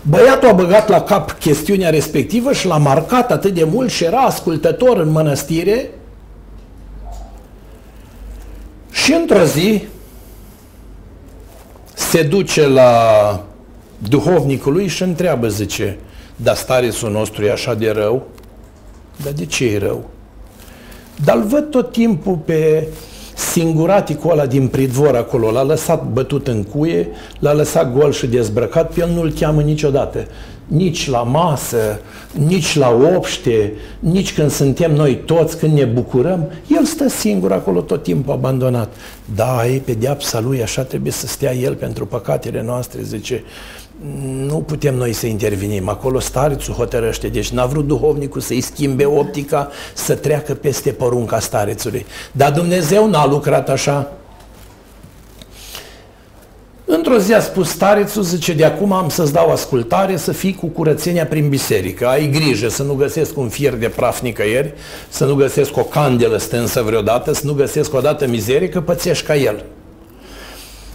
Băiatul 0.02 0.50
a 0.50 0.54
băgat 0.54 0.90
la 0.90 1.02
cap 1.02 1.32
chestiunea 1.32 1.90
respectivă 1.90 2.54
și 2.54 2.68
l-a 2.68 2.78
marcat 2.78 3.32
atât 3.32 3.54
de 3.54 3.64
mult 3.64 3.90
și 3.90 4.04
era 4.04 4.20
ascultător 4.20 4.98
în 4.98 5.10
mănăstire. 5.10 5.90
Și 8.92 9.14
într-o 9.14 9.44
zi 9.44 9.84
se 11.94 12.24
duce 12.24 12.68
la 12.68 13.44
duhovnicului 14.08 14.88
și 14.88 15.04
întreabă, 15.04 15.47
zice, 15.47 15.97
dar 16.36 16.56
starețul 16.56 17.12
nostru 17.12 17.45
e 17.45 17.52
așa 17.52 17.74
de 17.74 17.89
rău? 17.89 18.24
Dar 19.24 19.34
de 19.34 19.45
ce 19.45 19.66
e 19.66 19.78
rău? 19.78 20.10
Dar 21.24 21.36
îl 21.36 21.43
văd 21.43 21.70
tot 21.70 21.91
timpul 21.91 22.36
pe 22.45 22.88
singuraticul 23.36 24.32
ăla 24.32 24.45
din 24.45 24.68
pridvor 24.68 25.16
acolo, 25.16 25.52
l-a 25.52 25.64
lăsat 25.64 26.08
bătut 26.08 26.47
în 26.47 26.64
cuie, 26.64 27.08
l-a 27.39 27.54
lăsat 27.54 27.93
gol 27.93 28.12
și 28.12 28.28
dezbrăcat, 28.28 28.93
pe 28.93 29.00
el 29.00 29.10
nu-l 29.10 29.32
cheamă 29.32 29.62
niciodată. 29.62 30.28
Nici 30.68 31.10
la 31.10 31.24
masă, 31.24 32.00
nici 32.32 32.76
la 32.76 32.89
obște, 33.16 33.74
nici 34.00 34.34
când 34.34 34.52
suntem 34.52 34.93
noi 34.93 35.16
toți, 35.16 35.58
când 35.58 35.74
ne 35.74 35.86
bucurăm, 35.86 36.52
el 36.68 36.86
stă 36.86 37.10
singur 37.10 37.52
acolo 37.52 37.82
tot 37.82 38.04
timpul 38.04 38.34
abandonat. 38.34 38.93
Da, 39.36 39.68
e 39.68 39.78
pedeapsa 39.86 40.39
lui, 40.39 40.62
așa 40.62 40.82
trebuie 40.82 41.12
să 41.12 41.28
stea 41.28 41.54
el 41.54 41.76
pentru 41.76 42.06
păcatele 42.06 42.64
noastre, 42.64 43.02
zice 43.02 43.43
nu 44.45 44.56
putem 44.56 44.95
noi 44.95 45.14
să 45.14 45.28
intervenim. 45.28 45.89
Acolo 45.89 46.20
starețul 46.20 46.74
hotărăște. 46.74 47.28
Deci 47.28 47.50
n-a 47.50 47.66
vrut 47.66 47.88
duhovnicul 47.88 48.41
să-i 48.41 48.62
schimbe 48.62 49.06
optica, 49.06 49.70
să 49.93 50.16
treacă 50.16 50.54
peste 50.54 50.89
porunca 50.89 51.39
starețului. 51.39 52.06
Dar 52.32 52.52
Dumnezeu 52.52 53.10
n-a 53.10 53.26
lucrat 53.26 53.70
așa. 53.70 54.12
Într-o 56.86 57.18
zi 57.18 57.34
a 57.34 57.39
spus 57.39 57.70
starețul, 57.70 58.24
zice, 58.24 58.54
de 58.54 58.66
acum 58.66 58.91
am 58.91 59.10
să-ți 59.10 59.34
dau 59.34 59.52
ascultare 59.52 60.18
să 60.18 60.32
fii 60.32 60.56
cu 60.56 60.68
curățenia 60.68 61.26
prin 61.26 61.50
biserică. 61.50 62.08
Ai 62.08 62.30
grijă 62.30 62.70
să 62.70 62.84
nu 62.84 62.93
găsesc 62.93 63.38
un 63.38 63.50
fier 63.50 63.74
de 63.74 63.88
praf 63.88 64.22
nicăieri, 64.22 64.74
să 65.10 65.26
nu 65.26 65.36
găsesc 65.36 65.78
o 65.78 65.84
candelă 65.84 66.38
stânsă 66.38 66.82
vreodată, 66.82 67.34
să 67.34 67.41
nu 67.45 67.54
găsesc 67.54 67.93
o 67.93 68.00
dată 68.00 68.28
mizerie, 68.28 68.70
că 68.70 68.82
pățești 68.82 69.26
ca 69.26 69.36
el. 69.36 69.64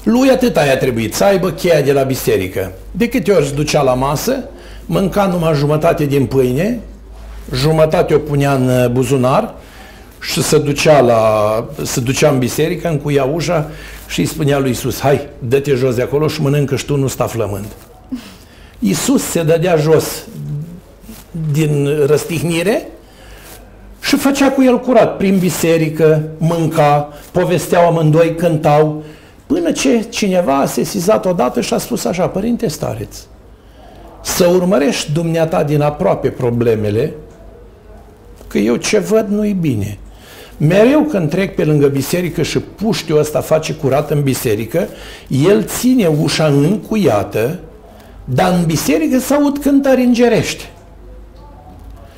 Lui 0.04 0.30
atât 0.30 0.56
a 0.56 0.76
trebuit, 0.76 1.14
să 1.14 1.24
aibă 1.24 1.50
cheia 1.50 1.80
de 1.80 1.92
la 1.92 2.02
biserică. 2.02 2.72
De 2.90 3.08
câte 3.08 3.32
ori 3.32 3.46
se 3.46 3.54
ducea 3.54 3.82
la 3.82 3.94
masă, 3.94 4.44
mânca 4.86 5.26
numai 5.26 5.54
jumătate 5.54 6.04
din 6.04 6.26
pâine, 6.26 6.80
jumătate 7.54 8.14
o 8.14 8.18
punea 8.18 8.54
în 8.54 8.68
uh, 8.68 8.88
buzunar 8.88 9.54
și 10.20 10.42
se 10.42 10.58
ducea, 10.58 11.00
la, 11.00 11.64
se 11.82 12.00
ducea 12.00 12.30
în 12.30 12.38
biserică, 12.38 12.88
încuia 12.88 13.24
ușa 13.24 13.70
și 14.06 14.20
îi 14.20 14.26
spunea 14.26 14.58
lui 14.58 14.70
Isus, 14.70 15.00
hai, 15.00 15.28
dă-te 15.38 15.74
jos 15.74 15.94
de 15.94 16.02
acolo 16.02 16.28
și 16.28 16.40
mănâncă 16.40 16.76
și 16.76 16.84
tu, 16.84 16.96
nu 16.96 17.06
sta 17.06 17.26
flămând. 17.26 17.66
Isus 18.78 19.22
se 19.22 19.42
dădea 19.42 19.76
jos 19.76 20.04
din 21.52 21.88
răstihnire 22.06 22.88
și 24.00 24.16
făcea 24.16 24.50
cu 24.50 24.62
el 24.62 24.80
curat 24.80 25.16
prin 25.16 25.38
biserică, 25.38 26.22
mânca, 26.38 27.12
povesteau 27.32 27.86
amândoi, 27.86 28.34
cântau, 28.34 29.02
până 29.46 29.72
ce 29.72 30.02
cineva 30.02 30.56
a 30.56 30.66
sesizat 30.66 31.26
odată 31.26 31.60
și 31.60 31.74
a 31.74 31.78
spus 31.78 32.04
așa, 32.04 32.26
părinte 32.26 32.68
stareț, 32.68 33.16
să 34.22 34.46
urmărești 34.46 35.12
dumneata 35.12 35.62
din 35.62 35.80
aproape 35.80 36.28
problemele, 36.28 37.12
că 38.46 38.58
eu 38.58 38.76
ce 38.76 38.98
văd 38.98 39.26
nu-i 39.28 39.52
bine. 39.52 39.98
Mereu 40.56 41.00
când 41.00 41.30
trec 41.30 41.54
pe 41.54 41.64
lângă 41.64 41.86
biserică 41.86 42.42
și 42.42 42.58
puștiul 42.58 43.18
ăsta 43.18 43.40
face 43.40 43.74
curat 43.74 44.10
în 44.10 44.22
biserică, 44.22 44.88
el 45.28 45.64
ține 45.64 46.06
ușa 46.06 46.46
încuiată, 46.46 47.58
dar 48.24 48.52
în 48.52 48.64
biserică 48.64 49.18
se 49.18 49.34
aud 49.34 49.58
cântări 49.58 50.02
îngerește. 50.02 50.64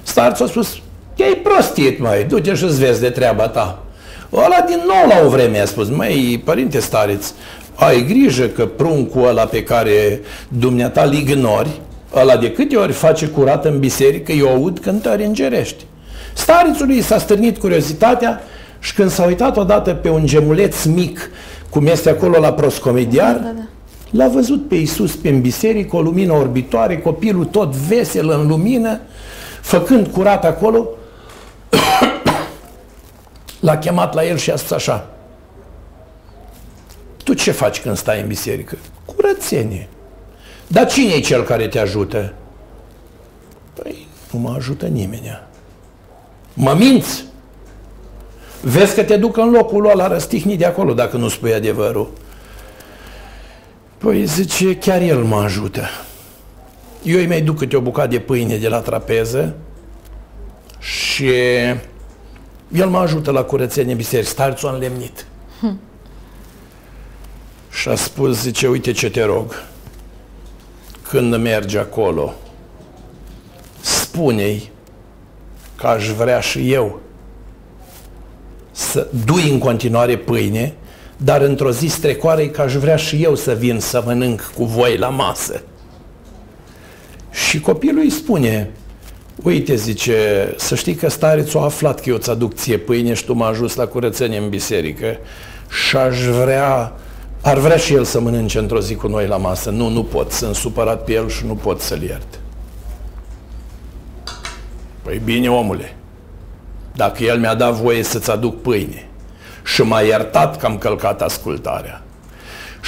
Starțul 0.03 0.47
a 0.47 0.48
spus, 0.48 0.81
e 1.16 1.24
prostit, 1.24 2.01
mai, 2.01 2.24
du-te 2.24 2.55
și-ți 2.55 2.78
vezi 2.78 3.01
de 3.01 3.11
treaba 3.11 3.48
ta. 3.48 3.85
Ăla 4.32 4.65
din 4.66 4.81
nou 4.86 5.09
la 5.09 5.27
o 5.27 5.28
vreme 5.28 5.61
a 5.61 5.65
spus, 5.65 5.89
măi, 5.89 6.43
părinte 6.44 6.78
stareț, 6.78 7.32
ai 7.74 8.05
grijă 8.05 8.47
că 8.47 8.66
pruncul 8.66 9.27
ăla 9.27 9.44
pe 9.44 9.62
care 9.62 10.20
dumneata 10.48 11.03
îl 11.03 11.12
ignori, 11.12 11.81
ăla 12.15 12.36
de 12.36 12.53
câte 12.53 12.77
ori 12.77 12.93
face 12.93 13.27
curat 13.27 13.65
în 13.65 13.78
biserică, 13.78 14.32
eu 14.32 14.48
aud 14.48 14.78
cântări 14.78 15.24
îngerești. 15.24 15.85
Starețului 16.35 17.01
s-a 17.01 17.19
stârnit 17.19 17.59
curiozitatea 17.59 18.43
și 18.78 18.94
când 18.94 19.11
s-a 19.11 19.24
uitat 19.24 19.57
odată 19.57 19.90
pe 19.90 20.09
un 20.09 20.27
gemuleț 20.27 20.85
mic, 20.85 21.31
cum 21.70 21.86
este 21.86 22.11
acolo 22.11 22.39
la 22.39 22.53
proscomediar, 22.53 23.32
da, 23.32 23.40
da, 23.40 23.53
da. 23.57 24.24
l-a 24.24 24.28
văzut 24.28 24.69
pe 24.69 24.74
Iisus 24.74 25.15
pe 25.15 25.28
în 25.28 25.40
biserică, 25.40 25.97
o 25.97 26.01
lumină 26.01 26.32
orbitoare, 26.32 26.98
copilul 26.98 27.44
tot 27.44 27.74
vesel 27.74 28.31
în 28.31 28.47
lumină, 28.47 29.01
făcând 29.61 30.07
curat 30.07 30.44
acolo, 30.44 30.89
l-a 33.61 33.78
chemat 33.78 34.15
la 34.15 34.24
el 34.24 34.37
și 34.37 34.51
a 34.51 34.57
spus 34.57 34.70
așa, 34.70 35.11
tu 37.24 37.35
ce 37.35 37.51
faci 37.51 37.81
când 37.81 37.97
stai 37.97 38.20
în 38.20 38.27
biserică? 38.27 38.77
Curățenie. 39.05 39.89
Dar 40.66 40.87
cine 40.87 41.12
e 41.12 41.20
cel 41.20 41.43
care 41.43 41.69
te 41.69 41.78
ajută? 41.78 42.33
Păi, 43.74 44.07
nu 44.33 44.39
mă 44.39 44.55
ajută 44.57 44.87
nimeni. 44.87 45.41
Mă 46.55 46.74
minți? 46.78 47.24
Vezi 48.61 48.95
că 48.95 49.03
te 49.03 49.16
duc 49.16 49.37
în 49.37 49.51
locul 49.51 49.91
ăla 49.91 50.07
răstihnit 50.07 50.59
de 50.59 50.65
acolo 50.65 50.95
dacă 50.95 51.16
nu 51.16 51.28
spui 51.28 51.55
adevărul. 51.55 52.12
Păi 53.99 54.24
zice, 54.24 54.77
chiar 54.77 55.01
el 55.01 55.23
mă 55.23 55.37
ajută. 55.37 55.83
Eu 57.03 57.19
îi 57.19 57.27
mai 57.27 57.41
duc 57.41 57.59
câte 57.59 57.77
o 57.77 57.81
bucată 57.81 58.09
de 58.09 58.19
pâine 58.19 58.57
de 58.57 58.69
la 58.69 58.78
trapeză 58.78 59.55
și 60.78 61.31
el 62.72 62.88
mă 62.88 62.98
ajută 62.98 63.30
la 63.30 63.43
curățenie 63.43 63.94
biserică, 63.94 64.28
starțul 64.28 64.74
înlemnit. 64.74 65.26
Hm. 65.60 65.80
Și 67.70 67.88
a 67.88 67.94
spus, 67.94 68.40
zice, 68.40 68.68
uite 68.68 68.93
ce 68.93 69.10
te 69.10 69.24
rog, 69.24 69.64
când 71.09 71.36
mergi 71.36 71.76
acolo, 71.76 72.34
spune-i 73.80 74.70
că 75.76 75.86
aș 75.86 76.09
vrea 76.09 76.40
și 76.40 76.72
eu 76.72 77.01
să 78.72 79.09
dui 79.24 79.51
în 79.51 79.59
continuare 79.59 80.16
pâine, 80.16 80.74
dar 81.16 81.40
într-o 81.40 81.70
zi 81.70 81.86
strecoare 81.86 82.48
că 82.48 82.60
aș 82.60 82.74
vrea 82.74 82.97
și 82.97 83.22
eu 83.22 83.34
să 83.34 83.52
vin 83.52 83.80
să 83.80 84.02
mănânc 84.05 84.52
cu 84.56 84.64
voi 84.64 84.97
la 84.97 85.09
masă. 85.09 85.62
Și 87.30 87.60
copilul 87.60 88.02
îi 88.02 88.10
spune, 88.10 88.70
uite, 89.42 89.74
zice, 89.74 90.54
să 90.56 90.74
știi 90.74 90.94
că 90.94 91.08
starețul 91.08 91.60
a 91.60 91.64
aflat 91.64 92.00
că 92.00 92.08
eu 92.08 92.16
ți 92.16 92.30
aduc 92.30 92.54
ție 92.54 92.78
pâine 92.78 93.14
și 93.14 93.24
tu 93.24 93.34
m-a 93.34 93.46
ajuns 93.46 93.74
la 93.74 93.86
curățenie 93.86 94.38
în 94.38 94.48
biserică 94.48 95.16
și 95.88 95.96
aș 95.96 96.24
vrea, 96.24 96.92
ar 97.40 97.58
vrea 97.58 97.76
și 97.76 97.94
el 97.94 98.04
să 98.04 98.20
mănânce 98.20 98.58
într-o 98.58 98.80
zi 98.80 98.94
cu 98.94 99.08
noi 99.08 99.26
la 99.26 99.36
masă. 99.36 99.70
Nu, 99.70 99.88
nu 99.88 100.04
pot, 100.04 100.32
sunt 100.32 100.54
supărat 100.54 101.04
pe 101.04 101.12
el 101.12 101.28
și 101.28 101.46
nu 101.46 101.54
pot 101.54 101.80
să-l 101.80 102.02
iert. 102.02 102.40
Păi 105.02 105.20
bine, 105.24 105.50
omule, 105.50 105.96
dacă 106.94 107.24
el 107.24 107.38
mi-a 107.38 107.54
dat 107.54 107.72
voie 107.72 108.02
să-ți 108.02 108.30
aduc 108.30 108.62
pâine 108.62 109.08
și 109.64 109.82
m-a 109.82 110.00
iertat 110.00 110.58
că 110.58 110.66
am 110.66 110.78
călcat 110.78 111.22
ascultarea 111.22 112.06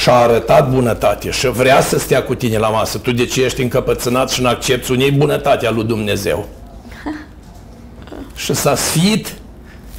și 0.02 0.08
a 0.08 0.12
arătat 0.12 0.70
bunătate 0.70 1.30
și 1.30 1.48
vrea 1.50 1.80
să 1.80 1.98
stea 1.98 2.22
cu 2.22 2.34
tine 2.34 2.58
la 2.58 2.68
masă, 2.68 2.98
tu 2.98 3.12
de 3.12 3.24
ce 3.24 3.44
ești 3.44 3.62
încăpățânat 3.62 4.30
și 4.30 4.42
nu 4.42 4.48
accepti 4.48 4.92
unei 4.92 5.10
bunătatea 5.10 5.70
lui 5.70 5.84
Dumnezeu? 5.84 6.48
și 8.34 8.54
s-a 8.54 8.74
sfit 8.74 9.32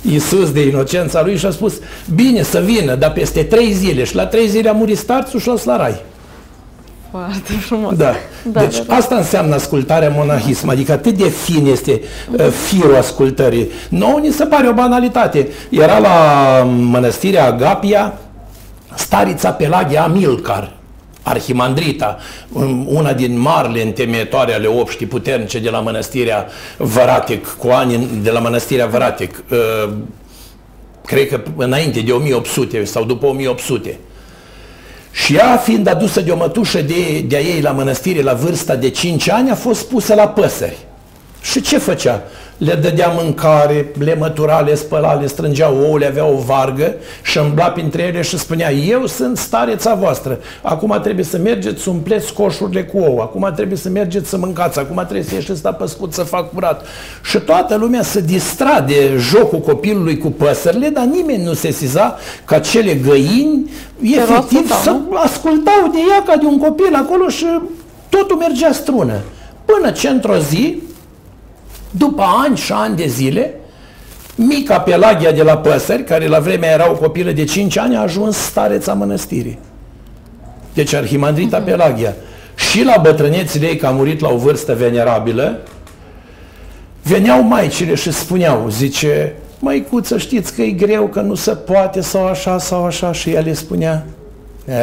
Iisus 0.01 0.51
de 0.51 0.67
inocența 0.67 1.23
lui 1.23 1.38
și 1.38 1.45
a 1.45 1.49
spus, 1.49 1.73
bine 2.13 2.43
să 2.43 2.59
vină, 2.59 2.95
dar 2.95 3.11
peste 3.11 3.43
trei 3.43 3.73
zile 3.73 4.03
și 4.03 4.15
la 4.15 4.26
trei 4.26 4.47
zile 4.47 4.69
a 4.69 4.71
murit 4.71 4.97
starțul 4.97 5.39
și 5.39 5.47
l-a 5.47 5.55
la 5.63 5.77
rai. 5.77 6.01
Foarte 7.11 7.53
frumos. 7.53 7.95
Da. 7.95 8.13
da 8.43 8.59
deci 8.59 8.77
da, 8.77 8.84
da. 8.88 8.95
asta 8.95 9.15
înseamnă 9.15 9.55
ascultarea 9.55 10.13
monahism, 10.15 10.69
adică 10.69 10.91
atât 10.91 11.17
de 11.17 11.30
fin 11.30 11.65
este 11.65 12.01
uh, 12.31 12.47
firul 12.67 12.95
ascultării. 12.95 13.69
Nouă 13.89 14.19
ni 14.19 14.31
se 14.31 14.45
pare 14.45 14.67
o 14.67 14.73
banalitate. 14.73 15.47
Era 15.69 15.97
la 15.97 16.63
mănăstirea 16.63 17.45
Agapia 17.45 18.13
starița 18.95 19.52
Pelagia 19.52 20.03
Amilcar, 20.03 20.72
arhimandrita, 21.24 22.18
um, 22.52 22.86
una 22.88 23.14
din 23.14 23.40
marile 23.40 23.82
întemeietoare 23.82 24.53
ale 24.53 24.68
obștii 24.68 25.06
puternice 25.06 25.60
de 25.60 25.70
la 25.70 25.80
mănăstirea 25.80 26.48
Văratec, 26.78 27.56
cu 27.57 27.68
ani 27.68 28.10
de 28.22 28.32
la 28.32 28.40
mănăstirea 28.40 28.88
Văratec, 28.88 29.44
uh, 29.52 29.94
cred 31.06 31.28
că 31.28 31.41
înainte 31.56 31.99
de 31.99 32.11
1800 32.11 32.84
sau 32.84 33.03
după 33.03 33.26
1800. 33.26 33.99
Și 35.11 35.36
ea, 35.36 35.57
fiind 35.57 35.88
adusă 35.88 36.22
de 36.22 36.32
o 36.32 36.36
mătușă 36.36 36.82
de, 36.82 37.20
de-a 37.28 37.40
ei 37.40 37.61
la 37.61 37.72
mănăstire 37.72 38.22
la 38.22 38.34
vârsta 38.34 38.76
de 38.76 38.90
5 38.90 39.30
ani, 39.30 39.49
a 39.49 39.56
fost 39.56 39.88
pusă 39.88 40.14
la 40.14 40.28
păsări. 40.28 40.78
Și 41.41 41.61
ce 41.61 41.78
făcea? 41.78 42.24
Le 42.60 42.73
dădea 42.73 43.07
mâncare, 43.07 43.91
le 43.98 44.15
mătura, 44.19 44.60
le 44.60 44.76
spăla, 44.76 45.14
le 45.14 45.27
strângea 45.27 45.69
ouăle, 45.69 46.06
avea 46.06 46.26
o 46.26 46.38
vargă 46.38 46.95
și 47.22 47.38
îmbla 47.38 47.65
printre 47.65 48.02
ele 48.02 48.22
și 48.22 48.38
spunea 48.38 48.72
eu 48.72 49.06
sunt 49.06 49.38
stareța 49.38 49.94
voastră, 49.94 50.40
acum 50.61 50.99
trebuie 51.03 51.26
să 51.26 51.38
mergeți 51.38 51.81
să 51.81 51.90
umpleți 51.90 52.34
coșurile 52.34 52.84
cu 52.84 52.98
ou, 52.98 53.19
acum 53.19 53.52
trebuie 53.56 53.77
să 53.77 53.90
mergeți 53.90 54.30
să 54.30 54.38
mâncați, 54.38 54.80
acum 54.80 54.95
trebuie 54.95 55.23
să 55.23 55.36
ieșiți 55.36 55.64
la 55.64 55.73
păscut 55.73 56.14
să 56.14 56.23
fac 56.23 56.53
curat. 56.53 56.86
Și 57.23 57.38
toată 57.38 57.76
lumea 57.76 58.03
se 58.03 58.22
distra 58.22 58.81
de 58.81 59.15
jocul 59.18 59.60
copilului 59.60 60.18
cu 60.18 60.27
păsările, 60.31 60.90
dar 60.90 61.03
nimeni 61.03 61.44
nu 61.44 61.53
se 61.53 61.72
siza 61.72 62.18
ca 62.45 62.60
cele 62.60 62.94
găini 62.94 63.72
efectiv 64.02 64.72
să 64.84 64.95
ascultau 65.14 65.90
de 65.91 65.98
ea 66.10 66.23
ca 66.23 66.36
de 66.36 66.45
un 66.45 66.57
copil 66.57 66.95
acolo 66.95 67.30
și 67.30 67.45
totul 68.10 68.38
mergea 68.38 68.72
strună. 68.72 69.19
Până 69.65 69.91
ce 69.91 70.10
într-o 70.10 70.38
zi, 70.38 70.81
după 71.91 72.24
ani 72.44 72.57
și 72.57 72.72
ani 72.72 72.95
de 72.95 73.06
zile, 73.07 73.53
mica 74.36 74.80
Pelagia 74.80 75.32
de 75.32 75.44
la 75.44 75.57
Păsări, 75.57 76.03
care 76.03 76.28
la 76.28 76.40
vremea 76.40 76.72
era 76.72 76.90
o 76.90 76.94
copilă 76.94 77.32
de 77.32 77.44
5 77.44 77.78
ani, 77.78 77.95
a 77.95 78.02
ajuns 78.02 78.38
stareța 78.38 78.94
mănăstirii. 78.94 79.60
Deci 80.74 80.94
Arhimandrita 80.94 81.61
uh-huh. 81.61 81.66
Pelagia. 81.66 82.14
Și 82.56 82.84
la 82.84 82.98
bătrânețile 83.02 83.68
ei, 83.68 83.76
că 83.76 83.88
a 83.88 83.91
murit 83.91 84.20
la 84.20 84.30
o 84.30 84.38
vârstă 84.38 84.76
venerabilă, 84.76 85.60
veneau 87.03 87.44
maicile 87.44 87.95
și 87.95 88.11
spuneau, 88.11 88.70
zice, 88.70 89.36
măicuță, 89.60 90.18
știți 90.18 90.53
că 90.53 90.61
e 90.61 90.72
greu, 90.72 91.07
că 91.07 91.22
nu 91.22 91.36
se 91.36 91.52
poate, 91.52 92.02
sau 92.02 92.28
așa, 92.28 92.57
sau 92.57 92.86
așa, 92.86 93.11
și 93.11 93.30
ea 93.30 93.41
le 93.41 93.53
spunea, 93.53 94.06
e, 94.68 94.74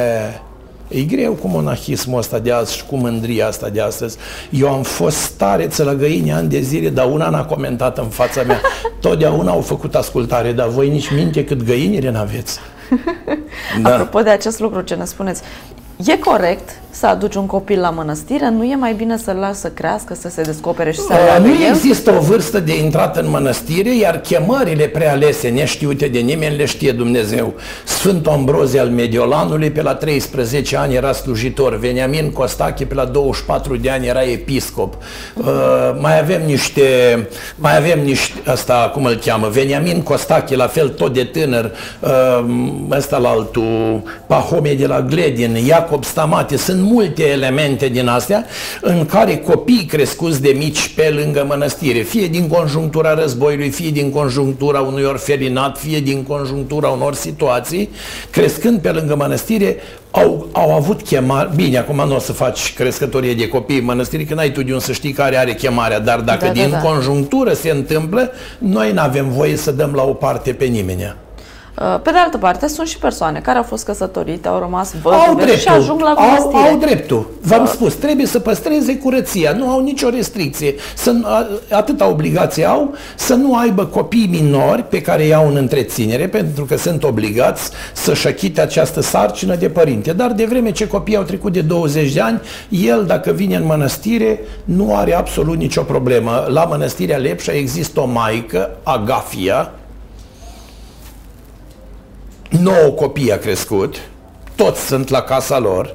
E 0.89 1.03
greu 1.03 1.33
cu 1.33 1.49
monahismul 1.49 2.19
ăsta 2.19 2.39
de 2.39 2.53
azi 2.53 2.77
și 2.77 2.85
cu 2.87 2.97
mândria 2.97 3.47
asta 3.47 3.69
de 3.69 3.81
astăzi. 3.81 4.17
Eu 4.51 4.73
am 4.73 4.83
fost 4.83 5.17
stareță 5.17 5.85
la 5.85 5.95
găini 5.95 6.33
ani 6.33 6.49
de 6.49 6.61
zile, 6.61 6.89
dar 6.89 7.11
una 7.11 7.29
n-a 7.29 7.45
comentat 7.45 7.99
în 7.99 8.09
fața 8.09 8.43
mea. 8.43 8.61
Totdeauna 9.01 9.51
au 9.51 9.61
făcut 9.61 9.95
ascultare, 9.95 10.53
dar 10.53 10.69
voi 10.69 10.89
nici 10.89 11.11
minte 11.11 11.45
cât 11.45 11.63
găinile 11.63 12.11
n-aveți. 12.11 12.59
Da. 13.83 13.93
Apropo 13.95 14.21
de 14.21 14.31
acest 14.31 14.61
lucru 14.61 14.81
ce 14.81 14.95
ne 14.95 15.05
spuneți, 15.05 15.43
e 16.07 16.19
corect 16.19 16.69
să 16.98 17.06
aduci 17.06 17.35
un 17.35 17.47
copil 17.47 17.81
la 17.81 17.90
mănăstire, 17.90 18.51
nu 18.51 18.64
e 18.64 18.77
mai 18.77 18.93
bine 18.94 19.16
să-l 19.16 19.36
lași 19.36 19.55
să 19.55 19.68
crească, 19.68 20.14
să 20.14 20.28
se 20.28 20.43
descopere 20.43 20.93
și 20.93 20.98
să 20.98 21.40
Nu 21.43 21.52
există 21.70 22.14
o 22.16 22.20
vârstă 22.20 22.60
de 22.60 22.78
intrat 22.78 23.16
în 23.16 23.28
mănăstire, 23.28 23.97
iar 23.97 24.20
chemările 24.20 24.85
prealese, 24.85 25.48
neștiute 25.48 26.06
de 26.06 26.18
nimeni, 26.18 26.56
le 26.56 26.64
știe 26.64 26.93
Dumnezeu. 26.93 27.55
Sfântul 27.85 28.32
Ambrozie 28.32 28.81
al 28.81 28.89
Mediolanului, 28.89 29.70
pe 29.70 29.82
la 29.82 29.94
13 29.94 30.77
ani 30.77 30.94
era 30.94 31.12
slujitor, 31.12 31.78
Veniamin 31.78 32.31
Costache, 32.31 32.85
pe 32.85 32.94
la 32.94 33.05
24 33.05 33.77
de 33.77 33.90
ani 33.90 34.06
era 34.06 34.23
episcop. 34.23 34.94
Uh, 35.35 35.44
mai 36.01 36.18
avem 36.18 36.43
niște, 36.47 36.82
mai 37.56 37.77
avem 37.77 38.05
niște, 38.05 38.51
asta 38.51 38.90
cum 38.94 39.05
îl 39.05 39.14
cheamă, 39.14 39.48
Veniamin 39.48 40.02
Costache, 40.02 40.56
la 40.56 40.66
fel 40.66 40.89
tot 40.89 41.12
de 41.12 41.24
tânăr, 41.24 41.70
uh, 42.01 42.44
ăsta 42.90 43.18
la 43.18 43.28
altul, 43.28 44.02
Pahome 44.27 44.73
de 44.73 44.86
la 44.86 45.01
Gledin, 45.01 45.55
Iacob 45.66 46.05
Stamate, 46.05 46.56
sunt 46.56 46.85
multe 46.87 47.29
elemente 47.29 47.89
din 47.89 48.09
astea 48.09 48.47
în 48.81 49.07
care 49.07 49.37
copiii 49.37 49.85
crescuți 49.85 50.43
de 50.43 50.55
mici 50.59 50.95
pe 50.95 51.15
lângă 51.23 51.45
mănăstire, 51.49 52.01
fie 52.01 52.27
din 52.27 52.49
conjunctura 52.49 53.15
războiului, 53.15 53.71
fie 53.71 53.91
din 53.91 54.11
conjunctura 54.11 54.81
unui 54.81 55.03
orfelinat, 55.03 55.79
fie 55.79 56.01
din 56.01 56.23
conjunctura 56.23 56.89
unor 56.89 57.15
situații, 57.15 57.91
crescând 58.31 58.81
pe 58.81 58.91
lângă 58.91 59.17
mănăstire, 59.17 59.77
au, 60.11 60.49
au 60.53 60.75
avut 60.75 61.03
chemare, 61.03 61.51
bine, 61.55 61.79
acum 61.79 62.09
nu 62.09 62.15
o 62.15 62.19
să 62.19 62.33
faci 62.33 62.73
crescătorie 62.73 63.35
de 63.35 63.49
copii 63.49 63.79
în 63.79 63.85
mănăstiri, 63.85 64.25
că 64.25 64.35
n-ai 64.35 64.53
tu 64.53 64.63
de 64.63 64.73
un 64.73 64.79
să 64.79 64.93
știi 64.93 65.13
care 65.13 65.37
are 65.37 65.55
chemarea, 65.55 65.99
dar 65.99 66.21
dacă 66.21 66.47
da, 66.47 66.53
din 66.53 66.71
da, 66.71 66.77
da. 66.77 66.83
conjunctură 66.83 67.53
se 67.53 67.71
întâmplă, 67.71 68.31
noi 68.59 68.93
nu 68.93 69.01
avem 69.01 69.29
voie 69.29 69.57
să 69.57 69.71
dăm 69.71 69.93
la 69.95 70.03
o 70.03 70.13
parte 70.13 70.53
pe 70.53 70.65
nimeni. 70.65 71.15
Uh, 71.81 72.01
pe 72.03 72.11
de 72.11 72.19
altă 72.19 72.39
parte, 72.39 72.69
sunt 72.69 72.86
și 72.86 72.98
persoane 72.98 73.40
care 73.40 73.59
au 73.59 73.65
fost 73.65 73.85
căsătorite, 73.85 74.48
au 74.48 74.59
rămas 74.59 74.94
văduve 75.03 75.59
și 75.59 75.69
ajung 75.69 76.01
la 76.01 76.09
au, 76.09 76.57
au 76.57 76.77
dreptul. 76.77 77.31
V-am 77.43 77.62
uh. 77.62 77.69
spus, 77.69 77.94
trebuie 77.94 78.27
să 78.27 78.39
păstreze 78.39 78.98
curăția, 78.98 79.53
nu 79.53 79.70
au 79.70 79.81
nicio 79.81 80.09
restricție. 80.09 80.74
Să, 80.94 81.12
atâta 81.70 82.09
obligație 82.09 82.65
au 82.65 82.94
să 83.16 83.35
nu 83.35 83.57
aibă 83.57 83.85
copii 83.86 84.28
minori 84.31 84.82
pe 84.82 85.01
care 85.01 85.24
i-au 85.24 85.48
în 85.48 85.57
întreținere, 85.57 86.28
pentru 86.28 86.65
că 86.65 86.77
sunt 86.77 87.05
obligați 87.05 87.70
să-și 87.93 88.27
achite 88.27 88.61
această 88.61 89.01
sarcină 89.01 89.55
de 89.55 89.69
părinte. 89.69 90.12
Dar 90.12 90.32
de 90.32 90.44
vreme 90.44 90.70
ce 90.70 90.86
copiii 90.86 91.16
au 91.16 91.23
trecut 91.23 91.53
de 91.53 91.61
20 91.61 92.12
de 92.12 92.20
ani, 92.20 92.40
el, 92.69 93.05
dacă 93.07 93.32
vine 93.32 93.57
în 93.57 93.65
mănăstire, 93.65 94.40
nu 94.65 94.97
are 94.97 95.15
absolut 95.15 95.57
nicio 95.57 95.82
problemă. 95.82 96.47
La 96.48 96.65
mănăstirea 96.65 97.16
Lepșa 97.16 97.53
există 97.53 98.01
o 98.01 98.07
maică, 98.07 98.70
Agafia, 98.82 99.73
nouă 102.51 102.90
copii 102.90 103.32
a 103.32 103.39
crescut, 103.39 103.97
toți 104.55 104.86
sunt 104.86 105.09
la 105.09 105.20
casa 105.20 105.59
lor, 105.59 105.94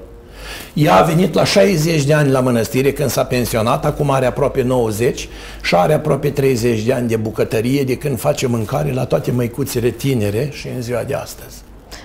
ea 0.74 0.96
a 0.96 1.02
venit 1.02 1.34
la 1.34 1.44
60 1.44 2.04
de 2.04 2.14
ani 2.14 2.32
la 2.32 2.40
mănăstire 2.40 2.92
când 2.92 3.10
s-a 3.10 3.24
pensionat, 3.24 3.86
acum 3.86 4.12
are 4.12 4.26
aproape 4.26 4.62
90 4.62 5.30
și 5.62 5.76
are 5.76 5.94
aproape 5.94 6.30
30 6.30 6.82
de 6.82 6.94
ani 6.94 7.08
de 7.08 7.16
bucătărie 7.16 7.84
de 7.84 7.96
când 7.96 8.20
face 8.20 8.48
mâncare 8.48 8.94
la 8.94 9.06
toate 9.06 9.32
măicuțele 9.32 9.90
tinere 9.90 10.50
și 10.54 10.68
în 10.76 10.82
ziua 10.82 11.04
de 11.08 11.14
astăzi. 11.14 11.56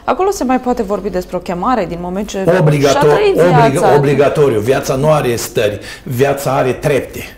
Acolo 0.04 0.30
se 0.30 0.44
mai 0.44 0.60
poate 0.60 0.82
vorbi 0.82 1.10
despre 1.10 1.36
o 1.36 1.40
chemare 1.40 1.86
din 1.86 1.98
moment 2.00 2.28
ce 2.28 2.44
Obligator, 2.60 3.20
viața. 3.34 3.64
Oblig, 3.66 3.96
obligatoriu. 3.96 4.60
Viața 4.60 4.94
nu 4.94 5.12
are 5.12 5.36
stări, 5.36 5.78
viața 6.02 6.52
are 6.52 6.72
trepte. 6.72 7.36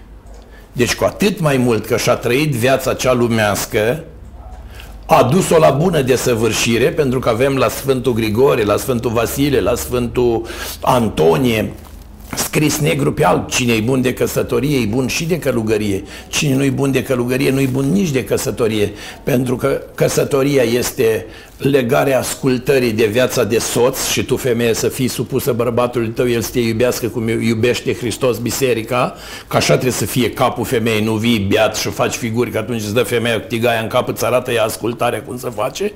Deci 0.73 0.95
cu 0.95 1.05
atât 1.05 1.41
mai 1.41 1.57
mult 1.57 1.87
că 1.87 1.97
și-a 1.97 2.15
trăit 2.15 2.53
viața 2.53 2.95
cea 2.95 3.13
lumească, 3.13 4.05
a 5.11 5.23
dus-o 5.23 5.59
la 5.59 5.71
bună 5.71 6.03
desăvârșire, 6.03 6.91
pentru 6.91 7.19
că 7.19 7.29
avem 7.29 7.57
la 7.57 7.69
Sfântul 7.69 8.13
Grigore, 8.13 8.63
la 8.63 8.77
Sfântul 8.77 9.11
Vasile, 9.11 9.61
la 9.61 9.75
Sfântul 9.75 10.47
Antonie, 10.81 11.73
scris 12.37 12.79
negru 12.79 13.13
pe 13.13 13.25
alb, 13.25 13.49
cine 13.49 13.73
e 13.73 13.81
bun 13.81 14.01
de 14.01 14.13
căsătorie, 14.13 14.79
e 14.79 14.87
bun 14.87 15.07
și 15.07 15.25
de 15.25 15.39
călugărie. 15.39 16.03
Cine 16.29 16.55
nu 16.55 16.65
e 16.65 16.71
bun 16.71 16.91
de 16.91 17.03
călugărie, 17.03 17.51
nu 17.51 17.61
e 17.61 17.67
bun 17.67 17.93
nici 17.93 18.11
de 18.11 18.25
căsătorie, 18.25 18.93
pentru 19.23 19.57
că 19.57 19.83
căsătoria 19.95 20.63
este 20.63 21.27
legarea 21.59 22.19
ascultării 22.19 22.93
de 22.93 23.07
viața 23.07 23.45
de 23.45 23.59
soț 23.59 24.07
și 24.07 24.25
tu 24.25 24.37
femeie 24.37 24.75
să 24.75 24.89
fii 24.89 25.09
supusă 25.09 25.53
bărbatului 25.53 26.09
tău, 26.09 26.29
el 26.29 26.41
să 26.41 26.51
te 26.53 26.61
iubească 26.61 27.07
cum 27.07 27.29
iubește 27.29 27.95
Hristos 27.95 28.39
biserica, 28.39 29.15
că 29.47 29.57
așa 29.57 29.73
trebuie 29.73 29.93
să 29.93 30.07
fie 30.07 30.31
capul 30.31 30.65
femeii, 30.65 31.05
nu 31.05 31.13
vii 31.13 31.39
beat 31.39 31.77
și 31.77 31.89
faci 31.89 32.15
figuri 32.15 32.51
că 32.51 32.59
atunci 32.59 32.83
îți 32.83 32.95
dă 32.95 33.03
femeia 33.03 33.41
cu 33.41 33.47
tigaia 33.47 33.81
în 33.81 33.87
cap, 33.87 34.09
îți 34.09 34.25
arată 34.25 34.53
ea 34.53 34.65
ascultarea 34.65 35.23
cum 35.23 35.39
se 35.39 35.51
face 35.55 35.93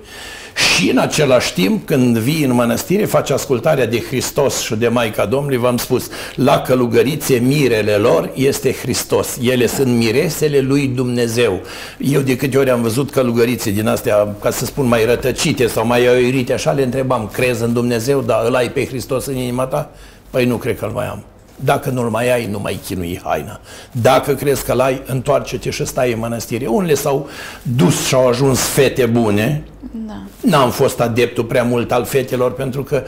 și 0.54 0.90
în 0.90 0.98
același 0.98 1.52
timp 1.52 1.86
când 1.86 2.18
vii 2.18 2.44
în 2.44 2.52
mănăstire 2.52 3.04
faci 3.04 3.30
ascultarea 3.30 3.86
de 3.86 4.00
Hristos 4.00 4.60
și 4.60 4.74
de 4.74 4.88
Maica 4.88 5.24
Domnului, 5.24 5.56
v-am 5.56 5.76
spus, 5.76 6.08
la 6.34 6.60
călugărițe 6.60 7.34
mirele 7.34 7.92
lor 7.92 8.30
este 8.34 8.72
Hristos, 8.72 9.38
ele 9.42 9.66
sunt 9.66 9.96
miresele 9.96 10.60
lui 10.60 10.86
Dumnezeu. 10.86 11.60
Eu 11.98 12.20
de 12.20 12.36
câte 12.36 12.58
ori 12.58 12.70
am 12.70 12.82
văzut 12.82 13.10
călugărițe 13.10 13.70
din 13.70 13.88
astea, 13.88 14.34
ca 14.40 14.50
să 14.50 14.64
spun 14.64 14.86
mai 14.86 15.04
rătăcite, 15.04 15.51
fericite 15.52 15.66
sau 15.66 15.86
mai 15.86 16.06
aerite, 16.06 16.52
așa 16.52 16.72
le 16.72 16.82
întrebam, 16.82 17.28
crezi 17.32 17.62
în 17.62 17.72
Dumnezeu, 17.72 18.20
dar 18.20 18.44
îl 18.46 18.54
ai 18.54 18.70
pe 18.70 18.86
Hristos 18.86 19.26
în 19.26 19.36
inima 19.36 19.64
ta? 19.64 19.90
Păi 20.30 20.44
nu 20.44 20.56
cred 20.56 20.78
că 20.78 20.84
îl 20.84 20.90
mai 20.90 21.06
am. 21.06 21.22
Dacă 21.56 21.90
nu-l 21.90 22.10
mai 22.10 22.32
ai, 22.32 22.46
nu 22.46 22.58
mai 22.58 22.80
chinui 22.84 23.20
haina. 23.24 23.60
Dacă 23.92 24.34
crezi 24.34 24.64
că 24.64 24.72
l-ai, 24.72 25.02
întoarce-te 25.06 25.70
și 25.70 25.84
stai 25.84 26.12
în 26.12 26.18
mănăstire. 26.18 26.66
Unele 26.66 26.94
s-au 26.94 27.28
dus 27.62 28.06
și 28.06 28.14
au 28.14 28.28
ajuns 28.28 28.60
fete 28.60 29.06
bune. 29.06 29.64
Da. 30.06 30.22
N-am 30.40 30.70
fost 30.70 31.00
adeptul 31.00 31.44
prea 31.44 31.62
mult 31.62 31.92
al 31.92 32.04
fetelor 32.04 32.52
pentru 32.52 32.82
că 32.82 33.02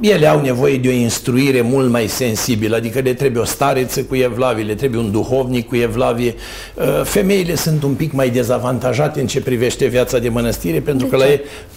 ele 0.00 0.26
au 0.26 0.40
nevoie 0.40 0.76
de 0.76 0.88
o 0.88 0.92
instruire 0.92 1.60
mult 1.60 1.90
mai 1.90 2.06
sensibilă, 2.06 2.76
adică 2.76 3.00
le 3.00 3.14
trebuie 3.14 3.42
o 3.42 3.44
stareță 3.44 4.02
cu 4.02 4.14
evlavie, 4.14 4.64
le 4.64 4.74
trebuie 4.74 5.00
un 5.00 5.10
duhovnic 5.10 5.68
cu 5.68 5.76
evlavie. 5.76 6.34
Uh, 6.74 6.84
femeile 7.04 7.54
sunt 7.54 7.82
un 7.82 7.92
pic 7.94 8.12
mai 8.12 8.30
dezavantajate 8.30 9.20
în 9.20 9.26
ce 9.26 9.40
privește 9.40 9.86
viața 9.86 10.18
de 10.18 10.28
mănăstire, 10.28 10.80
pentru 10.80 11.06
de 11.06 11.16
că 11.16 11.22
ce? 11.22 11.24
la 11.24 11.30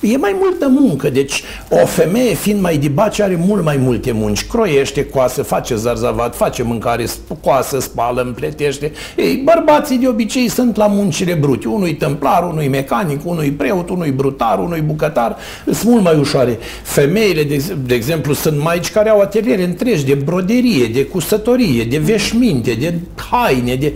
e, 0.07 0.14
e 0.14 0.18
mai 0.18 0.35
multă 0.39 0.68
muncă. 0.68 1.10
Deci 1.10 1.43
o 1.69 1.85
femeie 1.85 2.34
fiind 2.34 2.61
mai 2.61 2.77
dibace 2.77 3.23
are 3.23 3.39
mult 3.45 3.64
mai 3.64 3.77
multe 3.77 4.11
munci. 4.11 4.48
Croiește, 4.48 5.06
coasă, 5.06 5.43
face 5.43 5.76
zarzavat, 5.76 6.35
face 6.35 6.64
mâncare, 6.64 7.06
coasă, 7.41 7.80
spală, 7.80 8.22
împletește. 8.22 8.91
Ei, 9.18 9.41
bărbații 9.45 9.98
de 9.98 10.07
obicei 10.07 10.48
sunt 10.48 10.76
la 10.76 10.88
muncile 10.88 11.34
brute. 11.34 11.68
Unui 11.68 11.95
templar, 11.95 12.43
unui 12.43 12.68
mecanic, 12.68 13.19
unui 13.26 13.52
preot, 13.52 13.89
unui 13.89 14.11
brutar, 14.11 14.60
unui 14.60 14.81
bucătar. 14.81 15.38
Sunt 15.65 15.84
mult 15.84 16.03
mai 16.03 16.18
ușoare. 16.19 16.57
Femeile, 16.84 17.43
de, 17.43 17.64
de 17.85 17.93
exemplu, 17.93 18.10
exemplu, 18.12 18.34
sunt 18.34 18.64
maici 18.64 18.92
care 18.92 19.10
au 19.10 19.20
ateliere 19.20 19.64
întregi 19.64 20.06
de 20.06 20.14
broderie, 20.14 20.86
de 20.86 21.06
cusătorie, 21.06 21.84
de 21.84 21.98
veșminte, 21.98 22.74
de 22.74 22.94
haine, 23.32 23.76
de... 23.76 23.94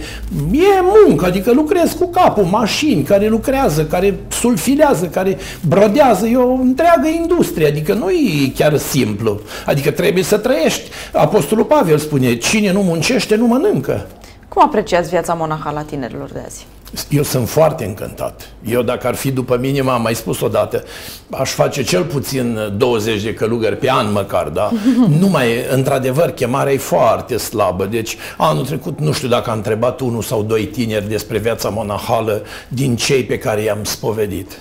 E 0.51 0.81
muncă, 1.05 1.25
adică 1.25 1.51
lucrez 1.51 1.91
cu 1.91 2.09
capul, 2.09 2.43
mașini 2.43 3.03
care 3.03 3.27
lucrează, 3.27 3.85
care 3.85 4.19
sulfilează, 4.27 5.05
care 5.05 5.37
brodează, 5.67 6.27
e 6.27 6.37
o 6.37 6.51
întreagă 6.51 7.07
industrie, 7.07 7.67
adică 7.67 7.93
nu 7.93 8.09
e 8.09 8.51
chiar 8.55 8.77
simplu. 8.77 9.39
Adică 9.65 9.91
trebuie 9.91 10.23
să 10.23 10.37
trăiești. 10.37 10.89
Apostolul 11.13 11.65
Pavel 11.65 11.97
spune, 11.97 12.35
cine 12.37 12.71
nu 12.71 12.81
muncește, 12.81 13.35
nu 13.35 13.47
mănâncă. 13.47 14.07
Cum 14.47 14.63
apreciați 14.63 15.09
viața 15.09 15.33
monahală 15.33 15.79
a 15.79 15.81
tinerilor 15.81 16.29
de 16.33 16.41
azi? 16.45 16.65
Eu 17.09 17.23
sunt 17.23 17.49
foarte 17.49 17.85
încântat. 17.85 18.49
Eu, 18.65 18.81
dacă 18.81 19.07
ar 19.07 19.15
fi 19.15 19.31
după 19.31 19.57
mine, 19.57 19.81
m-am 19.81 20.01
mai 20.01 20.15
spus 20.15 20.41
odată, 20.41 20.83
aș 21.29 21.51
face 21.51 21.83
cel 21.83 22.03
puțin 22.03 22.73
20 22.77 23.23
de 23.23 23.33
călugări 23.33 23.77
pe 23.77 23.91
an 23.91 24.11
măcar, 24.11 24.47
da? 24.47 24.71
nu 25.19 25.27
mai, 25.27 25.47
într-adevăr, 25.71 26.29
chemarea 26.29 26.73
e 26.73 26.77
foarte 26.77 27.37
slabă. 27.37 27.85
Deci, 27.85 28.15
anul 28.37 28.65
trecut, 28.65 28.99
nu 28.99 29.11
știu 29.11 29.27
dacă 29.27 29.49
am 29.49 29.55
întrebat 29.55 29.99
unul 29.99 30.21
sau 30.21 30.43
doi 30.43 30.65
tineri 30.65 31.09
despre 31.09 31.37
viața 31.37 31.69
monahală 31.69 32.41
din 32.67 32.95
cei 32.95 33.23
pe 33.23 33.37
care 33.37 33.61
i-am 33.61 33.83
spovedit. 33.83 34.59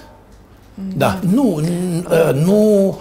Da, 0.97 1.19
nu, 1.33 1.61
nu 2.45 2.89
Uh, 2.89 2.95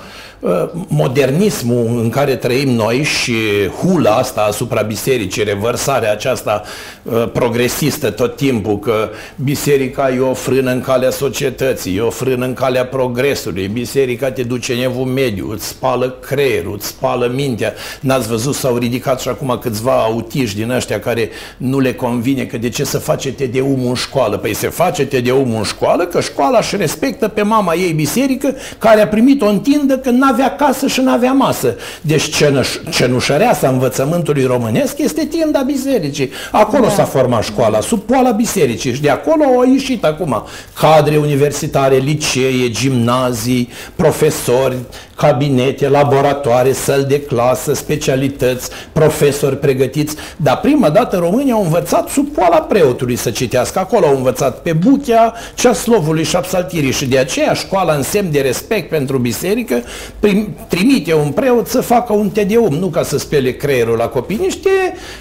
modernismul 0.87 1.99
în 2.01 2.09
care 2.09 2.35
trăim 2.35 2.69
noi 2.69 3.03
și 3.03 3.33
hula 3.81 4.15
asta 4.15 4.41
asupra 4.41 4.81
bisericii, 4.81 5.43
revărsarea 5.43 6.11
aceasta 6.11 6.61
uh, 7.03 7.29
progresistă 7.33 8.09
tot 8.09 8.35
timpul, 8.35 8.79
că 8.79 9.09
biserica 9.43 10.13
e 10.13 10.19
o 10.19 10.33
frână 10.33 10.71
în 10.71 10.81
calea 10.81 11.09
societății, 11.09 11.95
e 11.95 12.01
o 12.01 12.09
frână 12.09 12.45
în 12.45 12.53
calea 12.53 12.85
progresului, 12.85 13.67
biserica 13.67 14.31
te 14.31 14.43
duce 14.43 14.73
în 14.73 14.81
evul 14.81 15.05
mediu, 15.05 15.51
îți 15.51 15.67
spală 15.67 16.09
creierul, 16.09 16.73
îți 16.73 16.87
spală 16.87 17.31
mintea. 17.35 17.73
N-ați 17.99 18.27
văzut, 18.27 18.55
s-au 18.55 18.77
ridicat 18.77 19.21
și 19.21 19.27
acum 19.27 19.57
câțiva 19.61 19.91
autiști 19.91 20.57
din 20.57 20.69
ăștia 20.69 20.99
care 20.99 21.29
nu 21.57 21.79
le 21.79 21.93
convine 21.93 22.43
că 22.43 22.57
de 22.57 22.69
ce 22.69 22.83
să 22.83 22.97
face 22.97 23.31
TDU 23.31 23.79
în 23.87 23.93
școală? 23.93 24.37
Păi 24.37 24.53
se 24.53 24.69
face 24.69 25.05
TDU 25.05 25.47
în 25.57 25.63
școală 25.63 26.05
că 26.05 26.21
școala 26.21 26.57
își 26.57 26.75
respectă 26.75 27.27
pe 27.27 27.41
mama 27.41 27.73
ei 27.73 27.91
biserică 27.91 28.55
care 28.77 29.01
a 29.01 29.07
primit 29.07 29.41
o 29.41 29.47
întindă 29.47 29.97
când 29.97 30.19
n-a 30.19 30.31
avea 30.33 30.55
casă 30.55 30.87
și 30.87 31.01
nu 31.01 31.11
avea 31.11 31.31
masă. 31.31 31.75
Deci 32.01 32.35
cenuș, 32.35 32.69
cenușăreasa 32.89 33.67
învățământului 33.67 34.43
românesc 34.43 34.97
este 34.97 35.25
tienda 35.25 35.61
bisericii. 35.61 36.31
Acolo 36.51 36.85
da. 36.85 36.93
s-a 36.93 37.03
format 37.03 37.43
școala, 37.43 37.81
sub 37.81 37.99
poala 37.99 38.31
bisericii 38.31 38.93
și 38.93 39.01
de 39.01 39.09
acolo 39.09 39.43
au 39.43 39.71
ieșit 39.71 40.03
acum 40.03 40.43
cadre 40.79 41.17
universitare, 41.17 41.95
licee, 41.95 42.69
gimnazii, 42.69 43.69
profesori, 43.95 44.77
cabinete, 45.15 45.89
laboratoare, 45.89 46.73
săli 46.73 47.03
de 47.03 47.21
clasă, 47.21 47.73
specialități, 47.73 48.69
profesori 48.91 49.57
pregătiți. 49.57 50.15
Dar 50.37 50.59
prima 50.59 50.89
dată 50.89 51.17
românii 51.17 51.51
au 51.51 51.63
învățat 51.63 52.09
sub 52.09 52.27
poala 52.27 52.61
preotului 52.61 53.15
să 53.15 53.31
citească. 53.31 53.79
Acolo 53.79 54.05
au 54.05 54.15
învățat 54.15 54.61
pe 54.61 54.73
Buchea, 54.73 55.33
Ceaslovului 55.55 56.23
și 56.23 56.35
Absaltirii 56.35 56.91
și 56.91 57.05
de 57.05 57.17
aceea 57.17 57.53
școala 57.53 57.93
în 57.93 58.03
semn 58.03 58.31
de 58.31 58.41
respect 58.41 58.89
pentru 58.89 59.17
biserică 59.17 59.81
prim, 60.19 60.55
trimite 60.67 61.13
un 61.13 61.31
preot 61.31 61.67
să 61.67 61.81
facă 61.81 62.13
un 62.13 62.29
tedeum, 62.29 62.73
nu 62.73 62.87
ca 62.87 63.03
să 63.03 63.17
spele 63.17 63.51
creierul 63.51 63.97
la 63.97 64.07
copii, 64.07 64.37
niște 64.41 64.69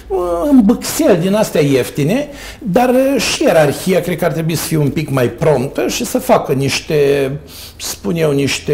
uh, 0.07 0.17
îmbâxel 0.49 1.17
din 1.21 1.33
astea 1.33 1.61
ieftine, 1.61 2.29
dar 2.59 2.89
uh, 2.89 3.21
și 3.21 3.43
ierarhia 3.43 4.01
cred 4.01 4.17
că 4.17 4.25
ar 4.25 4.31
trebui 4.31 4.55
să 4.55 4.65
fie 4.65 4.77
un 4.77 4.89
pic 4.89 5.09
mai 5.09 5.29
promptă 5.29 5.87
și 5.87 6.05
să 6.05 6.19
facă 6.19 6.53
niște, 6.53 7.31
spun 7.77 8.15
eu, 8.15 8.31
niște 8.31 8.73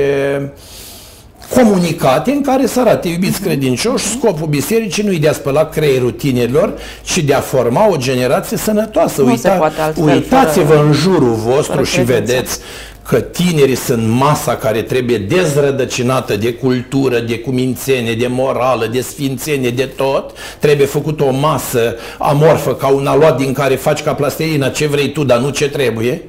comunicate 1.49 2.31
în 2.31 2.41
care 2.41 2.65
să 2.65 2.79
arate, 2.79 3.07
iubiți 3.07 3.41
credincioși, 3.41 4.05
scopul 4.05 4.47
bisericii 4.47 5.03
nu 5.03 5.11
e 5.11 5.17
de 5.17 5.27
a 5.27 5.33
spăla 5.33 5.65
creierul 5.65 6.11
tinerilor, 6.11 6.73
ci 7.03 7.17
de 7.17 7.33
a 7.33 7.39
forma 7.39 7.89
o 7.89 7.95
generație 7.95 8.57
sănătoasă. 8.57 9.21
Nu 9.21 9.27
Uita, 9.27 9.71
altfel, 9.79 10.03
uitați-vă 10.03 10.73
fără, 10.73 10.85
în 10.85 10.91
jurul 10.91 11.33
vostru 11.33 11.83
și 11.83 12.01
vedeți 12.01 12.59
că 13.07 13.19
tinerii 13.19 13.75
sunt 13.75 14.07
masa 14.07 14.55
care 14.55 14.81
trebuie 14.81 15.17
dezrădăcinată 15.17 16.35
de 16.35 16.53
cultură, 16.53 17.19
de 17.19 17.39
cumințenie, 17.39 18.13
de 18.13 18.27
morală, 18.27 18.87
de 18.91 19.01
sfințenie, 19.01 19.69
de 19.69 19.89
tot. 19.95 20.31
Trebuie 20.59 20.87
făcut 20.87 21.21
o 21.21 21.31
masă 21.31 21.95
amorfă 22.17 22.73
ca 22.73 22.87
un 22.87 23.07
aluat 23.07 23.37
din 23.37 23.53
care 23.53 23.75
faci 23.75 24.03
ca 24.03 24.13
plastelina 24.13 24.69
ce 24.69 24.87
vrei 24.87 25.11
tu, 25.11 25.23
dar 25.23 25.39
nu 25.39 25.49
ce 25.49 25.69
trebuie. 25.69 26.21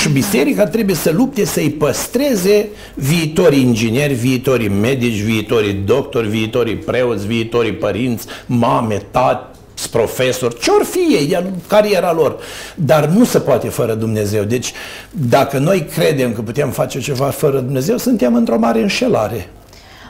Și 0.00 0.08
biserica 0.08 0.66
trebuie 0.66 0.96
să 0.96 1.10
lupte 1.10 1.44
să-i 1.44 1.70
păstreze 1.70 2.68
viitorii 2.94 3.60
ingineri, 3.60 4.14
viitorii 4.14 4.68
medici, 4.68 5.20
viitorii 5.20 5.72
doctori, 5.72 6.28
viitorii 6.28 6.76
preoți, 6.76 7.26
viitorii 7.26 7.72
părinți, 7.72 8.26
mame, 8.46 9.02
tati, 9.10 9.58
profesori, 9.90 10.58
ce 10.58 10.70
ori 10.70 10.84
fi 10.84 10.98
ei, 10.98 11.44
cariera 11.66 12.12
lor, 12.12 12.36
dar 12.74 13.06
nu 13.06 13.24
se 13.24 13.38
poate 13.40 13.68
fără 13.68 13.94
Dumnezeu. 13.94 14.42
Deci, 14.42 14.72
dacă 15.10 15.58
noi 15.58 15.86
credem 15.94 16.32
că 16.32 16.40
putem 16.40 16.70
face 16.70 17.00
ceva 17.00 17.26
fără 17.26 17.60
Dumnezeu, 17.60 17.96
suntem 17.96 18.34
într-o 18.34 18.58
mare 18.58 18.80
înșelare. 18.80 19.48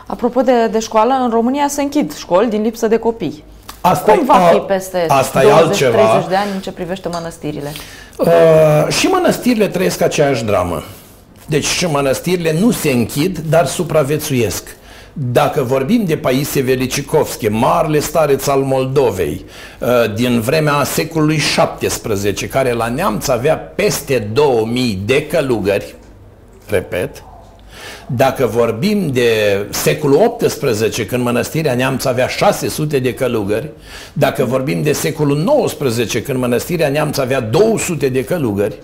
Apropo 0.06 0.40
de, 0.40 0.69
de 0.70 0.78
școală, 0.78 1.12
în 1.23 1.31
România 1.31 1.69
se 1.69 1.82
închid 1.82 2.16
școli 2.16 2.48
din 2.48 2.62
lipsă 2.62 2.89
de 2.89 2.97
copii. 2.97 3.44
Asta 3.86 4.12
Cum 4.12 4.24
va 4.27 4.51
fi 4.52 4.59
peste 4.59 5.06
20-30 5.06 5.09
de 6.28 6.36
ani 6.36 6.51
în 6.55 6.61
ce 6.61 6.73
privește 6.73 7.09
mănăstirile? 7.09 7.73
Uh, 8.19 8.28
și 8.89 9.06
mănăstirile 9.06 9.69
trăiesc 9.69 10.01
aceeași 10.01 10.44
dramă. 10.44 10.82
Deci 11.47 11.66
și 11.66 11.86
mănăstirile 11.86 12.56
nu 12.61 12.70
se 12.70 12.90
închid, 12.90 13.39
dar 13.39 13.66
supraviețuiesc. 13.66 14.77
Dacă 15.12 15.62
vorbim 15.62 16.05
de 16.05 16.16
Paisie 16.16 16.62
Velicikovski, 16.62 17.48
marele 17.48 17.98
stareț 17.98 18.47
al 18.47 18.61
Moldovei, 18.61 19.44
uh, 19.78 19.89
din 20.15 20.40
vremea 20.40 20.85
secolului 20.85 21.40
XVII, 21.89 22.48
care 22.48 22.73
la 22.73 22.89
Neamț 22.89 23.28
avea 23.28 23.56
peste 23.56 24.19
2000 24.19 25.02
de 25.05 25.27
călugări, 25.27 25.94
repet, 26.69 27.23
dacă 28.06 28.47
vorbim 28.47 29.11
de 29.12 29.31
secolul 29.70 30.36
XVIII, 30.39 31.06
când 31.06 31.23
mănăstirea 31.23 31.74
Neamț 31.74 32.05
avea 32.05 32.28
600 32.28 32.98
de 32.98 33.15
călugări, 33.15 33.70
dacă 34.12 34.44
vorbim 34.44 34.82
de 34.82 34.93
secolul 34.93 35.66
XIX, 35.66 36.24
când 36.24 36.39
mănăstirea 36.39 36.89
Neamț 36.89 37.19
avea 37.19 37.40
200 37.40 38.09
de 38.09 38.24
călugări, 38.24 38.74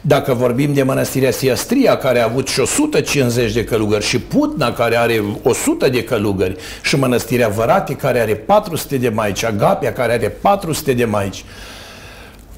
dacă 0.00 0.34
vorbim 0.34 0.74
de 0.74 0.82
mănăstirea 0.82 1.30
Siastria, 1.30 1.96
care 1.96 2.20
a 2.20 2.24
avut 2.24 2.48
și 2.48 2.60
150 2.60 3.52
de 3.52 3.64
călugări, 3.64 4.04
și 4.04 4.18
Putna, 4.18 4.72
care 4.72 4.96
are 4.96 5.22
100 5.42 5.88
de 5.88 6.04
călugări, 6.04 6.56
și 6.82 6.96
mănăstirea 6.96 7.48
Vărate, 7.48 7.94
care 7.94 8.20
are 8.20 8.34
400 8.34 8.96
de 8.96 9.08
maici, 9.08 9.44
Agapia, 9.44 9.92
care 9.92 10.12
are 10.12 10.28
400 10.28 10.92
de 10.92 11.04
maici. 11.04 11.44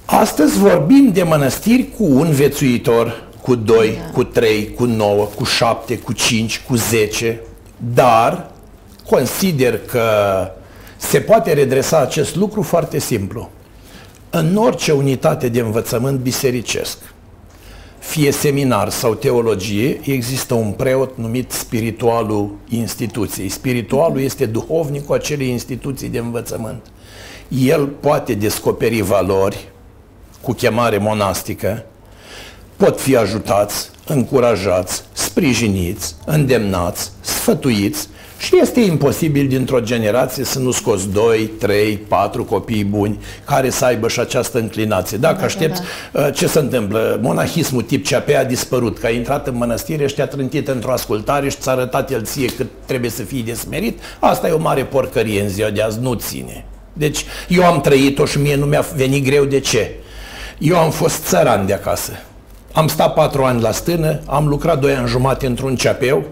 Astăzi 0.04 0.58
vorbim 0.58 1.10
de 1.12 1.22
mănăstiri 1.22 1.88
cu 1.96 2.04
un 2.04 2.30
vețuitor, 2.30 3.27
cu 3.48 3.54
2, 3.54 3.92
da. 3.92 4.10
cu 4.12 4.24
3, 4.24 4.74
cu 4.74 4.84
9, 4.84 5.24
cu 5.24 5.44
7, 5.44 5.98
cu 5.98 6.12
5, 6.12 6.60
cu 6.66 6.74
10, 6.74 7.40
dar 7.92 8.50
consider 9.06 9.78
că 9.78 10.02
se 10.96 11.20
poate 11.20 11.52
redresa 11.52 11.98
acest 11.98 12.36
lucru 12.36 12.62
foarte 12.62 12.98
simplu. 12.98 13.50
În 14.30 14.56
orice 14.56 14.92
unitate 14.92 15.48
de 15.48 15.60
învățământ 15.60 16.18
bisericesc, 16.18 16.98
fie 17.98 18.30
seminar 18.30 18.90
sau 18.90 19.14
teologie, 19.14 20.00
există 20.04 20.54
un 20.54 20.70
preot 20.70 21.16
numit 21.16 21.52
spiritualul 21.52 22.50
instituției. 22.68 23.48
Spiritualul 23.48 24.20
este 24.20 24.46
duhovnicul 24.46 25.14
acelei 25.14 25.48
instituții 25.48 26.08
de 26.08 26.18
învățământ. 26.18 26.86
El 27.48 27.86
poate 27.86 28.34
descoperi 28.34 29.00
valori 29.00 29.68
cu 30.40 30.52
chemare 30.52 30.98
monastică, 30.98 31.84
pot 32.78 33.00
fi 33.00 33.16
ajutați, 33.16 33.90
încurajați, 34.06 35.02
sprijiniți, 35.12 36.14
îndemnați, 36.24 37.10
sfătuiți 37.20 38.08
și 38.38 38.58
este 38.60 38.80
imposibil 38.80 39.48
dintr-o 39.48 39.80
generație 39.80 40.44
să 40.44 40.58
nu 40.58 40.70
scoți 40.70 41.08
2, 41.08 41.50
3, 41.58 41.96
4 41.96 42.44
copii 42.44 42.84
buni 42.84 43.20
care 43.44 43.70
să 43.70 43.84
aibă 43.84 44.08
și 44.08 44.20
această 44.20 44.58
înclinație. 44.58 45.16
Dacă 45.18 45.38
da, 45.38 45.44
aștepți, 45.44 45.80
da, 46.12 46.20
da. 46.20 46.26
Uh, 46.26 46.34
ce 46.34 46.46
se 46.46 46.58
întâmplă? 46.58 47.18
Monahismul 47.22 47.82
tip 47.82 48.06
CAP 48.06 48.28
a 48.38 48.44
dispărut, 48.44 48.98
că 48.98 49.06
a 49.06 49.10
intrat 49.10 49.46
în 49.46 49.56
mănăstire 49.56 50.06
și 50.06 50.14
te-a 50.14 50.26
trântit 50.26 50.68
într-o 50.68 50.92
ascultare 50.92 51.48
și 51.48 51.56
ți-a 51.56 51.72
arătat 51.72 52.10
el 52.10 52.22
ție 52.24 52.46
cât 52.46 52.66
trebuie 52.84 53.10
să 53.10 53.22
fii 53.22 53.42
desmerit. 53.42 53.98
Asta 54.18 54.48
e 54.48 54.50
o 54.50 54.58
mare 54.58 54.84
porcărie 54.84 55.42
în 55.42 55.48
ziua 55.48 55.70
de 55.70 55.82
azi, 55.82 56.00
nu 56.00 56.14
ține. 56.14 56.64
Deci 56.92 57.24
eu 57.48 57.64
am 57.64 57.80
trăit-o 57.80 58.24
și 58.24 58.38
mie 58.38 58.56
nu 58.56 58.64
mi-a 58.64 58.86
venit 58.96 59.24
greu 59.24 59.44
de 59.44 59.60
ce? 59.60 59.90
Eu 60.58 60.76
am 60.76 60.90
fost 60.90 61.24
țăran 61.26 61.66
de 61.66 61.72
acasă. 61.72 62.12
Am 62.72 62.88
stat 62.88 63.14
patru 63.14 63.44
ani 63.44 63.60
la 63.60 63.70
stână, 63.70 64.20
am 64.26 64.46
lucrat 64.46 64.80
doi 64.80 64.94
ani 64.94 65.08
jumate 65.08 65.46
într-un 65.46 65.76
ceapeu, 65.76 66.24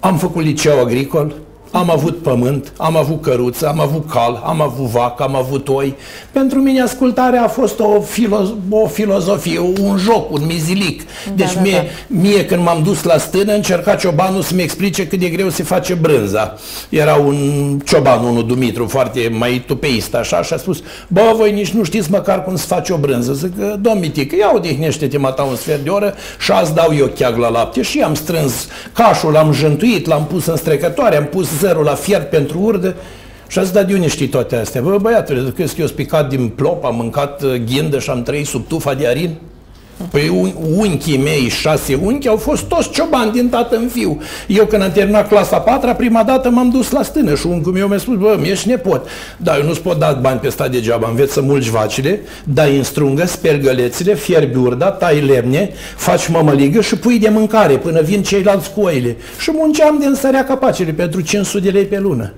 am 0.00 0.16
făcut 0.16 0.42
liceu 0.42 0.80
agricol, 0.80 1.34
am 1.70 1.90
avut 1.90 2.22
pământ, 2.22 2.72
am 2.76 2.96
avut 2.96 3.22
căruță, 3.22 3.68
am 3.68 3.80
avut 3.80 4.10
cal, 4.10 4.42
am 4.46 4.60
avut 4.60 4.86
vacă, 4.86 5.22
am 5.22 5.36
avut 5.36 5.68
oi. 5.68 5.94
Pentru 6.32 6.58
mine 6.58 6.80
ascultarea 6.80 7.42
a 7.44 7.48
fost 7.48 7.80
o, 7.80 8.02
filo- 8.02 8.56
o 8.70 8.86
filozofie, 8.86 9.58
un 9.58 9.96
joc, 9.96 10.32
un 10.32 10.46
mizilic. 10.46 11.02
Da, 11.02 11.32
deci 11.34 11.54
da, 11.54 11.60
mie, 11.60 11.72
da. 11.72 12.20
mie 12.20 12.44
când 12.44 12.62
m-am 12.62 12.82
dus 12.82 13.02
la 13.02 13.18
stână, 13.18 13.52
încerca 13.52 13.94
ciobanul 13.94 14.42
să-mi 14.42 14.62
explice 14.62 15.06
cât 15.06 15.18
de 15.18 15.28
greu 15.28 15.48
se 15.48 15.62
face 15.62 15.94
brânza. 15.94 16.54
Era 16.88 17.14
un 17.14 17.36
cioban, 17.84 18.24
unul 18.24 18.46
Dumitru, 18.46 18.86
foarte 18.86 19.34
mai 19.38 19.64
tupeist 19.66 20.14
așa, 20.14 20.42
și 20.42 20.52
a 20.52 20.56
spus, 20.56 20.82
bă, 21.08 21.32
voi 21.36 21.52
nici 21.52 21.70
nu 21.70 21.82
știți 21.82 22.10
măcar 22.10 22.44
cum 22.44 22.56
se 22.56 22.64
face 22.68 22.92
o 22.92 22.96
brânză. 22.96 23.32
Zic, 23.32 23.54
domn 23.80 23.98
Mitică, 23.98 24.36
ia 24.36 24.52
odihnește-te 24.54 25.18
mata 25.18 25.42
un 25.42 25.56
sfert 25.56 25.84
de 25.84 25.90
oră 25.90 26.14
și 26.38 26.52
azi 26.52 26.74
dau 26.74 26.94
eu 26.96 27.06
cheag 27.06 27.36
la 27.36 27.48
lapte. 27.48 27.82
Și 27.82 28.00
am 28.00 28.14
strâns 28.14 28.68
cașul, 28.92 29.32
l-am 29.32 29.52
jântuit, 29.52 30.06
l-am 30.06 30.26
pus 30.26 30.46
în 30.46 30.56
strecătoare, 30.56 31.16
am 31.16 31.24
pus 31.24 31.57
zerul 31.58 31.84
la 31.84 31.94
fiert 31.94 32.30
pentru 32.30 32.58
urdă 32.60 32.94
și 33.48 33.58
a 33.58 33.62
zis, 33.62 33.72
dar 33.72 33.84
de 33.84 33.94
unde 33.94 34.08
știi 34.08 34.28
toate 34.28 34.56
astea? 34.56 34.80
Bă, 34.80 34.98
băiatule, 34.98 35.50
crezi 35.50 35.74
că 35.74 35.80
eu 35.80 35.86
spicat 35.86 36.28
din 36.28 36.48
plop, 36.48 36.84
am 36.84 36.96
mâncat 36.96 37.42
uh, 37.42 37.54
ghindă 37.54 37.98
și 37.98 38.10
am 38.10 38.22
trăit 38.22 38.46
sub 38.46 38.66
tufa 38.66 38.94
de 38.94 39.06
arin? 39.06 39.34
Păi 40.10 40.28
un, 40.28 40.52
unchii 40.76 41.18
mei, 41.18 41.48
șase 41.48 41.94
unchi, 42.02 42.28
au 42.28 42.36
fost 42.36 42.62
toți 42.62 42.90
ciobani 42.90 43.32
din 43.32 43.48
tată 43.48 43.76
în 43.76 43.88
fiu. 43.88 44.20
Eu 44.46 44.66
când 44.66 44.82
am 44.82 44.92
terminat 44.92 45.28
clasa 45.28 45.58
patra, 45.58 45.94
prima 45.94 46.22
dată 46.22 46.50
m-am 46.50 46.70
dus 46.70 46.90
la 46.90 47.02
stână 47.02 47.34
și 47.34 47.46
unchiul 47.46 47.72
meu 47.72 47.88
mi-a 47.88 47.98
spus, 47.98 48.16
bă, 48.16 48.36
mi-ești 48.40 48.68
nepot. 48.68 49.06
Dar 49.36 49.58
eu 49.58 49.66
nu-ți 49.66 49.80
pot 49.80 49.98
da 49.98 50.12
bani 50.12 50.40
pe 50.40 50.48
stat 50.48 50.70
degeaba, 50.70 51.08
înveți 51.08 51.32
să 51.32 51.40
mulci 51.40 51.68
vacile, 51.68 52.20
dai 52.44 52.76
în 52.76 52.82
strungă, 52.82 53.26
spergălețile, 53.26 53.76
gălețile, 53.78 54.14
fierbi 54.14 54.56
urda, 54.56 54.90
tai 54.90 55.20
lemne, 55.20 55.70
faci 55.96 56.28
mămăligă 56.28 56.80
și 56.80 56.96
pui 56.96 57.18
de 57.18 57.28
mâncare 57.28 57.76
până 57.76 58.00
vin 58.00 58.22
ceilalți 58.22 58.72
cu 58.72 58.80
oile. 58.80 59.16
Și 59.38 59.50
munceam 59.54 59.98
din 59.98 60.14
sărea 60.14 60.44
capacele 60.44 60.92
pentru 60.92 61.20
500 61.20 61.64
de 61.64 61.70
lei 61.70 61.84
pe 61.84 61.98
lună. 61.98 62.32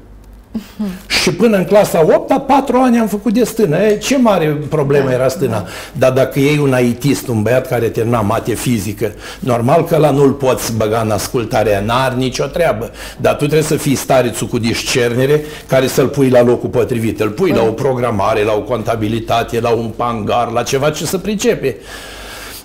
Și 1.23 1.31
până 1.33 1.57
în 1.57 1.65
clasa 1.65 2.01
8 2.01 2.31
-a, 2.31 2.47
4 2.47 2.77
ani 2.77 2.99
am 2.99 3.07
făcut 3.07 3.33
de 3.33 3.45
stână. 3.45 3.77
E, 3.77 3.99
ce 3.99 4.19
mare 4.19 4.47
problemă 4.69 5.09
da, 5.09 5.15
era 5.15 5.29
stâna. 5.29 5.59
Da. 5.59 5.67
Dar 5.93 6.13
dacă 6.13 6.39
ei 6.39 6.59
un 6.59 6.73
aitist, 6.73 7.29
un 7.29 7.43
băiat 7.43 7.69
care 7.69 7.87
termina 7.87 8.21
mate 8.21 8.55
fizică, 8.55 9.13
normal 9.39 9.85
că 9.85 9.97
la 9.97 10.11
nu-l 10.11 10.33
poți 10.33 10.73
băga 10.77 11.01
în 11.01 11.11
ascultarea, 11.11 11.81
n-ar 11.81 12.13
nicio 12.13 12.45
treabă. 12.45 12.91
Dar 13.17 13.33
tu 13.33 13.39
trebuie 13.39 13.63
să 13.63 13.77
fii 13.77 13.95
starețul 13.95 14.47
cu 14.47 14.59
discernere 14.59 15.45
care 15.67 15.87
să-l 15.87 16.09
pui 16.09 16.29
la 16.29 16.43
locul 16.43 16.69
potrivit. 16.69 17.21
Îl 17.21 17.29
pui 17.29 17.51
Bă. 17.51 17.57
la 17.57 17.63
o 17.63 17.73
programare, 17.73 18.45
la 18.45 18.53
o 18.53 18.61
contabilitate, 18.61 19.61
la 19.61 19.71
un 19.71 19.91
pangar, 19.97 20.51
la 20.51 20.63
ceva 20.63 20.91
ce 20.91 21.05
să 21.05 21.19
pricepe. 21.19 21.77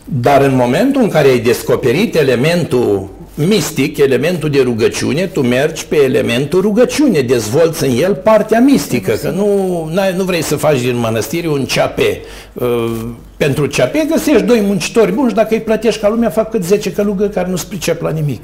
Dar 0.05 0.41
în 0.41 0.55
momentul 0.55 1.01
în 1.01 1.09
care 1.09 1.27
ai 1.27 1.39
descoperit 1.39 2.15
elementul 2.15 3.09
mistic, 3.35 3.97
elementul 3.97 4.49
de 4.49 4.61
rugăciune, 4.61 5.25
tu 5.25 5.41
mergi 5.41 5.85
pe 5.85 5.95
elementul 5.95 6.61
rugăciune, 6.61 7.19
dezvolți 7.19 7.83
în 7.83 7.97
el 7.97 8.15
partea 8.15 8.59
mistică, 8.59 9.11
că 9.11 9.29
nu, 9.29 9.89
nu 10.15 10.23
vrei 10.23 10.43
să 10.43 10.55
faci 10.55 10.81
din 10.81 10.95
mănăstire 10.95 11.47
un 11.47 11.65
ceape. 11.65 12.21
Uh, 12.53 12.91
pentru 13.37 13.65
ceape 13.65 14.07
găsești 14.11 14.43
doi 14.43 14.61
muncitori 14.61 15.11
buni 15.11 15.29
și 15.29 15.35
dacă 15.35 15.53
îi 15.53 15.61
plătești 15.61 16.01
ca 16.01 16.09
lumea, 16.09 16.29
fac 16.29 16.49
cât 16.49 16.63
10 16.63 16.91
călugă 16.91 17.27
care 17.27 17.49
nu-ți 17.49 17.67
pricep 17.67 18.01
la 18.01 18.09
nimic. 18.09 18.43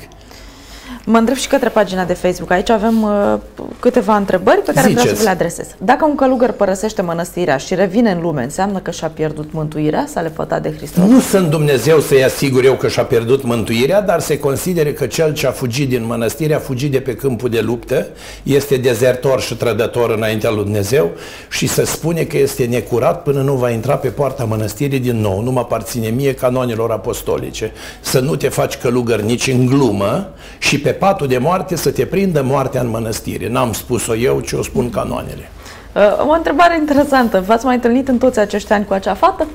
Mă 1.06 1.18
întreb 1.18 1.36
și 1.38 1.48
către 1.48 1.70
pagina 1.70 2.04
de 2.04 2.14
Facebook. 2.14 2.52
Aici 2.52 2.70
avem 2.70 3.02
uh, 3.02 3.38
câteva 3.80 4.16
întrebări 4.16 4.58
pe 4.58 4.72
care 4.74 4.88
Ziceți. 4.88 4.94
vreau 4.94 5.16
să 5.16 5.22
vi 5.22 5.24
le 5.24 5.30
adresez. 5.30 5.68
Dacă 5.78 6.06
un 6.06 6.16
călugăr 6.16 6.52
părăsește 6.52 7.02
mănăstirea 7.02 7.58
și 7.58 7.76
revine 7.76 8.12
în 8.12 8.22
lume, 8.22 8.44
înseamnă 8.44 8.80
că 8.80 8.92
și-a 8.92 9.08
pierdut 9.08 9.54
mântuirea? 9.54 10.06
S-a 10.08 10.22
lepătat 10.22 10.62
de 10.62 10.74
Hristos? 10.78 11.04
Nu 11.06 11.20
sunt 11.20 11.50
Dumnezeu 11.50 12.00
să-i 12.00 12.24
asigur 12.24 12.64
eu 12.64 12.74
că 12.74 12.88
și-a 12.88 13.04
pierdut 13.04 13.44
mântuirea, 13.44 14.02
dar 14.02 14.20
se 14.20 14.40
consideră 14.40 14.90
că 14.90 15.06
cel 15.06 15.34
ce 15.34 15.48
a 15.48 15.52
fugit 15.52 15.90
din 15.90 16.06
mănăstire 16.06 16.54
a 16.54 16.60
fugit 16.60 16.92
de 16.92 17.00
pe 17.00 17.16
câmpul 17.16 17.50
de 17.50 17.60
luptă, 17.60 18.08
este 18.44 18.76
dezertor 18.76 19.42
și 19.42 19.56
trădător 19.56 20.10
înaintea 20.10 20.50
lui 20.50 20.64
Dumnezeu 20.64 21.12
și 21.50 21.68
se 21.68 21.86
spune 21.86 22.24
că 22.24 22.38
este 22.38 22.66
necurat 22.66 23.24
până 23.24 23.42
nu 23.42 23.54
va 23.54 23.70
intra 23.70 23.96
pe 23.96 24.08
poarta 24.08 24.44
mănăstirii 24.44 25.00
din 25.00 25.22
nou. 25.22 25.42
Nu 25.42 25.52
mă 25.52 25.60
aparține 25.60 26.08
mie 26.08 26.34
canonilor 26.34 26.92
apostolice. 26.92 27.72
Să 28.02 28.20
nu 28.20 28.36
te 28.36 28.50
faci 28.50 28.78
călugăr 28.78 29.22
nici 29.22 29.48
în 29.48 29.66
glumă 29.66 30.30
și 30.60 30.80
pe 30.80 30.91
patul 30.92 31.28
de 31.28 31.38
moarte 31.38 31.76
să 31.76 31.92
te 31.92 32.06
prindă 32.06 32.42
moartea 32.44 32.82
în 32.82 32.90
mănăstire. 32.90 33.50
N-am 33.50 33.74
spus-o 33.74 34.16
eu, 34.16 34.40
ci 34.40 34.52
o 34.52 34.64
spun 34.64 34.90
canoanele. 34.90 35.50
Uh, 35.96 36.28
o 36.28 36.32
întrebare 36.32 36.78
interesantă. 36.78 37.44
V-ați 37.48 37.66
mai 37.66 37.76
întâlnit 37.76 38.08
în 38.08 38.18
toți 38.18 38.40
acești 38.40 38.72
ani 38.74 38.86
cu 38.86 38.94
acea 38.94 39.14
fată? 39.14 39.48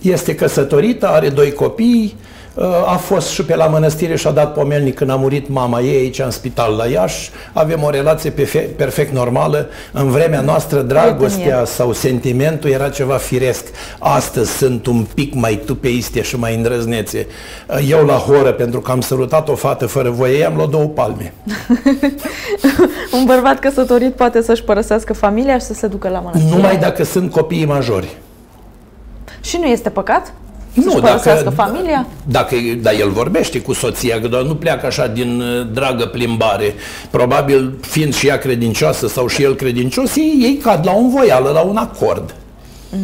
Este 0.00 0.34
căsătorită, 0.34 1.08
are 1.08 1.28
doi 1.28 1.52
copii, 1.52 2.16
a 2.86 2.96
fost 2.96 3.28
și 3.28 3.44
pe 3.44 3.56
la 3.56 3.66
mănăstire 3.66 4.16
și 4.16 4.26
a 4.26 4.30
dat 4.30 4.52
pomelnic 4.52 4.94
când 4.94 5.10
a 5.10 5.14
murit 5.14 5.48
mama 5.48 5.80
ei 5.80 5.96
aici 5.96 6.18
în 6.18 6.30
spital 6.30 6.74
la 6.76 6.86
Iași. 6.86 7.30
Avem 7.52 7.82
o 7.82 7.90
relație 7.90 8.30
perfect 8.76 9.12
normală. 9.12 9.66
În 9.92 10.10
vremea 10.10 10.40
noastră 10.40 10.80
dragostea 10.80 11.64
sau 11.64 11.92
sentimentul 11.92 12.70
era 12.70 12.88
ceva 12.88 13.16
firesc. 13.16 13.64
Astăzi 13.98 14.50
sunt 14.50 14.86
un 14.86 15.06
pic 15.14 15.34
mai 15.34 15.60
tupeiste 15.66 16.22
și 16.22 16.36
mai 16.36 16.54
îndrăznețe. 16.54 17.26
Eu 17.88 18.04
la 18.04 18.14
horă, 18.14 18.52
pentru 18.52 18.80
că 18.80 18.90
am 18.90 19.00
sărutat 19.00 19.48
o 19.48 19.54
fată 19.54 19.86
fără 19.86 20.10
voie, 20.10 20.44
am 20.44 20.56
luat 20.56 20.68
două 20.68 20.84
palme. 20.84 21.32
un 23.18 23.24
bărbat 23.24 23.58
căsătorit 23.58 24.12
poate 24.12 24.42
să-și 24.42 24.62
părăsească 24.62 25.12
familia 25.12 25.58
și 25.58 25.64
să 25.64 25.74
se 25.74 25.86
ducă 25.86 26.08
la 26.08 26.18
mănăstire? 26.18 26.56
Numai 26.56 26.76
dacă 26.76 27.04
sunt 27.04 27.30
copiii 27.30 27.66
majori. 27.66 28.16
Și 29.40 29.56
nu 29.56 29.66
este 29.66 29.88
păcat? 29.90 30.32
Nu, 30.74 31.00
dacă, 31.00 31.52
familia? 31.54 32.06
Dacă, 32.24 32.56
dar 32.82 32.94
el 32.94 33.10
vorbește 33.10 33.60
cu 33.60 33.72
soția, 33.72 34.20
că 34.20 34.28
doar 34.28 34.42
nu 34.42 34.54
pleacă 34.54 34.86
așa 34.86 35.06
din 35.06 35.40
uh, 35.40 35.66
dragă 35.72 36.06
plimbare. 36.06 36.74
Probabil, 37.10 37.78
fiind 37.80 38.14
și 38.14 38.26
ea 38.26 38.38
credincioasă 38.38 39.08
sau 39.08 39.26
și 39.26 39.42
el 39.42 39.54
credincios, 39.54 40.16
ei, 40.16 40.38
ei 40.42 40.56
cad 40.56 40.86
la 40.86 40.92
un 40.92 41.10
voială, 41.10 41.50
la 41.50 41.60
un 41.60 41.76
acord. 41.76 42.34
Mm. 42.90 42.98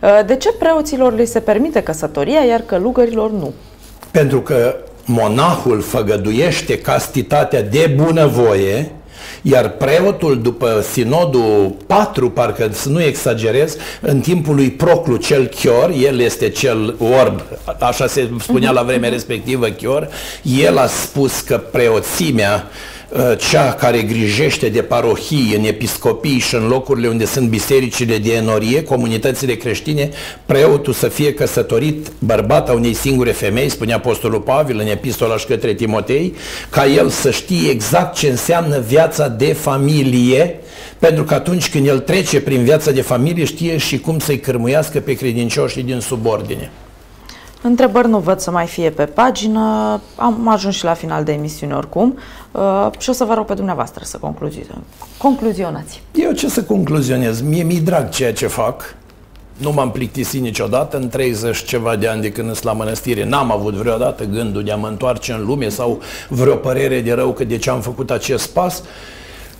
Uh, 0.00 0.26
de 0.26 0.36
ce 0.36 0.52
preoților 0.52 1.16
li 1.16 1.26
se 1.26 1.40
permite 1.40 1.80
căsătoria, 1.80 2.40
iar 2.40 2.60
călugărilor 2.60 3.30
nu? 3.30 3.52
Pentru 4.10 4.40
că 4.40 4.76
monahul 5.04 5.80
făgăduiește 5.80 6.78
castitatea 6.78 7.62
de 7.62 7.94
bunăvoie, 7.96 8.92
iar 9.42 9.68
preotul, 9.68 10.42
după 10.42 10.84
sinodul 10.92 11.76
4, 11.86 12.30
parcă 12.30 12.68
să 12.72 12.88
nu 12.88 13.02
exagerez, 13.02 13.76
în 14.00 14.20
timpul 14.20 14.54
lui 14.54 14.70
Proclu 14.70 15.16
cel 15.16 15.46
chior, 15.46 15.92
el 15.98 16.20
este 16.20 16.48
cel 16.48 16.94
orb, 17.20 17.42
așa 17.78 18.06
se 18.06 18.30
spunea 18.40 18.70
la 18.70 18.82
vremea 18.82 19.10
respectivă 19.10 19.66
chior, 19.66 20.08
el 20.42 20.78
a 20.78 20.86
spus 20.86 21.40
că 21.40 21.58
preoțimea 21.58 22.64
Uh, 22.64 22.91
cea 23.50 23.72
care 23.72 24.02
grijește 24.02 24.68
de 24.68 24.82
parohii 24.82 25.54
în 25.56 25.64
episcopii 25.64 26.38
și 26.38 26.54
în 26.54 26.68
locurile 26.68 27.08
unde 27.08 27.24
sunt 27.24 27.48
bisericile 27.48 28.18
de 28.18 28.32
enorie, 28.32 28.82
comunitățile 28.82 29.54
creștine, 29.54 30.10
preotul 30.46 30.92
să 30.92 31.08
fie 31.08 31.34
căsătorit 31.34 32.12
bărbata 32.18 32.72
unei 32.72 32.94
singure 32.94 33.30
femei, 33.30 33.68
spunea 33.68 33.96
Apostolul 33.96 34.40
Pavel 34.40 34.78
în 34.78 34.86
epistola 34.86 35.36
și 35.36 35.46
către 35.46 35.74
Timotei, 35.74 36.34
ca 36.70 36.86
el 36.86 37.08
să 37.08 37.30
știe 37.30 37.70
exact 37.70 38.14
ce 38.16 38.28
înseamnă 38.28 38.80
viața 38.80 39.28
de 39.28 39.52
familie, 39.52 40.60
pentru 40.98 41.24
că 41.24 41.34
atunci 41.34 41.70
când 41.70 41.86
el 41.86 41.98
trece 41.98 42.40
prin 42.40 42.64
viața 42.64 42.90
de 42.90 43.00
familie 43.00 43.44
știe 43.44 43.76
și 43.76 43.98
cum 43.98 44.18
să-i 44.18 44.40
cărmuiască 44.40 45.00
pe 45.00 45.12
credincioșii 45.12 45.82
din 45.82 46.00
subordine. 46.00 46.70
Întrebări 47.62 48.08
nu 48.08 48.18
văd 48.18 48.38
să 48.38 48.50
mai 48.50 48.66
fie 48.66 48.90
pe 48.90 49.04
pagină. 49.04 50.00
Am 50.16 50.48
ajuns 50.48 50.74
și 50.74 50.84
la 50.84 50.94
final 50.94 51.24
de 51.24 51.32
emisiune 51.32 51.74
oricum 51.74 52.18
uh, 52.52 52.88
și 52.98 53.10
o 53.10 53.12
să 53.12 53.24
vă 53.24 53.34
rog 53.34 53.44
pe 53.44 53.54
dumneavoastră 53.54 54.04
să 54.04 54.18
concluzi- 54.18 54.66
concluzionați. 55.18 56.02
Eu 56.12 56.32
ce 56.32 56.48
să 56.48 56.62
concluzionez? 56.62 57.40
Mie 57.40 57.62
mi-e 57.62 57.80
drag 57.80 58.08
ceea 58.08 58.32
ce 58.32 58.46
fac. 58.46 58.94
Nu 59.56 59.72
m-am 59.72 59.90
plictisit 59.90 60.40
niciodată 60.40 60.96
în 60.96 61.08
30 61.08 61.64
ceva 61.64 61.96
de 61.96 62.08
ani 62.08 62.20
de 62.20 62.32
când 62.32 62.46
sunt 62.46 62.64
la 62.64 62.72
mănăstire. 62.72 63.24
N-am 63.24 63.52
avut 63.52 63.74
vreodată 63.74 64.24
gândul 64.24 64.62
de 64.62 64.72
a 64.72 64.76
mă 64.76 64.86
întoarce 64.86 65.32
în 65.32 65.44
lume 65.44 65.68
sau 65.68 66.00
vreo 66.28 66.54
părere 66.54 67.00
de 67.00 67.12
rău 67.12 67.32
că 67.32 67.44
de 67.44 67.56
ce 67.56 67.70
am 67.70 67.80
făcut 67.80 68.10
acest 68.10 68.48
pas. 68.50 68.78
Uh, 68.78 68.84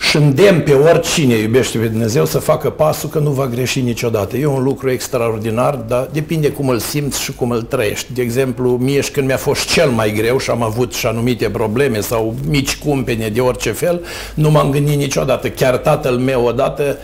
și 0.08 0.16
îndemn 0.16 0.60
pe 0.60 0.72
oricine 0.72 1.34
iubește 1.34 1.78
pe 1.78 1.86
Dumnezeu 1.86 2.24
să 2.24 2.38
facă 2.38 2.70
pasul 2.70 3.08
că 3.08 3.18
nu 3.18 3.30
va 3.30 3.46
greși 3.46 3.80
niciodată. 3.80 4.36
E 4.36 4.46
un 4.46 4.62
lucru 4.62 4.90
extraordinar, 4.90 5.74
dar 5.74 6.08
depinde 6.12 6.50
cum 6.50 6.68
îl 6.68 6.78
simți 6.78 7.22
și 7.22 7.32
cum 7.32 7.50
îl 7.50 7.62
trăiești. 7.62 8.12
De 8.12 8.22
exemplu, 8.22 8.70
mie 8.70 9.00
și 9.00 9.10
când 9.10 9.26
mi-a 9.26 9.36
fost 9.36 9.68
cel 9.72 9.90
mai 9.90 10.12
greu 10.12 10.38
și 10.38 10.50
am 10.50 10.62
avut 10.62 10.94
și 10.94 11.06
anumite 11.06 11.50
probleme 11.50 12.00
sau 12.00 12.34
mici 12.48 12.76
cumpene 12.76 13.28
de 13.28 13.40
orice 13.40 13.72
fel, 13.72 14.04
nu 14.34 14.50
m-am 14.50 14.70
gândit 14.70 14.96
niciodată. 14.96 15.48
Chiar 15.48 15.76
tatăl 15.76 16.16
meu 16.16 16.44
odată 16.44 16.98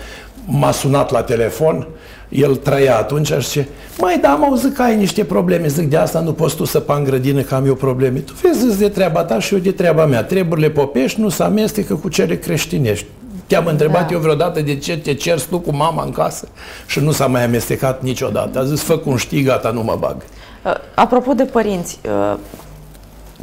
m-a 0.44 0.72
sunat 0.72 1.10
la 1.10 1.22
telefon 1.22 1.86
el 2.28 2.56
trăia 2.56 2.96
atunci 2.96 3.26
și 3.26 3.40
zice, 3.40 3.68
mai 3.98 4.18
da, 4.18 4.30
am 4.30 4.44
auzit 4.44 4.74
că 4.74 4.82
ai 4.82 4.96
niște 4.96 5.24
probleme, 5.24 5.66
zic, 5.66 5.90
de 5.90 5.96
asta 5.96 6.20
nu 6.20 6.32
poți 6.32 6.56
tu 6.56 6.64
să 6.64 6.80
pan 6.80 7.04
grădină 7.04 7.40
că 7.40 7.54
am 7.54 7.66
eu 7.66 7.74
probleme. 7.74 8.18
Tu 8.18 8.32
vezi, 8.42 8.68
zic, 8.68 8.78
de 8.78 8.88
treaba 8.88 9.24
ta 9.24 9.38
și 9.38 9.54
eu 9.54 9.60
de 9.60 9.70
treaba 9.70 10.06
mea. 10.06 10.24
Treburile 10.24 10.70
popești 10.70 11.20
nu 11.20 11.28
se 11.28 11.42
amestecă 11.42 11.94
cu 11.94 12.08
cele 12.08 12.36
creștinești. 12.36 13.06
Te-am 13.46 13.66
întrebat 13.66 14.08
da. 14.08 14.14
eu 14.14 14.20
vreodată 14.20 14.60
de 14.60 14.76
ce 14.76 14.98
te 14.98 15.14
ceri 15.14 15.44
tu 15.50 15.58
cu 15.58 15.76
mama 15.76 16.04
în 16.04 16.10
casă 16.10 16.48
și 16.86 17.00
nu 17.00 17.10
s-a 17.10 17.26
mai 17.26 17.44
amestecat 17.44 18.02
niciodată. 18.02 18.58
A 18.58 18.64
zis, 18.64 18.82
fă 18.82 18.98
cum 18.98 19.16
știi, 19.16 19.42
gata, 19.42 19.70
nu 19.70 19.82
mă 19.82 19.96
bag. 19.98 20.16
Uh, 20.64 20.72
apropo 20.94 21.32
de 21.32 21.44
părinți, 21.44 21.98
uh, 22.04 22.36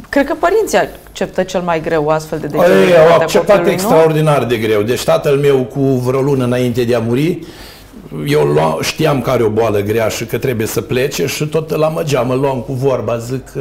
cred 0.08 0.26
că 0.26 0.34
părinții 0.38 0.78
acceptă 0.78 1.42
cel 1.42 1.60
mai 1.60 1.80
greu 1.80 2.08
astfel 2.08 2.38
de 2.38 2.46
decizii. 2.46 2.96
Au 2.96 3.20
acceptat 3.20 3.66
extraordinar 3.66 4.44
de 4.44 4.56
greu. 4.56 4.82
Deci 4.82 5.04
tatăl 5.04 5.36
meu 5.36 5.64
cu 5.64 5.80
vreo 5.80 6.20
lună 6.20 6.44
înainte 6.44 6.84
de 6.84 6.94
a 6.94 6.98
muri, 6.98 7.38
eu 8.26 8.44
lua, 8.44 8.78
știam 8.82 9.20
că 9.20 9.30
are 9.30 9.42
o 9.42 9.48
boală 9.48 9.80
grea 9.80 10.08
și 10.08 10.24
că 10.24 10.38
trebuie 10.38 10.66
să 10.66 10.80
plece 10.80 11.26
și 11.26 11.46
tot 11.46 11.76
la 11.76 11.88
măgea 11.88 12.20
mă 12.20 12.34
luam 12.34 12.60
cu 12.60 12.72
vorba, 12.72 13.18
zic, 13.18 13.52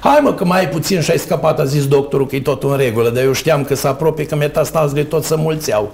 hai 0.00 0.20
mă 0.22 0.32
că 0.32 0.44
mai 0.44 0.58
ai 0.58 0.68
puțin 0.68 1.00
și 1.00 1.10
ai 1.10 1.18
scăpat, 1.18 1.60
a 1.60 1.64
zis 1.64 1.86
doctorul 1.86 2.26
că 2.26 2.36
e 2.36 2.40
tot 2.40 2.62
în 2.62 2.76
regulă, 2.76 3.08
dar 3.08 3.24
eu 3.24 3.32
știam 3.32 3.64
că 3.64 3.74
se 3.74 3.88
apropie, 3.88 4.26
că 4.26 4.36
metastazele 4.36 5.02
tot 5.02 5.24
să 5.24 5.36
mulțeau. 5.36 5.92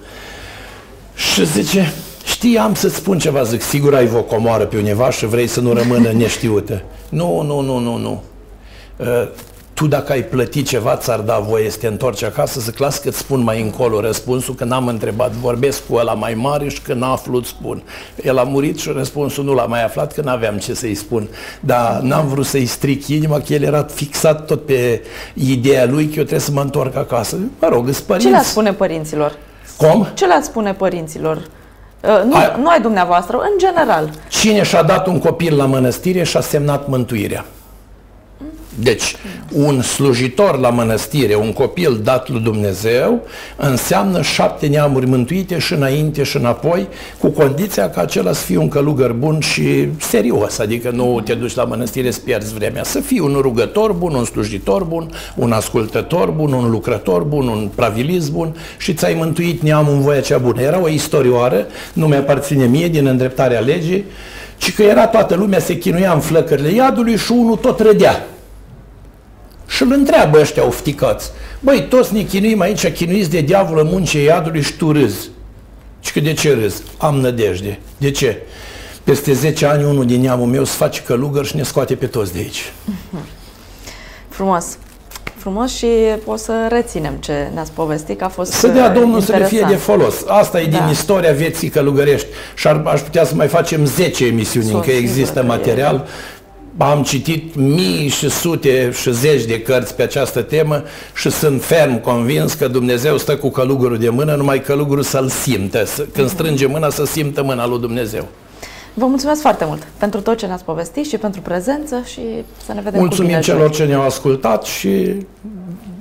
Și 1.15 1.47
zice, 1.47 1.93
știi, 2.25 2.59
am 2.59 2.75
să-ți 2.75 2.95
spun 2.95 3.19
ceva, 3.19 3.43
zic, 3.43 3.63
sigur 3.63 3.95
ai 3.95 4.11
o 4.17 4.23
comoară 4.23 4.65
pe 4.65 4.77
undeva 4.77 5.11
și 5.11 5.27
vrei 5.27 5.47
să 5.47 5.61
nu 5.61 5.73
rămână 5.73 6.11
neștiută. 6.19 6.83
Nu, 7.09 7.43
nu, 7.43 7.61
nu, 7.61 7.79
nu, 7.79 7.97
nu. 7.97 8.23
Uh, 8.97 9.29
tu 9.77 9.87
dacă 9.87 10.13
ai 10.13 10.23
plătit 10.23 10.67
ceva, 10.67 10.97
ți-ar 10.97 11.19
da 11.19 11.39
voie 11.39 11.71
să 11.71 11.79
te 11.79 11.87
întorci 11.87 12.23
acasă, 12.23 12.61
să 12.61 12.73
las 12.77 12.99
că 12.99 13.09
îți 13.09 13.19
spun 13.19 13.43
mai 13.43 13.61
încolo 13.61 14.01
răspunsul, 14.01 14.55
că 14.55 14.65
n-am 14.65 14.87
întrebat, 14.87 15.31
vorbesc 15.31 15.87
cu 15.87 15.95
ăla 15.95 16.13
mai 16.13 16.35
mare 16.35 16.69
și 16.69 16.81
când 16.81 17.03
aflu 17.03 17.37
îți 17.37 17.49
spun. 17.49 17.83
El 18.23 18.39
a 18.39 18.43
murit 18.43 18.79
și 18.79 18.91
răspunsul 18.95 19.45
nu 19.45 19.55
l-a 19.55 19.65
mai 19.65 19.85
aflat, 19.85 20.13
că 20.13 20.21
n-aveam 20.21 20.57
ce 20.57 20.75
să-i 20.75 20.95
spun. 20.95 21.29
Dar 21.61 22.01
n-am 22.01 22.27
vrut 22.27 22.47
să-i 22.47 22.67
stric 22.67 23.09
inima, 23.09 23.41
că 23.41 23.53
el 23.53 23.63
era 23.63 23.87
fixat 23.95 24.47
tot 24.47 24.67
pe 24.67 25.03
ideea 25.35 25.87
lui 25.87 26.05
că 26.05 26.09
eu 26.09 26.23
trebuie 26.23 26.41
să 26.41 26.53
mă 26.53 26.61
întorc 26.61 26.97
acasă. 26.97 27.37
Mă 27.61 27.69
rog, 27.69 27.89
îți 27.89 28.05
părinți. 28.05 28.31
Ce 28.31 28.37
le 28.37 28.43
spune 28.43 28.73
părinților? 28.73 29.39
Cum? 29.77 30.07
Ce 30.15 30.27
le 30.27 30.41
spune 30.43 30.75
părinților? 30.75 31.37
Uh, 31.37 32.23
nu, 32.25 32.37
A... 32.37 32.57
nu 32.61 32.69
ai 32.69 32.81
dumneavoastră, 32.81 33.37
în 33.37 33.59
general. 33.59 34.11
Cine 34.29 34.63
și-a 34.63 34.83
dat 34.83 35.07
un 35.07 35.19
copil 35.19 35.57
la 35.57 35.65
mănăstire 35.65 36.23
și-a 36.23 36.41
semnat 36.41 36.89
mântuirea. 36.89 37.45
Deci, 38.79 39.17
un 39.53 39.83
slujitor 39.83 40.59
la 40.59 40.71
mănăstire, 40.71 41.35
un 41.35 41.53
copil 41.53 42.01
dat 42.03 42.29
lui 42.29 42.41
Dumnezeu, 42.41 43.23
înseamnă 43.57 44.23
șapte 44.23 44.67
neamuri 44.67 45.07
mântuite 45.07 45.59
și 45.59 45.73
înainte 45.73 46.23
și 46.23 46.37
înapoi, 46.37 46.89
cu 47.19 47.29
condiția 47.29 47.91
ca 47.91 48.01
acela 48.01 48.33
să 48.33 48.45
fie 48.45 48.57
un 48.57 48.69
călugăr 48.69 49.13
bun 49.13 49.41
și 49.41 49.89
serios, 50.01 50.59
adică 50.59 50.91
nu 50.91 51.21
te 51.25 51.35
duci 51.35 51.55
la 51.55 51.65
mănăstire 51.65 52.11
să 52.11 52.21
pierzi 52.25 52.55
vremea, 52.55 52.83
să 52.85 53.01
fii 53.01 53.21
un 53.21 53.39
rugător 53.41 53.93
bun, 53.93 54.15
un 54.15 54.25
slujitor 54.25 54.85
bun, 54.85 55.11
un 55.35 55.53
ascultător 55.53 56.31
bun, 56.31 56.53
un 56.53 56.71
lucrător 56.71 57.23
bun, 57.23 57.49
un 57.49 57.69
pravilist 57.75 58.31
bun 58.31 58.57
și 58.79 58.95
ți-ai 58.95 59.15
mântuit 59.15 59.63
neamul 59.63 59.93
în 59.93 60.01
voia 60.01 60.21
cea 60.21 60.39
bună. 60.39 60.61
Era 60.61 60.83
o 60.83 60.89
istorioară, 60.89 61.67
nu 61.93 62.07
mi-aparține 62.07 62.65
mie 62.65 62.89
din 62.89 63.07
îndreptarea 63.07 63.61
legii, 63.61 64.05
ci 64.57 64.75
că 64.75 64.83
era 64.83 65.07
toată 65.07 65.35
lumea, 65.35 65.59
se 65.59 65.79
chinuia 65.79 66.13
în 66.13 66.21
flăcările 66.21 66.71
iadului 66.71 67.17
și 67.17 67.33
unul 67.33 67.57
tot 67.57 67.81
râdea. 67.81 68.27
Și 69.67 69.83
îl 69.83 69.93
întreabă 69.93 70.39
ăștia 70.41 70.67
ofticați. 70.67 71.31
Băi, 71.61 71.87
toți 71.89 72.15
ne 72.15 72.23
chinuim 72.23 72.61
aici, 72.61 72.93
chinuiți 72.93 73.31
de 73.31 73.41
diavol 73.41 73.79
în 73.79 73.87
muncii 73.87 74.25
iadului 74.25 74.63
și 74.63 74.73
tu 74.73 74.93
râzi. 74.93 75.29
Și 76.01 76.13
că 76.13 76.21
de 76.21 76.33
ce 76.33 76.55
râzi? 76.55 76.83
Am 76.99 77.15
nădejde. 77.15 77.79
De 77.97 78.11
ce? 78.11 78.43
Peste 79.05 79.33
10 79.33 79.67
ani 79.67 79.85
unul 79.85 80.07
din 80.07 80.21
neamul 80.21 80.47
meu 80.47 80.65
se 80.65 80.75
face 80.77 81.03
călugăr 81.03 81.45
și 81.47 81.57
ne 81.57 81.63
scoate 81.63 81.95
pe 81.95 82.07
toți 82.07 82.33
de 82.33 82.39
aici. 82.39 82.73
Frumos. 84.29 84.79
Frumos 85.37 85.75
și 85.75 85.87
o 86.25 86.37
să 86.37 86.53
reținem 86.69 87.13
ce 87.21 87.33
ne-ați 87.55 87.71
povestit, 87.73 88.19
că 88.19 88.25
a 88.25 88.29
fost 88.29 88.53
Să 88.53 88.67
dea 88.69 88.89
Domnul 88.89 89.19
interesant. 89.19 89.49
să 89.49 89.55
le 89.55 89.61
fie 89.61 89.75
de 89.75 89.81
folos. 89.83 90.15
Asta 90.27 90.61
e 90.61 90.67
da. 90.67 90.79
din 90.79 90.89
istoria 90.89 91.33
vieții 91.33 91.69
călugărești 91.69 92.27
și 92.55 92.67
ar, 92.67 92.83
aș 92.87 93.01
putea 93.01 93.25
să 93.25 93.35
mai 93.35 93.47
facem 93.47 93.85
10 93.85 94.27
emisiuni, 94.27 94.71
încă 94.73 94.91
există 94.91 95.43
material. 95.43 96.05
E 96.07 96.09
am 96.79 97.03
citit 97.03 97.55
mii 97.55 98.09
și 98.09 98.31
sute 98.31 98.91
și 98.91 99.13
zeci 99.13 99.45
de 99.45 99.63
cărți 99.63 99.95
pe 99.95 100.03
această 100.03 100.43
temă 100.43 100.83
și 101.15 101.31
sunt 101.31 101.63
ferm 101.63 102.01
convins 102.01 102.55
că 102.55 102.69
Dumnezeu 102.69 103.17
stă 103.17 103.37
cu 103.37 103.51
călugărul 103.51 103.99
de 103.99 104.09
mână, 104.09 104.35
numai 104.35 104.61
călugărul 104.61 105.03
să-l 105.03 105.29
simtă, 105.29 105.85
când 106.13 106.29
strânge 106.29 106.67
mâna 106.67 106.91
să 106.91 107.05
simtă 107.05 107.43
mâna 107.43 107.67
lui 107.67 107.81
Dumnezeu. 107.81 108.29
Vă 108.95 109.07
mulțumesc 109.07 109.41
foarte 109.41 109.65
mult 109.65 109.87
pentru 109.99 110.21
tot 110.21 110.39
ce 110.39 110.47
ne-ați 110.47 110.65
povestit 110.65 111.07
și 111.07 111.17
pentru 111.17 111.41
prezență 111.41 112.03
și 112.05 112.21
să 112.67 112.73
ne 112.73 112.81
vedem 112.81 113.01
Mulțumim 113.01 113.37
cu 113.37 113.43
celor 113.43 113.71
ce 113.71 113.85
ne-au 113.85 114.03
ascultat 114.03 114.65
și 114.65 115.17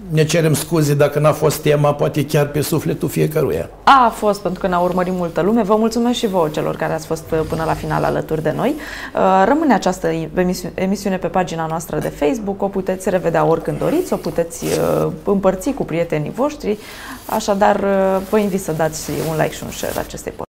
ne 0.10 0.26
cerem 0.26 0.54
scuze 0.54 0.94
dacă 0.94 1.20
n-a 1.20 1.32
fost 1.32 1.62
tema, 1.62 1.94
poate 1.94 2.26
chiar 2.26 2.48
pe 2.48 2.62
sufletul 2.62 3.10
fiecăruia. 3.10 3.70
A 3.84 4.10
fost, 4.16 4.42
pentru 4.42 4.60
că 4.60 4.68
ne-a 4.68 4.80
urmărit 4.80 5.14
multă 5.14 5.42
lume. 5.42 5.64
Vă 5.64 5.76
mulțumesc 5.76 6.18
și 6.18 6.28
vouă 6.28 6.50
celor 6.50 6.76
care 6.76 6.94
ați 6.94 7.06
fost 7.06 7.24
uh, 7.32 7.40
până 7.50 7.64
la 7.64 7.74
final 7.74 8.04
alături 8.04 8.44
de 8.44 8.54
noi. 8.56 8.76
Uh, 9.16 9.44
rămâne 9.46 9.74
această 9.74 10.12
emisiune 10.74 11.18
pe 11.18 11.28
pagina 11.28 11.66
noastră 11.66 12.00
de 12.00 12.08
Facebook, 12.08 12.62
o 12.62 12.68
puteți 12.68 13.10
revedea 13.10 13.46
oricând 13.46 13.78
doriți, 13.78 14.14
o 14.14 14.16
puteți 14.16 14.66
uh, 14.66 15.12
împărți 15.24 15.72
cu 15.72 15.86
prietenii 15.86 16.32
voștri, 16.36 16.78
așadar 17.26 17.86
vă 18.30 18.38
invit 18.38 18.62
să 18.62 18.72
dați 18.72 19.12
un 19.30 19.36
like 19.38 19.54
și 19.54 19.64
un 19.64 19.72
share 19.72 20.00
acestei 20.00 20.32